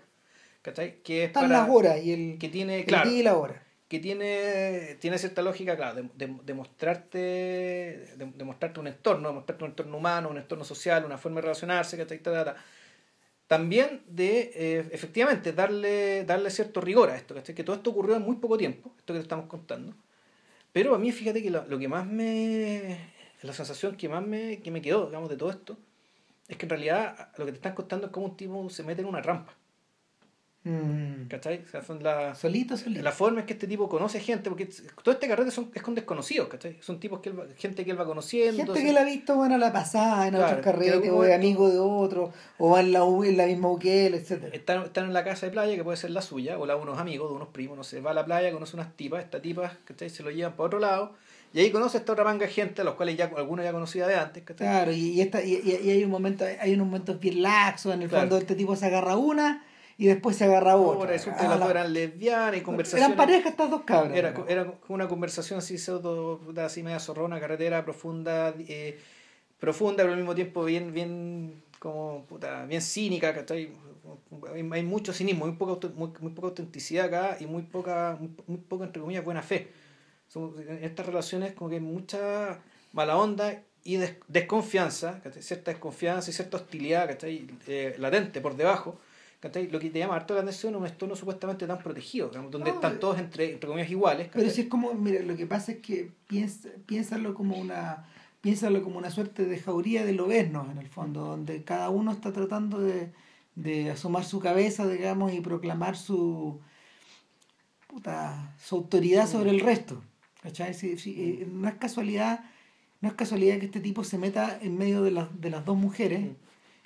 ¿cachai? 0.62 0.98
Que 1.02 1.24
es 1.24 1.28
Están 1.28 1.44
para, 1.48 1.62
las 1.62 1.70
horas 1.70 2.04
y 2.04 2.12
el, 2.12 2.38
que 2.38 2.50
tiene, 2.50 2.80
el 2.80 2.86
claro, 2.86 3.10
día 3.10 3.20
y 3.20 3.24
la 3.24 3.36
hora. 3.38 3.64
que 3.88 4.00
tiene, 4.00 4.98
tiene 5.00 5.18
cierta 5.18 5.42
lógica, 5.42 5.78
claro, 5.78 5.96
de, 5.96 6.10
de, 6.16 6.36
de 6.44 6.54
mostrarte, 6.54 7.18
de, 7.18 8.32
de 8.36 8.44
mostrarte 8.44 8.80
un 8.82 8.88
entorno, 8.88 9.30
de 9.30 9.34
mostrarte 9.36 9.64
un 9.64 9.70
entorno 9.72 9.98
humano, 9.98 10.28
un 10.30 10.38
entorno 10.38 10.66
social, 10.66 11.06
una 11.06 11.18
forma 11.18 11.38
de 11.38 11.44
relacionarse, 11.44 11.96
¿cachai? 11.98 12.20
Ta, 12.20 12.32
ta, 12.34 12.44
ta. 12.46 12.56
También 13.48 14.04
de, 14.08 14.52
eh, 14.56 14.90
efectivamente, 14.92 15.54
darle, 15.54 16.26
darle 16.26 16.50
cierto 16.50 16.82
rigor 16.82 17.10
a 17.10 17.16
esto. 17.16 17.36
Que 17.44 17.64
todo 17.64 17.76
esto 17.76 17.92
ocurrió 17.92 18.16
en 18.16 18.24
muy 18.24 18.38
poco 18.38 18.58
tiempo, 18.58 18.92
esto 18.98 19.14
que 19.14 19.20
te 19.20 19.24
estamos 19.24 19.48
contando. 19.48 19.94
Pero 20.72 20.96
a 20.96 21.00
mí, 21.00 21.12
fíjate 21.12 21.42
que 21.44 21.52
lo, 21.52 21.66
lo 21.66 21.80
que 21.80 21.88
más 21.88 22.06
me... 22.08 23.14
La 23.44 23.54
sensación 23.54 23.96
que 23.96 24.10
más 24.10 24.26
me, 24.26 24.60
que 24.60 24.72
me 24.72 24.82
quedó, 24.82 25.06
digamos, 25.06 25.30
de 25.30 25.38
todo 25.38 25.52
esto, 25.52 25.78
es 26.48 26.58
que 26.58 26.66
en 26.66 26.70
realidad 26.72 27.30
lo 27.38 27.46
que 27.46 27.52
te 27.52 27.58
están 27.58 27.76
contando 27.76 28.08
es 28.08 28.12
cómo 28.12 28.28
un 28.28 28.38
tipo 28.38 28.70
se 28.70 28.84
mete 28.84 29.02
en 29.02 29.08
una 29.08 29.22
trampa. 29.22 29.56
Mm. 30.66 31.28
¿Cachai? 31.28 31.62
O 31.64 31.70
sea, 31.70 31.84
son 31.84 32.02
la, 32.04 32.34
Solito, 32.34 32.76
solito. 32.76 33.04
la 33.04 33.12
forma 33.12 33.42
en 33.42 33.46
que 33.46 33.54
este 33.54 33.68
tipo 33.68 33.88
conoce 33.88 34.20
gente, 34.20 34.50
porque 34.50 34.68
todo 35.04 35.14
este 35.14 35.28
carrete 35.28 35.52
son, 35.52 35.70
es 35.76 35.82
con 35.84 35.94
desconocidos, 35.94 36.48
¿cachai? 36.48 36.78
Son 36.82 37.00
tipos 37.00 37.20
que 37.20 37.30
él 37.30 37.40
va- 37.40 37.46
gente 37.56 37.86
que 37.86 37.92
él 37.92 38.00
va 38.00 38.06
conociendo. 38.06 38.66
Gente 38.66 38.84
que 38.84 38.92
la 38.92 39.02
ha 39.02 39.06
visto 39.06 39.36
bueno, 39.36 39.60
la 39.60 39.72
pasada, 39.72 40.28
en 40.28 40.34
Claro, 40.34 40.48
otros 40.48 40.64
carretes, 40.64 40.96
o 40.96 41.04
es 41.04 41.12
momento- 41.12 41.36
amigo 41.36 41.70
de 41.70 41.78
otro, 41.80 42.34
o 42.58 42.72
va 42.72 42.80
en 42.80 42.92
la, 42.94 43.04
U- 43.04 43.24
en 43.24 43.38
la 43.38 43.46
misma 43.46 43.70
UQL, 43.72 44.16
etcétera 44.16 44.56
Están, 44.56 44.84
están 44.84 45.06
en 45.06 45.14
la 45.14 45.24
casa 45.24 45.46
de 45.46 45.52
playa, 45.52 45.76
que 45.76 45.84
puede 45.84 45.98
ser 45.98 46.10
la 46.10 46.24
suya, 46.24 46.58
o 46.58 46.66
la 46.66 46.76
de 46.76 46.82
unos 46.82 46.98
amigos, 46.98 47.30
de 47.30 47.36
unos 47.36 47.50
primos, 47.50 47.78
no 47.78 47.84
sé, 47.84 48.02
va 48.02 48.10
a 48.12 48.14
la 48.16 48.26
playa, 48.26 48.52
conoce 48.52 48.76
unas 48.76 48.92
tipas, 48.98 49.24
estas 49.24 49.44
tipas, 49.44 49.72
¿cachai? 49.86 50.10
Se 50.10 50.24
lo 50.24 50.32
llevan 50.32 50.54
para 50.54 50.66
otro 50.66 50.80
lado, 50.80 51.14
y 51.54 51.60
ahí 51.60 51.70
conoce 51.70 51.98
a 51.98 52.00
esta 52.00 52.14
otra 52.14 52.24
manga 52.24 52.48
de 52.48 52.52
gente, 52.52 52.82
a 52.82 52.86
los 52.86 52.96
cuales 52.96 53.16
ya 53.16 53.26
algunos 53.38 53.64
ya 53.64 53.72
conocía 53.72 54.08
de 54.08 54.16
antes, 54.16 54.42
¿cachai? 54.44 54.68
Claro, 54.68 54.92
y, 54.92 55.10
y, 55.12 55.22
esta, 55.22 55.44
y, 55.44 55.62
y- 55.64 55.90
hay 55.92 56.04
un 56.04 56.10
momento, 56.10 56.44
hay 56.60 56.74
unos 56.74 56.88
momentos 56.88 57.20
bien 57.20 57.44
laxos, 57.44 57.94
en 57.94 58.02
el 58.02 58.10
Claro. 58.10 58.24
fondo 58.24 58.38
este 58.40 58.56
tipo 58.56 58.76
se 58.76 58.88
agarra 58.88 59.16
una 59.16 59.64
y 59.98 60.08
después 60.08 60.36
se 60.36 60.44
agarra 60.46 60.74
a 60.74 60.76
otra. 60.78 61.00
Ahora 61.00 61.12
resulta 61.12 61.40
que 61.40 61.46
A 61.46 61.50
las 61.50 61.60
la- 61.60 61.66
dos 61.66 61.72
eran 61.76 61.94
lesbianas 61.94 62.58
y 62.58 62.62
conversaciones. 62.62 63.06
Eran 63.08 63.18
pareja 63.18 63.50
estas 63.50 63.70
dos 63.70 63.82
cabras. 63.84 64.18
Era, 64.18 64.32
¿no? 64.32 64.46
era 64.48 64.74
una 64.90 65.08
conversación 65.08 65.60
así 65.60 65.78
pseudo, 65.78 66.42
así 66.58 66.84
media 66.84 67.00
zorrona, 67.00 67.40
carretera 67.40 67.84
profunda, 67.86 68.54
eh, 68.68 69.00
profunda, 69.60 70.04
pero 70.04 70.12
al 70.14 70.18
mismo 70.20 70.36
tiempo 70.36 70.66
bien, 70.66 70.94
bien, 70.94 71.64
como, 71.80 72.26
puta, 72.26 72.66
bien 72.66 72.82
cínica, 72.82 73.34
¿cachai? 73.34 73.70
Hay, 74.54 74.84
mucho 74.84 75.14
cinismo, 75.14 75.46
muy 75.48 75.56
poca, 75.56 75.88
muy, 75.96 76.12
muy 76.20 76.32
poca 76.32 76.50
autenticidad 76.50 77.06
acá 77.06 77.38
y 77.40 77.48
muy 77.48 77.64
poca, 77.64 78.18
muy, 78.20 78.30
muy 78.48 78.58
poca, 78.58 78.84
entre 78.86 79.02
comillas, 79.02 79.24
buena 79.24 79.42
fe. 79.42 79.70
Son- 80.28 80.54
en 80.60 80.84
estas 80.84 81.06
relaciones 81.06 81.54
como 81.54 81.70
que 81.70 81.76
hay 81.78 81.82
mucha 81.82 82.60
mala 82.94 83.18
onda 83.18 83.62
y 83.84 83.98
des- 83.98 84.16
desconfianza, 84.28 85.22
¿cachai? 85.24 85.42
cierta 85.42 85.72
desconfianza 85.72 86.30
y 86.30 86.34
cierta 86.34 86.58
hostilidad, 86.58 87.08
¿cachai? 87.08 87.48
Eh, 87.68 87.96
latente 87.98 88.42
por 88.42 88.56
debajo. 88.56 89.00
¿Cachai? 89.46 89.70
Lo 89.70 89.80
que 89.80 89.90
te 89.92 90.00
llama 90.00 90.16
harto 90.16 90.34
la 90.34 90.42
atención 90.42 90.74
es 90.74 90.80
un 90.82 90.88
entorno 90.88 91.16
supuestamente 91.16 91.68
tan 91.68 91.78
protegido, 91.80 92.30
digamos, 92.30 92.52
donde 92.52 92.70
No, 92.70 92.76
están 92.76 92.94
eh, 92.96 92.98
todos 92.98 93.20
entre, 93.20 93.54
entre 93.54 93.68
comillas 93.70 93.92
iguales. 93.92 94.30
Pero 94.34 94.50
si 94.50 94.62
es 94.62 94.68
como, 94.68 94.94
mira, 94.96 95.22
lo 95.22 95.36
que 95.36 95.46
pasa 95.46 95.74
es 95.74 95.78
que 95.80 96.12
piensa, 96.28 96.70
piénsalo 96.86 97.34
como 97.36 97.56
una 97.58 98.06
piénsalo 98.42 98.84
como 98.84 98.98
una 99.00 99.10
suerte 99.10 99.46
de 99.46 99.58
jauría 99.60 100.06
de 100.06 100.14
lobeznos 100.14 100.70
en 100.72 100.78
el 100.78 100.88
fondo, 100.88 101.22
donde 101.26 101.64
cada 101.64 101.90
uno 101.90 102.12
está 102.12 102.32
tratando 102.32 102.80
de, 102.80 103.12
de 103.56 103.90
asomar 103.90 104.24
su 104.24 104.40
cabeza, 104.40 104.88
digamos, 104.88 105.34
y 105.34 105.42
proclamar 105.42 105.98
su 105.98 106.60
puta, 107.88 108.54
su 108.60 108.76
autoridad 108.76 109.28
sobre 109.28 109.50
el 109.52 109.60
resto. 109.62 110.02
¿Cachai? 110.42 110.74
Si- 110.76 110.98
si, 110.98 111.12
eh, 111.42 111.48
no 111.52 111.68
es 111.68 111.76
casualidad, 111.76 112.42
no 113.02 113.10
es 113.10 113.16
casualidad 113.16 113.58
que 113.60 113.66
este 113.66 113.80
tipo 113.80 114.04
se 114.04 114.18
meta 114.20 114.60
en 114.62 114.78
medio 114.78 115.02
de 115.02 115.12
las, 115.12 115.42
de 115.42 115.50
las 115.50 115.66
dos 115.66 115.76
mujeres 115.78 116.28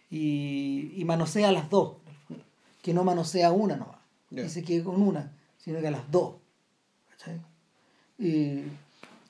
y, 0.10 0.93
y 0.95 1.03
manosea 1.05 1.49
a 1.49 1.51
las 1.51 1.70
dos. 1.70 1.95
Que 2.82 2.94
no 2.94 3.04
manosea 3.04 3.52
una 3.52 3.76
nomás. 3.76 3.98
Ya. 4.30 4.44
Y 4.44 4.50
se 4.50 4.64
quede 4.64 4.84
con 4.84 5.02
una, 5.02 5.32
sino 5.58 5.80
que 5.80 5.88
a 5.88 5.92
las 5.92 6.10
dos. 6.12 6.36
¿cachai? 7.12 7.42
Y, 8.18 8.64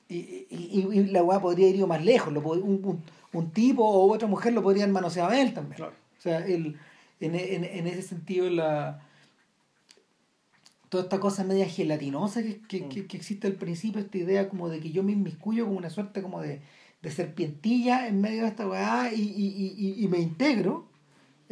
y, 0.08 0.46
y, 0.50 0.88
y 0.92 1.04
la 1.06 1.22
weá 1.22 1.40
podría 1.40 1.68
ir 1.68 1.86
más 1.86 2.04
lejos. 2.04 2.32
Lo, 2.32 2.40
un, 2.40 2.84
un, 2.84 3.02
un 3.32 3.50
tipo 3.50 3.84
o 3.84 4.12
otra 4.12 4.28
mujer 4.28 4.52
lo 4.52 4.62
podrían 4.62 4.92
manosear 4.92 5.30
a 5.30 5.40
él 5.40 5.54
también. 5.54 5.76
Claro. 5.76 5.92
O 6.18 6.22
sea, 6.22 6.44
el, 6.46 6.76
en, 7.20 7.34
en, 7.34 7.64
en 7.64 7.86
ese 7.86 8.02
sentido, 8.02 8.48
la 8.50 9.02
toda 10.88 11.04
esta 11.04 11.20
cosa 11.20 11.44
media 11.44 11.66
gelatinosa 11.68 12.42
que, 12.42 12.60
que, 12.62 12.80
Mm. 12.82 12.88
que, 12.88 13.06
que 13.06 13.16
existe 13.16 13.46
al 13.46 13.54
principio, 13.54 14.00
esta 14.00 14.18
idea 14.18 14.48
como 14.48 14.68
de 14.68 14.80
que 14.80 14.90
yo 14.90 15.04
me 15.04 15.12
inmiscuyo 15.12 15.64
como 15.64 15.78
una 15.78 15.88
suerte 15.88 16.20
como 16.20 16.40
de, 16.40 16.60
de 17.00 17.10
serpientilla 17.12 18.08
en 18.08 18.20
medio 18.20 18.42
de 18.42 18.48
esta 18.48 18.66
weá 18.66 19.12
y, 19.14 19.20
y, 19.20 19.74
y, 19.78 20.04
y 20.04 20.08
me 20.08 20.18
integro, 20.18 20.88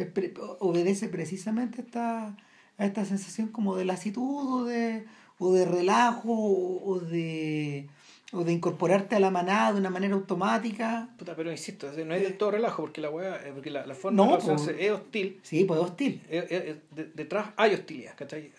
pre- 0.06 0.34
obedece 0.60 1.08
precisamente 1.08 1.80
a 1.80 1.84
esta, 1.84 2.36
a 2.78 2.86
esta 2.86 3.04
sensación 3.04 3.48
como 3.48 3.76
de 3.76 3.84
lasitud 3.84 4.62
o 4.62 4.64
de, 4.64 5.04
o 5.38 5.52
de 5.52 5.64
relajo 5.64 6.32
o, 6.32 6.84
o 6.92 7.00
de, 7.00 7.88
o 8.32 8.44
de 8.44 8.52
incorporarte 8.52 9.16
a 9.16 9.20
la 9.20 9.30
manada 9.30 9.72
de 9.72 9.80
una 9.80 9.90
manera 9.90 10.14
automática. 10.14 11.08
Puta, 11.18 11.34
pero 11.36 11.50
insisto, 11.50 11.90
no 12.06 12.14
es 12.14 12.22
del 12.22 12.36
todo 12.36 12.50
relajo, 12.52 12.82
porque 12.82 13.00
la 13.00 13.10
weá, 13.10 13.36
eh, 13.36 13.52
porque 13.54 13.70
la, 13.70 13.86
la 13.86 13.94
forma 13.94 14.16
No, 14.24 14.36
de 14.36 14.84
es 14.86 14.90
hostil. 14.92 15.40
Sí, 15.42 15.64
pues 15.64 15.80
hostil. 15.80 16.22
Eh, 16.28 16.46
eh, 16.48 16.48
eh, 16.50 16.76
de- 16.94 17.10
detrás 17.14 17.50
hay 17.56 17.74
hostilidad, 17.74 18.14
¿cachai? 18.16 18.52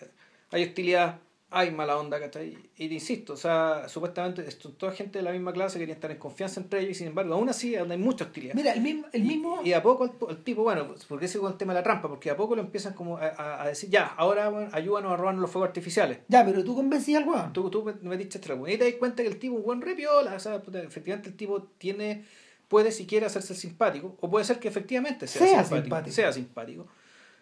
Hay 0.52 0.64
hostilidad, 0.64 1.18
hay 1.52 1.72
mala 1.72 1.98
onda, 1.98 2.20
¿cachai? 2.20 2.56
Y 2.76 2.88
te 2.88 2.94
insisto, 2.94 3.32
o 3.32 3.36
sea, 3.36 3.88
supuestamente 3.88 4.46
esto- 4.46 4.70
toda 4.70 4.92
gente 4.92 5.18
de 5.18 5.24
la 5.24 5.32
misma 5.32 5.52
clase 5.52 5.78
quería 5.80 5.94
estar 5.94 6.10
en 6.10 6.18
confianza 6.18 6.60
entre 6.60 6.80
ellos 6.80 6.92
y 6.92 6.94
sin 6.94 7.08
embargo, 7.08 7.34
aún 7.34 7.48
así 7.48 7.74
hay 7.74 7.98
mucha 7.98 8.24
hostilidad. 8.26 8.54
Mira, 8.54 8.72
el 8.72 8.80
mismo... 8.80 9.06
El 9.12 9.22
mismo 9.24 9.60
Y, 9.64 9.72
a 9.72 9.82
poco 9.82 10.04
el, 10.04 10.12
el 10.30 10.44
tipo, 10.44 10.62
bueno, 10.62 10.86
pues, 10.86 11.04
porque 11.06 11.26
ese 11.26 11.38
es 11.38 11.44
el 11.44 11.56
tema 11.56 11.72
de 11.74 11.80
la 11.80 11.82
trampa, 11.82 12.08
porque 12.08 12.30
a 12.30 12.36
poco 12.36 12.54
lo 12.54 12.62
empiezan 12.62 12.94
como 12.94 13.18
a, 13.18 13.62
a- 13.62 13.66
decir, 13.68 13.90
ya, 13.90 14.06
ahora 14.16 14.48
bueno, 14.48 14.70
ayúdanos 14.72 15.12
a 15.12 15.16
robarnos 15.16 15.42
los 15.42 15.50
fuegos 15.50 15.68
artificiales. 15.68 16.18
Ya, 16.28 16.44
pero 16.44 16.62
tú 16.62 16.76
convencías 16.76 17.22
al 17.22 17.28
weón. 17.28 17.52
Tú, 17.52 17.68
tú 17.68 17.84
me, 18.02 18.16
diste 18.16 18.38
este 18.38 18.54
y 18.72 18.78
te 18.78 18.84
das 18.84 18.94
cuenta 19.00 19.22
que 19.22 19.28
el 19.28 19.38
tipo 19.38 19.54
es 19.54 19.58
un 19.60 19.64
buen 19.66 19.80
repiola, 19.80 20.34
o 20.34 20.38
sea, 20.40 20.62
efectivamente 20.84 21.30
el 21.30 21.36
tipo 21.36 21.62
tiene, 21.78 22.24
puede 22.68 22.92
si 22.92 23.06
quiere 23.06 23.26
hacerse 23.26 23.54
el 23.54 23.58
simpático, 23.58 24.16
o 24.20 24.30
puede 24.30 24.44
ser 24.44 24.60
que 24.60 24.68
efectivamente 24.68 25.26
sea, 25.26 25.40
Sea 25.42 25.48
simpático, 25.64 25.82
simpático. 25.84 26.14
sea 26.14 26.32
simpático. 26.32 26.86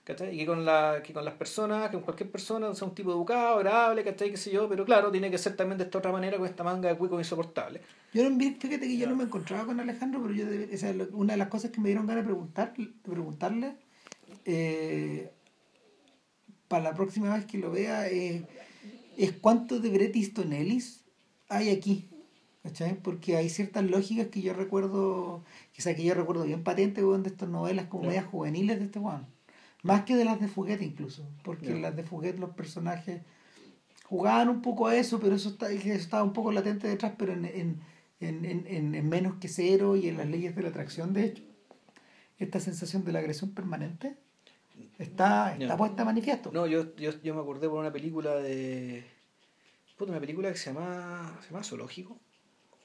¿Cachai? 0.08 0.34
Y 0.34 0.38
que 0.38 0.46
con, 0.46 0.64
la, 0.64 1.02
que 1.04 1.12
con 1.12 1.22
las 1.22 1.34
personas, 1.34 1.90
que 1.90 1.96
con 1.96 2.02
cualquier 2.02 2.30
persona 2.30 2.74
sea 2.74 2.88
un 2.88 2.94
tipo 2.94 3.12
educado, 3.12 3.56
agradable, 3.58 4.02
¿cachai? 4.02 4.30
qué 4.30 4.38
sé 4.38 4.50
yo, 4.50 4.66
pero 4.66 4.86
claro, 4.86 5.10
tiene 5.10 5.30
que 5.30 5.36
ser 5.36 5.54
también 5.54 5.76
de 5.76 5.84
esta 5.84 5.98
otra 5.98 6.10
manera 6.10 6.38
con 6.38 6.46
esta 6.46 6.64
manga 6.64 6.88
de 6.88 6.96
cuico 6.96 7.18
insoportable. 7.18 7.82
Yo 8.14 8.28
no, 8.28 8.38
fíjate 8.38 8.80
que 8.80 8.96
yo 8.96 9.06
no 9.06 9.16
me 9.16 9.24
encontraba 9.24 9.66
con 9.66 9.78
Alejandro, 9.78 10.22
pero 10.22 10.34
yo 10.34 10.46
o 10.46 10.76
sea, 10.78 10.94
una 11.12 11.34
de 11.34 11.36
las 11.36 11.48
cosas 11.48 11.70
que 11.70 11.80
me 11.82 11.90
dieron 11.90 12.06
ganas 12.06 12.24
de, 12.24 12.30
preguntar, 12.30 12.74
de 12.74 13.10
preguntarle 13.10 13.76
eh, 14.46 15.30
para 16.68 16.84
la 16.84 16.94
próxima 16.94 17.34
vez 17.34 17.44
que 17.44 17.58
lo 17.58 17.70
vea 17.70 18.08
eh, 18.08 18.46
es 19.18 19.32
cuánto 19.32 19.78
de 19.78 19.90
Bret 19.90 20.16
Easton 20.16 20.54
Ellis 20.54 21.04
hay 21.50 21.68
aquí. 21.68 22.08
¿cachai? 22.62 22.94
Porque 22.94 23.36
hay 23.36 23.50
ciertas 23.50 23.84
lógicas 23.84 24.28
que 24.28 24.40
yo 24.40 24.54
recuerdo, 24.54 25.44
sea, 25.76 25.94
que 25.94 26.02
yo 26.02 26.14
recuerdo 26.14 26.44
bien 26.44 26.64
patente 26.64 27.04
weón, 27.04 27.22
de 27.22 27.30
estas 27.30 27.48
novelas 27.48 27.86
como 27.88 28.04
medias 28.04 28.26
juveniles 28.26 28.78
de 28.78 28.86
este 28.86 28.98
Juan. 28.98 29.26
Más 29.82 30.02
que 30.04 30.16
de 30.16 30.24
las 30.24 30.40
de 30.40 30.48
Fuguet 30.48 30.82
incluso, 30.82 31.28
porque 31.44 31.70
en 31.70 31.82
las 31.82 31.94
de 31.94 32.02
Fuguet 32.02 32.38
los 32.38 32.50
personajes 32.50 33.22
jugaban 34.04 34.48
un 34.48 34.60
poco 34.62 34.86
a 34.88 34.96
eso, 34.96 35.20
pero 35.20 35.34
eso, 35.36 35.50
está, 35.50 35.70
eso 35.70 35.88
estaba 35.92 36.24
un 36.24 36.32
poco 36.32 36.50
latente 36.50 36.88
detrás, 36.88 37.12
pero 37.16 37.32
en, 37.32 37.44
en, 37.44 37.80
en, 38.20 38.44
en, 38.44 38.66
en- 38.66 38.94
en 38.94 39.08
menos 39.08 39.34
que 39.36 39.48
cero 39.48 39.94
y 39.96 40.08
en 40.08 40.16
las 40.16 40.26
leyes 40.26 40.56
de 40.56 40.62
la 40.62 40.70
atracción, 40.70 41.12
de 41.12 41.24
hecho, 41.26 41.42
esta 42.38 42.58
sensación 42.60 43.04
de 43.04 43.12
la 43.12 43.18
agresión 43.20 43.50
permanente 43.52 44.16
está, 44.98 45.52
está 45.52 45.66
Ya. 45.68 45.76
puesta 45.76 46.02
a 46.02 46.04
manifiesto. 46.06 46.50
No, 46.52 46.66
yo, 46.66 46.94
yo, 46.96 47.12
yo 47.22 47.34
me 47.34 47.40
acordé 47.40 47.68
por 47.68 47.78
una 47.78 47.92
película 47.92 48.34
de... 48.36 49.04
Puta, 49.96 50.12
una 50.12 50.20
película 50.20 50.50
que 50.52 50.56
se 50.58 50.72
llama, 50.72 51.36
se 51.42 51.50
llama 51.50 51.64
Zoológico. 51.64 52.18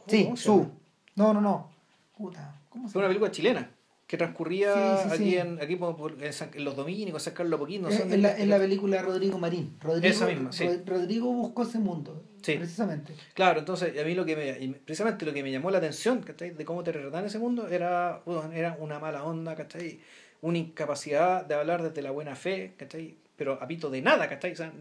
sí, 0.08 0.24
¿Cómo 0.26 0.36
se 0.36 0.44
su. 0.44 0.58
llama? 0.58 0.72
No, 1.16 1.34
no, 1.34 1.42
no. 1.42 1.72
Puta, 2.18 2.60
¿cómo 2.70 2.88
se 2.88 2.94
Fue 2.94 3.00
una 3.00 3.08
llama? 3.08 3.10
película 3.10 3.32
chilena 3.32 3.70
que 4.08 4.18
transcurría 4.18 4.98
Sí, 4.98 5.04
sí, 5.04 5.10
aquí, 5.16 5.24
sí. 5.32 5.38
En, 5.38 5.60
aquí 5.62 5.78
en, 6.22 6.34
San- 6.34 6.52
en 6.54 6.64
los 6.66 6.76
Domínicos, 6.76 7.24
San 7.24 7.34
Carlos 7.34 7.58
Apoquindo. 7.58 7.90
no 7.90 7.96
dónde 7.98 8.16
es 8.16 8.22
la, 8.22 8.38
es 8.38 8.48
la 8.48 8.58
película 8.58 9.02
Rodrigo 9.02 9.38
Marín. 9.40 9.76
Rodrigo, 9.82 10.06
Esa 10.08 10.28
misma, 10.28 10.50
Rodrigo 10.86 11.32
buscó 11.34 11.64
ese 11.64 11.80
mundo, 11.80 12.24
precisamente. 12.44 13.14
Claro, 13.34 13.60
entonces 13.60 13.98
a 14.00 14.04
mí 14.04 14.14
lo 14.14 14.26
que 14.26 14.36
me, 14.36 14.74
precisamente 14.86 15.26
lo 15.26 15.34
que 15.34 15.42
me 15.42 15.52
llamó 15.52 15.72
la 15.72 15.78
atención, 15.80 16.22
¿cachai? 16.22 16.52
De 16.52 16.66
cómo 16.66 16.84
te 16.84 16.92
retratan 16.92 17.26
ese 17.26 17.40
mundo 17.40 17.68
era, 17.70 18.22
bueno, 18.26 18.52
era 18.54 18.78
una 18.80 19.00
mala 19.00 19.24
onda, 19.24 19.56
¿cachai? 19.56 20.00
Una 20.42 20.58
incapacidad 20.58 21.46
de 21.46 21.56
hablar 21.56 21.82
desde 21.82 22.02
la 22.02 22.12
buena 22.12 22.36
fe, 22.36 22.74
¿cachai? 22.78 23.16
Pero 23.38 23.54
a 23.62 23.68
pito 23.68 23.90
de 23.90 24.02
nada, 24.02 24.28
¿cachai? 24.30 24.52
O 24.52 24.56
sea, 24.56 24.72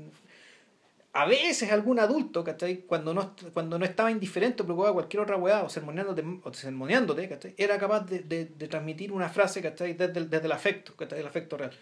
a 1.14 1.26
veces 1.26 1.70
algún 1.72 1.98
adulto, 1.98 2.42
¿cachai? 2.42 2.78
Cuando 2.86 3.12
no, 3.12 3.34
cuando 3.52 3.78
no 3.78 3.84
estaba 3.84 4.10
indiferente 4.10 4.62
o 4.62 4.64
preocupado 4.64 4.92
de 4.92 4.94
cualquier 4.94 5.22
otra 5.22 5.36
weá 5.36 5.62
o 5.62 5.68
sermoneándote, 5.68 6.24
o 6.42 6.52
sermoneándote, 6.54 7.28
¿cachai? 7.28 7.54
Era 7.58 7.76
capaz 7.78 8.06
de, 8.06 8.20
de, 8.20 8.46
de 8.46 8.68
transmitir 8.68 9.12
una 9.12 9.28
frase, 9.28 9.60
¿cachai? 9.60 9.92
Desde 9.92 10.18
el, 10.20 10.30
desde 10.30 10.46
el 10.46 10.52
afecto, 10.52 10.94
¿cachai? 10.96 11.20
El 11.20 11.26
afecto 11.26 11.56
real. 11.58 11.72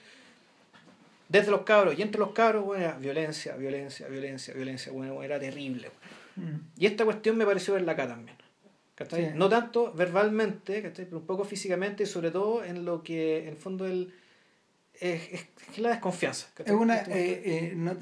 Desde 1.28 1.52
los 1.52 1.62
cabros, 1.62 1.96
y 1.96 2.02
entre 2.02 2.18
los 2.18 2.32
cabros, 2.32 2.64
bueno, 2.64 2.84
era 2.84 2.98
violencia, 2.98 3.54
violencia, 3.54 4.08
violencia, 4.08 4.52
violencia, 4.52 4.90
bueno, 4.90 5.22
era 5.22 5.38
terrible. 5.38 5.90
Mm. 6.34 6.56
Y 6.76 6.86
esta 6.86 7.04
cuestión 7.04 7.36
me 7.36 7.46
pareció 7.46 7.74
verla 7.74 7.92
acá 7.92 8.08
también. 8.08 8.36
¿cachai? 8.96 9.26
Sí. 9.26 9.30
No 9.36 9.48
tanto 9.48 9.92
verbalmente, 9.92 10.82
¿cachai? 10.82 11.04
pero 11.04 11.18
un 11.18 11.26
poco 11.26 11.44
físicamente 11.44 12.02
y 12.02 12.06
sobre 12.06 12.32
todo 12.32 12.64
en 12.64 12.84
lo 12.84 13.04
que 13.04 13.42
en 13.44 13.48
el 13.50 13.56
fondo 13.56 13.86
el, 13.86 14.12
es, 14.94 15.32
es- 15.32 15.46
es 15.70 15.78
la 15.78 15.90
desconfianza. 15.90 16.48
¿cachai? 16.54 16.74
Es 16.74 16.80
una. 16.80 16.96
Eh, 17.02 17.42
eh, 17.44 17.72
no- 17.76 17.96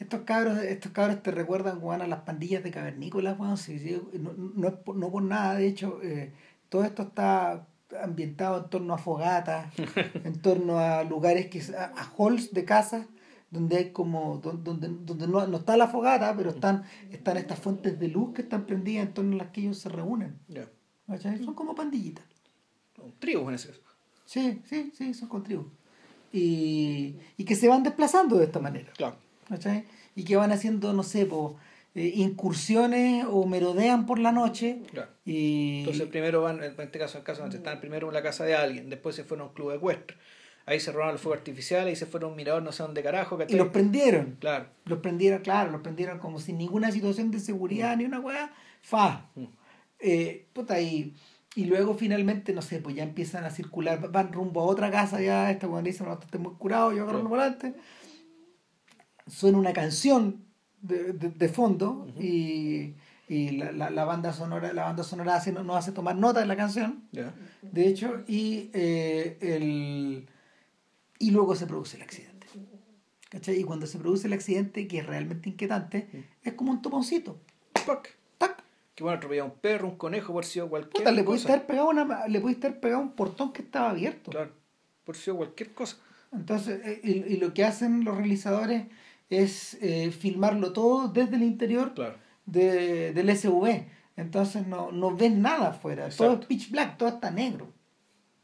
estos 0.00 0.22
cabros, 0.22 0.58
estos 0.58 0.90
cabros 0.92 1.22
te 1.22 1.30
recuerdan 1.30 1.78
weón, 1.82 2.02
a 2.02 2.06
las 2.08 2.22
pandillas 2.22 2.64
de 2.64 2.70
cavernícolas, 2.72 3.38
weón. 3.38 3.56
no, 4.18 4.32
no, 4.32 4.94
no 4.94 5.10
por 5.10 5.22
nada, 5.22 5.54
de 5.54 5.66
hecho, 5.68 6.00
eh, 6.02 6.32
todo 6.68 6.82
esto 6.84 7.02
está 7.02 7.66
ambientado 8.02 8.64
en 8.64 8.70
torno 8.70 8.94
a 8.94 8.98
fogatas, 8.98 9.72
en 10.24 10.40
torno 10.40 10.78
a 10.78 11.04
lugares 11.04 11.46
que 11.46 11.60
a, 11.76 11.92
a 11.96 12.12
halls 12.18 12.52
de 12.52 12.64
casas 12.64 13.06
donde 13.50 13.76
hay 13.78 13.90
como 13.90 14.38
don- 14.38 14.62
donde, 14.62 14.86
donde 14.88 15.26
no, 15.26 15.44
no 15.48 15.56
está 15.58 15.76
la 15.76 15.88
fogata 15.88 16.36
pero 16.36 16.50
están 16.50 16.84
están 17.10 17.36
estas 17.36 17.58
fuentes 17.58 17.98
de 17.98 18.06
luz 18.06 18.32
que 18.32 18.42
están 18.42 18.64
prendidas 18.64 19.08
en 19.08 19.12
torno 19.12 19.34
a 19.34 19.38
las 19.38 19.48
que 19.48 19.62
ellos 19.62 19.78
se 19.78 19.88
reúnen 19.88 20.38
son 21.44 21.54
como 21.54 21.74
pandillitas 21.74 22.24
trío 23.18 23.48
en 23.48 23.54
ese 23.56 23.68
caso. 23.70 23.80
Sí, 24.24 24.62
sí, 24.66 24.92
sí, 24.96 25.12
son 25.14 25.28
con 25.28 25.42
tribu. 25.42 25.64
y, 26.32 27.16
y 27.36 27.44
que 27.44 27.56
se 27.56 27.66
van 27.66 27.82
desplazando 27.82 28.36
de 28.36 28.44
esta 28.44 28.60
manera. 28.60 28.92
Claro. 28.96 29.16
¿Cachai? 29.50 29.84
Y 30.16 30.24
que 30.24 30.36
van 30.36 30.50
haciendo, 30.52 30.92
no 30.94 31.02
sé, 31.02 31.26
po, 31.26 31.56
eh, 31.94 32.12
incursiones 32.14 33.26
o 33.28 33.46
merodean 33.46 34.06
por 34.06 34.18
la 34.18 34.32
noche. 34.32 34.80
Claro. 34.90 35.10
Y, 35.26 35.80
Entonces 35.80 36.06
primero 36.08 36.40
van, 36.42 36.62
en 36.62 36.74
este 36.80 36.98
caso, 36.98 37.18
en 37.18 37.22
el 37.22 37.24
caso 37.26 37.42
donde 37.42 37.58
estaban 37.58 37.80
primero 37.80 38.08
en 38.08 38.14
la 38.14 38.22
casa 38.22 38.44
de 38.44 38.54
alguien, 38.54 38.88
después 38.88 39.14
se 39.16 39.24
fueron 39.24 39.46
a 39.46 39.48
un 39.50 39.54
club 39.54 39.72
ecuestre. 39.72 40.16
Ahí 40.66 40.78
se 40.78 40.92
robaron 40.92 41.14
el 41.14 41.18
fuego 41.18 41.34
artificial, 41.36 41.86
ahí 41.88 41.96
se 41.96 42.06
fueron 42.06 42.28
a 42.28 42.30
un 42.30 42.36
mirador 42.36 42.62
no 42.62 42.70
sé 42.70 42.82
dónde 42.82 43.02
carajo, 43.02 43.34
y 43.34 43.38
¿cachai? 43.38 43.58
los 43.58 43.68
prendieron. 43.68 44.36
Claro. 44.38 44.66
Los 44.84 45.00
prendieron, 45.00 45.40
claro, 45.42 45.70
los 45.72 45.80
prendieron 45.80 46.18
como 46.18 46.38
sin 46.38 46.58
ninguna 46.58 46.92
situación 46.92 47.30
de 47.30 47.40
seguridad 47.40 47.96
ni 47.96 48.04
una 48.04 48.20
weá. 48.20 48.52
Fa. 48.82 49.26
Mm. 49.34 49.44
Eh, 49.98 50.46
puta, 50.52 50.80
y, 50.80 51.14
y 51.56 51.64
luego 51.64 51.94
finalmente, 51.94 52.52
no 52.52 52.62
sé, 52.62 52.78
pues 52.78 52.94
ya 52.94 53.02
empiezan 53.02 53.44
a 53.44 53.50
circular, 53.50 54.10
van 54.12 54.32
rumbo 54.32 54.60
a 54.60 54.64
otra 54.64 54.90
casa 54.90 55.20
ya, 55.20 55.50
esta 55.50 55.66
cuando 55.66 55.88
dice, 55.88 56.04
no, 56.04 56.12
estoy 56.12 56.40
muy 56.40 56.52
curado, 56.54 56.92
yo 56.92 57.02
agarro 57.02 57.18
el 57.18 57.24
Sí. 57.24 57.28
volante. 57.28 57.74
Suena 59.30 59.58
una 59.58 59.72
canción 59.72 60.44
de, 60.82 61.12
de, 61.12 61.28
de 61.30 61.48
fondo 61.48 62.06
y, 62.18 62.94
y 63.28 63.50
la, 63.52 63.70
la, 63.72 63.90
la 63.90 64.04
banda 64.04 64.32
sonora, 64.32 64.72
la 64.72 64.84
banda 64.84 65.04
sonora 65.04 65.36
hace, 65.36 65.52
no, 65.52 65.62
nos 65.62 65.76
hace 65.76 65.92
tomar 65.92 66.16
nota 66.16 66.40
de 66.40 66.46
la 66.46 66.56
canción, 66.56 67.04
de 67.62 67.86
hecho, 67.88 68.22
y 68.26 68.70
eh, 68.74 69.38
el 69.40 70.28
y 71.18 71.30
luego 71.30 71.54
se 71.54 71.66
produce 71.66 71.96
el 71.96 72.02
accidente. 72.02 72.46
¿Cachai? 73.28 73.60
Y 73.60 73.62
cuando 73.62 73.86
se 73.86 73.98
produce 73.98 74.26
el 74.26 74.32
accidente, 74.32 74.88
que 74.88 74.98
es 74.98 75.06
realmente 75.06 75.48
inquietante, 75.50 76.26
es 76.42 76.52
como 76.54 76.72
un 76.72 76.82
toponcito. 76.82 77.38
Pac. 77.86 78.16
¡Tac! 78.38 78.64
Que 78.96 79.04
bueno, 79.04 79.18
atropellado 79.18 79.50
un 79.50 79.58
perro, 79.60 79.86
un 79.88 79.96
conejo, 79.96 80.32
por 80.32 80.44
si 80.44 80.58
o 80.58 80.68
cualquier 80.68 81.04
Puta, 81.04 81.12
le 81.12 81.24
cosa. 81.24 81.26
pudiste 81.30 81.52
haber 81.52 81.66
pegado 81.66 81.88
una, 81.90 82.26
le 82.26 82.40
pudiste 82.40 82.66
haber 82.66 82.80
pegado 82.80 83.00
un 83.02 83.12
portón 83.12 83.52
que 83.52 83.62
estaba 83.62 83.90
abierto. 83.90 84.32
Claro. 84.32 84.50
Por 85.04 85.16
si 85.16 85.30
o 85.30 85.36
cualquier 85.36 85.72
cosa. 85.74 85.98
Entonces, 86.32 86.80
eh, 86.84 87.00
y, 87.04 87.10
y 87.34 87.36
lo 87.36 87.54
que 87.54 87.64
hacen 87.64 88.02
los 88.02 88.16
realizadores 88.16 88.86
es 89.30 89.78
eh, 89.80 90.10
filmarlo 90.10 90.72
todo 90.72 91.08
desde 91.08 91.36
el 91.36 91.42
interior 91.44 91.94
Claro. 91.94 92.16
de, 92.46 93.12
del 93.12 93.30
SV. 93.34 93.86
Entonces 94.16 94.66
no, 94.66 94.92
no 94.92 95.16
ves 95.16 95.32
nada 95.32 95.68
afuera. 95.68 96.02
Todo 96.10 96.28
es 96.28 96.34
Exacto. 96.34 96.48
pitch 96.48 96.70
black, 96.70 96.98
todo 96.98 97.08
está 97.08 97.30
negro. 97.30 97.72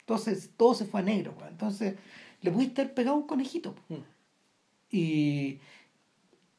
Entonces 0.01 0.51
todo 0.57 0.75
se 0.75 0.85
fue 0.87 1.01
a 1.01 1.03
negro. 1.03 1.35
Entonces 1.49 1.97
le 2.41 2.51
pudiste 2.51 2.83
haber 2.83 2.95
pegado 2.95 3.17
un 3.17 3.27
conejito. 3.27 3.75
po. 3.75 3.83
Mm. 3.95 4.03
Y, 4.91 5.59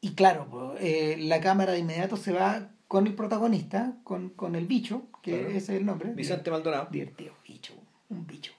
y 0.00 0.10
claro, 0.14 0.46
po, 0.50 0.74
eh, 0.78 1.16
la 1.18 1.40
cámara 1.40 1.72
de 1.72 1.78
inmediato 1.80 2.16
se 2.16 2.32
va 2.32 2.70
con 2.86 3.06
el 3.06 3.14
protagonista, 3.14 3.96
con, 4.04 4.28
con 4.30 4.54
el 4.54 4.66
bicho, 4.66 5.02
que 5.22 5.32
Claro. 5.40 5.48
ese 5.48 5.56
es 5.58 5.80
el 5.80 5.86
nombre. 5.86 6.12
Vicente 6.14 6.50
Maldonado. 6.50 6.88
Divertido, 6.90 7.32
bicho, 7.46 7.74
un 8.10 8.26
bicho. 8.26 8.52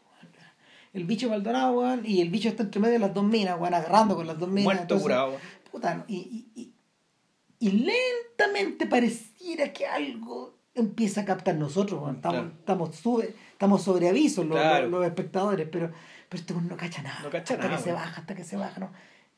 El 0.92 1.04
bicho 1.06 1.30
Maldonado, 1.30 1.80
weón, 1.80 2.02
y 2.04 2.20
el 2.20 2.32
bicho 2.32 2.50
está 2.50 2.64
entre 2.64 2.82
medio 2.82 2.94
de 2.94 3.00
las 3.00 3.14
dos 3.14 3.24
minas, 3.24 3.60
weón, 3.60 3.76
agarrando 3.76 4.16
con 4.16 4.26
las 4.26 4.40
dos 4.40 4.50
minas. 4.50 4.64
Muerto 4.64 4.82
entonces, 4.82 5.04
curado. 5.04 5.38
Puta, 5.80 6.06
y, 6.08 6.48
y, 6.56 6.74
y, 7.60 7.72
lentamente 7.72 8.86
pareciera 8.88 9.72
que 9.74 9.86
algo 9.88 10.58
empieza 10.76 11.22
a 11.22 11.26
captar 11.26 11.56
nosotros, 11.56 12.02
weón. 12.02 12.16
estamos, 12.18 12.40
Claro. 12.42 12.56
estamos, 12.60 12.96
sube, 12.96 13.36
estamos 13.52 13.84
sobre 13.84 14.08
aviso 14.10 14.44
los, 14.44 14.58
Claro. 14.58 14.84
los, 14.88 15.00
los 15.00 15.06
espectadores, 15.08 15.68
pero, 15.72 15.92
pero 16.30 16.42
este 16.42 16.54
no 16.54 16.78
cacha 16.78 17.02
nada. 17.02 17.20
No 17.24 17.30
cacha 17.30 17.54
hasta 17.56 17.66
nada, 17.66 17.78
que 17.78 17.84
se 17.84 17.90
weón. 17.90 18.02
baja, 18.02 18.22
hasta 18.22 18.36
que 18.36 18.44
se 18.44 18.56
baja, 18.58 18.80
¿no? 18.80 18.92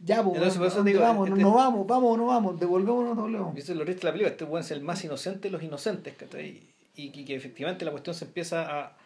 Ya, 0.03 0.23
pues, 0.23 0.35
Entonces, 0.35 0.57
por 0.57 0.67
eso 0.67 0.75
¿dónde 0.77 0.91
digo, 0.93 1.03
vamos? 1.03 1.29
este- 1.29 1.41
no, 1.41 1.53
vamos, 1.53 1.85
vamos 1.87 2.13
o 2.13 2.17
no 2.17 2.25
vamos, 2.25 2.59
devolvemos 2.59 2.99
o 2.99 3.03
no 3.03 3.15
devolvemos. 3.15 3.55
Eso 3.57 3.71
es 3.71 3.77
lo 3.77 3.83
triste 3.85 4.01
de 4.01 4.05
la 4.07 4.11
película. 4.13 4.31
Este 4.31 4.45
puede 4.47 4.63
ser 4.63 4.77
el 4.77 4.83
más 4.83 5.03
inocente 5.03 5.47
de 5.47 5.51
los 5.51 5.61
inocentes. 5.63 6.15
¿cachai? 6.15 6.73
Y, 6.95 7.19
y 7.19 7.23
que 7.25 7.35
efectivamente 7.35 7.85
la 7.85 7.91
cuestión 7.91 8.15
se 8.15 8.25
empieza 8.25 8.61
a. 8.67 8.97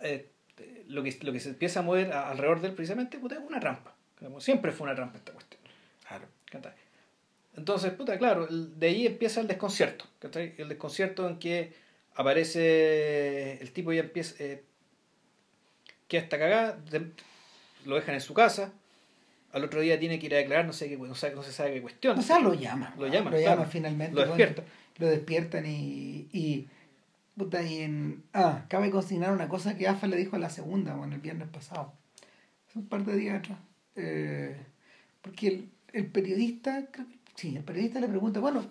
eh, 0.00 0.32
lo, 0.88 1.02
que, 1.02 1.16
lo 1.22 1.30
que 1.32 1.40
se 1.40 1.50
empieza 1.50 1.80
a 1.80 1.82
mover 1.82 2.10
alrededor 2.12 2.60
de 2.62 2.68
él 2.68 2.74
precisamente 2.74 3.18
puta, 3.18 3.34
es 3.36 3.42
una 3.46 3.60
trampa. 3.60 3.94
Siempre 4.38 4.72
fue 4.72 4.86
una 4.86 4.96
trampa 4.96 5.18
esta 5.18 5.32
cuestión. 5.32 5.47
Entonces, 7.56 7.92
puta, 7.92 8.18
claro, 8.18 8.46
de 8.48 8.86
ahí 8.86 9.06
empieza 9.06 9.40
el 9.40 9.48
desconcierto. 9.48 10.04
¿cachai? 10.20 10.54
El 10.58 10.68
desconcierto 10.68 11.28
en 11.28 11.38
que 11.38 11.72
aparece 12.14 13.60
el 13.60 13.72
tipo 13.72 13.92
ya 13.92 14.00
empieza. 14.02 14.34
Eh, 14.42 14.62
que 16.06 16.18
hasta 16.18 16.38
cagada, 16.38 16.78
lo 17.84 17.96
dejan 17.96 18.14
en 18.14 18.20
su 18.20 18.32
casa. 18.34 18.72
Al 19.52 19.64
otro 19.64 19.80
día 19.80 19.98
tiene 19.98 20.18
que 20.18 20.26
ir 20.26 20.34
a 20.34 20.38
declarar, 20.38 20.64
no 20.66 20.72
sé 20.72 20.88
qué, 20.88 20.96
no, 20.96 21.14
sabe- 21.14 21.34
no 21.34 21.42
se 21.42 21.52
sabe 21.52 21.74
qué 21.74 21.82
cuestión. 21.82 22.18
O 22.18 22.22
sea, 22.22 22.38
lo 22.38 22.54
llaman. 22.54 22.94
Lo 22.98 23.06
llaman, 23.06 23.32
Lo 23.32 23.38
claro. 23.38 23.56
llaman 23.56 23.70
finalmente. 23.70 24.14
Lo 24.14 24.22
weón, 24.22 24.36
despiertan. 24.38 24.64
Lo 24.98 25.06
despiertan 25.06 25.66
y. 25.66 26.28
y 26.32 26.66
puta, 27.36 27.62
y 27.62 27.82
en. 27.82 28.22
Ah, 28.32 28.64
cabe 28.68 28.90
consignar 28.90 29.32
una 29.32 29.48
cosa 29.48 29.76
que 29.76 29.86
AFA 29.88 30.06
le 30.06 30.16
dijo 30.16 30.36
a 30.36 30.38
la 30.38 30.50
segunda, 30.50 30.94
bueno, 30.96 31.14
el 31.14 31.20
viernes 31.20 31.48
pasado. 31.48 31.92
Hace 32.68 32.78
un 32.78 32.86
par 32.88 33.04
de 33.04 33.16
días 33.16 33.38
atrás. 33.38 33.58
Eh, 33.96 34.56
porque 35.22 35.48
el, 35.48 35.68
el 35.92 36.06
periodista, 36.06 36.86
sí, 37.34 37.56
el 37.56 37.64
periodista 37.64 38.00
le 38.00 38.08
pregunta, 38.08 38.40
bueno, 38.40 38.62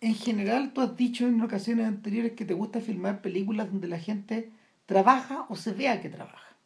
en 0.00 0.14
general 0.14 0.72
tú 0.72 0.80
has 0.80 0.96
dicho 0.96 1.26
en 1.26 1.40
ocasiones 1.40 1.86
anteriores 1.86 2.32
que 2.32 2.44
te 2.44 2.54
gusta 2.54 2.80
filmar 2.80 3.20
películas 3.20 3.70
donde 3.70 3.88
la 3.88 3.98
gente 3.98 4.50
trabaja 4.86 5.46
o 5.48 5.56
se 5.56 5.72
vea 5.72 6.00
que 6.00 6.08
trabaja. 6.08 6.56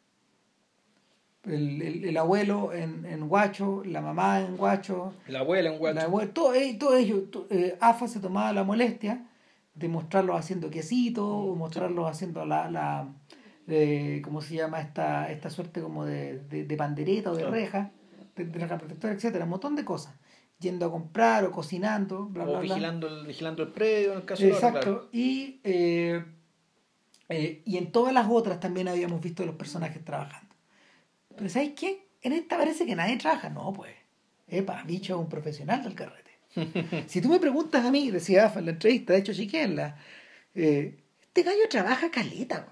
El, 1.43 1.79
el, 1.81 2.05
el 2.05 2.17
abuelo 2.17 2.73
en, 2.73 3.05
en 3.05 3.27
Guacho, 3.29 3.83
la 3.85 4.01
mamá 4.01 4.41
en 4.41 4.57
Guacho, 4.57 5.13
La 5.27 5.39
abuela, 5.41 5.71
un 5.71 5.77
guacho. 5.77 5.95
la 5.99 6.07
abue- 6.07 6.33
todo, 6.33 6.53
eh, 6.55 6.75
todo 6.79 6.95
ello, 6.95 7.25
eh, 7.51 7.77
AFA 7.79 8.07
se 8.07 8.19
tomaba 8.19 8.51
la 8.51 8.63
molestia 8.63 9.27
de 9.75 9.87
mostrarlos 9.87 10.39
haciendo 10.39 10.71
quesitos 10.71 11.23
o 11.23 11.53
mostrarlos 11.55 12.09
haciendo 12.09 12.45
la, 12.45 12.71
la 12.71 13.07
eh, 13.67 14.21
¿cómo 14.23 14.41
se 14.41 14.55
llama? 14.55 14.81
Esta, 14.81 15.31
esta 15.31 15.51
suerte 15.51 15.81
como 15.81 16.03
de, 16.05 16.39
de, 16.49 16.63
de 16.63 16.77
pandereta 16.77 17.29
o 17.31 17.35
de 17.35 17.45
reja, 17.45 17.91
de, 18.35 18.45
de 18.45 18.59
reja 18.59 18.77
protectora, 18.77 19.13
etcétera, 19.13 19.45
un 19.45 19.51
montón 19.51 19.75
de 19.75 19.85
cosas. 19.85 20.15
Yendo 20.59 20.85
a 20.85 20.91
comprar 20.91 21.43
o 21.43 21.51
cocinando, 21.51 22.25
bla, 22.27 22.43
o 22.43 22.47
bla, 22.47 22.59
bla. 22.59 22.75
vigilando 22.75 23.07
el, 23.07 23.27
vigilando 23.27 23.63
el 23.63 23.69
predio 23.69 24.13
en 24.13 24.19
el 24.19 24.25
caso 24.25 24.43
de 24.43 24.49
la 24.49 24.55
Exacto. 24.55 24.81
claro. 24.81 25.09
Y, 25.11 25.59
eh, 25.63 26.23
eh, 27.29 27.61
y 27.65 27.77
en 27.77 27.91
todas 27.91 28.13
las 28.13 28.27
otras 28.29 28.59
también 28.59 28.87
habíamos 28.87 29.19
visto 29.21 29.43
a 29.43 29.45
los 29.45 29.55
personajes 29.55 30.03
trabajando. 30.03 30.55
Pero 31.35 31.49
¿sabes 31.49 31.73
qué? 31.75 32.07
En 32.21 32.31
esta 32.31 32.57
parece 32.57 32.85
que 32.85 32.95
nadie 32.95 33.17
trabaja. 33.17 33.49
No, 33.49 33.73
pues. 33.73 33.93
Epa, 34.47 34.83
bicho 34.83 35.15
es 35.15 35.19
un 35.19 35.29
profesional 35.29 35.83
del 35.83 35.95
carrete. 35.95 36.25
si 37.07 37.21
tú 37.21 37.29
me 37.29 37.39
preguntas 37.39 37.83
a 37.83 37.91
mí, 37.91 38.11
decía 38.11 38.45
AFA 38.45 38.59
en 38.59 38.65
la 38.65 38.71
entrevista, 38.71 39.13
de 39.13 39.19
hecho 39.19 39.33
chiquenla, 39.33 39.97
eh, 40.53 40.97
este 41.21 41.43
gallo 41.43 41.67
trabaja 41.69 42.09
caleta, 42.11 42.65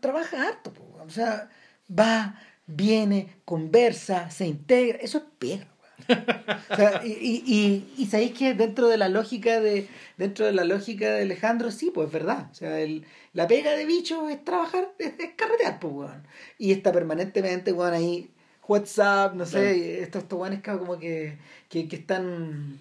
trabaja 0.00 0.48
harto, 0.48 0.72
o 0.98 1.08
sea, 1.08 1.48
va, 1.88 2.40
viene, 2.66 3.28
conversa, 3.44 4.30
se 4.30 4.46
integra, 4.46 4.98
eso 4.98 5.18
es 5.18 5.24
pega, 5.38 5.66
weón. 6.08 6.26
O 6.70 6.76
sea, 6.76 7.00
y, 7.04 7.12
y, 7.12 7.42
y, 7.46 8.02
y 8.02 8.06
sabéis 8.06 8.32
que 8.32 8.54
dentro 8.54 8.88
de 8.88 8.96
la 8.98 9.08
lógica 9.08 9.60
de 9.60 9.88
dentro 10.16 10.44
de 10.46 10.52
la 10.52 10.64
lógica 10.64 11.10
de 11.14 11.22
Alejandro 11.22 11.70
sí 11.70 11.90
pues 11.92 12.08
es 12.08 12.12
verdad. 12.12 12.48
O 12.50 12.54
sea 12.54 12.78
el, 12.80 13.04
la 13.32 13.46
pega 13.46 13.72
de 13.72 13.86
bicho 13.86 14.28
es 14.28 14.44
trabajar 14.44 14.92
es, 14.98 15.14
es 15.18 15.30
carretear 15.36 15.78
pues 15.80 15.92
weón. 15.94 16.22
Y 16.58 16.72
está 16.72 16.92
permanentemente 16.92 17.72
weón 17.72 17.94
ahí 17.94 18.30
WhatsApp 18.68 19.34
no 19.34 19.46
sé 19.46 20.02
estos 20.02 20.22
estos 20.24 20.38
weones 20.38 20.60
que 20.60 20.72
como 20.72 20.98
que, 20.98 21.38
que, 21.68 21.88
que 21.88 21.96
están 21.96 22.80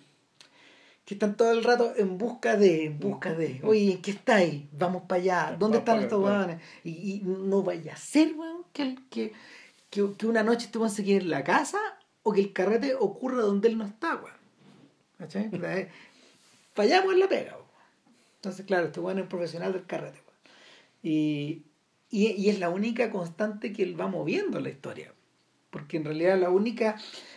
que 1.05 1.13
están 1.13 1.37
todo 1.37 1.51
el 1.51 1.63
rato 1.63 1.93
en 1.95 2.17
busca 2.17 2.57
de 2.57 2.85
en 2.85 2.99
busca 2.99 3.33
de 3.33 3.59
oye 3.63 3.91
¿en 3.93 4.01
qué 4.01 4.11
estáis? 4.11 4.63
vamos 4.71 5.03
para 5.07 5.21
allá. 5.21 5.55
¿dónde 5.57 5.77
están 5.77 6.01
estos 6.01 6.23
weones? 6.23 6.57
y, 6.83 6.89
y 6.89 7.21
no 7.23 7.61
vaya 7.63 7.93
a 7.93 7.97
ser 7.97 8.33
weón 8.33 8.63
que, 8.73 8.81
el- 8.81 9.07
que, 9.09 9.31
que, 9.95 10.13
que 10.17 10.27
una 10.27 10.43
noche 10.43 10.67
te 10.71 10.77
vas 10.77 10.99
a 10.99 11.03
quedar 11.03 11.21
en 11.21 11.29
la 11.29 11.43
casa 11.43 11.79
o 12.23 12.33
que 12.33 12.41
el 12.41 12.53
carrete 12.53 12.95
ocurra 12.95 13.41
donde 13.41 13.67
él 13.69 13.77
no 13.77 13.85
está, 13.85 14.15
weón. 14.15 14.35
¿Cachai? 15.17 15.49
Eh, 15.53 15.89
Fallamos 16.73 17.13
en 17.13 17.19
la 17.19 17.29
pega, 17.29 17.53
weón. 17.53 17.65
Entonces, 18.37 18.65
claro, 18.65 18.87
este 18.87 18.99
weón 18.99 19.17
es 19.19 19.23
un 19.23 19.29
profesional 19.29 19.73
del 19.73 19.85
carrete, 19.85 20.19
weón. 20.19 20.39
Y, 21.03 21.63
y, 22.09 22.27
y 22.31 22.49
es 22.49 22.59
la 22.59 22.69
única 22.69 23.09
constante 23.11 23.71
que 23.73 23.83
él 23.83 23.99
va 23.99 24.07
moviendo 24.07 24.57
en 24.57 24.63
la 24.65 24.69
historia. 24.69 25.13
Porque 25.69 25.97
en 25.97 26.05
realidad 26.05 26.37
la 26.39 26.49
única, 26.49 26.95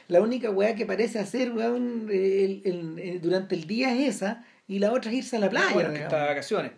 la 0.09 0.21
única 0.21 0.51
weá 0.51 0.75
que 0.75 0.87
parece 0.87 1.19
hacer, 1.19 1.53
weón, 1.53 2.09
el- 2.11 2.63
el- 2.65 2.99
el- 2.99 3.21
durante 3.21 3.55
el 3.57 3.67
día 3.67 3.93
es 3.95 4.17
esa, 4.17 4.45
y 4.69 4.79
la 4.79 4.93
otra 4.93 5.11
es 5.11 5.19
irse 5.19 5.37
a 5.37 5.41
la 5.41 5.51
playa. 5.51 5.73
bueno, 5.75 5.93
que 5.93 6.03
está 6.03 6.23
de 6.23 6.29
vacaciones. 6.29 6.73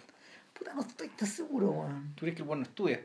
Puta, 0.58 0.74
no 0.74 0.80
estoy 0.82 1.08
tan 1.08 1.28
seguro, 1.28 1.70
weón. 1.70 2.12
¿Tú 2.14 2.20
crees 2.20 2.36
que 2.36 2.42
el 2.42 2.48
bueno 2.48 2.62
estudia? 2.62 3.00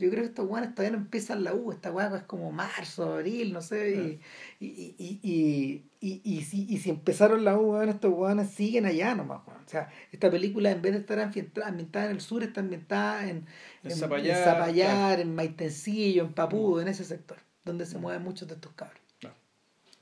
Yo 0.00 0.10
creo 0.10 0.22
que 0.22 0.28
estos 0.30 0.48
weones 0.48 0.74
todavía 0.74 0.96
no 0.96 1.02
empiezan 1.04 1.44
la 1.44 1.54
U, 1.54 1.70
esta 1.70 1.92
weá 1.92 2.14
es 2.16 2.22
como 2.24 2.50
marzo, 2.50 3.12
abril, 3.14 3.52
no 3.52 3.60
sé, 3.60 4.20
y, 4.58 4.64
y, 4.64 4.94
y, 4.98 5.20
y, 5.22 5.84
y, 6.00 6.20
y 6.24 6.42
si, 6.42 6.66
y 6.68 6.78
si 6.78 6.90
empezaron 6.90 7.44
la 7.44 7.58
U, 7.58 7.80
estos 7.80 8.12
weones 8.12 8.50
siguen 8.50 8.86
allá 8.86 9.14
nomás. 9.14 9.42
O 9.46 9.68
sea, 9.68 9.88
esta 10.10 10.30
película 10.30 10.70
en 10.70 10.82
vez 10.82 10.92
de 10.92 10.98
estar 10.98 11.20
ambientada, 11.20 12.06
en 12.06 12.12
el 12.12 12.20
sur, 12.20 12.42
está 12.42 12.60
ambientada 12.60 13.28
en, 13.28 13.46
En 13.84 13.90
Zapallar, 13.92 15.20
en 15.20 15.34
Maitencillo, 15.34 16.24
en 16.24 16.32
Papudo, 16.32 16.80
en 16.80 16.88
ese 16.88 17.04
sector, 17.04 17.38
donde 17.64 17.86
se 17.86 17.98
mueven 17.98 18.22
muchos 18.22 18.48
de 18.48 18.54
estos 18.54 18.72
cabros. 18.72 19.00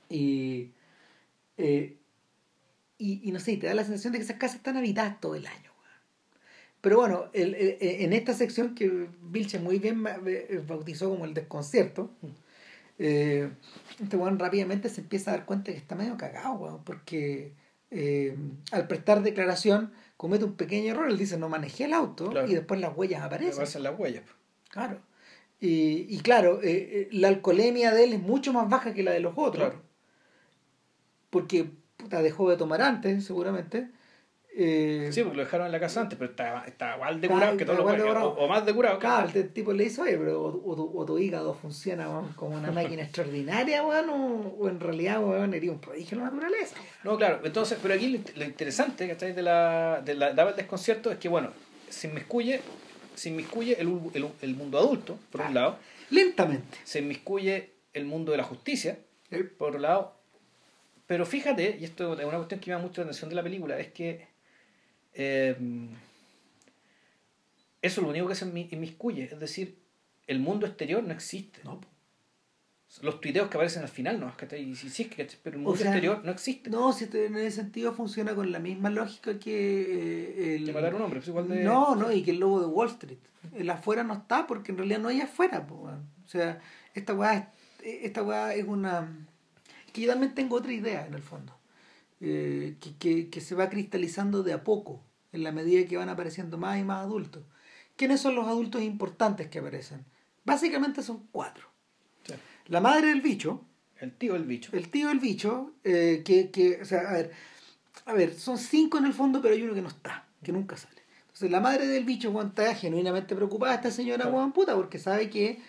Eh, 0.09 0.71
y, 2.97 3.21
y 3.27 3.31
no 3.31 3.39
sé, 3.39 3.57
te 3.57 3.67
da 3.67 3.73
la 3.73 3.83
sensación 3.83 4.13
de 4.13 4.19
que 4.19 4.23
esas 4.23 4.37
casas 4.37 4.57
están 4.57 4.77
habitadas 4.77 5.19
todo 5.19 5.35
el 5.35 5.45
año. 5.45 5.68
Pero 6.81 6.97
bueno, 6.97 7.25
el- 7.33 7.55
el- 7.55 7.77
en 7.81 8.13
esta 8.13 8.33
sección 8.33 8.73
que 8.75 9.07
Vilche 9.21 9.59
muy 9.59 9.79
bien 9.79 10.03
eh, 10.25 10.63
bautizó 10.67 11.09
como 11.09 11.25
el 11.25 11.33
desconcierto, 11.33 12.11
Eh, 13.01 13.49
este 14.01 14.17
weón 14.17 14.37
rápidamente 14.39 14.89
se 14.89 14.99
empieza 14.99 15.31
a 15.31 15.37
dar 15.37 15.45
cuenta 15.45 15.71
que 15.71 15.77
está 15.77 15.95
medio 15.95 16.17
cagado, 16.17 16.55
weón, 16.55 16.83
porque 16.83 17.53
eh, 17.91 18.35
al 18.73 18.87
prestar 18.89 19.23
declaración 19.23 19.93
comete 20.17 20.43
un 20.43 20.55
pequeño 20.55 20.91
error. 20.91 21.09
Él 21.09 21.17
dice, 21.17 21.37
no 21.37 21.47
manejé 21.47 21.85
el 21.85 21.93
auto 21.93 22.29
Claro. 22.29 22.49
y 22.49 22.53
después 22.55 22.81
las 22.81 22.95
huellas 22.97 23.21
aparecen. 23.21 23.53
Aparecen 23.53 23.83
las 23.83 23.97
huellas. 23.97 24.23
Claro. 24.69 24.99
Y, 25.61 26.07
y 26.13 26.19
claro, 26.19 26.59
eh, 26.61 27.07
la 27.13 27.29
alcoholemia 27.29 27.93
de 27.93 28.03
él 28.03 28.11
es 28.13 28.19
mucho 28.21 28.51
más 28.51 28.67
baja 28.69 28.93
que 28.93 29.01
la 29.01 29.11
de 29.11 29.21
los 29.21 29.31
otros. 29.37 29.69
Claro. 29.69 29.81
Porque 31.29 31.69
puta, 31.95 32.21
dejó 32.21 32.49
de 32.49 32.57
tomar 32.57 32.81
antes, 32.81 33.23
seguramente. 33.25 33.87
Eh, 34.55 35.09
Sí, 35.11 35.21
porque 35.21 35.37
lo 35.37 35.43
dejaron 35.43 35.67
en 35.67 35.71
la 35.71 35.79
casa 35.79 36.01
antes, 36.01 36.17
pero 36.17 36.31
estaba, 36.31 36.65
estaba 36.65 36.95
igual 36.95 37.21
de 37.21 37.27
curado 37.29 37.57
que 37.57 37.65
todos 37.65 37.79
los 37.79 38.15
o, 38.23 38.29
o 38.31 38.47
más 38.47 38.65
de 38.65 38.73
curado. 38.73 38.99
Claro, 38.99 39.29
el 39.33 39.49
tipo 39.49 39.71
le 39.73 39.85
dice, 39.85 40.01
oye, 40.01 40.17
pero 40.17 40.41
o, 40.41 40.71
o 40.71 40.75
tu, 40.75 40.99
o 40.99 41.05
tu 41.05 41.17
hígado 41.19 41.53
funciona 41.53 42.07
como 42.35 42.55
una 42.55 42.71
máquina 42.71 43.03
extraordinaria, 43.03 43.83
weón, 43.85 44.09
o, 44.09 44.67
en 44.67 44.79
realidad, 44.79 45.23
weón, 45.23 45.53
eres 45.53 45.69
un 45.69 45.79
prodigio 45.79 46.17
de 46.17 46.23
la 46.23 46.31
naturaleza. 46.31 46.75
No, 47.03 47.17
claro, 47.17 47.39
entonces, 47.43 47.77
pero 47.81 47.93
aquí 47.93 48.21
lo, 48.35 48.43
interesante, 48.43 49.07
¿cachai? 49.07 49.33
De 49.33 49.43
la, 49.43 50.01
de 50.03 50.15
la 50.15 50.33
daba 50.33 50.49
el 50.51 50.55
desconcierto 50.55 51.11
es 51.11 51.19
que, 51.19 51.29
bueno, 51.29 51.51
se 51.87 52.07
inmiscuye, 52.07 52.59
se 53.15 53.29
inmiscuye 53.29 53.79
el, 53.79 53.87
el, 54.13 54.27
el 54.41 54.55
mundo 54.55 54.77
adulto, 54.79 55.17
por 55.31 55.41
un 55.41 55.53
lado, 55.53 55.77
Lentamente. 56.09 56.79
se 56.83 56.99
inmiscuye 56.99 57.75
el 57.93 58.05
mundo 58.05 58.31
de 58.31 58.37
la 58.39 58.43
justicia, 58.43 58.99
por 59.57 59.69
otro 59.69 59.79
lado, 59.79 60.15
pero 61.05 61.25
fíjate, 61.25 61.77
y 61.79 61.85
esto 61.85 62.13
es 62.19 62.25
una 62.25 62.37
cuestión 62.37 62.59
que 62.59 62.69
me 62.69 62.75
llama 62.75 62.87
mucho 62.87 63.01
la 63.01 63.05
atención 63.05 63.29
de 63.29 63.35
la 63.35 63.43
película, 63.43 63.79
es 63.79 63.87
que 63.87 64.27
eh, 65.19 65.55
eso 67.81 68.01
es 68.01 68.03
lo 68.03 68.09
único 68.09 68.27
que 68.27 68.35
se 68.35 68.45
inmi- 68.45 68.67
inmiscuye, 68.71 69.25
es 69.31 69.39
decir, 69.39 69.77
el 70.27 70.39
mundo 70.39 70.65
exterior 70.65 71.03
no 71.03 71.13
existe. 71.13 71.61
No, 71.63 71.79
Los 73.01 73.21
tuiteos 73.21 73.47
que 73.49 73.57
aparecen 73.57 73.83
al 73.83 73.89
final, 73.89 74.19
¿no? 74.19 74.35
¿Cachai? 74.35 74.61
Y 74.71 74.75
sí, 74.75 75.03
es 75.03 75.07
que- 75.09 75.27
pero 75.43 75.55
el 75.57 75.61
O 75.61 75.65
mundo 75.65 75.77
sea, 75.77 75.87
exterior 75.91 76.21
no 76.25 76.31
existe. 76.31 76.69
no 76.71 76.91
si 76.91 77.05
en 77.13 77.35
ese 77.37 77.51
sentido 77.61 77.93
funciona 77.93 78.33
con 78.35 78.51
la 78.51 78.59
misma 78.59 78.89
lógica 78.89 79.37
que 79.39 79.53
eh, 79.53 80.55
el... 80.55 80.65
Que 80.65 80.73
matar 80.73 80.93
a 80.93 80.95
un 80.95 81.03
hombre, 81.03 81.19
pues 81.19 81.27
igual 81.29 81.47
de... 81.47 81.63
No, 81.63 81.95
no, 81.95 82.11
y 82.11 82.23
que 82.23 82.31
el 82.31 82.39
lobo 82.39 82.59
de 82.59 82.65
Wall 82.67 82.89
Street. 82.89 83.19
El 83.55 83.69
afuera 83.69 84.03
no 84.03 84.15
está 84.15 84.47
porque 84.47 84.71
en 84.71 84.79
realidad 84.79 84.99
no 84.99 85.09
hay 85.09 85.21
afuera. 85.21 85.65
po. 85.67 85.75
O 86.25 86.27
sea, 86.27 86.59
esta 86.95 87.13
weá, 87.13 87.53
es- 87.83 88.05
esta 88.05 88.23
weá 88.23 88.55
es 88.55 88.65
una... 88.67 89.25
Que 89.93 90.01
yo 90.01 90.09
también 90.11 90.33
tengo 90.35 90.55
otra 90.57 90.73
idea 90.73 91.05
en 91.05 91.13
el 91.13 91.21
fondo. 91.21 91.55
Eh, 92.21 92.75
que, 92.81 92.95
que, 92.97 93.29
que 93.29 93.39
se 93.39 93.53
va 93.55 93.69
cristalizando 93.69 94.41
de 94.43 94.53
a 94.53 94.63
poco 94.63 95.01
en 95.31 95.43
la 95.43 95.51
medida 95.51 95.87
que 95.87 95.97
van 95.97 96.09
apareciendo 96.09 96.57
más 96.57 96.79
y 96.79 96.83
más 96.83 97.05
adultos. 97.05 97.43
¿Quiénes 97.95 98.21
son 98.21 98.35
los 98.35 98.47
adultos 98.47 98.81
importantes 98.81 99.47
que 99.47 99.59
aparecen? 99.59 100.05
Básicamente 100.45 101.03
son 101.03 101.27
cuatro. 101.31 101.67
Sí. 102.25 102.33
La 102.67 102.79
madre 102.81 103.07
del 103.07 103.21
bicho, 103.21 103.65
El 103.99 104.13
tío 104.13 104.33
del 104.33 104.43
bicho. 104.45 104.71
el 104.73 104.89
tío 104.89 105.09
del 105.09 105.19
bicho, 105.19 105.73
eh, 105.83 106.21
que, 106.25 106.49
que, 106.49 106.81
o 106.81 106.85
sea, 106.85 107.09
a 107.09 107.13
ver, 107.13 107.31
a 108.05 108.13
ver, 108.13 108.33
son 108.33 108.57
cinco 108.57 108.97
en 108.97 109.05
el 109.05 109.13
fondo, 109.13 109.41
pero 109.41 109.53
hay 109.53 109.61
uno 109.61 109.73
que 109.73 109.81
no 109.81 109.89
está, 109.89 110.25
que 110.41 110.51
nunca 110.51 110.77
sale. 110.77 111.01
Entonces 111.21 111.51
la 111.51 111.59
madre 111.59 111.87
del 111.87 112.05
bicho, 112.05 112.31
Juan, 112.31 112.47
está 112.47 112.73
genuinamente 112.75 113.35
preocupada, 113.35 113.75
esta 113.75 113.91
señora. 113.91 114.25
Juan 114.25 114.51
puta, 114.51 114.75
porque 114.75 114.99
sabe 114.99 115.29
que, 115.29 115.61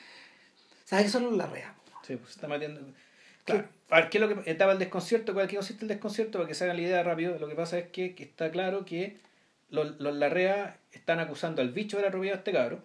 sabe 0.84 1.04
que 1.04 1.10
son 1.10 1.24
los 1.24 1.36
larrea. 1.36 1.74
Sí, 2.06 2.16
pues 2.16 2.30
está 2.30 2.48
metiendo. 2.48 2.80
Claro. 3.44 3.68
A 3.90 3.96
ver, 4.00 4.10
¿qué 4.10 4.18
es 4.18 4.22
lo 4.22 4.42
que 4.42 4.50
estaba 4.50 4.72
el 4.72 4.78
desconcierto? 4.78 5.34
¿Cuál 5.34 5.48
qué 5.48 5.56
consiste 5.56 5.84
el 5.84 5.88
desconcierto? 5.88 6.38
Para 6.38 6.48
que 6.48 6.54
se 6.54 6.64
hagan 6.64 6.76
la 6.76 6.82
idea 6.82 7.02
rápido, 7.02 7.38
lo 7.38 7.48
que 7.48 7.54
pasa 7.54 7.78
es 7.78 7.88
que, 7.88 8.14
que 8.14 8.22
está 8.22 8.50
claro 8.50 8.84
que 8.84 9.18
los, 9.70 9.98
los 10.00 10.14
Larrea 10.16 10.78
están 10.92 11.20
acusando 11.20 11.62
al 11.62 11.70
bicho 11.70 11.96
de 11.96 12.04
la 12.04 12.10
propiedad 12.10 12.34
de 12.34 12.38
este 12.38 12.52
cabro. 12.52 12.80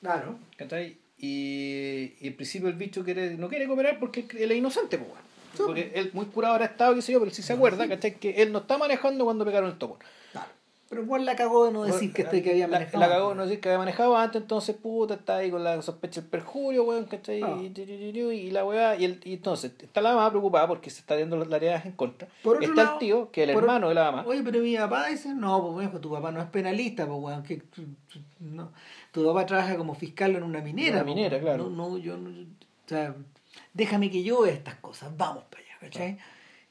Claro. 0.00 0.38
¿cachai? 0.56 0.98
Y, 1.18 2.14
y 2.20 2.28
en 2.28 2.36
principio 2.36 2.68
el 2.68 2.74
bicho 2.74 3.04
quiere, 3.04 3.36
no 3.36 3.48
quiere 3.48 3.66
cooperar 3.66 3.98
porque 3.98 4.26
él 4.38 4.50
es 4.50 4.58
inocente, 4.58 4.98
pues. 4.98 5.10
Porque 5.56 5.92
él 5.94 6.10
muy 6.14 6.26
curado 6.26 6.54
ahora 6.54 6.64
estado, 6.64 6.94
qué 6.94 7.02
sé 7.02 7.12
yo, 7.12 7.20
pero 7.20 7.30
si 7.30 7.42
se 7.42 7.52
acuerda, 7.52 7.86
¿cachai? 7.88 8.14
Que 8.14 8.42
él 8.42 8.52
no 8.52 8.60
está 8.60 8.78
manejando 8.78 9.24
cuando 9.24 9.44
pegaron 9.44 9.70
el 9.70 9.78
topo. 9.78 9.98
Claro. 10.32 10.48
Pero 10.92 11.06
Juan 11.06 11.24
la 11.24 11.34
cagó 11.34 11.64
de 11.64 11.72
no 11.72 11.84
decir 11.84 12.12
que, 12.12 12.20
este, 12.20 12.42
que 12.42 12.50
había 12.50 12.66
la, 12.66 12.76
manejado. 12.76 13.00
la 13.00 13.08
cagó, 13.08 13.34
no 13.34 13.44
decir 13.44 13.60
que 13.60 13.70
había 13.70 13.78
manejado 13.78 14.14
antes, 14.14 14.42
entonces 14.42 14.76
puta, 14.76 15.14
está 15.14 15.36
ahí 15.36 15.50
con 15.50 15.64
la 15.64 15.80
sospecha 15.80 16.20
del 16.20 16.28
perjurio, 16.28 16.84
weón, 16.84 17.06
¿cachai? 17.06 17.40
Ah. 17.42 17.56
Y, 17.62 18.50
la 18.50 18.62
weá, 18.66 18.94
y, 18.96 19.06
el, 19.06 19.18
y 19.24 19.32
entonces 19.32 19.72
está 19.80 20.02
la 20.02 20.10
mamá 20.14 20.28
preocupada 20.28 20.68
porque 20.68 20.90
se 20.90 21.00
está 21.00 21.18
dando 21.18 21.38
las 21.38 21.48
tareas 21.48 21.86
en 21.86 21.92
contra. 21.92 22.28
Por 22.42 22.56
otro 22.56 22.68
está 22.68 22.82
lado, 22.84 22.92
el 22.96 22.98
tío, 22.98 23.30
que 23.30 23.44
es 23.44 23.48
el 23.48 23.56
hermano 23.56 23.88
de 23.88 23.94
la 23.94 24.12
mamá. 24.12 24.24
Oye, 24.26 24.42
pero 24.42 24.60
mi 24.60 24.76
papá 24.76 25.06
dice, 25.06 25.32
no, 25.34 25.72
pues 25.72 26.00
tu 26.02 26.10
papá 26.10 26.30
no 26.30 26.42
es 26.42 26.50
penalista, 26.50 27.06
pues 27.06 27.18
weón, 27.18 27.42
que 27.42 27.56
tu, 27.56 27.84
tu- 28.12 28.20
no, 28.40 28.70
tu 29.12 29.24
papá 29.24 29.46
trabaja 29.46 29.78
como 29.78 29.94
fiscal 29.94 30.36
en 30.36 30.42
una 30.42 30.60
minera. 30.60 30.96
Una 30.96 31.04
pues, 31.04 31.14
minera, 31.14 31.40
claro. 31.40 31.70
No, 31.70 31.88
no, 31.88 31.96
yo 31.96 32.18
no, 32.18 32.28
o 32.28 32.44
sea, 32.86 33.14
déjame 33.72 34.10
que 34.10 34.22
yo 34.22 34.42
vea 34.42 34.52
estas 34.52 34.74
cosas, 34.74 35.10
vamos 35.16 35.44
para 35.44 35.62
allá, 35.62 35.72
¿cachai? 35.80 36.18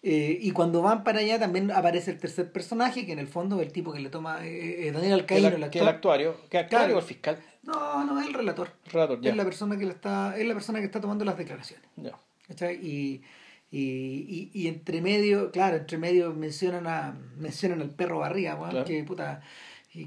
Eh, 0.03 0.39
y 0.41 0.49
cuando 0.51 0.81
van 0.81 1.03
para 1.03 1.19
allá 1.19 1.37
también 1.37 1.69
aparece 1.69 2.09
el 2.11 2.17
tercer 2.19 2.51
personaje, 2.51 3.05
que 3.05 3.11
en 3.13 3.19
el 3.19 3.27
fondo 3.27 3.59
es 3.61 3.67
el 3.67 3.71
tipo 3.71 3.93
que 3.93 3.99
le 3.99 4.09
toma, 4.09 4.43
eh, 4.45 4.87
eh, 4.87 4.91
Daniel 4.91 5.25
que, 5.27 5.37
el, 5.37 5.45
Alcaíno, 5.45 5.47
el 5.65 5.69
que 5.71 5.79
el 5.79 5.87
actor. 5.87 5.95
actuario, 5.95 6.35
que 6.49 6.57
el 6.57 6.63
actuario 6.63 6.85
Claro. 6.87 6.95
o 6.95 6.99
el 6.99 7.05
fiscal. 7.05 7.39
No, 7.63 8.03
no, 8.05 8.19
es 8.19 8.25
el 8.27 8.33
relator. 8.33 8.71
El 8.85 8.91
relator, 8.91 9.21
ya. 9.21 9.29
Es 9.29 9.35
la 9.37 9.43
persona 9.43 9.77
que 9.77 9.85
le 9.85 9.91
está, 9.91 10.35
es 10.37 10.47
la 10.47 10.53
persona 10.55 10.79
que 10.79 10.85
está 10.85 10.99
tomando 10.99 11.23
las 11.23 11.37
declaraciones. 11.37 11.85
Ya. 11.97 12.13
¿cachai? 12.47 12.75
Y, 12.83 13.21
y, 13.69 13.79
y, 13.79 14.51
y 14.53 14.67
entre 14.67 15.01
medio, 15.01 15.51
claro, 15.51 15.77
entre 15.77 15.97
medio 15.99 16.33
mencionan 16.33 16.87
a 16.87 17.15
mencionan 17.37 17.81
al 17.81 17.91
perro 17.91 18.17
Barriga, 18.19 18.55
weón, 18.55 18.71
Claro. 18.71 18.85
que 18.85 19.03
puta, 19.03 19.41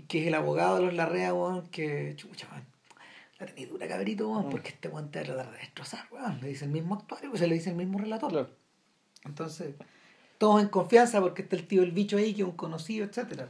que 0.09 0.21
es 0.23 0.27
el 0.27 0.35
abogado 0.35 0.77
de 0.77 0.83
los 0.87 0.95
Larrea, 0.95 1.33
weón, 1.33 1.69
que 1.69 2.15
chucha, 2.16 2.49
weón. 2.51 2.65
La 3.39 3.47
tenía 3.47 3.69
dura 3.69 3.87
cabrito, 3.87 4.29
weón, 4.29 4.49
Mm. 4.49 4.51
porque 4.51 4.71
este 4.71 4.89
weón 4.89 5.11
te 5.12 5.21
va 5.21 5.23
a 5.23 5.27
tratar 5.35 5.53
de 5.53 5.59
destrozar. 5.59 6.09
Le 6.43 6.49
dice 6.49 6.65
el 6.65 6.73
mismo 6.73 6.97
actuario, 6.97 7.31
pues 7.31 7.39
se 7.41 7.47
le 7.47 7.55
dice 7.55 7.71
el 7.71 7.77
mismo 7.77 7.99
relator. 7.99 8.31
Claro. 8.31 8.51
Entonces, 9.25 9.75
todos 10.39 10.61
en 10.63 10.69
confianza 10.69 11.21
porque 11.21 11.43
está 11.43 11.57
el 11.57 11.67
tío 11.67 11.81
del 11.81 11.93
bicho 11.93 12.17
ahí, 12.17 12.35
que 12.35 12.43
es 12.43 12.49
un 12.49 12.57
conocido, 12.57 13.07
etcétera. 13.07 13.49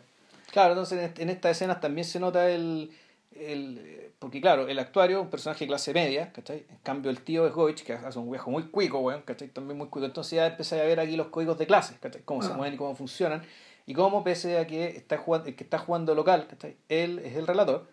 Claro, 0.52 0.72
entonces 0.72 0.98
en, 0.98 1.04
est- 1.04 1.18
en 1.18 1.30
estas 1.30 1.52
escenas 1.52 1.80
también 1.80 2.04
se 2.04 2.20
nota 2.20 2.48
el, 2.48 2.90
el. 3.32 4.10
Porque 4.18 4.40
claro, 4.40 4.68
el 4.68 4.78
actuario 4.78 5.18
es 5.18 5.24
un 5.24 5.30
personaje 5.30 5.64
de 5.64 5.68
clase 5.68 5.92
media, 5.92 6.32
¿cachai? 6.32 6.64
En 6.70 6.76
cambio 6.82 7.10
el 7.10 7.20
tío 7.20 7.46
es 7.46 7.52
Goich, 7.52 7.82
que 7.82 7.92
hace 7.94 8.18
un 8.18 8.30
viejo 8.30 8.50
muy 8.50 8.64
cuico, 8.64 9.00
weón, 9.00 9.22
¿cachai? 9.22 9.48
También 9.48 9.76
muy 9.76 9.88
cuico. 9.88 10.06
Entonces 10.06 10.36
ya 10.36 10.46
empecé 10.46 10.80
a 10.80 10.84
ver 10.84 11.00
aquí 11.00 11.16
los 11.16 11.26
códigos 11.28 11.58
de 11.58 11.66
clase, 11.66 11.96
¿cachai? 12.00 12.22
Cómo 12.24 12.42
se 12.42 12.52
Ah. 12.52 12.56
mueven 12.56 12.74
y 12.74 12.76
cómo 12.76 12.94
funcionan. 12.94 13.42
Y 13.86 13.92
cómo 13.94 14.24
pese 14.24 14.58
a 14.58 14.66
que 14.66 14.86
está 14.96 15.18
jugando, 15.18 15.48
el 15.48 15.56
que 15.56 15.64
está 15.64 15.78
jugando 15.78 16.14
local, 16.14 16.46
¿cachai? 16.48 16.76
Él 16.88 17.18
es 17.18 17.36
el 17.36 17.46
relator. 17.46 17.86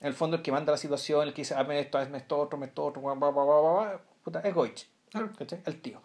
En 0.00 0.08
el 0.08 0.14
fondo 0.14 0.36
el 0.36 0.42
que 0.42 0.50
manda 0.52 0.72
la 0.72 0.78
situación, 0.78 1.22
el 1.28 1.34
que 1.34 1.42
dice, 1.42 1.54
hazme 1.54 1.78
esto, 1.80 1.98
hazme 1.98 2.18
esto, 2.18 2.36
otro, 2.38 2.56
hazme 2.56 2.66
esto, 2.66 2.84
otro, 2.84 3.00
bla, 3.02 3.14
bla, 3.14 3.30
bla, 3.30 3.44
bla, 3.44 4.00
bla, 4.24 4.40
es 4.40 4.54
Goich, 4.54 4.88
Claro. 5.10 5.30
¿cachai? 5.38 5.60
El 5.66 5.80
tío. 5.80 6.00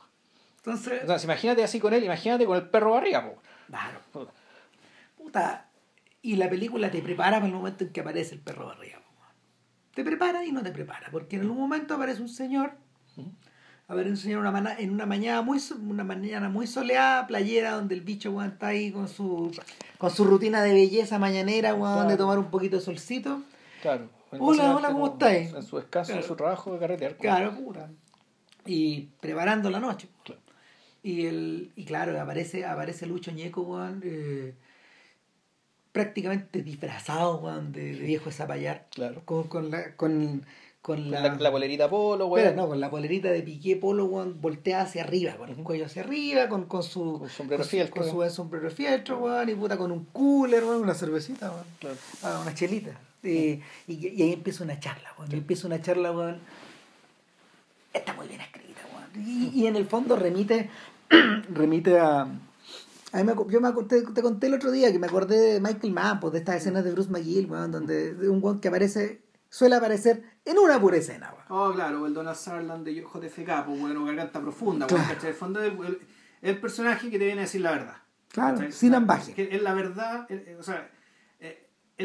Entonces, 0.64 1.02
Entonces 1.02 1.24
imagínate 1.26 1.64
así 1.64 1.80
con 1.80 1.94
él, 1.94 2.04
imagínate 2.04 2.46
con 2.46 2.56
el 2.56 2.70
perro 2.70 2.92
barriga, 2.92 3.26
po. 3.26 3.42
claro, 3.68 4.00
Puta. 5.18 5.68
Y 6.22 6.36
la 6.36 6.50
película 6.50 6.92
te 6.92 7.02
prepara 7.02 7.38
para 7.38 7.48
el 7.48 7.54
momento 7.54 7.84
en 7.84 7.92
que 7.92 8.02
aparece 8.02 8.36
el 8.36 8.42
perro 8.42 8.68
Barriga. 8.68 9.00
po. 9.00 9.06
Te 9.96 10.04
prepara 10.04 10.46
y 10.46 10.52
no 10.52 10.62
te 10.62 10.72
prepara, 10.72 11.08
porque 11.12 11.36
en 11.38 11.44
algún 11.44 11.58
momento 11.58 11.96
aparece 11.96 12.22
un 12.22 12.30
señor 12.30 12.74
aparece 13.88 14.12
un 14.12 14.18
señor 14.18 14.40
una 14.40 14.52
mana- 14.52 14.76
en 14.80 14.92
una 14.92 15.06
mañana 15.06 15.42
muy 15.42 15.60
una 15.86 16.04
mañana 16.06 16.48
muy 16.48 16.66
soleada, 16.68 17.28
playera, 17.28 17.72
donde 17.72 17.94
el 17.96 18.02
bicho 18.02 18.32
weón, 18.32 18.52
está 18.52 18.68
ahí 18.68 18.92
con 18.92 19.08
su 19.10 19.52
con 19.98 20.10
su 20.12 20.24
rutina 20.24 20.62
de 20.64 20.72
belleza 20.74 21.20
mañanera, 21.20 21.74
weón, 21.74 21.94
Claro. 21.96 22.10
de 22.10 22.18
tomar 22.18 22.40
un 22.40 22.50
poquito 22.52 22.78
de 22.78 22.82
solcito. 22.84 23.42
Claro. 23.82 24.10
Hola, 24.40 24.76
hola, 24.78 24.92
¿cómo 24.94 25.08
estáis? 25.08 25.54
En 25.54 25.64
su 25.64 25.76
descanso, 25.78 26.14
en 26.14 26.24
su 26.24 26.36
trabajo 26.38 26.72
de 26.74 26.80
carretear. 26.80 27.18
Claro, 27.18 27.54
puta. 27.54 27.90
Y 28.66 29.08
preparando 29.20 29.70
la 29.70 29.80
noche. 29.82 30.08
Claro. 30.24 30.40
Y 31.03 31.26
el 31.26 31.72
y 31.76 31.86
claro, 31.86 32.19
aparece 32.19 32.65
aparece 32.65 33.06
Lucho 33.07 33.32
Ñeco, 33.32 33.61
weón, 33.61 34.02
eh, 34.06 34.53
prácticamente 35.91 36.61
disfrazado, 36.61 37.38
weón, 37.40 37.72
de, 37.72 37.95
de 37.95 38.06
viejo 38.06 38.32
zapallar. 38.32 38.88
Claro. 38.94 39.22
Con, 39.26 39.48
con 39.48 39.72
la 39.72 39.95
con, 39.95 40.45
con 40.82 41.11
La, 41.11 41.36
la, 41.36 41.49
bolerita 41.49 41.90
polo, 41.90 42.28
güey. 42.28 42.44
Espera, 42.44 42.61
no, 42.61 42.68
con 42.68 42.80
la 42.80 42.90
polerita 42.90 43.30
de 43.30 43.41
piqué 43.41 43.76
polo, 43.76 44.06
weón, 44.06 44.40
volteada 44.41 44.84
hacia 44.84 45.03
arriba, 45.03 45.36
con 45.38 45.49
el 45.49 45.56
cuello 45.57 45.86
hacia 45.86 46.03
arriba, 46.03 46.48
con, 46.49 46.65
con 46.65 46.84
su 46.84 47.19
Con 47.19 47.30
sombrero 47.30 47.64
fieltro, 47.64 48.02
con 48.02 48.10
su 48.10 48.18
weón. 48.18 48.32
sombrero 48.32 48.69
fieltro, 48.72 49.18
weón, 49.19 49.49
y 49.49 49.56
puta 49.56 49.78
con 49.78 49.91
un 49.91 50.06
cooler, 50.06 50.64
weón, 50.64 50.82
una 50.82 50.94
cervecita, 50.94 51.52
weón, 51.52 51.65
Claro. 51.80 51.98
ah, 52.23 52.40
una 52.41 52.53
chelita. 52.53 52.99
Y, 53.23 53.60
y, 53.88 54.07
y 54.07 54.22
ahí 54.23 54.34
empieza 54.34 54.64
una 54.64 54.80
charla, 54.80 55.14
weón, 55.18 55.32
y 55.32 55.36
empieza 55.36 55.68
una 55.68 55.82
charla, 55.82 56.11
weón, 56.11 56.40
está 57.94 58.14
muy 58.14 58.28
bien 58.28 58.41
escrita, 58.41 58.82
weón. 58.95 59.28
Y, 59.28 59.49
y 59.53 59.68
en 59.68 59.76
el 59.76 59.86
fondo 59.86 60.15
remite, 60.15 60.69
remite 61.54 62.00
a... 62.00 62.22
a 62.22 63.18
mí 63.18 63.24
me 63.24 63.34
yo 63.50 63.62
me 63.62 63.72
te, 63.84 64.02
te 64.04 64.22
conté 64.22 64.48
el 64.48 64.54
otro 64.56 64.72
día 64.72 64.92
que 64.92 65.00
me 65.00 65.08
acordé 65.08 65.38
de 65.40 65.60
Michael 65.60 65.94
Mann, 65.94 66.20
pues, 66.20 66.34
de 66.34 66.40
estas 66.40 66.56
escenas 66.58 66.84
de 66.84 66.92
Bruce 66.92 67.10
McGill, 67.12 67.50
weón, 67.50 67.72
donde 67.72 68.14
de 68.14 68.30
un 68.30 68.42
weón 68.44 68.60
que 68.60 68.68
aparece, 68.70 69.22
suele 69.50 69.76
aparecer 69.76 70.24
en 70.46 70.58
una 70.58 70.80
pura 70.80 70.98
escena, 70.98 71.34
weón. 71.34 71.46
Oh, 71.50 71.74
claro, 71.74 72.06
el 72.08 72.14
Donald 72.14 72.38
Sutherland 72.38 72.86
de 72.86 72.96
JFK, 72.96 73.66
pues 73.66 73.80
bueno, 73.80 74.06
garganta 74.06 74.40
profunda. 74.42 74.88
El 75.24 75.34
fondo 75.34 75.62
es 75.62 75.74
el, 75.74 75.86
el- 75.86 76.00
el 76.42 76.60
personaje 76.60 77.12
que 77.12 77.20
te 77.20 77.26
viene 77.26 77.42
a 77.42 77.44
decir 77.44 77.62
la 77.62 77.72
verdad. 77.72 77.98
Claro, 78.30 78.56
¿cachai? 78.56 78.72
sin 78.72 78.96
ambaje. 78.96 79.56
Es 79.56 79.62
la 79.62 79.74
verdad, 79.76 80.26
eh, 80.30 80.56
o 80.60 80.64
sea, 80.64 80.90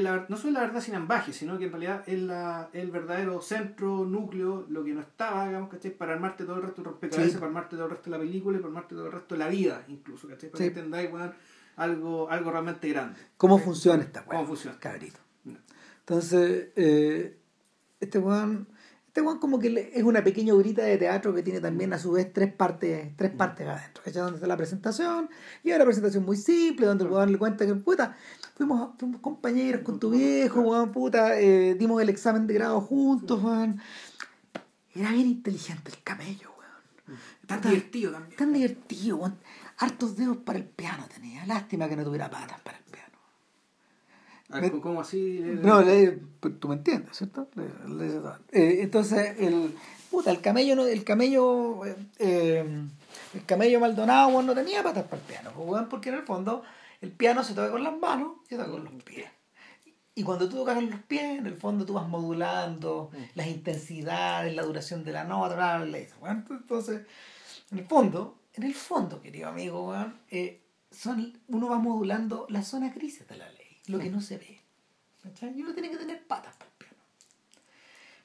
la, 0.02 0.26
no 0.28 0.36
solo 0.36 0.52
la 0.54 0.60
verdad 0.60 0.80
sin 0.80 0.94
ambaje, 0.94 1.32
sino 1.32 1.58
que 1.58 1.64
en 1.66 1.70
realidad 1.72 2.02
es 2.06 2.20
la, 2.20 2.68
el 2.72 2.90
verdadero 2.90 3.40
centro, 3.40 4.04
núcleo, 4.04 4.66
lo 4.68 4.82
que 4.84 4.92
no 4.94 5.00
estaba, 5.00 5.46
digamos, 5.46 5.70
¿cachai? 5.70 5.92
Para 5.92 6.14
armarte 6.14 6.44
todo 6.44 6.56
el 6.56 6.62
resto 6.62 6.82
de 6.82 6.88
rompecabezas, 6.90 7.32
Sí. 7.32 7.38
para 7.38 7.46
armarte 7.48 7.76
todo 7.76 7.84
el 7.86 7.90
resto 7.92 8.10
de 8.10 8.16
la 8.18 8.22
película 8.22 8.56
y 8.58 8.60
para 8.60 8.68
armarte 8.68 8.94
todo 8.94 9.06
el 9.06 9.12
resto 9.12 9.34
de 9.34 9.38
la 9.38 9.48
vida, 9.48 9.84
incluso, 9.88 10.28
¿cachai? 10.28 10.50
Para 10.50 10.64
Sí. 10.64 10.70
que 10.72 10.78
entendáis, 10.78 11.12
weón, 11.12 11.32
algo, 11.76 12.30
algo 12.30 12.50
realmente 12.50 12.88
grande. 12.88 13.20
¿Cómo 13.36 13.56
¿cachai? 13.56 13.66
funciona 13.66 14.02
esta 14.02 14.20
weá? 14.20 14.28
¿Cómo 14.38 14.46
funciona? 14.46 14.78
Cabrito. 14.78 15.18
No. 15.44 15.58
Entonces, 16.00 16.68
eh, 16.76 17.36
este 18.00 18.18
weón, 18.18 18.68
este 19.16 19.26
weón 19.26 19.38
como 19.38 19.58
que 19.58 19.92
es 19.94 20.02
una 20.02 20.22
pequeña 20.22 20.52
obrita 20.52 20.82
de 20.82 20.98
teatro 20.98 21.34
que 21.34 21.42
tiene 21.42 21.58
también 21.58 21.90
a 21.94 21.98
su 21.98 22.12
vez 22.12 22.30
tres 22.34 22.52
partes, 22.52 23.16
tres 23.16 23.30
partes 23.30 23.66
adentro, 23.66 24.02
¿cachai? 24.04 24.20
Donde 24.20 24.36
está 24.36 24.46
la 24.46 24.58
presentación, 24.58 25.30
y 25.64 25.72
una 25.72 25.86
presentación 25.86 26.22
muy 26.22 26.36
simple, 26.36 26.84
donde 26.84 27.04
el 27.04 27.10
weón 27.10 27.32
le 27.32 27.38
cuenta 27.38 27.64
que, 27.64 27.74
puta, 27.76 28.14
fuimos, 28.56 28.90
fuimos 28.98 29.22
compañeros 29.22 29.80
con 29.80 29.98
tu 29.98 30.10
viejo, 30.10 30.60
weón, 30.60 30.92
puta, 30.92 31.40
eh, 31.40 31.74
dimos 31.76 32.02
el 32.02 32.10
examen 32.10 32.46
de 32.46 32.52
grado 32.52 32.78
juntos, 32.82 33.42
weón. 33.42 33.80
Era 34.94 35.12
bien 35.12 35.28
inteligente 35.28 35.92
el 35.92 36.02
camello, 36.02 36.50
weón. 36.50 37.18
Tan 37.46 37.60
Puta, 37.60 37.70
divertido 37.70 38.12
también. 38.12 38.36
Tan 38.36 38.52
divertido, 38.52 39.16
weón. 39.16 39.38
Hartos 39.78 40.14
dedos 40.16 40.36
para 40.36 40.58
el 40.58 40.66
piano 40.66 41.06
tenía. 41.14 41.46
Lástima 41.46 41.88
que 41.88 41.96
no 41.96 42.04
tuviera 42.04 42.28
patas 42.28 42.60
para 42.60 42.76
el 42.76 42.84
piano. 44.48 44.66
A 44.66 44.70
ver, 44.70 44.80
¿Cómo 44.80 45.00
así? 45.00 45.40
No, 45.62 45.82
le- 45.82 46.18
pues, 46.40 46.58
tú 46.60 46.68
me 46.68 46.74
entiendes, 46.76 47.16
¿cierto? 47.16 47.48
Le- 47.54 48.06
eh, 48.52 48.82
entonces, 48.82 49.34
el, 49.38 49.74
puta, 50.10 50.30
el 50.30 50.40
camello, 50.40 50.76
no, 50.76 50.86
el 50.86 51.04
camello, 51.04 51.80
eh, 52.18 52.64
el 53.34 53.44
camello 53.44 53.80
Maldonado, 53.80 54.28
weón, 54.28 54.46
no 54.46 54.54
tenía 54.54 54.82
patas 54.82 55.04
para 55.04 55.20
el 55.22 55.28
piano, 55.28 55.50
pues, 55.56 55.84
porque 55.90 56.08
en 56.10 56.16
el 56.16 56.22
fondo 56.22 56.62
el 57.00 57.10
piano 57.12 57.42
se 57.44 57.54
toca 57.54 57.70
con 57.70 57.82
las 57.82 57.96
manos 57.98 58.32
y 58.46 58.50
se 58.50 58.56
toca 58.56 58.70
con 58.70 58.84
los 58.84 59.02
pies. 59.02 59.28
Y 60.14 60.22
cuando 60.22 60.48
tú 60.48 60.56
tocas 60.56 60.76
con 60.76 60.88
los 60.90 61.00
pies, 61.00 61.38
en 61.40 61.46
el 61.46 61.56
fondo 61.56 61.84
tú 61.84 61.92
vas 61.92 62.08
modulando 62.08 63.10
las 63.34 63.48
intensidades, 63.48 64.54
la 64.56 64.62
duración 64.62 65.04
de 65.04 65.12
la 65.12 65.24
nota, 65.24 65.54
bla, 65.54 65.76
bla, 65.84 65.98
bla. 66.22 66.44
Entonces, 66.50 67.02
en 67.70 67.78
el 67.80 67.84
fondo, 67.86 68.38
en 68.54 68.62
el 68.62 68.72
fondo, 68.74 69.20
querido 69.20 69.48
amigo, 69.50 69.94
eh, 70.30 70.62
son, 70.90 71.38
uno 71.48 71.68
va 71.68 71.78
modulando 71.78 72.46
las 72.48 72.66
zonas 72.68 72.94
grises 72.94 73.28
de 73.28 73.36
la 73.36 73.50
ley, 73.52 73.65
lo 73.88 73.98
que 73.98 74.10
no 74.10 74.20
se 74.20 74.38
ve. 74.38 74.60
¿cachai? 75.22 75.52
Y 75.56 75.62
uno 75.62 75.72
tiene 75.72 75.90
que 75.90 75.96
tener 75.96 76.22
patas 76.24 76.54
para 76.56 76.70
el 76.70 76.76
piano. 76.76 76.96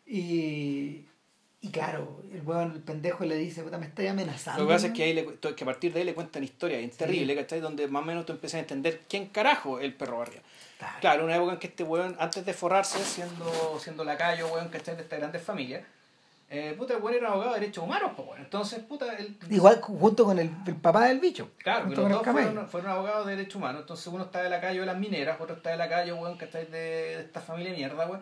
Y, 0.05 1.05
y 1.61 1.69
claro, 1.71 2.23
el 2.31 2.41
weón, 2.41 2.73
el 2.73 2.81
pendejo 2.81 3.23
le 3.25 3.35
dice, 3.35 3.63
puta, 3.63 3.77
me 3.77 3.85
estáis 3.85 4.09
amenazando. 4.09 4.61
Lo 4.61 4.67
que 4.67 4.73
pasa 4.73 4.87
es 4.87 4.91
weón". 4.91 4.95
que, 4.95 5.03
ahí 5.03 5.13
le, 5.13 5.55
que 5.55 5.63
a 5.63 5.65
partir 5.65 5.93
de 5.93 5.99
ahí 5.99 6.05
le 6.05 6.13
cuentan 6.13 6.43
historias 6.43 6.79
bien 6.79 6.91
terribles, 6.91 7.37
¿cachai? 7.37 7.59
Donde 7.59 7.87
más 7.87 8.03
o 8.03 8.05
menos 8.05 8.25
tú 8.25 8.33
empiezas 8.33 8.57
a 8.57 8.61
entender 8.61 9.01
quién 9.07 9.27
carajo 9.27 9.79
es 9.79 9.85
el 9.85 9.93
perro 9.93 10.17
barrio. 10.19 10.41
Claro. 10.77 10.97
Claro, 10.99 11.25
una 11.25 11.35
época 11.35 11.53
en 11.53 11.59
que 11.59 11.67
este 11.67 11.83
weón, 11.83 12.15
antes 12.19 12.45
de 12.45 12.53
forrarse, 12.53 13.03
siendo, 13.03 13.79
siendo 13.79 14.03
lacayo, 14.03 14.47
weón, 14.47 14.69
¿cachai? 14.69 14.95
De 14.95 15.03
estas 15.03 15.19
grandes 15.19 15.43
familias, 15.43 15.83
eh, 16.51 16.75
puta, 16.77 16.93
el 16.95 17.01
weón 17.01 17.15
era 17.17 17.29
abogado 17.29 17.53
de 17.53 17.61
derechos 17.61 17.83
humanos, 17.83 18.11
pues, 18.15 18.27
weón. 18.27 18.41
Entonces, 18.41 18.79
puta, 18.79 19.15
él... 19.17 19.37
Igual 19.49 19.81
junto 19.81 20.25
con 20.25 20.37
el, 20.37 20.51
el 20.67 20.75
papá 20.75 21.05
del 21.05 21.19
bicho. 21.19 21.49
Claro, 21.57 21.89
que 21.89 21.95
los 21.95 22.05
el 22.05 22.11
dos 22.11 22.23
fueron, 22.23 22.67
fueron 22.67 22.91
abogados 22.91 23.25
de 23.25 23.35
derechos 23.37 23.55
humanos. 23.55 23.81
Entonces 23.81 24.07
uno 24.07 24.25
está 24.25 24.43
de 24.43 24.49
la 24.49 24.61
calle 24.61 24.79
de 24.81 24.85
las 24.85 24.97
mineras, 24.97 25.39
otro 25.39 25.55
está 25.55 25.71
de 25.71 25.77
la 25.77 25.89
calle, 25.89 26.13
weón, 26.13 26.37
que 26.37 26.45
está 26.45 26.59
de, 26.59 26.65
de 26.65 27.21
esta 27.21 27.39
familia 27.39 27.71
de 27.71 27.77
mierda, 27.77 28.05
weón. 28.05 28.21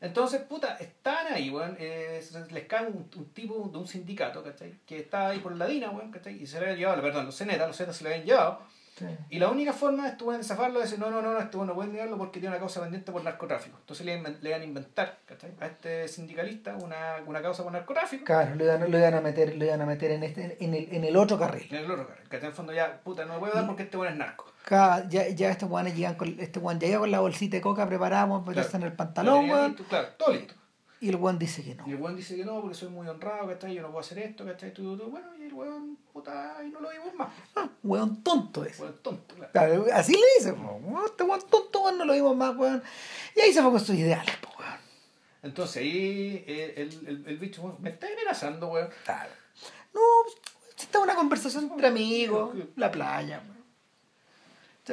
Entonces, 0.00 0.42
puta, 0.42 0.76
están 0.76 1.26
ahí, 1.32 1.48
weón. 1.50 1.76
eh, 1.78 2.22
les 2.50 2.64
cae 2.66 2.86
un, 2.86 3.08
un 3.16 3.24
tipo 3.32 3.68
de 3.72 3.78
un 3.78 3.86
sindicato, 3.86 4.42
¿cachai? 4.42 4.74
Que 4.86 4.98
está 5.00 5.28
ahí 5.28 5.38
por 5.38 5.54
la 5.56 5.66
DINA, 5.66 5.90
weón, 5.90 6.10
¿cachai? 6.10 6.42
Y 6.42 6.46
se 6.46 6.58
le 6.58 6.66
habían 6.66 6.78
llevado, 6.78 7.02
perdón, 7.02 7.26
los 7.26 7.36
CNETA, 7.36 7.66
los 7.66 7.76
CNETA 7.76 7.92
se 7.92 8.04
lo 8.04 8.10
habían 8.10 8.26
llevado. 8.26 8.60
Sí. 8.96 9.04
Y 9.28 9.38
la 9.38 9.48
única 9.50 9.74
forma 9.74 10.04
de 10.04 10.08
este 10.10 10.24
weón 10.24 10.40
de 10.40 10.46
zafarlo 10.46 10.78
es 10.78 10.86
decir, 10.90 10.98
no, 10.98 11.10
no, 11.10 11.20
no, 11.20 11.32
no, 11.32 11.38
este 11.38 11.56
weón 11.56 11.68
no 11.68 11.74
pueden 11.74 11.92
llevarlo 11.92 12.16
porque 12.16 12.40
tiene 12.40 12.54
una 12.54 12.58
causa 12.60 12.80
pendiente 12.80 13.12
por 13.12 13.22
narcotráfico. 13.22 13.76
Entonces 13.78 14.06
le, 14.06 14.16
le 14.40 14.48
iban 14.48 14.62
a 14.62 14.64
inventar, 14.64 15.18
¿cachai? 15.26 15.52
A 15.60 15.66
este 15.66 16.08
sindicalista 16.08 16.76
una, 16.76 17.16
una 17.26 17.42
causa 17.42 17.62
por 17.62 17.72
narcotráfico. 17.72 18.24
Claro, 18.24 18.54
lo 18.54 18.64
iban, 18.64 18.90
lo 18.90 18.98
iban 18.98 19.12
a 19.14 19.20
meter, 19.20 19.54
lo 19.56 19.64
iban 19.66 19.82
a 19.82 19.86
meter 19.86 20.12
en 20.12 20.22
este, 20.22 20.56
en 20.64 20.72
el, 20.74 20.88
en 20.90 21.04
el 21.04 21.16
otro 21.16 21.38
carril. 21.38 21.66
En 21.70 21.84
el 21.84 21.90
otro 21.90 22.06
carril, 22.08 22.28
que 22.28 22.36
en 22.38 22.44
el 22.46 22.52
fondo 22.52 22.72
ya, 22.72 23.00
puta, 23.04 23.26
no 23.26 23.34
lo 23.34 23.40
puedo 23.40 23.52
dar 23.52 23.66
porque 23.66 23.82
este 23.82 23.96
weón 23.98 24.12
es 24.14 24.18
narco. 24.18 24.50
Ya, 25.08 25.28
ya 25.28 25.50
estos 25.50 25.68
guanes 25.68 25.94
llegan 25.94 26.14
con, 26.16 26.34
este 26.40 26.58
guan 26.58 26.80
ya 26.80 26.86
llega 26.88 26.98
con 27.00 27.10
la 27.10 27.20
bolsita 27.20 27.56
de 27.56 27.60
coca 27.60 27.86
preparada 27.86 28.26
para 28.26 28.40
meterse 28.40 28.70
Claro. 28.70 28.84
en 28.86 28.90
el 28.90 28.96
pantalón, 28.96 29.74
Claro, 29.88 30.08
todo 30.16 30.32
listo. 30.32 30.54
Y 30.98 31.10
el 31.10 31.16
guan 31.16 31.38
dice 31.38 31.62
que 31.62 31.74
no. 31.74 31.86
Y 31.86 31.90
el 31.92 32.00
weón 32.00 32.16
dice 32.16 32.36
que 32.36 32.44
no, 32.44 32.60
porque 32.60 32.74
soy 32.74 32.88
muy 32.88 33.06
honrado, 33.06 33.46
¿cachai? 33.48 33.74
Yo 33.74 33.82
no 33.82 33.88
puedo 33.88 34.00
hacer 34.00 34.18
esto, 34.18 34.46
¿cachai? 34.46 34.72
Tú, 34.72 34.96
tú, 34.96 35.10
Bueno, 35.10 35.28
y 35.38 35.42
el 35.42 35.52
weón, 35.52 35.98
puta, 36.12 36.56
y 36.64 36.70
no 36.70 36.80
lo 36.80 36.90
vimos 36.90 37.14
más. 37.14 37.28
Ah, 37.54 37.68
weón 37.82 38.22
tonto 38.22 38.64
es. 38.64 38.80
Weón 38.80 38.96
tonto, 39.02 39.34
claro. 39.34 39.52
Claro, 39.52 39.86
así 39.92 40.12
le 40.12 40.26
dice, 40.38 40.52
weón, 40.52 41.04
este 41.04 41.22
weón 41.24 41.42
tonto, 41.50 41.82
weón, 41.82 41.98
no 41.98 42.04
lo 42.06 42.14
vimos 42.14 42.34
más, 42.34 42.56
weón. 42.56 42.82
Y 43.34 43.40
ahí 43.40 43.52
se 43.52 43.60
fue 43.60 43.70
con 43.70 43.80
sus 43.80 43.94
ideales, 43.94 44.36
po, 44.38 44.48
weón. 44.58 44.78
Entonces 45.42 45.76
ahí 45.82 46.44
eh, 46.46 46.74
el, 46.78 47.06
el, 47.06 47.24
el 47.26 47.38
bicho, 47.38 47.60
weón, 47.62 47.76
me 47.80 47.90
está 47.90 48.06
amenazando, 48.06 48.68
weón. 48.68 48.88
Claro. 49.04 49.32
No, 49.92 50.00
pues, 50.24 50.36
esta 50.78 50.98
es 50.98 51.04
una 51.04 51.14
conversación 51.14 51.64
entre 51.64 51.88
amigos, 51.88 52.56
la 52.76 52.90
playa, 52.90 53.42
weón. 53.44 53.55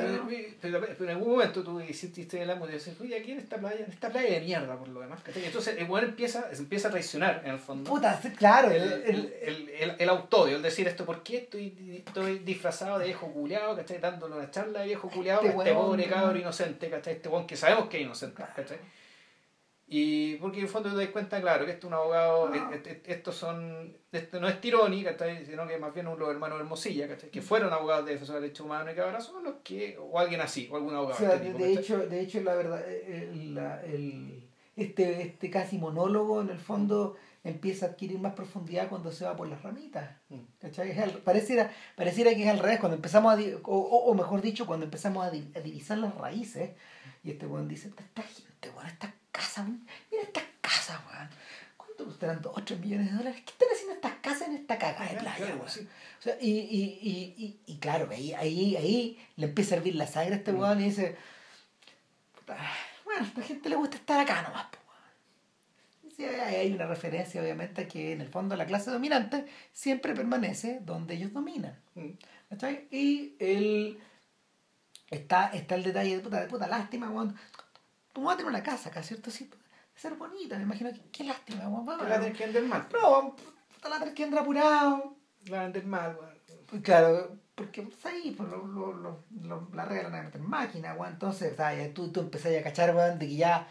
Pero, 0.02 0.28
pero- 0.60 0.80
pero 0.98 1.04
en 1.12 1.18
algún 1.18 1.32
momento 1.34 1.64
tú 1.64 1.80
hiciste 1.82 2.42
el 2.42 2.50
amo 2.50 2.68
y 2.68 2.72
dices, 2.74 3.00
oye, 3.00 3.16
aquí 3.18 3.32
en 3.34 3.40
esta 3.40 3.58
playa, 3.58 3.86
en 3.86 3.92
esta 3.92 4.10
playa 4.10 4.30
de 4.32 4.42
mierda 4.42 4.76
por 4.78 4.88
lo 4.88 5.02
demás, 5.02 5.22
¿cachai? 5.22 5.46
Entonces 5.46 5.76
el 5.78 5.90
weón 5.90 6.06
empieza, 6.06 6.50
empieza 6.52 6.88
a 6.88 6.92
traicionar 6.92 7.42
en 7.46 7.52
el 7.52 7.60
fondo. 7.60 7.90
Puta, 7.90 8.20
claro, 8.38 8.72
el, 8.72 8.82
el, 8.84 8.94
el, 9.04 9.34
el, 9.44 9.70
el, 9.70 9.96
el 10.00 10.10
autodio, 10.10 10.56
el 10.56 10.62
decir 10.64 10.88
esto, 10.88 11.06
¿por 11.06 11.22
qué 11.22 11.38
estoy, 11.38 12.02
estoy 12.06 12.40
disfrazado 12.40 12.98
de 13.00 13.06
viejo 13.06 13.32
culiado, 13.32 13.76
¿cachai? 13.76 14.00
Dándole 14.00 14.36
una 14.36 14.50
charla 14.50 14.80
de 14.80 14.88
viejo 14.88 15.10
culiado 15.10 15.42
Este 15.42 15.54
a 15.56 15.60
este 15.60 15.74
pobre 15.74 16.06
cabro 16.08 16.40
inocente, 16.40 16.90
¿cachai? 16.90 17.14
Este 17.14 17.30
weón 17.30 17.46
que 17.46 17.56
sabemos 17.56 17.88
que 17.88 17.98
es 17.98 18.04
inocente, 18.04 18.44
¿cachai? 18.56 18.78
Y 19.86 20.36
porque 20.38 20.58
en 20.60 20.64
el 20.64 20.70
fondo 20.70 20.90
te 20.90 20.96
das 20.96 21.10
cuenta, 21.10 21.40
claro, 21.42 21.66
que 21.66 21.72
esto 21.72 21.88
es 21.88 21.90
un 21.90 21.94
abogado, 21.96 22.50
Ah. 22.54 22.72
e- 22.74 22.90
e- 22.90 23.02
estos 23.06 23.36
son, 23.36 23.96
esto 24.12 24.40
no 24.40 24.48
es 24.48 24.60
Tironi, 24.62 25.04
¿cachai? 25.04 25.46
Sino 25.46 25.68
que 25.68 25.78
más 25.78 25.94
bien 25.94 26.06
los 26.06 26.30
hermanos 26.30 26.60
Hermosilla, 26.60 27.08
¿cachai? 27.08 27.30
Que 27.30 27.42
fueron 27.42 27.72
abogados 27.74 28.06
de 28.06 28.14
defensor 28.14 28.36
de 28.36 28.42
derechos 28.44 28.66
humanos 28.66 28.92
y 28.92 28.96
que 28.96 29.02
ahora 29.02 29.20
son 29.20 29.44
los 29.44 29.56
que, 29.64 29.98
o 30.00 30.18
alguien 30.20 30.40
así, 30.42 30.70
o 30.72 30.78
algún 30.78 30.94
O 30.96 31.00
abogado. 31.00 31.20
sea, 31.20 31.38
de 31.38 31.40
de, 31.40 31.50
este 31.50 31.58
tipo, 31.58 31.64
de 31.66 31.74
hecho, 31.74 31.98
de 32.10 32.20
hecho, 32.22 32.42
la 32.42 32.56
verdad, 32.56 32.82
eh, 32.88 33.30
el, 33.34 33.56
la- 33.56 33.84
el- 33.84 34.50
este, 34.76 35.22
este 35.22 35.50
casi 35.52 35.78
monólogo, 35.78 36.42
en 36.42 36.50
el 36.50 36.58
fondo, 36.60 37.16
empieza 37.44 37.86
a 37.86 37.90
adquirir 37.90 38.18
más 38.20 38.34
profundidad 38.34 38.88
cuando 38.90 39.12
se 39.12 39.26
va 39.26 39.36
por 39.36 39.48
las 39.50 39.62
ramitas. 39.62 40.10
Mm. 40.30 40.40
¿cachai? 40.62 40.96
Pareciera, 41.26 41.72
pareciera 41.96 42.34
que 42.34 42.44
es 42.44 42.50
al 42.50 42.60
revés, 42.60 42.80
cuando 42.80 42.96
empezamos 42.96 43.34
a, 43.38 43.38
o, 43.64 43.78
o- 43.78 44.06
o 44.10 44.14
mejor 44.16 44.42
dicho, 44.42 44.66
cuando 44.66 44.86
empezamos 44.86 45.26
a, 45.26 45.30
di- 45.30 45.52
a 45.56 45.60
divisar 45.60 45.98
las 45.98 46.16
raíces, 46.16 46.72
y 47.24 47.32
este 47.32 47.46
weón 47.46 47.68
dice, 47.68 47.90
esta, 47.90 48.02
esta 48.04 48.22
gente, 48.24 48.70
weón, 48.70 48.88
estas 48.88 49.12
casas, 49.34 49.66
mira 50.10 50.24
estas 50.24 50.46
casas, 50.62 50.98
weón. 51.12 51.30
¿Cuánto 51.76 52.06
costarán? 52.06 52.42
¿Dos 52.42 52.54
o 52.58 52.64
tres 52.64 52.80
millones 52.80 53.12
de 53.12 53.18
dólares? 53.18 53.42
¿Qué 53.46 53.52
están 53.52 53.68
haciendo 53.74 53.94
estas 53.96 54.14
casas 54.22 54.48
en 54.48 54.56
esta 54.56 54.78
cagada 54.78 55.12
de 55.12 55.20
playa, 55.20 55.36
claro, 55.36 55.56
weón? 55.58 55.70
sí. 55.70 55.88
O 56.20 56.22
sea, 56.22 56.38
y, 56.40 56.50
y, 56.52 57.00
y, 57.02 57.44
y, 57.44 57.60
y 57.74 57.78
claro, 57.80 58.08
ahí, 58.12 58.34
ahí, 58.34 58.76
ahí 58.78 59.28
le 59.36 59.48
empieza 59.48 59.76
a 59.76 59.78
hervir 59.80 59.96
la 59.96 60.08
sangre 60.08 60.36
a 60.36 60.38
este 60.38 60.54
weón 60.54 60.80
y 60.80 60.86
dice, 60.86 61.18
"Puta, 62.36 62.58
bueno, 63.04 63.26
a 63.26 63.28
esta 63.28 63.42
gente 63.42 63.68
le 63.70 63.76
gusta 63.76 63.98
estar 63.98 64.20
acá 64.20 64.42
nomás, 64.44 64.68
weón". 64.72 66.14
Sí, 66.16 66.24
hay 66.26 66.72
una 66.72 66.86
referencia, 66.86 67.42
obviamente, 67.42 67.82
a 67.82 67.88
que 67.88 68.14
en 68.14 68.22
el 68.22 68.30
fondo 68.30 68.56
la 68.56 68.66
clase 68.66 68.92
dominante 68.92 69.46
siempre 69.74 70.14
permanece 70.14 70.80
donde 70.82 71.16
ellos 71.16 71.34
dominan. 71.34 71.78
Mm. 71.96 72.12
¿Cachai? 72.50 72.88
Y 72.92 73.36
el, 73.40 74.00
está, 75.10 75.48
está 75.48 75.76
el 75.76 75.84
detalle 75.84 76.18
de 76.18 76.22
puta, 76.22 76.40
de 76.42 76.48
puta 76.48 76.68
lástima, 76.68 77.12
weón. 78.14 78.14
Tu 78.14 78.22
mamá 78.22 78.36
tiene 78.36 78.50
una 78.50 78.64
casa 78.64 78.90
acá, 78.90 79.02
¿cierto? 79.04 79.32
Sí, 79.32 79.50
ser 79.96 80.14
bonita, 80.16 80.56
me 80.58 80.64
imagino 80.64 80.92
que 80.92 81.02
qué 81.12 81.24
lástima, 81.24 81.68
weón. 81.70 82.00
Que 82.00 82.06
la 82.10 82.20
tenés 82.20 82.38
que 82.38 82.44
vender 82.46 82.64
mal. 82.66 82.88
No, 82.94 83.36
puta, 83.36 83.90
la 83.90 84.00
tenés 84.00 84.14
que 84.14 84.24
andar 84.24 84.42
apurado. 84.42 85.16
La 85.46 85.64
vender 85.64 85.86
mal, 85.86 86.16
weón. 86.20 86.34
Pues 86.68 86.82
Claro, 86.82 87.38
porque 87.56 87.84
pues, 87.84 88.06
ahí 88.06 88.32
pues, 88.36 88.50
lo, 88.50 88.66
lo, 88.66 88.94
lo, 88.94 89.24
lo- 89.42 89.68
la 89.74 89.86
regla 89.86 90.08
a 90.20 90.24
meter 90.24 90.42
en 90.42 90.50
máquina, 90.50 90.94
weón. 90.96 91.14
Entonces, 91.14 91.54
o 91.54 91.56
sea, 91.56 91.74
ya 91.76 91.94
tú, 91.94 92.12
tú 92.12 92.22
empezás 92.22 92.52
a 92.58 92.64
cachar, 92.64 92.96
weón, 92.96 93.20
de 93.20 93.28
que 93.28 93.36
ya 93.36 93.68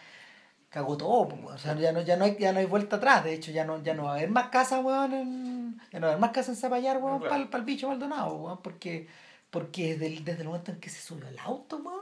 cagó 0.68 0.96
todo, 0.96 1.28
pues, 1.28 1.42
weón. 1.42 1.54
O 1.54 1.58
sea, 1.58 1.74
ya 1.76 1.92
no, 1.92 2.00
ya, 2.02 2.16
no 2.16 2.24
hay, 2.24 2.36
ya 2.38 2.52
no 2.52 2.60
hay 2.60 2.66
vuelta 2.66 2.96
atrás. 2.96 3.24
De 3.24 3.34
hecho, 3.34 3.50
ya 3.50 3.64
no, 3.64 3.82
ya 3.82 3.94
no 3.94 4.04
va 4.04 4.12
a 4.12 4.14
haber 4.16 4.30
más 4.30 4.48
casas, 4.50 4.84
weón, 4.84 5.12
en, 5.14 5.80
ya 5.90 5.98
no 5.98 6.06
va 6.06 6.12
a 6.12 6.12
haber 6.14 6.20
más 6.20 6.30
casas 6.30 6.50
en 6.50 6.56
Zapallar, 6.56 6.98
weón, 6.98 7.20
Claro. 7.20 7.50
para 7.50 7.58
el 7.60 7.64
bicho 7.64 7.88
Maldonado, 7.88 8.34
weón. 8.36 8.62
Porque, 8.62 9.08
porque 9.50 9.92
desde 9.94 10.06
el, 10.06 10.24
desde 10.24 10.42
el 10.42 10.48
momento 10.48 10.70
en 10.70 10.78
que 10.80 10.88
se 10.90 11.00
subió 11.00 11.26
al 11.26 11.38
auto, 11.40 11.78
weón, 11.78 12.00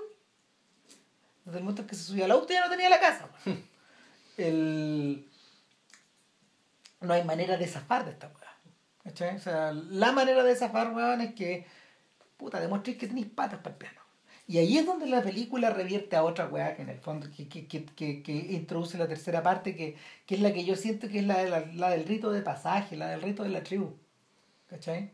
desde 1.45 1.59
el 1.59 1.65
momento 1.65 1.83
en 1.83 1.89
que 1.89 1.95
se 1.97 2.05
subió 2.05 2.25
al 2.25 2.31
auto 2.31 2.53
ya 2.53 2.65
no 2.65 2.71
tenía 2.71 2.89
la 2.89 3.01
casa. 3.01 3.29
El... 4.37 5.27
No 7.01 7.15
hay 7.15 7.25
manera 7.25 7.57
de 7.57 7.67
zafar 7.67 8.05
de 8.05 8.12
esta 8.12 8.29
weá. 8.29 9.37
O 9.37 9.39
sea, 9.39 9.73
la 9.73 10.12
manera 10.12 10.45
de 10.45 10.55
zafar, 10.55 10.95
weón, 10.95 11.21
es 11.23 11.35
que, 11.35 11.67
puta, 12.37 12.61
demostrís 12.61 12.97
que 12.97 13.09
tenéis 13.09 13.27
patas 13.27 13.61
para 13.61 13.71
el 13.71 13.79
piano. 13.79 14.01
Y 14.47 14.59
ahí 14.59 14.79
es 14.79 14.87
donde 14.87 15.07
la 15.07 15.23
película 15.23 15.71
revierte 15.71 16.17
a 16.17 16.25
otra 16.25 16.47
weá 16.49 16.75
que 16.75 16.83
en 16.83 16.91
el 16.91 16.99
fondo, 16.99 17.29
que, 17.35 17.49
que, 17.49 17.67
que, 17.67 18.23
que, 18.23 18.33
introduce 18.33 18.99
la 18.99 19.09
tercera 19.09 19.43
parte, 19.43 19.77
que, 19.77 19.97
que 20.27 20.35
es 20.35 20.41
la 20.41 20.53
que 20.53 20.65
yo 20.65 20.77
siento 20.77 21.09
que 21.09 21.21
es 21.21 21.25
la, 21.25 21.43
la, 21.45 21.61
la 21.67 21.91
del 21.91 22.05
rito 22.05 22.31
de 22.31 22.43
pasaje, 22.43 22.97
la 22.97 23.09
del 23.09 23.23
rito 23.23 23.43
de 23.43 23.51
la 23.51 23.62
tribu. 23.62 23.97
¿Cachai? 24.69 25.12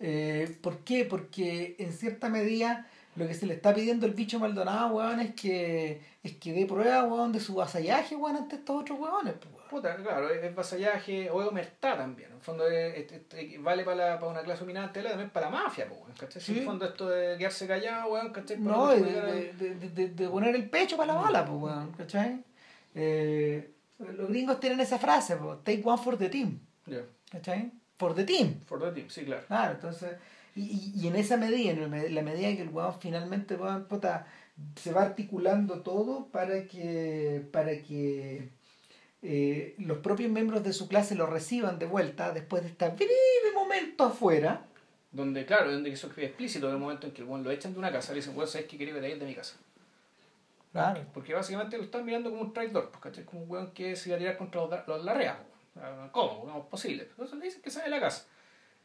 Eh, 0.00 0.58
¿Por 0.60 0.82
qué? 0.82 1.04
Porque 1.04 1.76
en 1.78 1.92
cierta 1.92 2.28
medida 2.28 2.88
lo 3.16 3.26
que 3.26 3.34
se 3.34 3.46
le 3.46 3.54
está 3.54 3.74
pidiendo 3.74 4.06
el 4.06 4.14
bicho 4.14 4.38
Maldonado, 4.38 4.94
weón, 4.96 5.20
es 5.20 5.34
que, 5.34 6.00
es 6.22 6.32
que 6.36 6.52
dé 6.52 6.64
prueba, 6.66 7.04
weón, 7.04 7.32
de 7.32 7.40
su 7.40 7.54
vasallaje, 7.54 8.16
weón, 8.16 8.36
ante 8.36 8.56
estos 8.56 8.80
otros 8.82 8.98
weones, 8.98 9.34
pues, 9.34 9.52
weón. 9.54 9.62
Puta, 9.68 9.96
claro, 9.96 10.28
es, 10.28 10.54
vasallaje 10.54 11.30
o 11.30 11.40
es 11.42 11.48
omertá 11.48 11.96
también. 11.96 12.28
En 12.30 12.36
el 12.36 12.42
fondo 12.42 12.66
es- 12.68 13.10
es- 13.10 13.22
es- 13.34 13.62
vale 13.62 13.84
para, 13.84 13.96
la- 14.12 14.18
para 14.18 14.32
una 14.32 14.42
clase 14.42 14.60
dominante, 14.60 15.02
también 15.02 15.30
para 15.30 15.50
la 15.50 15.56
mafia, 15.56 15.86
pues, 15.88 16.00
weón, 16.00 16.12
¿cachai? 16.18 16.40
Si 16.42 16.52
En 16.52 16.54
Sí. 16.56 16.60
el 16.60 16.66
fondo 16.66 16.84
esto 16.86 17.08
de 17.08 17.36
quedarse 17.38 17.66
callado, 17.66 18.12
weón, 18.12 18.32
¿cachai? 18.32 18.56
Para 18.58 18.76
No, 18.76 18.88
de, 18.88 19.00
de, 19.02 19.74
de, 19.74 19.88
de- 19.90 20.08
de 20.08 20.28
poner 20.28 20.54
el 20.54 20.68
pecho 20.70 20.96
para 20.96 21.14
la 21.14 21.20
bala, 21.20 21.44
pues, 21.44 21.58
weón, 21.62 21.92
¿cachai? 21.92 22.42
Eh, 22.94 23.70
los 23.98 24.28
gringos 24.28 24.58
tienen 24.60 24.80
esa 24.80 24.98
frase, 24.98 25.36
pues, 25.36 25.58
take 25.64 25.82
one 25.84 26.02
for 26.02 26.16
the 26.18 26.28
team, 26.28 26.58
Ya, 26.86 27.00
¿cachai? 27.30 27.72
For 27.98 28.14
the 28.14 28.24
team. 28.24 28.60
For 28.66 28.80
the 28.80 28.90
team, 28.92 29.08
sí, 29.08 29.24
claro. 29.24 29.44
Claro, 29.46 29.74
entonces, 29.74 30.10
y, 30.54 30.62
y, 30.62 30.92
y 31.02 31.08
en 31.08 31.16
esa 31.16 31.36
medida, 31.36 31.70
en 31.72 32.14
la- 32.14 32.22
medida 32.22 32.54
que 32.56 32.62
el 32.62 32.68
weón 32.68 32.94
finalmente 33.00 33.56
weón, 33.56 33.84
puta, 33.86 34.26
se 34.76 34.92
va 34.92 35.02
articulando 35.02 35.80
todo 35.80 36.26
para 36.26 36.66
que, 36.66 37.42
para 37.52 37.80
que 37.82 38.50
eh, 39.22 39.74
los 39.78 39.98
propios 39.98 40.30
miembros 40.30 40.62
de 40.62 40.72
su 40.72 40.88
clase 40.88 41.14
lo 41.14 41.26
reciban 41.26 41.78
de 41.78 41.86
vuelta 41.86 42.32
después 42.32 42.62
de 42.62 42.68
este 42.70 42.88
breve 42.88 43.52
momento 43.54 44.04
afuera. 44.04 44.66
Donde, 45.10 45.44
claro, 45.44 45.70
donde 45.70 45.90
eso 45.92 46.08
queda 46.10 46.26
explícito 46.26 46.68
en 46.68 46.74
el 46.74 46.80
momento 46.80 47.06
en 47.06 47.12
que 47.12 47.22
el 47.22 47.28
weón 47.28 47.44
lo 47.44 47.50
echan 47.50 47.72
de 47.72 47.78
una 47.78 47.92
casa, 47.92 48.12
le 48.12 48.16
dicen, 48.20 48.36
weón, 48.36 48.48
¿sabes 48.48 48.66
qué 48.66 48.78
quería 48.78 48.94
que 48.94 49.00
te 49.00 49.16
de 49.16 49.26
mi 49.26 49.34
casa? 49.34 49.56
Claro. 50.72 51.04
Porque 51.12 51.34
básicamente 51.34 51.76
lo 51.76 51.84
están 51.84 52.04
mirando 52.04 52.30
como 52.30 52.42
un 52.42 52.52
traidor, 52.54 52.88
pues, 52.90 53.02
¿cachai? 53.02 53.24
Como 53.24 53.42
un 53.42 53.50
weón 53.50 53.70
que 53.72 53.94
se 53.94 54.08
iba 54.08 54.16
a 54.16 54.18
tirar 54.18 54.38
contra 54.38 54.62
los, 54.62 54.88
los 54.88 55.04
larreas, 55.04 55.36
pues. 55.74 55.84
¿Cómo? 56.12 56.44
No 56.46 56.58
es 56.60 56.64
posible. 56.66 57.02
Entonces 57.10 57.38
le 57.38 57.44
dicen 57.44 57.62
que 57.62 57.70
sale 57.70 57.84
de 57.84 57.90
la 57.90 58.00
casa. 58.00 58.26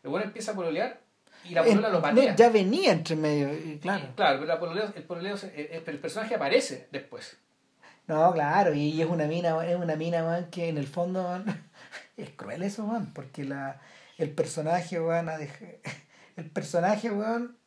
El 0.03 0.10
weón 0.10 0.27
empieza 0.27 0.52
a 0.52 0.56
pololear 0.56 0.99
y 1.46 1.54
la 1.54 1.64
polola 1.64 1.88
En- 1.88 1.94
lo 1.94 2.00
no, 2.00 2.02
patea. 2.02 2.36
ya 2.36 2.50
venía 2.50 2.92
entre 2.92 3.16
medio, 3.16 3.54
y 3.54 3.78
claro. 3.80 4.06
Claro, 4.16 4.40
pero 4.40 4.46
la 4.48 4.60
pololeo- 4.60 4.94
el, 4.96 5.04
pololeo 5.04 5.38
se- 5.38 5.48
eh, 5.48 5.70
eh, 5.78 5.84
el 5.86 6.00
personaje 6.00 6.36
aparece 6.36 6.88
después. 6.92 7.38
No, 8.08 8.32
claro, 8.34 8.74
y 8.74 9.02
es 9.02 9.08
una 9.10 9.26
mina, 9.28 9.66
es 9.68 9.76
una 9.76 9.96
mina, 9.96 10.24
weón, 10.26 10.46
que 10.50 10.70
en 10.70 10.78
el 10.78 10.88
fondo, 10.88 11.44
es 12.18 12.30
cruel 12.32 12.64
eso, 12.64 12.86
weón, 12.86 13.12
porque 13.14 13.44
la, 13.44 13.82
el 14.18 14.30
personaje, 14.32 15.00
weón, 15.00 15.30
ha 15.30 15.38
dej- 15.38 15.80
el 16.38 16.50
personaje, 16.50 17.12
weón, 17.12 17.58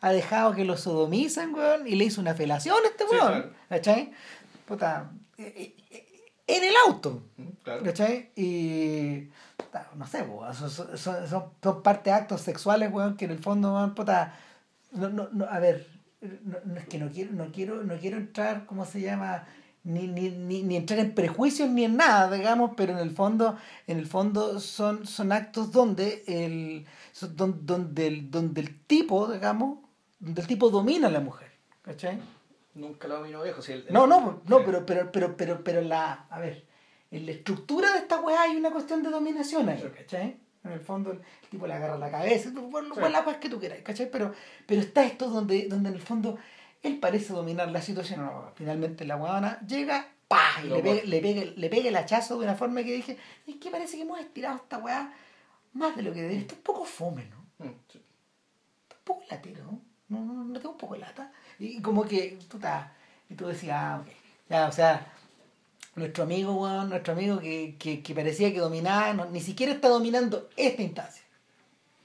ha 0.00 0.12
dejado 0.12 0.54
que 0.54 0.64
lo 0.64 0.76
sodomizan, 0.78 1.54
weón, 1.54 1.86
y 1.86 1.96
le 1.96 2.04
hizo 2.06 2.20
una 2.22 2.34
felación 2.34 2.76
a 2.84 2.88
este 2.88 3.04
Sí, 3.04 3.10
weón, 3.14 3.28
claro. 3.32 3.52
¿cachai? 3.68 4.10
Puta, 4.66 5.10
eh, 5.36 5.76
en 6.46 6.64
el 6.64 6.74
auto, 6.86 7.22
Claro. 7.62 7.82
¿cachai? 7.84 8.30
Y, 8.34 9.28
puta, 9.70 9.88
no 9.94 10.06
sé, 10.06 10.22
weón, 10.22 10.52
son, 10.54 10.70
son, 10.70 10.98
son, 10.98 11.28
son- 11.60 11.82
parte 11.82 12.10
de 12.10 12.16
actos 12.16 12.40
sexuales, 12.40 12.90
weón, 12.92 13.16
que 13.16 13.24
en 13.26 13.30
el 13.30 13.38
fondo, 13.38 13.72
weón, 13.74 13.94
puta, 13.94 14.34
no, 14.92 15.08
no, 15.08 15.28
no, 15.32 15.44
a 15.46 15.58
ver, 15.60 15.86
no, 16.20 16.56
no, 16.64 16.76
es 16.80 16.86
que 16.88 16.98
no 16.98 17.08
quiero, 17.10 17.32
no 17.32 17.46
quiero, 17.52 17.82
no 17.84 17.96
quiero 17.98 18.16
entrar, 18.16 18.66
¿cómo 18.66 18.84
se 18.84 19.00
llama? 19.00 19.46
Ni, 19.82 20.06
ni, 20.08 20.28
ni, 20.28 20.62
ni 20.62 20.76
entrar 20.76 20.98
en 20.98 21.14
prejuicios 21.14 21.70
ni 21.70 21.84
en 21.84 21.96
nada, 21.96 22.30
digamos, 22.36 22.72
pero 22.76 22.92
en 22.92 22.98
el 22.98 23.10
fondo, 23.12 23.56
en 23.86 23.98
el 23.98 24.06
fondo 24.06 24.60
son, 24.60 25.06
son 25.06 25.32
actos 25.32 25.72
donde 25.72 26.22
el, 26.26 26.86
son 27.12 27.34
don- 27.36 27.64
donde, 27.66 28.06
el, 28.08 28.30
donde 28.30 28.60
el 28.60 28.80
tipo, 28.84 29.32
digamos, 29.32 29.78
donde 30.18 30.42
el 30.42 30.46
tipo 30.46 30.68
domina 30.68 31.08
a 31.08 31.10
la 31.10 31.20
mujer. 31.20 31.50
¿Cachai? 31.82 32.18
Nunca 32.74 33.08
lo 33.08 33.16
dominó 33.16 33.42
viejo. 33.42 33.62
Si 33.62 33.72
el- 33.72 33.86
el- 33.86 33.92
No, 33.94 34.06
no, 34.06 34.42
no, 34.46 34.64
pero, 34.64 34.84
pero, 34.84 35.10
pero, 35.10 35.34
pero, 35.36 35.64
pero 35.64 35.80
la, 35.80 36.26
a 36.28 36.38
ver, 36.38 36.66
en 37.10 37.26
la 37.26 37.32
estructura 37.32 37.92
de 37.92 37.98
esta 37.98 38.20
weá 38.20 38.42
hay 38.42 38.56
una 38.56 38.70
cuestión 38.70 39.02
de 39.02 39.10
dominación 39.10 39.68
ahí, 39.68 39.82
¿cachai? 39.96 40.36
En 40.62 40.72
el 40.72 40.80
fondo 40.80 41.12
el 41.12 41.20
tipo 41.50 41.66
le 41.66 41.74
agarra 41.74 41.96
la 41.98 42.10
cabeza, 42.10 42.50
por, 42.52 42.70
por 42.70 42.84
Sí. 43.06 43.12
la 43.12 43.20
weá 43.22 43.40
que 43.40 43.48
tú 43.48 43.58
quieras, 43.58 43.78
¿cachai? 43.82 44.10
Pero, 44.10 44.32
pero 44.66 44.80
está 44.80 45.04
esto 45.04 45.28
donde, 45.28 45.66
donde 45.68 45.88
en 45.88 45.94
el 45.96 46.00
fondo 46.02 46.38
él 46.82 46.98
parece 46.98 47.32
dominar 47.32 47.70
la 47.70 47.82
situación. 47.82 48.20
No, 48.20 48.52
finalmente 48.54 49.04
la 49.04 49.16
weona 49.16 49.58
llega, 49.66 50.06
¡pah! 50.28 50.62
y 50.62 50.68
Lo 50.68 50.76
le 50.76 50.82
pega, 50.82 51.02
le, 51.04 51.20
pega, 51.20 51.52
le 51.56 51.68
pega 51.70 51.88
el 51.88 51.96
hachazo 51.96 52.38
de 52.38 52.44
una 52.44 52.54
forma 52.54 52.82
que 52.84 52.92
dije, 52.92 53.18
es 53.46 53.56
que 53.56 53.70
parece 53.70 53.96
que 53.96 54.02
hemos 54.02 54.20
estirado 54.20 54.56
esta 54.56 54.78
weá 54.78 55.12
más 55.72 55.96
de 55.96 56.02
lo 56.02 56.12
que 56.12 56.20
debería. 56.22 56.40
Está 56.42 56.54
un 56.54 56.62
poco 56.62 56.84
fome, 56.84 57.24
¿no? 57.26 57.64
Mm, 57.66 57.72
sí. 57.90 57.98
un 57.98 59.04
poco 59.04 59.22
latero, 59.30 59.64
¿no? 59.64 59.80
No, 60.08 60.24
no, 60.24 60.44
no 60.44 60.58
tengo 60.58 60.72
un 60.72 60.78
poco 60.78 60.94
de 60.94 61.00
lata. 61.00 61.32
Y 61.58 61.80
como 61.80 62.04
que, 62.04 62.38
puta, 62.50 62.92
y 63.28 63.34
tú 63.34 63.46
decías, 63.46 63.76
ah, 63.80 64.02
ok. 64.02 64.12
Ya, 64.48 64.66
o 64.66 64.72
sea, 64.72 65.06
nuestro 65.94 66.24
amigo, 66.24 66.54
weón, 66.54 66.88
nuestro 66.90 67.12
amigo 67.12 67.40
que, 67.40 67.76
que, 67.78 68.02
que 68.02 68.14
parecía 68.14 68.52
que 68.52 68.58
dominaba, 68.60 69.12
no- 69.14 69.26
ni 69.26 69.40
siquiera 69.40 69.72
está 69.72 69.88
dominando 69.88 70.48
esta 70.56 70.82
instancia. 70.82 71.24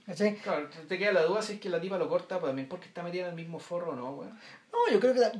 ¿Cachai? 0.05 0.35
Claro, 0.37 0.69
te- 0.69 0.81
te 0.85 0.97
queda 0.99 1.13
la 1.13 1.23
duda 1.23 1.41
si 1.41 1.53
es 1.53 1.59
que 1.59 1.69
la 1.69 1.81
tipa 1.81 1.97
lo 1.97 2.07
corta, 2.07 2.39
pues 2.39 2.49
también 2.49 2.67
porque 2.69 2.87
está 2.87 3.01
metida 3.01 3.23
en 3.23 3.29
el 3.29 3.35
mismo 3.35 3.57
forro 3.59 3.91
o 3.91 3.95
no, 3.95 4.11
weón. 4.11 4.39
No, 4.71 4.91
yo 4.91 4.99
creo 4.99 5.13
que... 5.15 5.23
a 5.25 5.31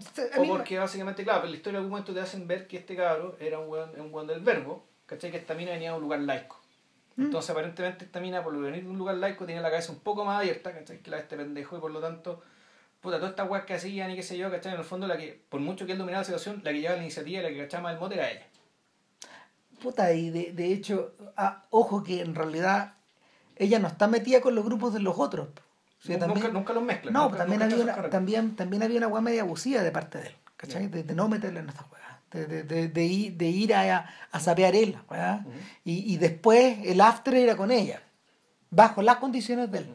O 0.42 0.48
porque 0.48 0.80
básicamente, 0.80 1.24
claro, 1.24 1.42
pero 1.42 1.48
en 1.48 1.52
la 1.52 1.58
historia 1.58 1.78
en 1.78 1.84
algún 1.84 1.92
momento 1.92 2.14
te 2.14 2.20
hacen 2.22 2.48
ver 2.48 2.68
que 2.68 2.78
este 2.78 2.96
cabro 2.96 3.36
era 3.40 3.60
un 3.60 3.70
weón, 3.70 3.92
un 4.00 4.14
weón 4.14 4.28
del 4.28 4.40
verbo, 4.40 4.84
¿cachai? 5.06 5.30
Que 5.30 5.38
esta 5.38 5.54
mina 5.54 5.72
venía 5.72 5.92
de 5.92 5.98
un 5.98 6.02
lugar 6.04 6.20
laico. 6.22 6.60
¿Mm? 7.16 7.26
Entonces 7.26 7.50
aparentemente 7.52 8.06
esta 8.06 8.20
mina, 8.20 8.44
por 8.44 8.58
venir 8.60 8.84
de 8.84 8.90
un 8.90 8.98
lugar 8.98 9.16
laico, 9.18 9.46
tenía 9.46 9.62
la 9.62 9.70
cabeza 9.70 9.92
un 9.92 10.00
poco 10.00 10.26
más 10.26 10.40
abierta, 10.40 10.72
¿cachai? 10.74 11.00
Que 11.00 11.12
la 11.12 11.18
de 11.18 11.24
este 11.24 11.38
pendejo 11.38 11.78
y 11.78 11.80
por 11.80 11.92
lo 11.92 12.00
tanto, 12.02 12.42
puta, 13.06 13.18
todas 13.18 13.32
estas 13.32 13.50
weas 13.50 13.64
que 13.66 13.76
hacían 13.76 14.12
y 14.12 14.16
qué 14.16 14.24
sé 14.24 14.38
yo, 14.38 14.52
¿cachai? 14.52 14.74
En 14.74 14.80
el 14.80 14.86
fondo 14.86 15.08
la 15.08 15.16
que, 15.18 15.42
por 15.50 15.62
mucho 15.62 15.86
que 15.86 15.94
él 15.94 15.98
dominaba 15.98 16.22
la 16.22 16.26
situación, 16.26 16.62
la 16.64 16.72
que 16.74 16.80
llevaba 16.82 16.98
la 16.98 17.04
iniciativa 17.04 17.40
y 17.40 17.44
la 17.44 17.50
que 17.50 17.58
cachaba 17.60 17.84
más 17.84 17.94
el 17.94 18.00
mote 18.00 18.16
era 18.16 18.30
ella. 18.32 18.46
Puta, 19.82 20.12
y 20.14 20.30
de, 20.30 20.52
de 20.54 20.74
hecho, 20.74 21.14
ah, 21.38 21.64
ojo 21.70 22.04
que 22.04 22.22
en 22.22 22.34
realidad 22.34 22.94
ella 23.58 23.80
no 23.80 23.88
está 23.88 24.08
metida 24.08 24.42
con 24.42 24.56
los 24.56 24.66
grupos 24.66 24.94
de 24.94 25.00
los 25.00 25.18
otros. 25.20 25.48
O 25.50 26.08
sea, 26.08 26.18
nunca, 26.18 26.34
también- 26.34 26.54
nunca 26.54 26.74
los 26.74 26.84
mezclan. 26.84 27.14
No, 27.14 27.24
nunca- 27.26 27.38
también, 27.38 27.60
nunca 27.62 27.74
había 27.76 27.84
una, 27.96 28.10
también, 28.10 28.56
también 28.56 28.84
había 28.84 29.08
una 29.08 29.22
media 29.22 29.42
abusiva 29.42 29.82
de 29.82 29.92
parte 29.92 30.18
de 30.20 30.28
él, 30.28 30.36
¿cachai? 30.58 30.88
De, 30.88 31.04
de 31.04 31.14
no 31.16 31.28
meterle 31.28 31.60
en 31.60 31.70
estas 31.70 31.86
weas. 31.92 32.06
De, 32.32 32.64
de, 32.64 32.88
de, 32.90 33.04
ir, 33.06 33.34
de 33.38 33.46
ir 33.48 33.74
a, 33.74 34.10
a 34.32 34.40
sapear 34.40 34.76
él. 34.76 34.98
Ujú. 35.10 35.50
y, 35.86 36.14
y 36.14 36.18
después 36.18 36.80
el 36.84 37.00
after 37.00 37.34
era 37.36 37.56
con 37.56 37.72
ella, 37.72 38.02
bajo 38.72 39.02
las 39.02 39.18
condiciones 39.18 39.72
de 39.72 39.80
él. 39.80 39.88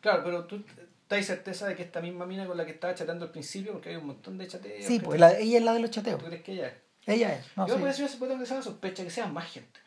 Claro, 0.00 0.22
pero 0.24 0.44
tú 0.44 0.62
estás 1.08 1.26
certeza 1.26 1.66
de 1.66 1.74
que 1.74 1.82
esta 1.82 2.00
misma 2.02 2.26
mina 2.26 2.46
con 2.46 2.56
la 2.56 2.66
que 2.66 2.72
estaba 2.72 2.94
chateando 2.94 3.24
al 3.24 3.30
principio, 3.30 3.72
porque 3.72 3.88
hay 3.90 3.96
un 3.96 4.06
montón 4.06 4.36
de 4.36 4.46
chateos. 4.46 4.84
Sí, 4.84 5.00
pues 5.00 5.18
la- 5.18 5.38
ella 5.38 5.58
es 5.58 5.64
la 5.64 5.72
de 5.72 5.80
los 5.80 5.90
chateos. 5.90 6.20
¿Tú 6.20 6.26
crees 6.26 6.42
que 6.42 6.52
ella 6.52 6.68
es? 6.68 6.74
Ella 7.06 7.34
es. 7.34 7.46
No, 7.56 7.66
Yo 7.66 7.74
sí. 7.74 7.80
por 7.80 7.88
eso 7.88 8.06
se 8.06 8.16
puede 8.18 8.32
tener 8.32 8.44
esa 8.46 8.60
sospecha 8.62 9.02
que 9.02 9.10
sean 9.10 9.32
más 9.32 9.50
gente. 9.50 9.80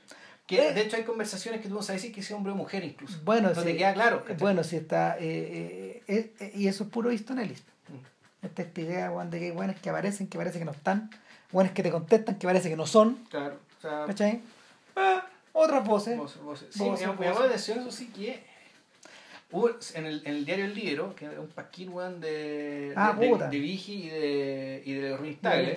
Que 0.47 0.69
Eh. 0.69 0.73
de 0.73 0.81
hecho 0.81 0.97
hay 0.97 1.03
conversaciones 1.03 1.61
que 1.61 1.67
tú 1.69 1.75
no 1.75 1.83
sabes 1.83 2.01
si 2.01 2.11
que 2.11 2.23
sea 2.23 2.35
hombre 2.35 2.51
o 2.51 2.55
mujer 2.55 2.83
incluso. 2.83 3.19
Bueno, 3.23 3.49
no 3.49 3.55
sí, 3.55 3.61
te 3.67 3.77
queda 3.77 3.93
claro. 3.93 4.25
Bueno, 4.39 4.63
sí 4.63 4.77
está. 4.77 5.15
eh, 5.19 6.01
eh, 6.07 6.51
y 6.55 6.67
eso 6.67 6.85
es 6.85 6.89
puro 6.89 7.11
Easton 7.11 7.37
Ellis. 7.39 7.61
Mm. 7.89 8.45
Esta, 8.47 8.63
esta 8.63 8.81
idea, 8.81 9.11
weón, 9.11 9.29
de 9.29 9.37
que 9.39 9.45
hay 9.45 9.51
buenas 9.51 9.79
que 9.79 9.89
aparecen, 9.91 10.27
que 10.27 10.37
parece 10.39 10.57
que 10.57 10.65
no 10.65 10.71
están. 10.71 11.11
Buenas 11.51 11.73
que 11.73 11.83
te 11.83 11.91
contestan, 11.91 12.39
que 12.39 12.47
parece 12.47 12.69
que 12.69 12.75
no 12.75 12.87
son. 12.87 13.15
Claro. 13.29 13.59
O 13.77 13.81
sea, 13.81 14.05
¿Cachai? 14.07 14.41
Ah, 14.95 15.27
otras 15.53 15.85
voces. 15.85 16.17
voces, 16.17 16.41
voces. 16.41 16.67
Sí, 16.71 16.79
Voces, 16.83 17.07
me, 17.07 17.25
llamó 17.25 17.39
la 17.41 17.45
atención 17.45 17.79
eso 17.79 17.91
sí 17.91 18.07
que 18.07 18.21
hubo 18.31 18.35
en 19.95 20.05
el, 20.05 20.21
en 20.25 20.35
el 20.35 20.45
diario 20.45 20.65
El 20.65 20.73
Libro, 20.75 21.13
que 21.15 21.25
es 21.25 21.37
un 21.37 21.47
pasquín 21.49 21.89
weón 21.93 22.19
de, 22.21 22.93
Ah, 22.95 23.13
de, 23.13 23.27
de, 23.49 23.59
Vigi 23.59 24.03
y 24.05 24.09
de, 24.09 24.81
y 24.85 24.93
de 24.93 25.37
dale. 25.41 25.73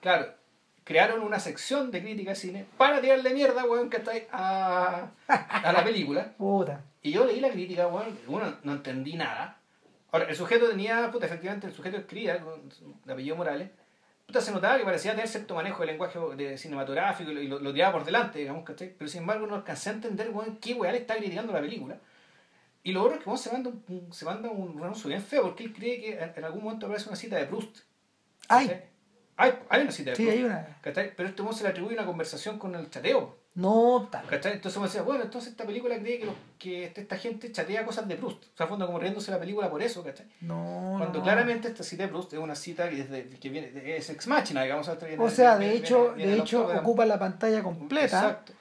Claro, 0.00 0.34
crearon 0.84 1.20
una 1.22 1.38
sección 1.40 1.90
de 1.90 2.00
crítica 2.02 2.30
de 2.30 2.36
cine 2.36 2.66
para 2.76 3.00
tirarle 3.00 3.34
mierda, 3.34 3.64
weón, 3.64 3.90
que 3.90 3.98
está 3.98 4.12
ahí 4.12 4.26
a, 4.32 5.10
a 5.28 5.72
la 5.72 5.84
película. 5.84 6.32
Puta. 6.38 6.82
Y 7.02 7.12
yo 7.12 7.24
leí 7.24 7.40
la 7.40 7.50
crítica, 7.50 7.86
weón, 7.88 8.18
uno 8.28 8.54
no 8.62 8.72
entendí 8.72 9.14
nada. 9.14 9.56
Ahora, 10.12 10.26
el 10.28 10.34
sujeto 10.36 10.68
tenía, 10.68 11.08
puta, 11.12 11.26
efectivamente, 11.26 11.66
el 11.68 11.72
sujeto 11.72 11.96
escribía, 11.96 12.42
de 13.04 13.12
apellido 13.12 13.36
Morales, 13.36 13.70
puta, 14.26 14.40
se 14.40 14.50
notaba 14.50 14.76
que 14.76 14.84
parecía 14.84 15.12
tener 15.12 15.28
cierto 15.28 15.54
manejo 15.54 15.78
del 15.80 15.88
lenguaje 15.92 16.18
de 16.36 16.58
cinematográfico 16.58 17.30
y 17.30 17.34
lo, 17.34 17.42
lo- 17.58 17.60
lo 17.60 17.72
tiraba 17.72 17.92
por 17.92 18.04
delante, 18.04 18.40
digamos, 18.40 18.64
¿cachai? 18.64 18.92
Pero 18.98 19.08
sin 19.08 19.20
embargo 19.20 19.46
no 19.46 19.54
alcancé 19.54 19.90
a 19.90 19.92
entender, 19.92 20.30
weón, 20.30 20.56
qué 20.56 20.74
le 20.74 20.98
está 20.98 21.16
criticando 21.16 21.52
la 21.52 21.60
película. 21.60 21.96
Y 22.82 22.92
lo 22.92 23.02
otro 23.02 23.16
es 23.16 23.22
que 23.22 23.28
weón, 23.28 23.38
se 23.38 23.52
manda 23.52 23.70
un, 23.70 24.12
se 24.12 24.24
manda 24.24 24.48
un 24.50 24.78
renuncio 24.80 25.08
bien 25.08 25.20
feo 25.22 25.42
porque 25.42 25.64
él 25.64 25.72
cree 25.74 26.00
que 26.00 26.18
en, 26.18 26.32
en 26.36 26.44
algún 26.44 26.64
momento 26.64 26.86
aparece 26.86 27.08
una 27.08 27.16
cita 27.16 27.36
de 27.36 27.46
Proust. 27.46 27.78
Ay. 28.48 28.82
Hay, 29.36 29.54
hay 29.68 29.82
una 29.82 29.90
cita 29.92 30.10
de 30.10 30.16
sí, 30.16 30.22
Proust. 30.24 30.38
hay 30.38 30.44
una. 30.44 30.78
Pero 31.16 31.28
este 31.28 31.42
weón 31.42 31.54
se 31.54 31.62
le 31.64 31.70
atribuye 31.70 31.94
una 31.94 32.06
conversación 32.06 32.58
con 32.58 32.74
el 32.74 32.88
chateo. 32.90 33.38
No, 33.52 34.08
tal. 34.12 34.24
Entonces 34.30 34.76
uno 34.76 34.86
decía, 34.86 35.02
bueno, 35.02 35.24
entonces 35.24 35.50
esta 35.50 35.64
película 35.66 35.98
cree 35.98 36.20
que, 36.20 36.24
los- 36.26 36.34
que 36.58 36.84
este- 36.84 37.00
esta 37.00 37.16
gente 37.18 37.50
chatea 37.50 37.84
cosas 37.84 38.06
de 38.06 38.14
Proust. 38.16 38.44
O 38.44 38.56
sea, 38.56 38.66
fondo 38.68 38.86
como 38.86 38.98
riéndose 39.00 39.30
la 39.32 39.40
película 39.40 39.68
por 39.68 39.82
eso, 39.82 40.04
¿cachai? 40.04 40.26
No. 40.40 40.94
Cuando 40.98 41.18
no. 41.18 41.24
claramente 41.24 41.68
esta 41.68 41.82
cita 41.82 42.04
de 42.04 42.08
Proust 42.10 42.32
es 42.32 42.38
una 42.38 42.54
cita 42.54 42.88
que, 42.88 43.00
es 43.00 43.10
de- 43.10 43.28
que 43.28 43.48
viene, 43.50 43.72
es 43.96 44.08
ex 44.08 44.26
machina, 44.28 44.62
digamos. 44.62 44.88
viene- 45.00 45.22
O 45.22 45.28
sea, 45.28 45.54
de 45.58 45.64
viene- 45.68 45.74
hecho, 45.84 46.14
viene- 46.14 46.32
de 46.32 46.38
hecho 46.38 46.66
ocupa 46.66 47.04
la 47.04 47.18
pantalla 47.18 47.62
completa. 47.62 48.04
Exacto. 48.20 48.52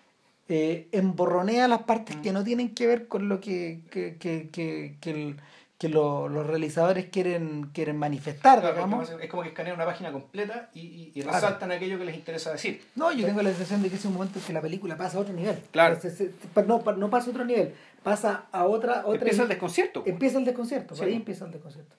Eh, 0.49 0.87
emborronea 0.91 1.67
las 1.67 1.83
partes 1.83 2.17
Mm. 2.17 2.21
que 2.21 2.31
no 2.33 2.43
tienen 2.43 2.73
que 2.73 2.87
ver 2.87 3.07
con 3.07 3.29
lo 3.29 3.39
que, 3.39 3.81
que, 3.91 4.17
que, 4.17 4.49
que, 4.51 4.97
que, 4.99 5.11
el- 5.11 5.35
que 5.77 5.87
lo- 5.87 6.27
los 6.27 6.45
realizadores 6.45 7.05
quieren, 7.05 7.69
quieren 7.71 7.95
manifestar, 7.97 8.59
Claro, 8.59 8.75
digamos. 8.75 9.09
es 9.11 9.29
como 9.29 9.43
que 9.43 9.49
escanean 9.49 9.75
una 9.77 9.85
página 9.85 10.11
completa 10.11 10.69
y, 10.73 10.79
y- 10.81 11.11
y 11.15 11.21
Claro. 11.21 11.35
resaltan 11.39 11.71
aquello 11.71 11.97
que 11.97 12.03
les 12.05 12.15
interesa 12.17 12.51
decir. 12.51 12.81
No, 12.95 13.13
yo 13.13 13.25
tengo 13.25 13.41
la 13.41 13.49
sensación 13.51 13.81
de 13.83 13.89
que 13.89 13.95
es 13.95 14.03
un 14.03 14.13
momento 14.13 14.39
en 14.39 14.45
que 14.45 14.51
la 14.51 14.61
película 14.61 14.97
pasa 14.97 15.17
a 15.17 15.21
otro 15.21 15.33
nivel. 15.33 15.57
Claro. 15.71 15.97
Se- 16.01 16.09
se- 16.11 16.31
pa- 16.53 16.63
no, 16.63 16.83
no 16.97 17.09
pasa 17.09 17.27
a 17.27 17.29
otro 17.29 17.45
nivel, 17.45 17.73
pasa 18.03 18.47
a 18.51 18.65
otra... 18.65 19.03
otra 19.05 19.13
Empieza 19.21 19.43
el 19.43 19.47
desconcierto. 19.49 20.03
empieza 20.05 20.37
el 20.39 20.45
desconcierto, 20.45 20.87
por 20.89 20.97
Sí. 20.97 21.03
ahí 21.05 21.13
empieza 21.13 21.45
el 21.45 21.51
desconcierto. 21.51 21.95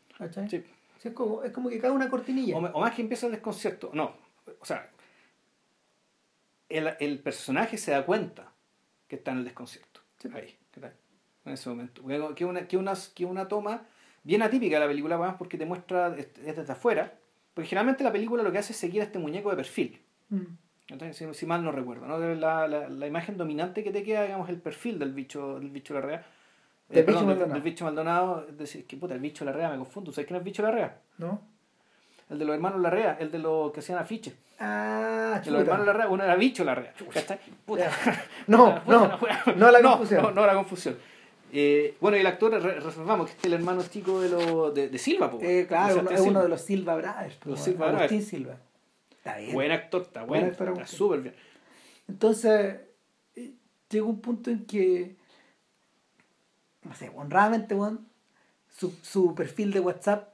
Sí, 0.50 0.62
es, 1.04 1.12
como, 1.14 1.42
es 1.44 1.52
como 1.52 1.70
que 1.70 1.78
cae 1.78 1.90
una 1.90 2.10
cortinilla. 2.10 2.56
O, 2.56 2.58
o 2.58 2.80
más 2.80 2.94
que 2.94 3.00
empieza 3.00 3.24
el 3.26 3.32
desconcierto. 3.32 3.90
No, 3.94 4.12
o 4.60 4.64
sea, 4.66 4.90
el, 6.70 6.94
el 7.00 7.18
personaje 7.18 7.76
se 7.76 7.90
da 7.90 8.06
cuenta 8.06 8.52
que 9.08 9.16
está 9.16 9.32
en 9.32 9.38
el 9.38 9.44
desconcierto. 9.44 10.00
Ahí, 10.32 10.56
¿qué 10.70 10.80
tal? 10.80 10.94
En 11.44 11.52
ese 11.52 11.68
momento. 11.68 12.02
Que 12.34 12.44
una, 12.44 12.66
que 12.66 12.76
una, 12.76 12.94
que 13.14 13.24
una 13.24 13.48
toma 13.48 13.82
bien 14.22 14.42
atípica 14.42 14.76
de 14.76 14.80
la 14.80 14.86
película, 14.86 15.18
más 15.18 15.34
porque 15.34 15.58
te 15.58 15.66
muestra 15.66 16.16
es 16.16 16.56
desde 16.56 16.72
afuera. 16.72 17.18
Porque 17.54 17.68
generalmente 17.68 18.04
la 18.04 18.12
película 18.12 18.42
lo 18.42 18.52
que 18.52 18.58
hace 18.58 18.72
es 18.72 18.78
seguir 18.78 19.00
a 19.02 19.04
este 19.04 19.18
muñeco 19.18 19.50
de 19.50 19.56
perfil. 19.56 20.00
Mm. 20.28 21.12
Si, 21.12 21.34
si, 21.34 21.46
mal 21.46 21.62
no 21.62 21.70
recuerdo, 21.70 22.06
¿no? 22.06 22.18
La, 22.18 22.66
la, 22.66 22.88
la, 22.88 23.06
imagen 23.06 23.36
dominante 23.36 23.84
que 23.84 23.92
te 23.92 24.02
queda, 24.02 24.24
digamos, 24.24 24.48
el 24.48 24.60
perfil 24.60 24.98
del 24.98 25.12
bicho, 25.12 25.60
del 25.60 25.70
bicho 25.70 25.94
Larrea. 25.94 26.26
Del, 26.88 26.98
eh, 26.98 27.02
bicho, 27.02 27.24
Maldonado. 27.24 27.52
Del, 27.52 27.62
bicho 27.62 27.84
Maldonado. 27.84 28.46
Es 28.48 28.58
decir, 28.58 28.86
que 28.86 28.96
puta, 28.96 29.14
el 29.14 29.20
bicho 29.20 29.44
Larrea, 29.44 29.70
me 29.70 29.76
confundo. 29.76 30.10
¿Sabes 30.10 30.26
quién 30.26 30.36
es 30.36 30.40
el 30.40 30.44
bicho 30.44 30.62
Larrea? 30.62 31.00
No. 31.18 31.40
El 32.30 32.38
de 32.38 32.44
los 32.44 32.54
hermanos 32.54 32.80
Larrea, 32.80 33.16
el 33.18 33.30
de 33.32 33.38
los 33.38 33.72
que 33.72 33.80
hacían 33.80 33.98
afiches. 33.98 34.34
Ah, 34.60 35.40
chuta. 35.42 35.50
Los 35.50 35.60
hermanos 35.62 35.86
Larrea, 35.86 36.08
uno 36.08 36.22
era 36.22 36.36
bicho 36.36 36.62
Larrea. 36.62 36.94
Puta. 37.66 37.90
No, 38.46 38.80
no, 38.86 39.18
no, 39.56 39.70
la 39.70 39.82
confusión. 39.82 40.22
No, 40.22 40.30
no, 40.30 40.46
la 40.46 40.54
confusión. 40.54 40.96
Eh, 41.52 41.96
bueno, 42.00 42.16
y 42.16 42.20
el 42.20 42.26
actor, 42.28 42.52
reservamos 42.52 43.26
que 43.26 43.32
este 43.32 43.48
es 43.48 43.52
el 43.52 43.60
hermano 43.60 43.82
chico 43.82 44.20
de, 44.20 44.28
lo, 44.28 44.70
de, 44.70 44.88
de 44.88 44.98
Silva, 44.98 45.32
eh, 45.40 45.66
claro, 45.66 46.08
es 46.08 46.20
uno 46.20 46.42
de 46.42 46.48
los 46.48 46.60
Silva 46.60 46.94
Brothers. 46.94 47.38
Los 47.44 47.60
Silva 47.60 47.88
Agustín 47.88 48.22
Silva. 48.22 48.56
Está 49.10 49.36
bien. 49.38 49.52
Buen 49.52 49.72
actor, 49.72 50.02
está 50.02 50.22
bueno. 50.22 50.46
está 50.46 50.86
súper 50.86 51.22
bien. 51.22 51.34
Entonces, 52.06 52.76
eh, 53.34 53.52
llega 53.88 54.06
un 54.06 54.20
punto 54.20 54.50
en 54.50 54.64
que, 54.64 55.16
no 56.84 56.94
sé, 56.94 57.10
honradamente, 57.14 57.74
bueno, 57.74 57.98
su, 58.68 58.92
su 59.02 59.34
perfil 59.34 59.72
de 59.72 59.80
WhatsApp 59.80 60.29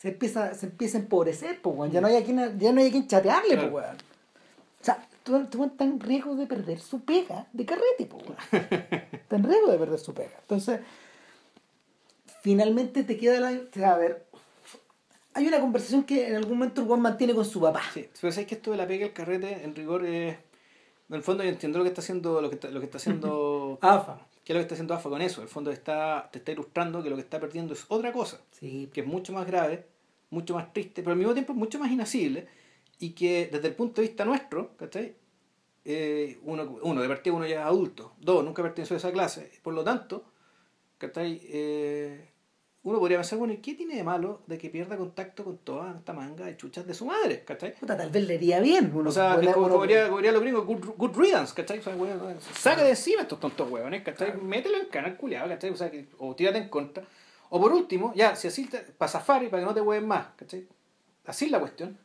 se 0.00 0.08
empieza, 0.08 0.54
se 0.54 0.64
empieza 0.64 0.96
a 0.96 1.02
empobrecer, 1.02 1.60
pues, 1.60 1.92
ya 1.92 2.00
no 2.00 2.06
hay 2.06 2.16
a 2.16 2.24
quien, 2.24 2.58
ya 2.58 2.72
no 2.72 2.80
hay 2.80 2.86
a 2.86 2.90
quien 2.90 3.06
chatearle, 3.06 3.54
pues, 3.58 3.70
weón. 3.70 3.96
O 3.96 4.84
sea, 4.84 5.06
tú, 5.22 5.44
tú 5.50 5.62
está 5.62 5.84
en 5.84 6.00
riesgo 6.00 6.36
de 6.36 6.46
perder 6.46 6.80
su 6.80 7.04
pega 7.04 7.46
de 7.52 7.66
carrete, 7.66 8.06
pues, 8.06 8.24
weón. 8.24 8.38
Está 9.12 9.36
en 9.36 9.44
riesgo 9.44 9.70
de 9.70 9.78
perder 9.78 9.98
su 9.98 10.14
pega. 10.14 10.38
Entonces, 10.40 10.80
finalmente 12.40 13.04
te 13.04 13.18
queda 13.18 13.40
la. 13.40 13.92
a 13.92 13.98
ver, 13.98 14.24
hay 15.34 15.46
una 15.46 15.60
conversación 15.60 16.04
que 16.04 16.28
en 16.28 16.36
algún 16.36 16.54
momento 16.54 16.80
el 16.80 16.86
Juan 16.86 17.02
mantiene 17.02 17.34
con 17.34 17.44
su 17.44 17.60
papá. 17.60 17.82
Sí, 17.92 18.08
pero 18.22 18.32
sabes 18.32 18.48
que 18.48 18.54
esto 18.54 18.70
de 18.70 18.78
la 18.78 18.86
pega 18.86 19.04
el 19.04 19.12
carrete, 19.12 19.64
en 19.64 19.76
rigor, 19.76 20.06
es. 20.06 20.34
En 21.10 21.16
el 21.16 21.22
fondo 21.22 21.44
yo 21.44 21.50
entiendo 21.50 21.78
lo 21.78 21.84
que 21.84 21.90
está 21.90 22.00
haciendo, 22.00 22.40
lo 22.40 22.48
que 22.48 22.54
está, 22.54 22.70
lo 22.70 22.80
que 22.80 22.86
está 22.86 22.96
haciendo 22.96 23.78
AFA. 23.82 24.26
¿Qué 24.50 24.54
es 24.54 24.56
lo 24.56 24.62
que 24.62 24.64
está 24.64 24.74
haciendo 24.74 24.94
AFA 24.94 25.08
con 25.08 25.22
eso? 25.22 25.40
En 25.40 25.44
el 25.44 25.48
fondo 25.48 25.70
está, 25.70 26.28
te 26.32 26.40
está 26.40 26.50
ilustrando 26.50 27.04
que 27.04 27.08
lo 27.08 27.14
que 27.14 27.22
está 27.22 27.38
perdiendo 27.38 27.72
es 27.72 27.84
otra 27.86 28.12
cosa. 28.12 28.40
Sí. 28.50 28.90
Que 28.92 29.02
es 29.02 29.06
mucho 29.06 29.32
más 29.32 29.46
grave, 29.46 29.86
mucho 30.30 30.54
más 30.54 30.72
triste, 30.72 31.02
pero 31.02 31.12
al 31.12 31.18
mismo 31.18 31.34
tiempo 31.34 31.54
mucho 31.54 31.78
más 31.78 31.88
inasible 31.88 32.48
y 32.98 33.10
que 33.10 33.48
desde 33.52 33.68
el 33.68 33.74
punto 33.76 34.00
de 34.00 34.08
vista 34.08 34.24
nuestro, 34.24 34.76
¿cachai? 34.76 35.14
Eh, 35.84 36.40
uno, 36.42 36.80
uno, 36.82 37.00
de 37.00 37.06
partida 37.06 37.32
uno 37.32 37.46
ya 37.46 37.60
es 37.60 37.64
adulto, 37.64 38.16
dos, 38.18 38.44
nunca 38.44 38.60
perteneció 38.60 38.96
a 38.96 38.98
esa 38.98 39.12
clase, 39.12 39.52
por 39.62 39.72
lo 39.72 39.84
tanto, 39.84 40.24
¿cachai? 40.98 41.40
Eh, 41.44 42.29
uno 42.82 42.98
podría 42.98 43.18
pensar, 43.18 43.38
bueno, 43.38 43.52
¿y 43.52 43.58
qué 43.58 43.74
tiene 43.74 43.94
de 43.94 44.02
malo 44.02 44.40
de 44.46 44.56
que 44.56 44.70
pierda 44.70 44.96
contacto 44.96 45.44
con 45.44 45.58
toda 45.58 45.96
esta 45.98 46.14
manga 46.14 46.46
de 46.46 46.56
chuchas 46.56 46.86
de 46.86 46.94
su 46.94 47.04
madre? 47.04 47.44
¿cachai? 47.44 47.74
Puta, 47.74 47.94
tal 47.94 48.08
vez 48.08 48.26
le 48.26 48.36
iría 48.36 48.58
bien. 48.60 48.90
Uno, 48.94 49.10
o 49.10 49.12
sea, 49.12 49.38
como, 49.52 49.68
como, 49.68 49.82
diría, 49.82 50.06
como 50.06 50.16
diría 50.16 50.32
los 50.32 50.40
gringos, 50.40 50.64
good, 50.64 50.84
good 50.96 51.16
riddance, 51.16 51.54
¿cachai? 51.54 51.80
O 51.80 51.82
sea, 51.82 51.94
bueno, 51.94 52.14
saca 52.54 52.82
de 52.82 52.90
encima 52.90 53.22
estos 53.22 53.38
tontos 53.38 53.70
huevones, 53.70 54.02
¿cachai? 54.02 54.34
Mételo 54.40 54.78
en 54.78 54.86
canal 54.86 55.16
culiado, 55.18 55.48
¿cachai? 55.48 55.70
O 55.70 55.76
sea, 55.76 55.90
que, 55.90 56.06
o 56.18 56.34
tírate 56.34 56.58
en 56.58 56.68
contra. 56.70 57.04
O 57.50 57.60
por 57.60 57.72
último, 57.72 58.14
ya, 58.14 58.34
si 58.34 58.48
así, 58.48 58.70
para 58.96 59.10
Safari, 59.10 59.48
para 59.48 59.62
que 59.62 59.66
no 59.66 59.74
te 59.74 59.82
hueven 59.82 60.08
más, 60.08 60.28
¿cachai? 60.36 60.66
Así 61.26 61.46
es 61.46 61.50
la 61.50 61.60
cuestión. 61.60 61.98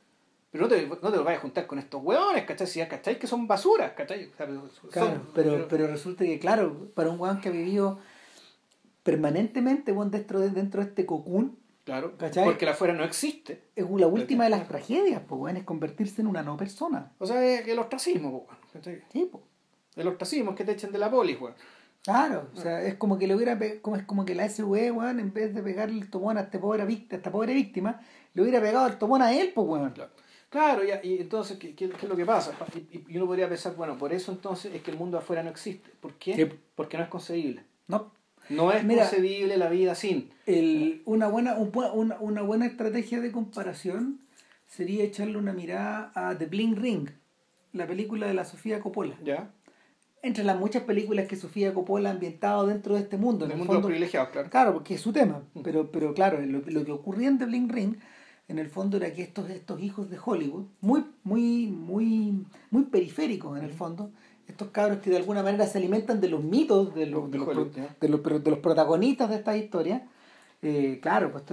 Pero 0.52 0.66
no 0.66 0.70
te, 0.70 0.88
no 0.88 1.12
te 1.12 1.18
lo 1.18 1.24
vayas 1.24 1.40
a 1.40 1.42
juntar 1.42 1.68
con 1.68 1.80
estos 1.80 2.04
hueones, 2.04 2.44
¿cachai? 2.44 2.68
Si 2.68 2.80
ya, 2.80 2.90
¿cachai? 2.90 3.18
Que 3.18 3.28
son 3.28 3.48
basuras, 3.48 3.94
¿cachai? 3.94 4.26
O 4.26 4.36
sea, 4.36 4.48
claro, 4.92 5.22
pero, 5.34 5.68
pero, 5.70 5.88
resulta 5.88 6.26
que, 6.26 6.38
claro, 6.38 6.90
para 6.94 7.10
un 7.10 7.20
hueón 7.20 7.40
que 7.40 7.48
ha 7.48 7.52
vivido 7.52 8.00
permanentemente 9.06 9.94
dentro, 9.94 10.40
de, 10.40 10.50
dentro 10.50 10.82
de 10.82 10.90
este 10.90 11.06
cocún, 11.06 11.60
Claro, 11.84 12.18
¿cachai? 12.18 12.44
porque 12.44 12.66
la 12.66 12.72
afuera 12.72 12.96
no 12.96 13.04
existe. 13.04 13.62
Es 13.76 13.88
la 13.88 14.08
última 14.08 14.46
de 14.46 14.50
las 14.50 14.68
tragedias, 14.68 15.22
pues, 15.28 15.56
es 15.56 15.64
convertirse 15.64 16.22
en 16.22 16.28
una 16.28 16.42
no 16.42 16.58
persona. 16.58 17.12
O 17.20 17.28
sea, 17.28 17.46
es 17.46 17.68
el 17.68 17.78
ostracismo, 17.78 18.48
pues, 18.48 18.84
Sí, 19.14 19.30
pues. 19.32 19.44
El 19.96 20.08
ostracismo 20.08 20.52
es 20.52 20.58
que 20.58 20.64
te 20.64 20.72
echen 20.72 20.92
de 20.92 20.98
la 20.98 21.12
poli, 21.12 21.36
weón. 21.36 21.54
Claro, 22.02 22.50
o 22.54 22.58
sea, 22.60 22.82
es 22.82 22.96
como 22.96 23.20
que 23.20 23.28
le 23.28 23.36
hubiera 23.36 23.58
como 23.82 23.96
es 23.96 24.04
como 24.04 24.26
que 24.26 24.34
la 24.34 24.50
SUE, 24.50 24.92
weón, 24.92 25.20
en 25.20 25.32
vez 25.32 25.54
de 25.54 25.62
pegarle 25.62 26.00
el 26.00 26.10
tomón 26.10 26.38
a, 26.40 26.42
este 26.42 26.58
pobre 26.58 26.86
víctima, 26.86 27.14
a 27.14 27.18
esta 27.18 27.32
pobre 27.32 27.54
víctima, 27.54 28.02
le 28.34 28.42
hubiera 28.42 28.60
pegado 28.60 28.88
el 28.88 28.98
tomón 28.98 29.22
a 29.22 29.34
él, 29.34 29.52
pues 29.54 29.68
weón. 29.68 29.92
Claro. 29.92 30.12
Claro, 30.50 30.82
y, 30.84 31.08
y 31.08 31.22
entonces, 31.22 31.58
¿qué, 31.60 31.76
¿qué, 31.76 31.86
es 31.86 32.04
lo 32.04 32.16
que 32.16 32.26
pasa? 32.26 32.54
Y, 32.74 33.06
y, 33.08 33.18
uno 33.18 33.28
podría 33.28 33.48
pensar, 33.48 33.76
bueno, 33.76 33.98
por 33.98 34.14
eso 34.14 34.32
entonces 34.32 34.74
es 34.74 34.82
que 34.82 34.90
el 34.90 34.98
mundo 34.98 35.18
afuera 35.18 35.44
no 35.44 35.52
existe. 35.52 35.92
¿Por 36.00 36.14
qué? 36.16 36.60
Porque 36.76 36.98
no 36.98 37.04
es 37.04 37.10
concebible. 37.10 37.64
No. 37.88 38.12
No 38.50 38.72
es 38.72 38.84
concebible 38.84 39.58
la 39.58 39.70
vida 39.70 39.96
sin. 39.96 40.30
El, 40.46 41.02
una, 41.06 41.28
buena, 41.28 41.56
una, 41.58 42.20
una 42.20 42.42
buena 42.42 42.66
estrategia 42.66 43.20
de 43.20 43.32
comparación 43.32 44.20
sería 44.68 45.04
echarle 45.04 45.38
una 45.38 45.54
mirada 45.54 46.12
a 46.16 46.38
The 46.38 46.46
Bling 46.46 46.76
Ring, 46.76 47.10
la 47.74 47.88
película 47.88 48.28
de 48.28 48.34
la 48.34 48.46
Sofía 48.46 48.80
Coppola. 48.80 49.18
Ya. 49.24 49.52
Entre 50.22 50.44
las 50.44 50.58
muchas 50.58 50.84
películas 50.84 51.28
que 51.28 51.36
Sofía 51.36 51.74
Coppola 51.74 52.10
ha 52.10 52.14
ambientado 52.14 52.66
dentro 52.68 52.96
de 52.96 53.02
este 53.02 53.18
mundo. 53.18 53.46
En 53.46 53.52
el 53.52 53.58
mundo 53.58 53.82
privilegiado, 53.82 54.32
claro. 54.32 54.50
Claro, 54.50 54.74
porque 54.74 54.96
es 54.96 55.02
su 55.02 55.14
tema. 55.14 55.44
Mm. 55.54 55.62
Pero, 55.62 55.92
pero 55.92 56.14
claro, 56.14 56.40
lo, 56.42 56.62
lo 56.66 56.86
que 56.86 56.92
ocurría 56.92 57.28
en 57.28 57.38
The 57.38 57.46
Bling 57.46 57.70
Ring 57.70 57.96
en 58.48 58.60
el 58.60 58.70
fondo 58.70 58.98
era 58.98 59.12
que 59.14 59.24
estos, 59.24 59.50
estos 59.50 59.82
hijos 59.82 60.10
de 60.10 60.20
Hollywood, 60.24 60.66
muy, 60.82 61.06
muy, 61.24 61.68
muy, 61.68 62.46
muy 62.70 62.84
periféricos 62.84 63.58
en 63.58 63.66
el 63.66 63.74
fondo, 63.74 64.12
estos 64.48 64.70
cabros 64.70 65.00
que 65.00 65.10
de 65.10 65.18
alguna 65.18 65.44
manera 65.44 65.66
se 65.68 65.78
alimentan 65.78 66.22
de 66.22 66.30
los 66.30 66.44
mitos 66.44 66.94
de 66.94 67.08
los, 67.08 67.30
de 67.32 67.38
los, 67.38 67.48
de 68.00 68.10
los, 68.10 68.44
de 68.44 68.52
los 68.52 68.60
protagonistas 68.60 69.30
de 69.30 69.36
esta 69.36 69.58
historia, 69.58 70.08
eh, 70.62 71.00
claro, 71.02 71.32
pues 71.32 71.44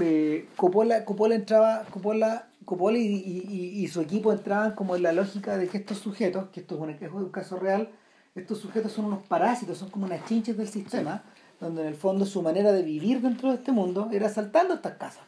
eh, 0.00 0.48
Coppola, 0.56 1.04
Coppola 1.04 1.34
entraba, 1.34 1.84
Coppola, 1.90 2.48
Coppola 2.64 2.98
y, 2.98 3.06
y, 3.06 3.82
y, 3.82 3.88
su 3.88 4.00
equipo 4.00 4.32
entraban 4.32 4.72
como 4.74 4.96
en 4.96 5.02
la 5.02 5.12
lógica 5.12 5.56
de 5.56 5.68
que 5.68 5.78
estos 5.78 5.98
sujetos, 5.98 6.48
que 6.50 6.60
esto 6.60 6.74
es 6.74 6.80
un, 6.80 6.90
es 6.90 7.12
un 7.12 7.30
caso 7.30 7.58
real, 7.58 7.90
estos 8.34 8.58
sujetos 8.58 8.90
son 8.90 9.04
unos 9.04 9.22
parásitos, 9.22 9.78
son 9.78 9.90
como 9.90 10.06
unas 10.06 10.24
chinches 10.24 10.56
del 10.56 10.68
sistema, 10.68 11.22
donde 11.60 11.82
en 11.82 11.88
el 11.88 11.94
fondo 11.94 12.26
su 12.26 12.42
manera 12.42 12.72
de 12.72 12.82
vivir 12.82 13.20
dentro 13.20 13.50
de 13.50 13.56
este 13.56 13.70
mundo 13.70 14.08
era 14.12 14.28
saltando 14.28 14.74
estas 14.74 14.94
casas. 14.94 15.22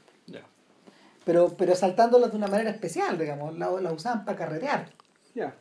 Pero, 1.25 1.57
pero 1.59 1.75
saltándolas 1.75 2.31
de 2.31 2.37
una 2.37 2.47
manera 2.47 2.71
especial, 2.71 3.19
digamos, 3.19 3.59
las 3.59 3.83
la 3.83 3.93
usaban 3.93 4.25
para 4.25 4.39
carretear. 4.39 4.89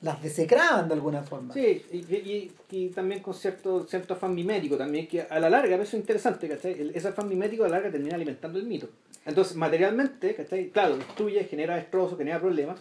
Las 0.02 0.22
desecraban 0.22 0.88
de 0.88 0.94
alguna 0.94 1.22
forma. 1.22 1.54
Sí, 1.54 1.86
y, 1.92 1.98
y, 1.98 2.52
y, 2.72 2.90
también 2.90 3.22
con 3.22 3.34
cierto, 3.34 3.86
cierto 3.88 4.14
afán 4.14 4.34
mimético 4.34 4.78
también, 4.78 5.08
que 5.08 5.22
a 5.22 5.40
la 5.40 5.50
larga, 5.50 5.76
eso 5.76 5.84
es 5.84 5.94
interesante, 5.96 6.48
¿cachai? 6.48 6.92
Ese 6.94 7.10
afán 7.10 7.28
mimético 7.28 7.66
a 7.66 7.68
la 7.68 7.76
larga 7.78 7.92
termina 7.92 8.16
alimentando 8.16 8.58
el 8.58 8.66
mito. 8.66 8.90
Entonces, 9.26 9.58
materialmente, 9.58 10.36
¿cachai? 10.36 10.70
Claro, 10.70 10.98
destruye, 10.98 11.44
genera 11.46 11.76
destrozos, 11.76 12.18
genera 12.18 12.40
problemas, 12.40 12.80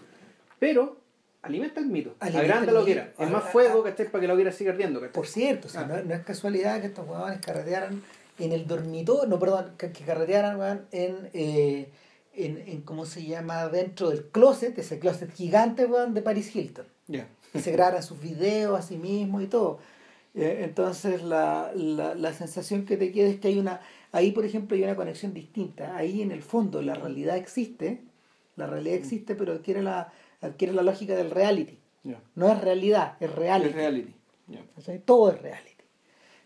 pero 0.59 0.99
alimenta 1.43 1.81
el 1.81 1.87
mito, 1.87 2.15
agranda 2.21 2.73
lo 2.73 2.85
que 2.85 2.93
era. 2.93 3.13
Es 3.19 3.31
más 3.31 3.45
fuego, 3.51 3.83
¿cachai? 3.83 4.11
Para 4.11 4.23
que 4.23 4.29
lo 4.29 4.37
quiera 4.37 4.53
siga 4.53 4.73
ardiendo, 4.73 5.01
¿cachai? 5.01 5.15
Por 5.15 5.27
cierto, 5.27 5.67
o 5.69 5.71
sea, 5.71 5.83
ah. 5.83 6.03
no, 6.05 6.15
es 6.15 6.21
casualidad 6.23 6.81
que 6.81 6.87
estos 6.87 7.09
huevones 7.09 7.41
carretearan 7.41 8.03
en 8.39 8.53
el 8.53 8.67
dormitorio, 8.67 9.29
no, 9.29 9.39
perdón, 9.39 9.73
que, 9.79 9.91
que 9.91 10.05
carretearan 10.05 10.87
en, 10.93 11.31
eh, 11.33 11.89
en, 12.37 12.59
en, 12.59 12.83
¿cómo 12.83 13.07
se 13.07 13.25
llama? 13.25 13.69
Dentro 13.69 14.11
del 14.11 14.27
closet, 14.27 14.79
ese 14.79 14.99
closet 14.99 15.33
gigante, 15.33 15.87
de 15.87 16.23
Paris 16.23 16.55
Hilton. 16.55 16.87
Yeah. 17.07 17.29
y 17.53 17.59
se 17.61 17.71
graban 17.71 18.03
sus 18.03 18.19
videos 18.21 18.79
a 18.79 18.83
sí 18.83 18.97
mismo 18.97 19.41
y 19.41 19.47
todo. 19.47 19.79
Eh, 20.35 20.63
entonces, 20.65 21.23
la, 21.23 21.71
la, 21.75 22.15
la 22.15 22.33
sensación 22.33 22.85
que 22.87 22.97
te 22.97 23.13
queda 23.13 23.29
es 23.29 23.39
que 23.39 23.49
hay 23.49 23.59
una, 23.59 23.81
ahí 24.11 24.33
por 24.33 24.45
ejemplo 24.45 24.77
hay 24.77 24.83
una 24.83 24.97
conexión 24.97 25.35
distinta. 25.35 25.97
Ahí 25.97 26.23
en 26.23 26.33
el 26.33 26.43
fondo 26.43 26.83
la 26.83 26.95
realidad 26.95 27.37
existe, 27.37 28.01
la 28.57 28.67
realidad 28.67 28.97
existe, 28.97 29.35
pero 29.35 29.53
adquiere 29.53 29.83
la 29.83 30.13
adquiere 30.41 30.73
la 30.73 30.83
lógica 30.83 31.15
del 31.15 31.31
reality. 31.31 31.79
No 32.35 32.53
es 32.53 32.61
realidad, 32.61 33.17
es 33.21 33.33
reality. 33.35 33.71
Es 33.71 33.75
reality. 33.75 34.15
Todo 35.05 35.31
es 35.31 35.41
reality. 35.41 35.71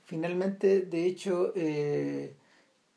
Finalmente, 0.05 0.82
de 0.82 1.05
hecho, 1.06 1.52
eh, 1.56 2.35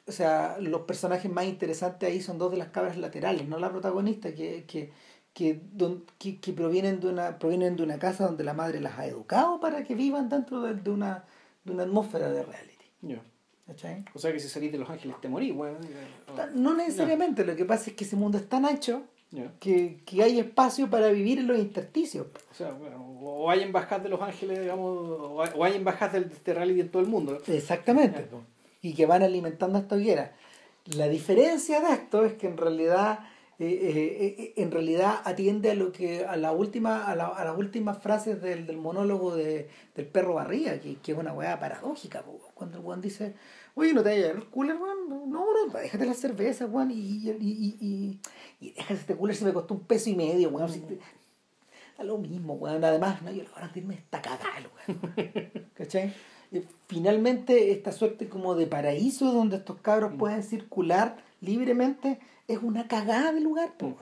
o 0.08 0.12
sea, 0.12 0.58
los 0.60 0.82
personajes 0.82 1.32
más 1.32 1.46
interesantes 1.46 2.10
ahí 2.10 2.22
son 2.22 2.38
dos 2.38 2.52
de 2.52 2.58
las 2.58 2.70
cabras 2.70 2.98
laterales, 2.98 3.48
no 3.48 3.60
la 3.60 3.70
protagonista, 3.70 4.34
que, 4.34 4.66
que, 4.66 4.92
que, 5.34 5.62
que, 6.42 6.54
provienen, 6.54 7.00
de 7.00 7.08
una, 7.08 7.40
provienen 7.40 7.76
de 7.76 7.84
una 7.84 8.00
casa 8.00 8.26
donde 8.26 8.44
la 8.44 8.54
madre 8.54 8.80
las 8.80 8.98
ha 8.98 9.06
educado 9.06 9.60
para 9.60 9.84
que 9.84 9.96
vivan 9.96 10.30
dentro 10.30 10.62
de, 10.62 10.90
una, 10.90 11.26
de 11.64 11.72
una 11.72 11.84
atmósfera 11.84 12.30
de 12.32 12.44
reality. 12.44 12.72
O 14.14 14.20
sea 14.20 14.34
que 14.34 14.40
si 14.40 14.50
salís 14.50 14.72
de 14.72 14.78
Los 14.78 14.90
Ángeles 14.90 15.16
te 15.22 15.30
morís, 15.30 15.54
bueno, 15.54 15.78
No 16.56 16.76
necesariamente, 16.76 17.46
lo 17.46 17.56
que 17.56 17.66
pasa 17.66 17.90
es 17.90 17.96
que 17.96 18.04
ese 18.04 18.16
mundo 18.16 18.38
es 18.38 18.50
tan 18.50 18.66
ancho 18.66 19.04
que, 19.60 20.02
que, 20.06 20.24
hay 20.24 20.40
espacio 20.40 20.90
para 20.90 21.10
vivir 21.10 21.40
en 21.40 21.48
los 21.48 21.58
intersticios. 21.58 22.28
O 22.52 22.54
sea, 22.54 22.72
bueno, 22.72 22.98
o 23.22 23.50
hay 23.50 23.62
embajadas 23.62 24.04
de 24.04 24.10
Los 24.10 24.22
Ángeles, 24.22 24.60
digamos, 24.60 24.98
o 25.56 25.64
hay 25.64 25.76
embajadas 25.76 26.14
de 26.14 26.34
este 26.34 26.54
reality 26.54 26.82
en 26.82 26.90
todo 26.90 27.02
el 27.02 27.08
mundo. 27.08 27.42
Exactamente. 27.48 28.28
Y 28.82 28.94
que 28.94 29.06
van 29.06 29.24
alimentando 29.24 29.78
esta 29.80 29.96
hoguera. 29.96 30.34
La 30.96 31.08
diferencia 31.08 31.80
de 31.82 31.94
esto 31.94 32.26
es 32.26 32.34
que 32.34 32.48
en 32.48 32.58
realidad, 32.58 33.20
eh, 33.60 33.68
eh, 33.70 34.36
eh, 34.40 34.54
en 34.58 34.72
realidad 34.72 35.22
atiende 35.24 35.70
a 35.72 35.76
lo 35.76 35.92
que 35.92 36.26
a 36.26 36.36
la 36.36 36.52
última, 36.52 37.06
a, 37.06 37.16
la- 37.16 37.28
a 37.28 37.46
las 37.46 37.56
últimas 37.58 38.00
frases 38.00 38.42
del, 38.42 38.66
del 38.66 38.78
monólogo 38.78 39.36
de, 39.36 39.70
del 39.96 40.08
perro 40.08 40.34
barriga, 40.36 40.80
que, 40.80 40.96
que 40.96 41.12
es 41.12 41.18
una 41.18 41.34
weá 41.34 41.60
paradójica, 41.60 42.24
po, 42.24 42.40
cuando 42.56 42.80
el 42.80 42.84
weón 42.84 43.02
dice, 43.02 43.36
oye, 43.76 43.94
no 43.94 44.02
te 44.02 44.10
vayas 44.10 44.32
el 44.36 44.46
cooler, 44.50 44.76
weón, 44.78 45.08
no, 45.08 45.26
no, 45.28 45.46
déjate 45.80 46.06
la 46.08 46.16
cerveza, 46.16 46.66
weón, 46.66 46.90
y, 46.90 46.96
y, 46.96 47.78
y, 47.80 48.20
y, 48.60 48.72
déjate 48.72 48.94
este 48.96 49.16
cooler 49.16 49.36
si 49.36 49.46
me 49.46 49.54
costó 49.54 49.76
un 49.76 49.82
peso 49.82 50.10
y 50.10 50.16
medio, 50.16 50.50
weón. 50.50 50.68
si 50.70 50.80
te- 50.80 50.98
da 51.98 52.04
lo 52.04 52.18
mismo, 52.18 52.54
weón. 52.56 52.84
Además, 52.84 53.22
no, 53.22 53.32
yo 53.32 53.44
la 53.44 53.52
hora 53.56 53.68
de 53.68 53.80
irme 53.80 53.94
esta 53.96 54.20
cagada, 54.22 54.50
weón. 54.88 55.14
¿Cachai? 55.76 56.12
Y 56.52 56.62
finalmente, 56.88 57.72
esta 57.72 57.92
suerte 57.92 58.28
como 58.28 58.56
de 58.56 58.68
paraíso 58.68 59.32
donde 59.32 59.58
estos 59.58 59.78
cabros 59.82 60.14
pueden 60.18 60.44
circular 60.44 61.18
libremente 61.40 62.20
es 62.48 62.60
una 62.62 62.88
cagada 62.88 63.32
de 63.32 63.40
lugar, 63.40 63.74
weón. 63.82 63.98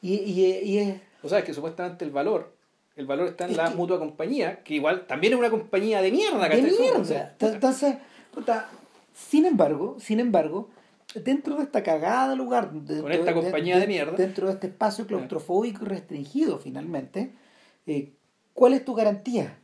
Y, 0.00 0.14
y, 0.14 0.44
y 0.64 0.78
es. 0.78 1.00
O 1.22 1.28
sea, 1.28 1.40
es 1.40 1.44
que 1.44 1.52
supuestamente 1.52 2.04
el 2.04 2.10
valor, 2.12 2.54
el 2.96 3.06
valor 3.06 3.28
está 3.28 3.44
en 3.44 3.50
Es 3.50 3.56
la 3.56 3.68
que- 3.70 3.74
mutua 3.76 3.98
compañía, 3.98 4.62
que 4.62 4.74
igual 4.74 5.06
también 5.06 5.32
es 5.34 5.38
una 5.38 5.50
compañía 5.50 6.00
de 6.00 6.10
mierda, 6.12 6.48
de 6.48 6.62
mierda. 6.62 6.84
Entonces, 6.86 7.22
Entonces, 7.40 7.96
puta, 8.32 8.70
sin 9.12 9.44
embargo, 9.44 9.96
sin 9.98 10.20
embargo, 10.20 10.70
dentro 11.14 11.56
de 11.56 11.64
esta 11.64 11.82
cagada 11.82 12.30
de 12.30 12.36
lugar, 12.36 12.70
dentro 12.72 13.02
Con 13.02 13.12
esta 13.12 13.34
compañía 13.34 13.78
de 13.78 13.86
mierda. 13.86 14.12
dentro 14.16 14.46
de 14.46 14.54
este 14.54 14.68
espacio 14.68 15.06
claustrofóbico 15.06 15.84
y 15.84 15.88
restringido, 15.88 16.58
finalmente, 16.58 17.32
eh, 17.86 18.12
¿cuál 18.54 18.72
es 18.74 18.84
tu 18.84 18.94
garantía 18.94 19.58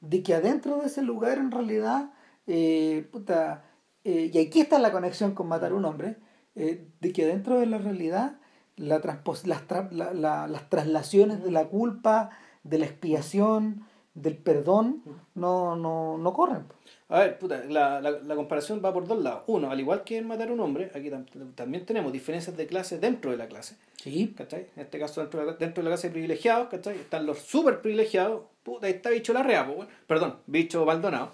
de 0.00 0.22
que 0.22 0.34
adentro 0.34 0.78
de 0.80 0.86
ese 0.86 1.02
lugar 1.02 1.38
en 1.38 1.50
realidad, 1.50 2.12
eh, 2.46 3.08
puta, 3.10 3.64
eh, 4.04 4.30
y 4.32 4.38
aquí 4.38 4.60
está 4.60 4.78
la 4.78 4.92
conexión 4.92 5.34
con 5.34 5.48
matar 5.48 5.72
un 5.72 5.84
hombre, 5.84 6.16
eh, 6.54 6.86
de 7.00 7.12
que 7.12 7.24
adentro 7.24 7.58
de 7.58 7.66
la 7.66 7.78
realidad 7.78 8.38
la 8.76 8.98
las, 8.98 9.66
tra- 9.66 9.90
la- 9.90 10.12
la- 10.12 10.46
las 10.48 10.68
traslaciones 10.68 11.42
de 11.42 11.50
la 11.50 11.66
culpa, 11.68 12.30
de 12.62 12.78
la 12.78 12.84
expiación, 12.86 13.84
del 14.14 14.36
perdón, 14.38 15.02
no, 15.34 15.76
no, 15.76 16.16
no 16.18 16.32
corren. 16.32 16.64
A 17.08 17.20
ver, 17.20 17.38
puta, 17.38 17.62
la, 17.68 18.00
la, 18.00 18.10
la 18.12 18.34
comparación 18.34 18.80
va 18.84 18.92
por 18.92 19.06
dos 19.06 19.22
lados. 19.22 19.42
Uno, 19.46 19.70
al 19.70 19.78
igual 19.78 20.04
que 20.04 20.16
en 20.16 20.26
matar 20.26 20.48
a 20.48 20.52
un 20.52 20.60
hombre, 20.60 20.90
aquí 20.94 21.10
tam- 21.10 21.26
también 21.54 21.84
tenemos 21.86 22.12
diferencias 22.12 22.56
de 22.56 22.66
clase 22.66 22.98
dentro 22.98 23.30
de 23.30 23.36
la 23.36 23.46
clase. 23.46 23.76
Sí. 23.96 24.34
¿Cachai? 24.36 24.68
En 24.76 24.82
este 24.84 24.98
caso, 24.98 25.20
dentro 25.20 25.40
de 25.40 25.46
la, 25.46 25.52
dentro 25.52 25.82
de 25.82 25.90
la 25.90 25.94
clase 25.94 26.08
de 26.08 26.12
privilegiados, 26.12 26.68
¿cachai? 26.68 26.96
Están 26.96 27.26
los 27.26 27.38
super 27.40 27.80
privilegiados. 27.82 28.42
Puta, 28.66 28.88
ahí 28.88 28.94
está 28.94 29.10
bicho 29.10 29.32
Larrea, 29.32 29.64
pues, 29.64 29.88
perdón, 30.08 30.40
bicho 30.46 30.84
Maldonado. 30.84 31.30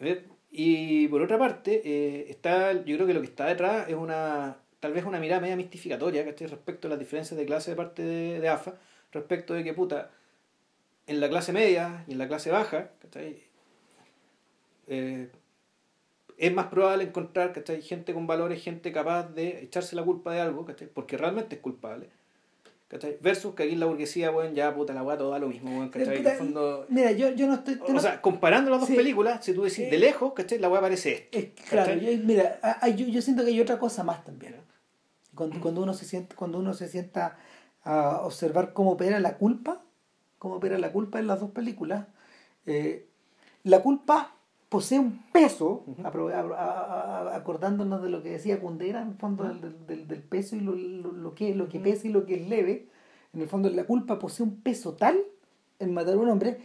A 0.00 0.04
ver, 0.04 0.24
Y 0.50 1.06
por 1.08 1.20
otra 1.20 1.38
parte, 1.38 1.82
eh, 1.84 2.30
está, 2.30 2.72
yo 2.72 2.96
creo 2.96 3.06
que 3.06 3.12
lo 3.14 3.20
que 3.20 3.26
está 3.26 3.44
detrás 3.46 3.88
es 3.90 3.94
una, 3.94 4.56
tal 4.80 4.92
vez 4.94 5.04
una 5.04 5.20
mirada 5.20 5.42
media 5.42 5.54
mistificatoria, 5.56 6.24
¿cachai? 6.24 6.46
Respecto 6.46 6.88
a 6.88 6.90
las 6.90 6.98
diferencias 6.98 7.36
de 7.38 7.44
clase 7.44 7.72
de 7.72 7.76
parte 7.76 8.02
de, 8.02 8.40
de 8.40 8.48
AFA, 8.48 8.74
respecto 9.12 9.52
de 9.52 9.64
que, 9.64 9.74
puta, 9.74 10.10
en 11.06 11.20
la 11.20 11.28
clase 11.28 11.52
media 11.52 12.04
y 12.08 12.12
en 12.12 12.18
la 12.18 12.28
clase 12.28 12.50
baja, 12.50 12.92
¿cachai? 13.02 13.42
Eh, 14.86 15.28
es 16.38 16.54
más 16.54 16.66
probable 16.68 17.04
encontrar, 17.04 17.52
¿cachai? 17.52 17.82
Gente 17.82 18.14
con 18.14 18.26
valores, 18.26 18.62
gente 18.62 18.92
capaz 18.92 19.28
de 19.34 19.62
echarse 19.64 19.94
la 19.94 20.04
culpa 20.04 20.32
de 20.32 20.40
algo, 20.40 20.64
¿cachai? 20.64 20.88
Porque 20.88 21.18
realmente 21.18 21.56
es 21.56 21.60
culpable. 21.60 22.08
¿Cachai? 22.92 23.16
Versus 23.20 23.54
que 23.54 23.62
aquí 23.64 23.72
en 23.72 23.80
la 23.80 23.86
burguesía, 23.86 24.30
weón, 24.30 24.54
ya 24.54 24.72
puta 24.74 24.92
la 24.92 25.02
weá, 25.02 25.16
todo 25.16 25.30
da 25.30 25.38
lo 25.38 25.48
mismo, 25.48 25.70
weón, 25.70 25.88
¿cachai? 25.88 26.18
En 26.18 26.26
el 26.26 26.36
fondo, 26.36 26.86
Mira, 26.90 27.10
yo, 27.12 27.30
yo 27.30 27.46
no 27.48 27.54
estoy... 27.54 27.80
o 27.84 27.92
no- 27.92 27.98
sea, 28.00 28.20
comparando 28.20 28.70
las 28.70 28.80
dos 28.80 28.88
Sí. 28.90 28.94
películas, 28.94 29.44
si 29.44 29.54
tú 29.54 29.62
decís 29.62 29.78
de 29.90 29.96
Eh. 29.96 29.98
lejos, 29.98 30.34
¿cachai? 30.34 30.58
La 30.58 30.68
weá 30.68 30.80
parece 30.80 31.28
esto. 31.32 31.62
es 31.62 31.68
claro, 31.70 31.94
yo- 31.94 32.10
mira, 32.22 32.60
ah, 32.62 32.86
yo, 32.88 33.06
yo 33.06 33.22
siento 33.22 33.42
que 33.44 33.48
hay 33.50 33.60
otra 33.60 33.78
cosa 33.78 34.04
más 34.04 34.22
también. 34.24 34.56
Cuando, 35.34 35.58
cuando 35.60 35.82
uno 35.82 35.94
se 35.94 36.04
siente, 36.04 36.36
cuando 36.36 36.58
uno 36.58 36.74
se 36.74 36.86
sienta 36.88 37.38
a 37.82 38.20
observar 38.22 38.74
cómo 38.74 38.92
opera 38.92 39.18
la 39.18 39.38
culpa, 39.38 39.82
cómo 40.38 40.56
opera 40.56 40.78
la 40.78 40.92
culpa 40.92 41.18
en 41.18 41.26
las 41.26 41.40
dos 41.40 41.50
películas, 41.52 42.06
eh, 42.66 43.06
la 43.64 43.80
culpa 43.82 44.36
posee 44.72 44.98
un 44.98 45.22
peso, 45.32 45.84
acordándonos 47.32 48.02
de 48.02 48.08
lo 48.10 48.22
que 48.22 48.30
decía 48.30 48.58
Kundera, 48.60 49.02
en 49.02 49.08
el 49.10 49.14
fondo 49.16 49.44
del, 49.44 49.60
del- 49.60 49.86
del- 49.86 50.08
del 50.08 50.22
peso 50.22 50.56
y 50.56 50.60
lo, 50.60 50.72
lo, 50.74 51.12
lo 51.12 51.34
que, 51.34 51.54
lo 51.54 51.68
que 51.68 51.78
pesa 51.78 52.06
y 52.08 52.10
lo 52.10 52.24
que 52.26 52.34
es 52.36 52.48
leve, 52.48 52.88
en 53.34 53.42
el 53.42 53.48
fondo 53.48 53.68
la 53.70 53.84
culpa 53.84 54.18
posee 54.18 54.44
un 54.44 54.60
peso 54.62 54.94
tal 54.94 55.18
en 55.78 55.92
matar 55.94 56.14
a 56.14 56.18
un 56.18 56.28
hombre 56.28 56.58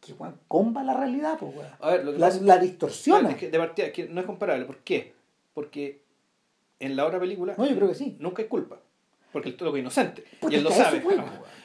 que 0.00 0.14
comba 0.48 0.82
la 0.82 0.94
realidad, 0.94 1.36
pues, 1.38 1.54
weón. 1.54 1.68
A 1.80 1.90
ver, 1.90 2.04
lo 2.04 2.12
que 2.12 2.18
la, 2.18 2.26
pasa- 2.28 2.40
la 2.42 2.58
distorsiona. 2.58 3.30
Es 3.30 3.36
que 3.36 3.50
de 3.50 3.58
partida, 3.58 3.86
es 3.86 3.92
que 3.92 4.08
no 4.08 4.20
es 4.20 4.26
comparable. 4.26 4.64
¿Por 4.64 4.78
qué? 4.78 5.14
Porque 5.54 6.02
en 6.80 6.96
la 6.96 7.06
otra 7.06 7.20
película 7.20 7.54
No, 7.56 7.66
yo 7.66 7.76
creo 7.76 7.88
que 7.88 7.94
sí. 7.94 8.16
nunca 8.18 8.42
hay 8.42 8.48
culpa. 8.48 8.78
Porque 9.32 9.48
el 9.50 9.56
todo 9.56 9.74
es 9.76 9.80
inocente. 9.80 10.24
Y 10.50 10.54
él 10.56 10.64
lo 10.64 10.70
sabe. 10.70 11.02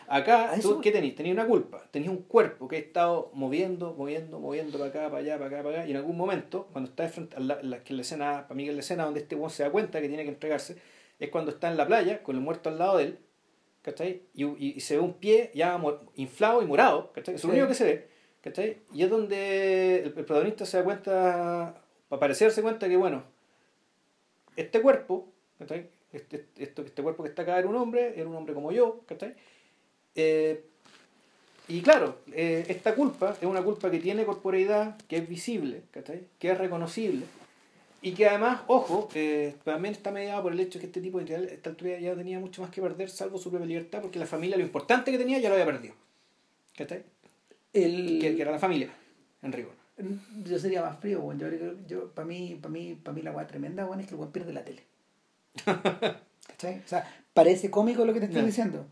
Acá, 0.10 0.54
¿tú 0.62 0.76
voy. 0.76 0.82
qué 0.82 0.92
tenéis? 0.92 1.16
Tenéis 1.16 1.34
una 1.36 1.46
culpa. 1.46 1.84
Tenéis 1.92 2.10
un 2.12 2.24
cuerpo 2.24 2.68
que 2.68 2.78
ha 2.78 2.80
estado 2.80 3.30
moviendo, 3.34 3.94
moviendo, 3.94 4.40
moviendo 4.40 4.78
para 4.78 4.90
acá, 4.90 5.04
para 5.10 5.18
allá, 5.18 5.38
para 5.38 5.48
acá, 5.48 5.64
para 5.64 5.76
allá. 5.82 5.88
Y 5.88 5.92
en 5.92 5.98
algún 5.98 6.16
momento, 6.18 6.68
cuando 6.72 6.90
está 6.90 7.08
frente 7.10 7.36
a 7.36 7.40
la, 7.42 7.62
la- 7.62 7.84
que 7.84 7.94
es 7.94 7.96
la 7.98 8.02
escena, 8.04 8.46
para 8.48 8.56
mí 8.56 8.64
que 8.64 8.70
es 8.70 8.76
la 8.76 8.80
escena 8.82 9.04
donde 9.06 9.20
este 9.20 9.36
weón 9.36 9.50
se 9.50 9.64
da 9.64 9.70
cuenta 9.70 10.00
que 10.02 10.08
tiene 10.08 10.24
que 10.24 10.30
entregarse, 10.30 10.78
es 11.20 11.30
cuando 11.30 11.52
está 11.52 11.70
en 11.70 11.76
la 11.78 11.86
playa 11.86 12.24
con 12.24 12.36
el 12.36 12.42
muerto 12.42 12.70
al 12.70 12.78
lado 12.80 12.98
de 12.98 13.04
él, 13.04 13.20
¿cachai? 13.82 14.22
Y, 14.34 14.46
y- 14.46 14.74
y 14.78 14.80
se 14.80 14.96
ve 14.96 15.02
un 15.02 15.14
pie 15.16 15.52
ya 15.54 15.78
inflado 16.16 16.62
y 16.62 16.66
morado, 16.66 17.12
¿cachai? 17.12 17.36
Es 17.36 17.44
lo 17.44 17.50
Sí. 17.50 17.56
único 17.56 17.68
que 17.68 17.74
se 17.76 17.84
ve, 17.84 18.08
¿cachai? 18.42 18.78
Y 18.94 19.04
es 19.04 19.10
donde 19.10 19.98
el, 20.00 20.06
el 20.06 20.12
protagonista 20.14 20.66
se 20.66 20.78
da 20.78 20.84
cuenta, 20.86 21.82
para 22.08 22.20
parecerse 22.20 22.62
cuenta 22.62 22.88
que, 22.88 22.96
bueno, 22.96 23.24
este 24.56 24.82
cuerpo, 24.82 25.28
¿cachai? 25.60 25.90
Este, 26.14 26.46
esto, 26.58 26.82
este 26.82 27.04
cuerpo 27.04 27.24
que 27.24 27.30
está 27.30 27.42
acá 27.42 27.60
era 27.60 27.68
un 27.68 27.76
hombre, 27.76 28.14
era 28.18 28.30
un 28.30 28.36
hombre 28.36 28.54
como 28.54 28.72
yo, 28.72 29.02
¿cachai? 29.06 29.36
Eh, 30.18 30.64
y 31.70 31.82
claro, 31.82 32.18
eh, 32.34 32.66
esta 32.70 32.96
culpa 32.96 33.36
es 33.40 33.48
una 33.48 33.62
culpa 33.62 33.90
que 33.92 34.00
tiene 34.00 34.26
corporeidad, 34.26 34.98
que 35.08 35.18
es 35.18 35.28
visible, 35.30 35.84
¿cachai? 35.92 36.22
Que 36.40 36.52
es 36.52 36.58
reconocible. 36.58 37.26
Y 38.02 38.12
que 38.14 38.28
además, 38.28 38.62
ojo, 38.68 39.10
eh, 39.16 39.56
también 39.64 39.94
está 39.94 40.12
mediado 40.12 40.44
por 40.44 40.54
el 40.54 40.60
hecho 40.60 40.80
que 40.80 40.86
este 40.86 41.02
tipo 41.02 41.18
de 41.20 41.26
ideal, 41.26 41.44
esta 41.46 41.70
altura 41.70 42.00
ya 42.00 42.16
tenía 42.16 42.40
mucho 42.40 42.62
más 42.62 42.72
que 42.72 42.82
perder, 42.82 43.10
salvo 43.10 43.38
su 43.38 43.50
propia 43.50 43.68
libertad, 43.68 44.02
porque 44.02 44.20
la 44.20 44.26
familia, 44.26 44.56
lo 44.58 44.64
importante 44.64 45.12
que 45.12 45.18
tenía, 45.18 45.40
ya 45.40 45.50
lo 45.50 45.56
había 45.56 45.66
perdido. 45.66 45.94
¿Cachai? 46.78 47.04
El, 47.74 48.20
Que, 48.22 48.36
que 48.36 48.42
era 48.42 48.52
la 48.52 48.60
familia, 48.60 48.90
en 49.42 49.52
rigor. 49.52 49.74
Yo 50.46 50.60
sería 50.60 50.84
más 50.84 51.00
frío, 51.00 51.20
weón. 51.22 51.40
Yo, 51.40 51.48
creo- 51.48 51.76
yo, 51.88 52.12
para 52.12 52.28
mí, 52.28 52.58
para 52.62 52.72
mí, 52.72 52.96
para 53.04 53.14
mí 53.16 53.22
la 53.24 53.32
weá 53.32 53.48
tremenda, 53.48 53.86
weón, 53.86 54.00
es 54.00 54.06
que 54.08 54.14
el 54.14 54.20
weón 54.20 54.32
pierde 54.32 54.54
la 54.54 54.64
tele. 54.64 54.84
¿Cachai? 56.48 56.80
O 56.86 56.88
sea, 56.88 57.04
parece 57.34 57.70
cómico 57.72 58.06
lo 58.06 58.14
que 58.14 58.20
te 58.20 58.26
estoy 58.28 58.42
Ya. 58.42 58.46
diciendo. 58.48 58.86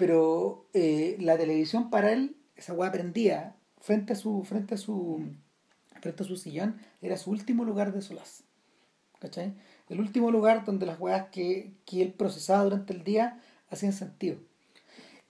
Pero 0.00 0.66
eh, 0.72 1.16
la 1.20 1.36
televisión 1.36 1.90
para 1.90 2.10
él, 2.12 2.34
esa 2.56 2.72
weá 2.72 2.90
prendía 2.90 3.54
frente 3.80 4.14
a 4.14 4.16
su, 4.16 4.44
frente 4.44 4.74
a 4.74 4.78
su, 4.78 5.22
frente 6.00 6.22
a 6.22 6.26
su 6.26 6.36
sillón, 6.36 6.80
era 7.02 7.18
su 7.18 7.30
último 7.30 7.64
lugar 7.64 7.92
de 7.92 8.00
solaz. 8.00 8.44
¿Cachai? 9.18 9.52
El 9.90 10.00
último 10.00 10.30
lugar 10.30 10.64
donde 10.64 10.86
las 10.86 10.98
weas 10.98 11.28
que, 11.30 11.74
que 11.84 12.00
él 12.00 12.14
procesaba 12.14 12.64
durante 12.64 12.94
el 12.94 13.04
día 13.04 13.40
hacían 13.68 13.92
sentido. 13.92 14.38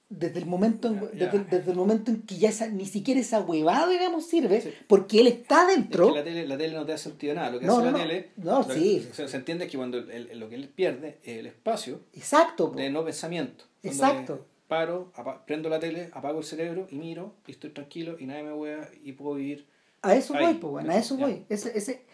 Desde 0.08 0.38
el 0.38 0.46
momento 0.46 0.86
en, 0.88 1.00
desde, 1.18 1.40
desde 1.44 1.70
el 1.72 1.76
momento 1.76 2.12
en 2.12 2.22
que 2.22 2.36
ya 2.38 2.48
esa, 2.50 2.68
ni 2.68 2.86
siquiera 2.86 3.18
esa 3.20 3.40
huevada, 3.40 3.88
digamos, 3.88 4.26
sirve, 4.26 4.60
Sí. 4.60 4.70
porque 4.88 5.20
él 5.20 5.26
está 5.28 5.62
Es 5.68 5.76
dentro. 5.76 6.06
que 6.08 6.14
la 6.18 6.24
tele, 6.24 6.46
la 6.46 6.56
tele 6.58 6.74
no 6.74 6.86
te 6.86 6.92
da 6.92 6.98
sentido 6.98 7.34
nada. 7.34 7.50
Lo 7.50 7.58
que 7.60 7.66
No, 7.66 7.78
hace 7.78 7.84
no, 7.86 7.90
la 7.90 7.98
no. 7.98 7.98
tele. 8.08 8.30
No, 8.36 8.62
sí. 8.64 9.08
Se, 9.12 9.26
se 9.26 9.36
entiende 9.36 9.66
que 9.66 9.76
cuando 9.76 9.98
el- 9.98 10.10
el- 10.30 10.38
lo 10.38 10.48
que 10.48 10.54
él 10.54 10.68
pierde 10.68 11.18
es 11.24 11.38
el 11.38 11.46
espacio 11.46 12.00
Exacto. 12.12 12.70
po. 12.72 12.78
de 12.78 12.90
no 12.90 13.04
pensamiento. 13.04 13.64
Exacto. 13.82 14.46
Paro, 14.70 15.12
prendo 15.46 15.68
la 15.68 15.80
tele, 15.80 16.10
apago 16.12 16.38
el 16.38 16.44
cerebro 16.44 16.86
y 16.90 16.94
miro 16.96 17.34
y 17.48 17.50
estoy 17.50 17.70
tranquilo 17.70 18.16
y 18.20 18.24
nadie 18.26 18.44
me 18.44 18.52
hueva 18.52 18.86
y 19.02 19.10
puedo 19.12 19.34
vivir. 19.34 19.66
A 20.02 20.14
eso 20.14 20.32
Ahí. 20.34 20.44
voy, 20.46 20.54
pues, 20.54 20.70
bueno, 20.70 20.92
a 20.92 20.96
eso 20.96 21.18
Ya. 21.18 21.26
voy. 21.26 21.44
Ese, 21.48 21.76
ese, 21.76 22.04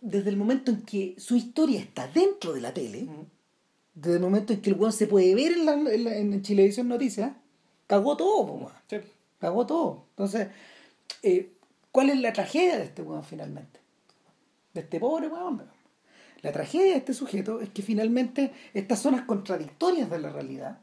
desde 0.00 0.30
el 0.30 0.36
momento 0.36 0.70
en 0.70 0.82
que 0.82 1.16
su 1.18 1.34
historia 1.34 1.80
está 1.80 2.06
dentro 2.06 2.52
de 2.52 2.60
la 2.60 2.72
tele, 2.72 3.08
desde 3.94 4.16
el 4.16 4.22
momento 4.22 4.52
en 4.52 4.60
que 4.62 4.70
el 4.70 4.76
weón 4.76 4.92
se 4.92 5.08
puede 5.08 5.34
ver 5.34 5.52
en, 5.52 5.66
la, 5.66 5.72
en, 5.72 6.04
la- 6.04 6.16
en 6.16 6.40
Chilevisión 6.42 6.86
Noticias, 6.86 7.32
cagó 7.88 8.16
todo, 8.16 8.42
weón. 8.52 8.72
Sí. 8.88 8.98
Cagó 9.40 9.66
todo. 9.66 10.04
Entonces, 10.10 10.48
eh, 11.24 11.50
¿cuál 11.90 12.10
es 12.10 12.20
la 12.20 12.32
tragedia 12.32 12.78
de 12.78 12.84
este 12.84 13.02
weón 13.02 13.24
finalmente? 13.24 13.80
De 14.72 14.82
este 14.82 15.00
pobre 15.00 15.26
weón. 15.26 15.64
La 16.42 16.52
tragedia 16.52 16.92
de 16.92 16.98
este 16.98 17.12
sujeto 17.12 17.60
es 17.60 17.70
que 17.70 17.82
finalmente 17.82 18.52
estas 18.72 19.00
zonas 19.00 19.22
contradictorias 19.22 20.08
de 20.08 20.20
la 20.20 20.30
realidad, 20.30 20.78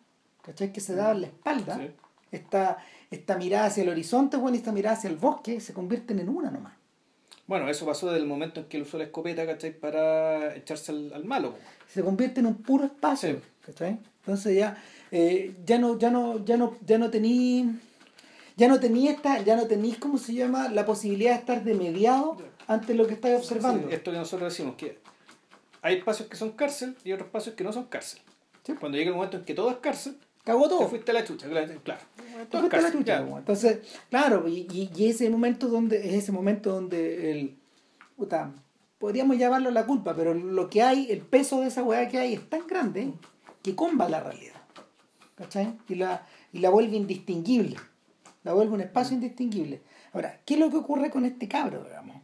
¿cachai? 0.46 0.72
Que 0.72 0.80
se 0.82 0.96
daban 0.96 1.22
la 1.22 1.28
espalda, 1.28 1.78
Sí. 1.78 1.90
esta, 2.32 2.78
esta 3.12 3.38
mirada 3.38 3.66
hacia 3.68 3.84
el 3.84 3.90
horizonte, 3.90 4.38
weón, 4.38 4.54
y 4.56 4.58
esta 4.58 4.72
mirada 4.72 4.96
hacia 4.96 5.10
el 5.10 5.16
bosque, 5.18 5.60
se 5.60 5.74
convierten 5.74 6.20
en 6.20 6.30
una 6.30 6.52
nomás. 6.52 6.74
Bueno, 7.48 7.70
eso 7.70 7.86
pasó 7.86 8.08
desde 8.08 8.20
el 8.22 8.28
momento 8.28 8.62
en 8.62 8.66
que 8.68 8.78
él 8.78 8.84
usó 8.84 8.98
la 8.98 9.04
escopeta, 9.06 9.46
¿cachai? 9.46 9.72
Para 9.78 10.56
echarse 10.56 10.92
al, 10.92 11.14
al 11.14 11.26
malo. 11.26 11.56
se 11.88 12.04
convierte 12.04 12.40
en 12.40 12.48
un 12.48 12.56
puro 12.56 12.86
espacio 12.86 13.36
Sí. 13.36 13.40
¿cachai? 13.66 14.00
entonces 14.20 14.56
ya 14.58 14.76
eh, 15.12 15.56
ya 15.66 15.78
no 15.78 15.98
ya 16.00 16.10
no 16.10 16.44
ya 16.44 16.58
no 16.58 16.76
ya 16.84 16.98
no 16.98 17.12
tení 17.12 17.80
ya 18.58 18.68
no 18.68 18.80
tenía 18.80 19.12
esta 19.12 19.40
ya 19.44 19.56
no 19.56 19.68
tenéis 19.68 19.98
cómo 20.00 20.18
se 20.18 20.34
llama 20.34 20.70
la 20.70 20.84
posibilidad 20.86 21.34
de 21.34 21.40
estar 21.40 21.64
de 21.64 21.76
mediado 21.76 22.38
ante 22.68 22.96
lo 22.96 23.06
que 23.06 23.14
estás 23.14 23.38
observando. 23.40 23.88
Sí, 23.88 23.94
esto 23.94 24.12
que 24.12 24.18
nosotros 24.18 24.52
decimos, 24.52 24.76
que 24.76 24.98
hay 25.84 25.98
espacios 25.98 26.28
que 26.28 26.36
son 26.38 26.52
cárcel 26.54 26.96
y 27.04 27.12
otros 27.14 27.28
espacios 27.28 27.54
que 27.56 27.64
no 27.64 27.72
son 27.72 27.86
cárcel. 27.86 28.20
Cuando 28.80 28.98
llega 28.98 29.10
el 29.12 29.16
momento 29.16 29.38
en 29.38 29.46
que 29.46 29.54
todo 29.54 29.70
es 29.70 29.78
cárcel, 29.78 30.18
Cagó 30.46 30.70
todo. 30.70 30.80
te 30.80 30.88
fuiste 30.88 31.12
a 31.12 31.14
la 31.16 31.26
chucha, 31.26 31.50
claro. 31.50 31.74
claro. 31.84 32.02
Te 32.50 32.58
fuiste 32.60 32.78
a 32.78 32.82
la 32.82 32.92
chucha, 32.92 33.26
po. 33.26 33.38
Entonces, 33.40 33.80
claro, 34.10 34.48
y, 34.48 34.68
y- 34.72 35.06
ese 35.10 35.30
momento 35.30 35.68
donde, 35.68 35.98
es 36.08 36.14
ese 36.14 36.32
momento 36.32 36.72
donde 36.72 37.32
el 37.32 37.58
puta, 38.16 38.54
podríamos 39.00 39.38
llamarlo 39.38 39.72
la 39.72 39.86
culpa, 39.86 40.16
pero 40.16 40.34
lo 40.34 40.70
que 40.70 40.82
hay, 40.84 41.08
el 41.12 41.22
peso 41.22 41.62
de 41.62 41.68
esa 41.68 41.84
weá 41.84 42.08
que 42.08 42.20
hay 42.20 42.34
es 42.36 42.48
tan 42.50 42.66
grande 42.68 43.12
que 43.64 43.76
comba 43.76 44.08
la 44.08 44.22
realidad. 44.22 44.54
¿Cachai? 45.36 45.74
Y 45.90 45.96
la, 45.96 46.26
y 46.54 46.60
la 46.60 46.70
vuelve 46.70 46.96
indistinguible. 46.96 47.76
La 48.44 48.54
vuelve 48.54 48.74
un 48.76 48.82
espacio 48.82 49.16
indistinguible. 49.16 49.82
Ahora, 50.14 50.40
¿qué 50.46 50.54
es 50.54 50.60
lo 50.60 50.70
que 50.70 50.78
ocurre 50.78 51.10
con 51.10 51.26
este 51.26 51.48
cabro, 51.48 51.84
digamos? 51.84 52.18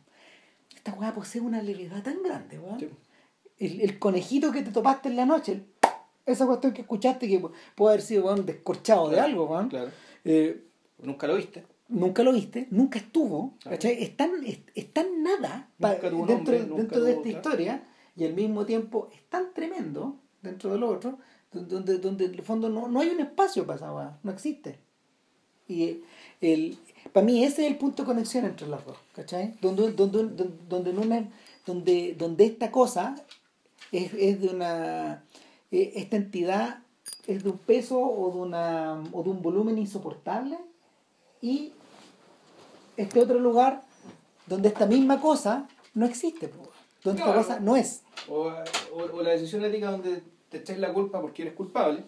Esta 0.75 0.93
weá 0.93 1.13
posee 1.13 1.41
una 1.41 1.61
levedad 1.61 2.03
tan 2.03 2.21
grande, 2.23 2.57
weón. 2.59 2.79
Sí. 2.79 2.89
El, 3.57 3.81
el 3.81 3.99
conejito 3.99 4.51
que 4.51 4.61
te 4.61 4.71
topaste 4.71 5.09
en 5.09 5.15
la 5.17 5.25
noche, 5.25 5.63
esa 6.25 6.45
cuestión 6.45 6.73
que 6.73 6.81
escuchaste 6.81 7.27
que 7.27 7.41
puede 7.75 7.93
haber 7.93 8.01
sido 8.05 8.35
descorchado 8.35 9.09
de 9.09 9.19
algo, 9.19 9.45
weón. 9.45 9.69
Claro. 9.69 9.91
Eh, 10.25 10.63
Nunca 10.99 11.25
lo 11.27 11.35
viste. 11.35 11.63
nunca 11.89 12.23
lo 12.23 12.31
viste, 12.31 12.67
nunca 12.71 12.99
estuvo, 12.99 13.55
Claro. 13.59 13.75
¿cachai? 13.77 14.01
Es 14.03 14.15
tan, 14.15 14.31
es, 14.45 14.59
es 14.75 14.93
tan 14.93 15.23
nada 15.23 15.69
pa- 15.79 15.93
Nunca 15.95 16.09
dentro, 16.09 16.25
nombre, 16.35 16.59
nunca 16.59 16.75
dentro 16.81 17.03
de 17.03 17.11
esta 17.13 17.29
historia 17.29 17.83
y 18.15 18.23
al 18.25 18.33
mismo 18.33 18.65
tiempo 18.65 19.09
es 19.13 19.21
tan 19.29 19.53
tremendo 19.53 20.15
dentro 20.41 20.71
de 20.71 20.77
lo 20.77 20.89
otro, 20.89 21.17
donde, 21.51 21.97
donde 21.97 22.25
en 22.25 22.33
el 22.35 22.41
fondo 22.43 22.69
no, 22.69 22.87
no 22.87 22.99
hay 23.01 23.09
un 23.09 23.19
espacio 23.19 23.65
para 23.65 23.77
esa 23.77 23.91
no 24.23 24.31
existe. 24.31 24.79
Y 25.67 26.01
el, 26.41 26.77
para 27.13 27.25
mí 27.25 27.43
ese 27.43 27.65
es 27.65 27.71
el 27.71 27.77
punto 27.77 28.03
de 28.03 28.07
conexión 28.07 28.45
entre 28.45 28.67
las 28.67 28.85
dos, 28.85 28.97
¿cachai? 29.15 29.55
Donde, 29.61 29.91
donde, 29.93 30.23
donde, 30.69 31.27
donde, 31.65 32.13
donde 32.17 32.45
esta 32.45 32.71
cosa 32.71 33.15
es, 33.91 34.13
es 34.13 34.39
de 34.41 34.49
una... 34.49 35.23
eh, 35.71 35.93
Esta 35.95 36.15
entidad 36.17 36.79
es 37.27 37.43
de 37.43 37.49
un 37.49 37.57
peso 37.57 37.99
o 37.99 38.31
de, 38.31 38.37
una, 38.39 39.01
o 39.11 39.23
de 39.23 39.29
un 39.29 39.41
volumen 39.41 39.77
insoportable 39.77 40.57
y 41.41 41.71
este 42.97 43.19
otro 43.21 43.39
lugar 43.39 43.81
donde 44.47 44.67
esta 44.69 44.85
misma 44.85 45.19
cosa 45.21 45.67
no 45.93 46.05
existe, 46.05 46.51
donde 47.03 47.21
Claro. 47.21 47.39
esta 47.39 47.53
cosa 47.55 47.59
no 47.63 47.75
es. 47.75 48.01
O, 48.27 48.51
o- 48.93 49.17
o 49.17 49.21
la 49.23 49.31
decisión 49.31 49.63
ética 49.65 49.91
donde 49.91 50.21
te 50.49 50.57
echáis 50.57 50.79
la 50.79 50.93
culpa 50.93 51.21
porque 51.21 51.43
eres 51.43 51.53
culpable. 51.53 52.03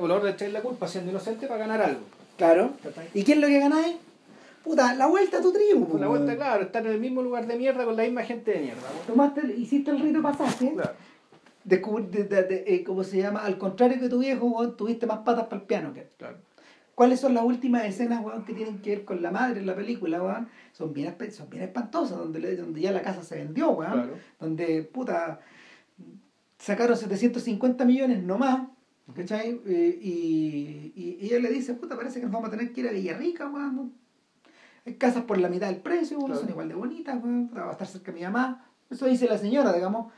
O 0.00 0.06
la 0.06 0.14
otra 0.14 0.28
de 0.28 0.34
echáis 0.34 0.52
la 0.52 0.62
culpa 0.62 0.86
siendo 0.86 1.10
inocente 1.10 1.46
para 1.46 1.60
ganar 1.60 1.82
algo. 1.82 2.00
Claro. 2.36 2.72
¿Y 3.12 3.24
qué 3.24 3.32
es 3.32 3.38
lo 3.38 3.46
que 3.48 3.58
ganáis? 3.58 3.96
Puta, 4.62 4.94
la 4.94 5.06
vuelta 5.08 5.38
a 5.38 5.42
tu 5.42 5.52
tribu. 5.52 5.88
Con 5.88 6.00
la 6.00 6.06
vuelta, 6.08 6.36
claro, 6.36 6.62
estar 6.64 6.86
en 6.86 6.92
el 6.92 7.00
mismo 7.00 7.22
lugar 7.22 7.46
de 7.46 7.56
mierda 7.56 7.84
con 7.84 7.96
la 7.96 8.04
misma 8.04 8.22
gente 8.22 8.52
de 8.52 8.60
mierda. 8.60 8.82
Tomaste, 9.06 9.42
hiciste 9.58 9.90
el 9.90 10.00
rito 10.00 10.22
pasaje, 10.22 10.72
Claro. 10.72 10.92
Descubrí- 11.64 12.08
de, 12.10 12.24
de- 12.24 12.42
de- 12.44 12.64
eh, 12.66 12.84
¿cómo 12.84 13.04
se 13.04 13.18
llama? 13.18 13.40
Al 13.44 13.58
contrario 13.58 13.98
que 14.00 14.08
tu 14.08 14.18
viejo, 14.18 14.46
weón, 14.46 14.76
tuviste 14.76 15.06
más 15.06 15.18
patas 15.20 15.44
para 15.46 15.60
el 15.62 15.66
piano 15.66 15.92
que. 15.92 16.08
Claro. 16.18 16.38
¿Cuáles 16.94 17.18
son 17.18 17.34
las 17.34 17.42
últimas 17.44 17.84
escenas, 17.84 18.24
weón, 18.24 18.44
que 18.44 18.52
tienen 18.54 18.78
que 18.80 18.90
ver 18.90 19.04
con 19.04 19.20
la 19.20 19.32
madre 19.32 19.58
en 19.60 19.66
la 19.66 19.74
película, 19.74 20.22
weón? 20.22 20.48
Son 20.72 20.92
bien, 20.92 21.16
son 21.32 21.50
bien 21.50 21.64
espantosas, 21.64 22.18
donde, 22.18 22.56
donde 22.56 22.80
ya 22.80 22.92
la 22.92 23.02
casa 23.02 23.22
se 23.24 23.36
vendió, 23.36 23.70
weón. 23.70 23.92
Claro. 23.92 24.14
Donde, 24.38 24.82
puta, 24.84 25.40
sacaron 26.58 26.96
750 26.96 27.84
millones 27.84 28.22
no 28.22 28.38
más, 28.38 28.68
¿cachai? 29.14 29.60
Eh, 29.66 29.98
y, 30.00 30.92
y, 30.94 31.18
y 31.20 31.26
ella 31.26 31.40
le 31.40 31.50
dice, 31.50 31.74
puta, 31.74 31.96
parece 31.96 32.20
que 32.20 32.26
nos 32.26 32.32
vamos 32.32 32.48
a 32.48 32.50
tener 32.56 32.72
que 32.72 32.80
ir 32.82 32.88
a 32.88 32.92
Villarrica, 32.92 33.48
weón. 33.48 33.92
Hay 34.86 34.94
casas 34.94 35.24
por 35.24 35.38
la 35.38 35.48
mitad 35.48 35.68
del 35.68 35.78
precio, 35.80 36.18
weón, 36.18 36.28
Claro. 36.30 36.40
son 36.42 36.50
igual 36.50 36.68
de 36.68 36.74
bonitas, 36.74 37.16
weón, 37.22 37.50
va 37.56 37.68
a 37.70 37.72
estar 37.72 37.86
cerca 37.86 38.12
de 38.12 38.18
mi 38.18 38.24
mamá. 38.24 38.66
Eso 38.90 39.06
dice 39.06 39.26
la 39.26 39.38
señora, 39.38 39.72
digamos. 39.72 40.12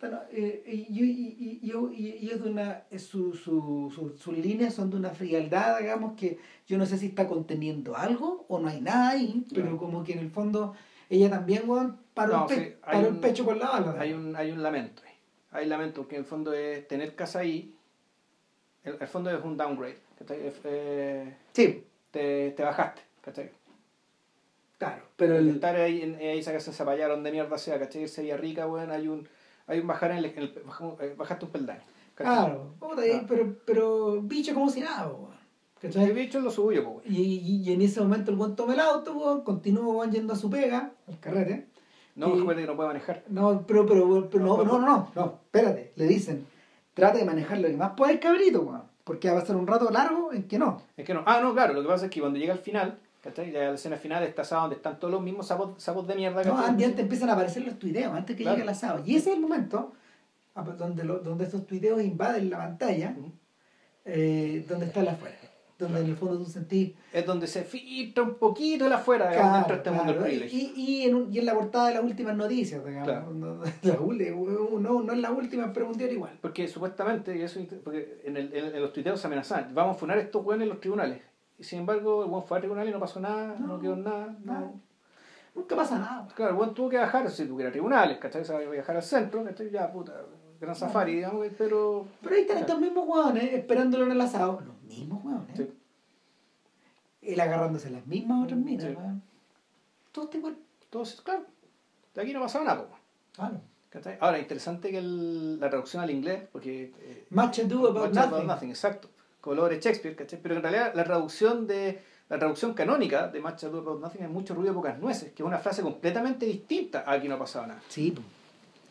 Bueno, 0.00 0.20
eh, 0.30 0.62
y, 0.66 0.70
y, 0.70 1.02
y, 1.02 1.60
y, 1.62 1.72
y- 1.72 2.18
y 2.26 2.30
es 2.30 2.42
de 2.42 2.50
una, 2.50 2.84
es 2.90 3.02
su, 3.04 3.34
su, 3.34 3.90
su- 3.92 4.16
sus 4.16 4.38
líneas 4.38 4.74
son 4.74 4.90
de 4.90 4.96
una 4.96 5.10
frialdad, 5.10 5.80
digamos, 5.80 6.14
que 6.16 6.38
yo 6.68 6.78
no 6.78 6.86
sé 6.86 6.98
si 6.98 7.06
está 7.06 7.26
conteniendo 7.26 7.96
algo 7.96 8.44
o 8.48 8.60
no 8.60 8.68
hay 8.68 8.80
nada 8.80 9.10
ahí, 9.10 9.44
pero 9.50 9.62
Claro. 9.62 9.78
como 9.78 10.04
que 10.04 10.12
en 10.12 10.20
el 10.20 10.30
fondo 10.30 10.74
ella 11.10 11.28
también, 11.30 11.68
weón, 11.68 11.98
paró, 12.14 12.32
No, 12.32 12.46
el, 12.48 12.56
pe- 12.56 12.78
sí, 12.92 12.96
el 12.98 13.16
pecho 13.18 13.44
con 13.44 13.58
la 13.58 13.70
bala. 13.70 13.96
Hay 14.00 14.12
un, 14.12 14.36
hay 14.36 14.52
un 14.52 14.62
lamento 14.62 15.02
ahí. 15.04 15.14
Hay 15.50 15.66
lamento, 15.66 16.02
porque 16.02 16.14
en 16.16 16.20
el 16.20 16.26
fondo 16.26 16.52
es 16.52 16.86
tener 16.86 17.16
casa 17.16 17.40
ahí. 17.40 17.74
El, 18.84 18.96
el 19.00 19.08
fondo 19.08 19.30
es 19.30 19.42
un 19.42 19.56
downgrade. 19.56 19.98
Es, 20.20 20.54
eh, 20.64 21.34
Sí, 21.54 21.82
te, 22.12 22.50
te 22.52 22.62
bajaste. 22.62 23.02
¿cachai? 23.22 23.50
claro, 24.78 25.02
pero 25.16 25.36
El 25.38 25.48
estar 25.48 25.74
ahí 25.74 26.02
en 26.02 26.20
esa 26.20 26.52
casa 26.52 26.72
zapallaron 26.72 27.22
de 27.24 27.32
mierda 27.32 27.58
sea, 27.58 27.78
¿cachai? 27.80 28.02
Irse 28.02 28.32
a 28.32 28.36
rica, 28.36 28.66
weón, 28.68 28.90
hay 28.92 29.08
un, 29.08 29.26
hay 29.68 29.78
un 29.80 29.86
bajar 29.86 30.10
en 30.10 30.18
el, 30.18 30.24
en 30.26 30.38
el- 30.38 30.54
eh, 31.00 31.14
bajaste 31.16 31.44
un 31.44 31.50
peldaño. 31.52 31.82
claro, 32.14 32.74
Ah. 32.82 33.24
pero, 33.28 33.56
pero 33.64 34.20
bicho 34.22 34.52
como 34.54 34.68
si 34.70 34.80
nada. 34.80 35.12
El 35.80 36.12
bicho 36.12 36.38
es 36.38 36.44
lo 36.44 36.50
suyo, 36.50 36.82
weón. 36.82 37.02
Y, 37.04 37.22
y, 37.22 37.62
y 37.62 37.72
en 37.72 37.82
ese 37.82 38.00
momento 38.00 38.32
el 38.32 38.36
weón 38.38 38.56
toma 38.56 38.74
el 38.74 38.80
auto, 38.80 39.12
weón, 39.16 39.42
continúa 39.42 39.86
weón, 39.94 40.10
yendo 40.10 40.32
a 40.32 40.36
su 40.36 40.50
pega, 40.50 40.90
al 41.06 41.20
carrete. 41.20 41.68
No, 42.16 42.28
Y- 42.34 42.44
que 42.56 42.66
no 42.66 42.74
puede 42.74 42.88
manejar. 42.88 43.22
No, 43.28 43.64
pero, 43.64 43.86
pero, 43.86 44.28
pero 44.28 44.44
no, 44.44 44.56
No, 44.56 44.64
no, 44.64 44.78
no, 44.80 44.86
no, 44.86 45.12
no, 45.14 45.24
espérate, 45.44 45.92
le 45.94 46.06
dicen, 46.08 46.46
trata 46.94 47.18
de 47.18 47.24
manejar 47.24 47.58
lo 47.58 47.68
que 47.68 47.76
más 47.76 47.92
puedas, 47.96 48.16
cabrito, 48.18 48.62
weón, 48.62 48.82
porque 49.04 49.30
va 49.30 49.38
a 49.38 49.46
ser 49.46 49.54
un 49.54 49.68
rato 49.68 49.88
largo 49.90 50.32
en 50.32 50.48
que 50.48 50.58
no. 50.58 50.82
Es 50.96 51.04
que 51.06 51.14
no. 51.14 51.22
Ah, 51.26 51.38
no, 51.40 51.54
claro, 51.54 51.74
lo 51.74 51.82
que 51.82 51.88
pasa 51.88 52.06
es 52.06 52.10
que 52.10 52.18
cuando 52.20 52.40
llega 52.40 52.54
al 52.54 52.58
final, 52.58 52.98
¿cachai? 53.28 53.52
Ya 53.52 53.60
la 53.68 53.74
escena 53.74 53.96
final 53.96 54.22
está 54.24 54.42
asado 54.42 54.62
donde 54.62 54.76
están 54.76 54.98
todos 54.98 55.12
los 55.12 55.22
mismos 55.22 55.46
sapos, 55.46 55.82
sapos 55.82 56.06
de 56.06 56.14
mierda, 56.14 56.42
No, 56.44 56.58
antes, 56.58 56.86
antes 56.86 57.00
empiezan 57.00 57.30
a 57.30 57.34
aparecer 57.34 57.64
los 57.64 57.78
tuiteos, 57.78 58.12
antes 58.14 58.36
que 58.36 58.42
Claro. 58.42 58.56
llegue 58.56 58.64
el 58.64 58.68
asado. 58.70 59.02
Y 59.06 59.16
ese 59.16 59.30
es 59.30 59.36
el 59.36 59.42
momento 59.42 59.92
a- 60.54 60.62
donde, 60.62 61.04
lo- 61.04 61.18
donde 61.20 61.44
estos 61.44 61.66
tuiteos 61.66 62.02
invaden 62.02 62.50
la 62.50 62.58
pantalla, 62.58 63.14
eh, 64.04 64.64
donde 64.68 64.86
está 64.86 65.02
la 65.02 65.12
afuera, 65.12 65.36
donde 65.78 66.00
en 66.00 66.06
el 66.06 66.16
fondo 66.16 66.38
tú 66.38 66.46
sentís... 66.46 66.92
Es 67.12 67.24
donde 67.26 67.46
se 67.46 67.62
filtra 67.62 68.22
un 68.24 68.34
poquito 68.34 68.86
el 68.86 68.92
afuera, 68.92 69.28
dentro 69.30 69.68
de 69.68 69.74
este 69.76 69.90
mundo 69.90 70.12
del 70.14 70.52
y, 70.52 70.72
y, 70.76 71.02
en 71.04 71.14
un- 71.14 71.32
y 71.32 71.38
en 71.38 71.46
la 71.46 71.54
portada 71.54 71.88
de 71.88 71.94
las 71.94 72.02
últimas 72.02 72.34
noticias, 72.36 72.84
digamos. 72.84 73.34
No, 73.34 73.60
ul- 73.82 74.80
no, 74.80 75.02
no 75.02 75.12
es 75.12 75.18
la 75.18 75.30
última, 75.30 75.72
pero 75.72 75.86
un 75.88 75.96
diario 75.96 76.16
igual. 76.16 76.38
Porque 76.40 76.66
supuestamente, 76.66 77.36
y 77.36 77.42
eso, 77.42 77.60
porque 77.84 78.22
en, 78.24 78.36
el, 78.36 78.52
en, 78.54 78.80
los 78.82 78.92
tuiteos 78.92 79.20
se 79.20 79.26
amenazaban, 79.26 79.72
vamos 79.74 79.96
a 79.96 79.98
funar 80.00 80.18
a 80.18 80.22
estos 80.22 80.44
weones 80.44 80.64
en 80.64 80.68
los 80.70 80.80
tribunales. 80.80 81.20
Y 81.58 81.64
sin 81.64 81.80
embargo, 81.80 82.24
el 82.24 82.30
weón 82.30 82.44
fue 82.44 82.58
al 82.58 82.62
tribunal 82.62 82.88
y 82.88 82.92
no 82.92 83.00
pasó 83.00 83.18
nada, 83.20 83.56
no, 83.58 83.66
No, 83.66 83.80
quedó 83.80 83.96
nada. 83.96 84.36
nada. 84.44 84.60
No. 84.60 84.80
Nunca 85.54 85.74
pasa 85.76 85.98
nada. 85.98 86.28
Claro, 86.36 86.52
el 86.52 86.58
weón 86.58 86.72
tuvo 86.74 86.88
que 86.88 86.98
bajar, 86.98 87.28
si 87.30 87.46
tuviera 87.46 87.72
tribunales, 87.72 88.18
¿cachai? 88.18 88.44
Se 88.44 88.54
a 88.54 88.58
viajar 88.58 88.94
al 88.96 89.02
centro, 89.02 89.42
¿cachai? 89.44 89.70
Ya, 89.70 89.90
puta, 89.90 90.12
gran 90.60 90.74
safari, 90.76 91.16
digamos, 91.16 91.46
pero... 91.58 92.06
Pero 92.22 92.34
ahí 92.34 92.42
están 92.42 92.58
estos 92.58 92.80
mismos 92.80 93.08
hueones 93.08 93.52
esperándolo 93.54 94.04
en 94.04 94.12
el 94.12 94.20
asado. 94.20 94.60
Los 94.64 94.80
mismos 94.82 95.24
hueones. 95.24 95.56
Sí. 95.56 95.68
Él 97.22 97.40
agarrándose 97.40 97.90
las 97.90 98.06
mismas 98.06 98.44
otras 98.44 98.60
minas, 98.60 98.86
Sí. 98.86 98.94
weón. 98.96 99.22
Todo 100.12 100.24
está 100.26 100.36
igual. 100.38 100.56
Entonces, 100.84 101.20
claro, 101.20 101.44
de 102.14 102.22
aquí 102.22 102.32
no 102.32 102.40
pasaba 102.40 102.64
nada, 102.64 102.86
po, 102.86 102.96
Claro. 103.34 103.60
¿cachai? 103.90 104.16
Ahora, 104.20 104.38
interesante 104.38 104.90
que 104.90 104.98
el- 104.98 105.58
la 105.60 105.68
traducción 105.68 106.02
al 106.02 106.10
inglés, 106.10 106.44
porque... 106.52 106.92
eh, 107.00 107.26
Much 107.30 107.58
ado 107.58 107.88
about 107.88 108.14
Much 108.14 108.44
nothing. 108.46 108.70
exacto. 108.70 109.08
Como 109.40 109.56
lo 109.56 109.68
de 109.68 109.80
Shakespeare, 109.80 110.16
¿cachai? 110.16 110.40
Pero 110.42 110.56
en 110.56 110.62
realidad 110.62 110.92
la 110.94 111.04
traducción 111.04 111.66
de 111.66 112.00
la 112.28 112.38
traducción 112.38 112.74
canónica 112.74 113.28
de 113.28 113.40
Much 113.40 113.64
Ado 113.64 113.78
About 113.78 114.00
Nothing 114.02 114.24
es 114.24 114.30
mucho 114.30 114.54
ruido 114.54 114.74
pocas 114.74 114.98
nueces, 114.98 115.32
que 115.32 115.42
es 115.42 115.46
una 115.46 115.58
frase 115.58 115.82
completamente 115.82 116.44
distinta 116.46 117.04
a 117.06 117.12
aquí 117.12 117.28
no 117.28 117.36
ha 117.36 117.38
pasado 117.38 117.66
nada. 117.66 117.80
Sí, 117.88 118.14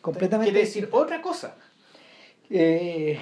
completamente. 0.00 0.50
Quiere 0.50 0.66
decir 0.66 0.88
otra 0.90 1.20
cosa, 1.22 1.54
Eh, 2.50 3.18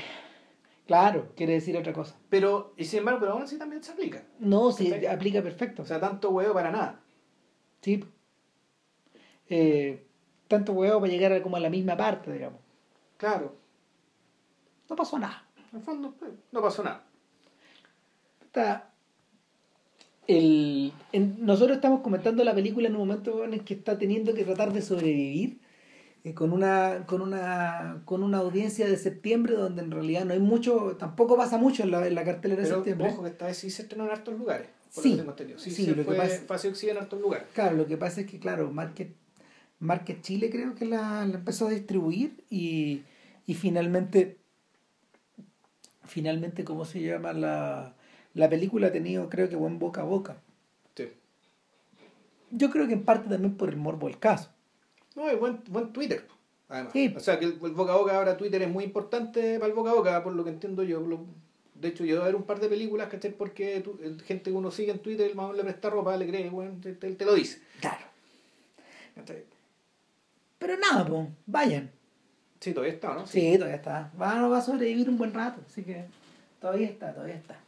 claro, 0.87 1.33
quiere 1.37 1.55
decir 1.55 1.77
otra 1.77 1.93
cosa. 1.93 2.17
pero 2.31 2.73
y 2.77 2.85
sin 2.85 3.01
embargo, 3.01 3.21
pero 3.21 3.33
aún 3.33 3.43
así 3.43 3.59
también 3.59 3.83
se 3.83 3.93
aplica. 3.93 4.23
No, 4.39 4.71
¿Cachai? 4.71 5.05
aplica 5.07 5.43
perfecto. 5.43 5.83
O 5.83 5.85
sea, 5.85 5.99
tanto 6.01 6.31
huevo 6.31 6.55
para 6.55 6.71
nada. 6.71 7.01
sí. 7.81 8.05
Eh, 9.49 10.05
tanto 10.49 10.73
huevo 10.73 11.01
para 11.01 11.13
llegar 11.13 11.33
a 11.33 11.43
como 11.43 11.57
a 11.57 11.61
la 11.61 11.71
misma 11.71 11.97
parte, 11.97 12.33
digamos. 12.33 12.61
Claro, 13.17 13.55
No 14.89 14.97
pasó 14.97 15.19
nada. 15.19 15.45
en 15.73 15.79
el 15.79 15.85
fondo 15.85 16.13
pues, 16.19 16.31
no 16.53 16.61
pasó 16.63 16.83
nada. 16.83 17.05
Está- 18.57 18.91
el, 20.27 20.93
en- 21.13 21.37
nosotros 21.45 21.77
estamos 21.77 22.01
comentando 22.01 22.43
la 22.43 22.55
película 22.55 22.89
en 22.89 22.95
un 22.97 23.01
momento 23.07 23.45
en 23.45 23.53
el 23.53 23.65
que 23.65 23.75
está 23.75 23.99
teniendo 23.99 24.33
que 24.35 24.45
tratar 24.45 24.73
de 24.73 24.81
sobrevivir 24.83 25.61
eh, 26.25 26.33
con 26.35 26.53
una 26.53 27.05
con 27.07 27.21
una 27.21 28.01
con 28.07 28.23
una 28.25 28.39
audiencia 28.39 28.89
de 28.89 28.97
septiembre 28.97 29.55
donde 29.55 29.83
en 29.83 29.91
realidad 29.93 30.25
no 30.25 30.33
hay 30.33 30.41
mucho 30.41 30.97
tampoco 30.99 31.37
pasa 31.37 31.59
mucho 31.59 31.83
en 31.85 31.91
la, 31.93 32.05
en 32.07 32.15
la 32.17 32.25
cartelera 32.25 32.63
de 32.63 32.69
septiembre 32.69 33.09
ojo 33.11 33.23
que 33.23 33.29
esta 33.29 33.47
vez 33.47 33.59
sí 33.59 33.71
se 33.71 33.83
estrenó 33.83 34.05
en 34.07 34.11
hartos 34.11 34.37
lugares. 34.37 34.69
Por 34.95 35.03
Sí, 35.05 35.11
lo 35.11 35.15
que 35.17 35.19
tengo 35.21 35.31
entendido. 35.33 35.59
Sí, 35.59 35.71
sí, 35.71 35.85
se 35.85 35.91
lo 35.95 36.05
que 36.07 36.15
pasa- 36.49 36.69
exhibida 36.69 36.97
en 36.97 37.03
hartos 37.05 37.21
lugares. 37.21 37.47
claro 37.53 37.77
lo 37.77 37.87
que 37.87 37.97
pasa 37.99 38.23
es 38.23 38.27
que 38.27 38.39
claro 38.41 38.73
Market 38.73 39.15
Market 39.79 40.23
Chile 40.23 40.49
creo 40.51 40.75
que 40.75 40.87
la, 40.87 41.27
la 41.27 41.35
empezó 41.35 41.67
a 41.69 41.71
distribuir 41.71 42.43
y, 42.49 43.03
y 43.47 43.55
finalmente 43.55 44.39
finalmente 46.05 46.65
cómo 46.65 46.85
se 46.87 47.03
llama 47.03 47.33
la 47.35 47.95
la 48.37 48.49
película 48.49 48.87
ha 48.89 48.93
tenido 48.93 49.29
creo 49.29 49.49
que 49.49 49.57
buen 49.57 49.79
boca 49.79 50.03
a 50.03 50.05
boca 50.05 50.37
Sí. 50.95 51.11
Yo 52.51 52.71
creo 52.71 52.87
que 52.87 52.93
en 52.95 53.05
parte 53.05 53.29
también 53.29 53.57
por 53.57 53.69
el 53.69 53.77
morbo 53.77 54.07
del 54.07 54.19
caso. 54.19 54.51
No, 55.15 55.29
es 55.29 55.39
buen, 55.39 55.61
buen 55.69 55.93
Twitter, 55.93 56.27
además. 56.69 56.93
Sí. 56.93 57.13
O 57.17 57.21
sea, 57.21 57.39
que 57.39 57.47
el, 57.47 57.59
el 57.63 57.73
boca 57.73 57.93
a 57.93 57.97
boca 57.97 58.17
ahora 58.17 58.37
Twitter 58.37 58.63
es 58.63 58.69
muy 58.71 58.85
importante 58.85 59.59
para 59.59 59.69
el 59.69 59.75
boca 59.75 59.91
a 59.91 59.95
boca, 59.95 60.23
por 60.23 60.33
lo 60.35 60.45
que 60.45 60.51
entiendo 60.51 60.83
yo. 60.85 61.01
Lo- 61.01 61.25
de 61.75 61.89
hecho, 61.89 62.05
yo 62.07 62.15
debo 62.15 62.25
ver 62.27 62.37
un 62.37 62.45
par 62.45 62.59
de 62.61 62.69
películas, 62.69 63.09
¿cachai? 63.09 63.33
Porque 63.33 63.81
tu- 63.81 63.99
gente 64.25 64.51
que 64.51 64.57
uno 64.57 64.71
sigue 64.71 64.93
en 64.93 65.01
Twitter, 65.01 65.29
el 65.29 65.37
mamón 65.37 65.57
le 65.57 65.63
presta 65.65 65.91
ropa, 65.91 66.17
le 66.17 66.27
cree, 66.27 66.49
bueno, 66.49 66.73
te, 66.81 66.95
te- 66.95 67.13
te 67.15 67.25
lo 67.27 67.35
dice. 67.35 67.61
Claro. 67.81 68.05
¿cachai? 69.15 69.45
Pero 70.59 70.77
nada, 70.79 71.05
pues, 71.07 71.29
vayan. 71.47 71.91
Sí, 72.61 72.73
todavía 72.73 72.95
está, 72.95 73.13
¿no? 73.15 73.27
Sí, 73.27 73.55
todavía 73.57 73.77
está. 73.77 74.11
Va, 74.21 74.49
va 74.49 74.59
a 74.59 74.63
sobrevivir 74.63 75.09
un 75.11 75.19
buen 75.19 75.35
rato, 75.35 75.61
así 75.67 75.83
que 75.83 76.05
todavía 76.61 76.89
está, 76.89 77.13
todavía 77.13 77.35
está. 77.35 77.59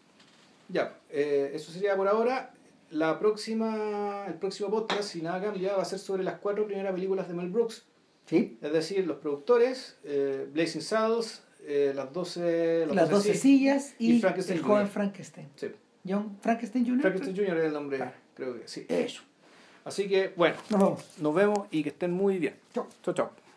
Ya, 0.68 0.98
eh, 1.10 1.50
eso 1.54 1.72
sería 1.72 1.96
por 1.96 2.08
ahora. 2.08 2.52
La 2.90 3.18
próxima, 3.18 4.24
el 4.28 4.34
próximo 4.34 4.70
podcast, 4.70 5.02
si 5.02 5.20
nada 5.22 5.40
cambia, 5.42 5.76
va 5.76 5.82
a 5.82 5.84
ser 5.84 5.98
sobre 5.98 6.22
las 6.24 6.38
cuatro 6.38 6.66
primeras 6.66 6.92
películas 6.94 7.28
de 7.28 7.34
Mel 7.34 7.48
Brooks. 7.50 7.84
Sí. 8.26 8.58
Es 8.62 8.72
decir, 8.72 9.06
los 9.06 9.18
productores, 9.18 9.96
eh, 10.04 10.46
Blazing 10.52 10.82
Saddles, 10.82 11.42
eh, 11.66 11.92
las 11.94 12.12
12, 12.12 12.86
Las 12.92 13.10
12 13.10 13.34
sillas 13.34 13.94
y, 13.98 14.14
y 14.16 14.20
Frankenstein 14.20 14.58
el 14.58 14.64
joven. 14.64 14.88
Frankenstein. 14.88 15.48
Sí. 15.56 15.68
John 16.06 16.38
Frankenstein 16.40 16.86
Jr. 16.86 17.00
Frankenstein 17.02 17.36
Jr. 17.36 17.58
es 17.58 17.64
el 17.66 17.72
nombre, 17.72 17.96
Claro. 17.98 18.12
creo 18.34 18.60
que 18.60 18.68
sí. 18.68 18.86
Eso. 18.88 19.22
Así 19.84 20.08
que, 20.08 20.32
bueno, 20.36 20.56
Nos 20.70 20.80
vemos. 20.80 21.04
nos 21.18 21.34
vemos 21.34 21.58
y 21.70 21.82
que 21.82 21.88
estén 21.90 22.12
muy 22.12 22.38
bien. 22.38 22.54
Chao, 22.74 22.86
chao. 23.14 23.47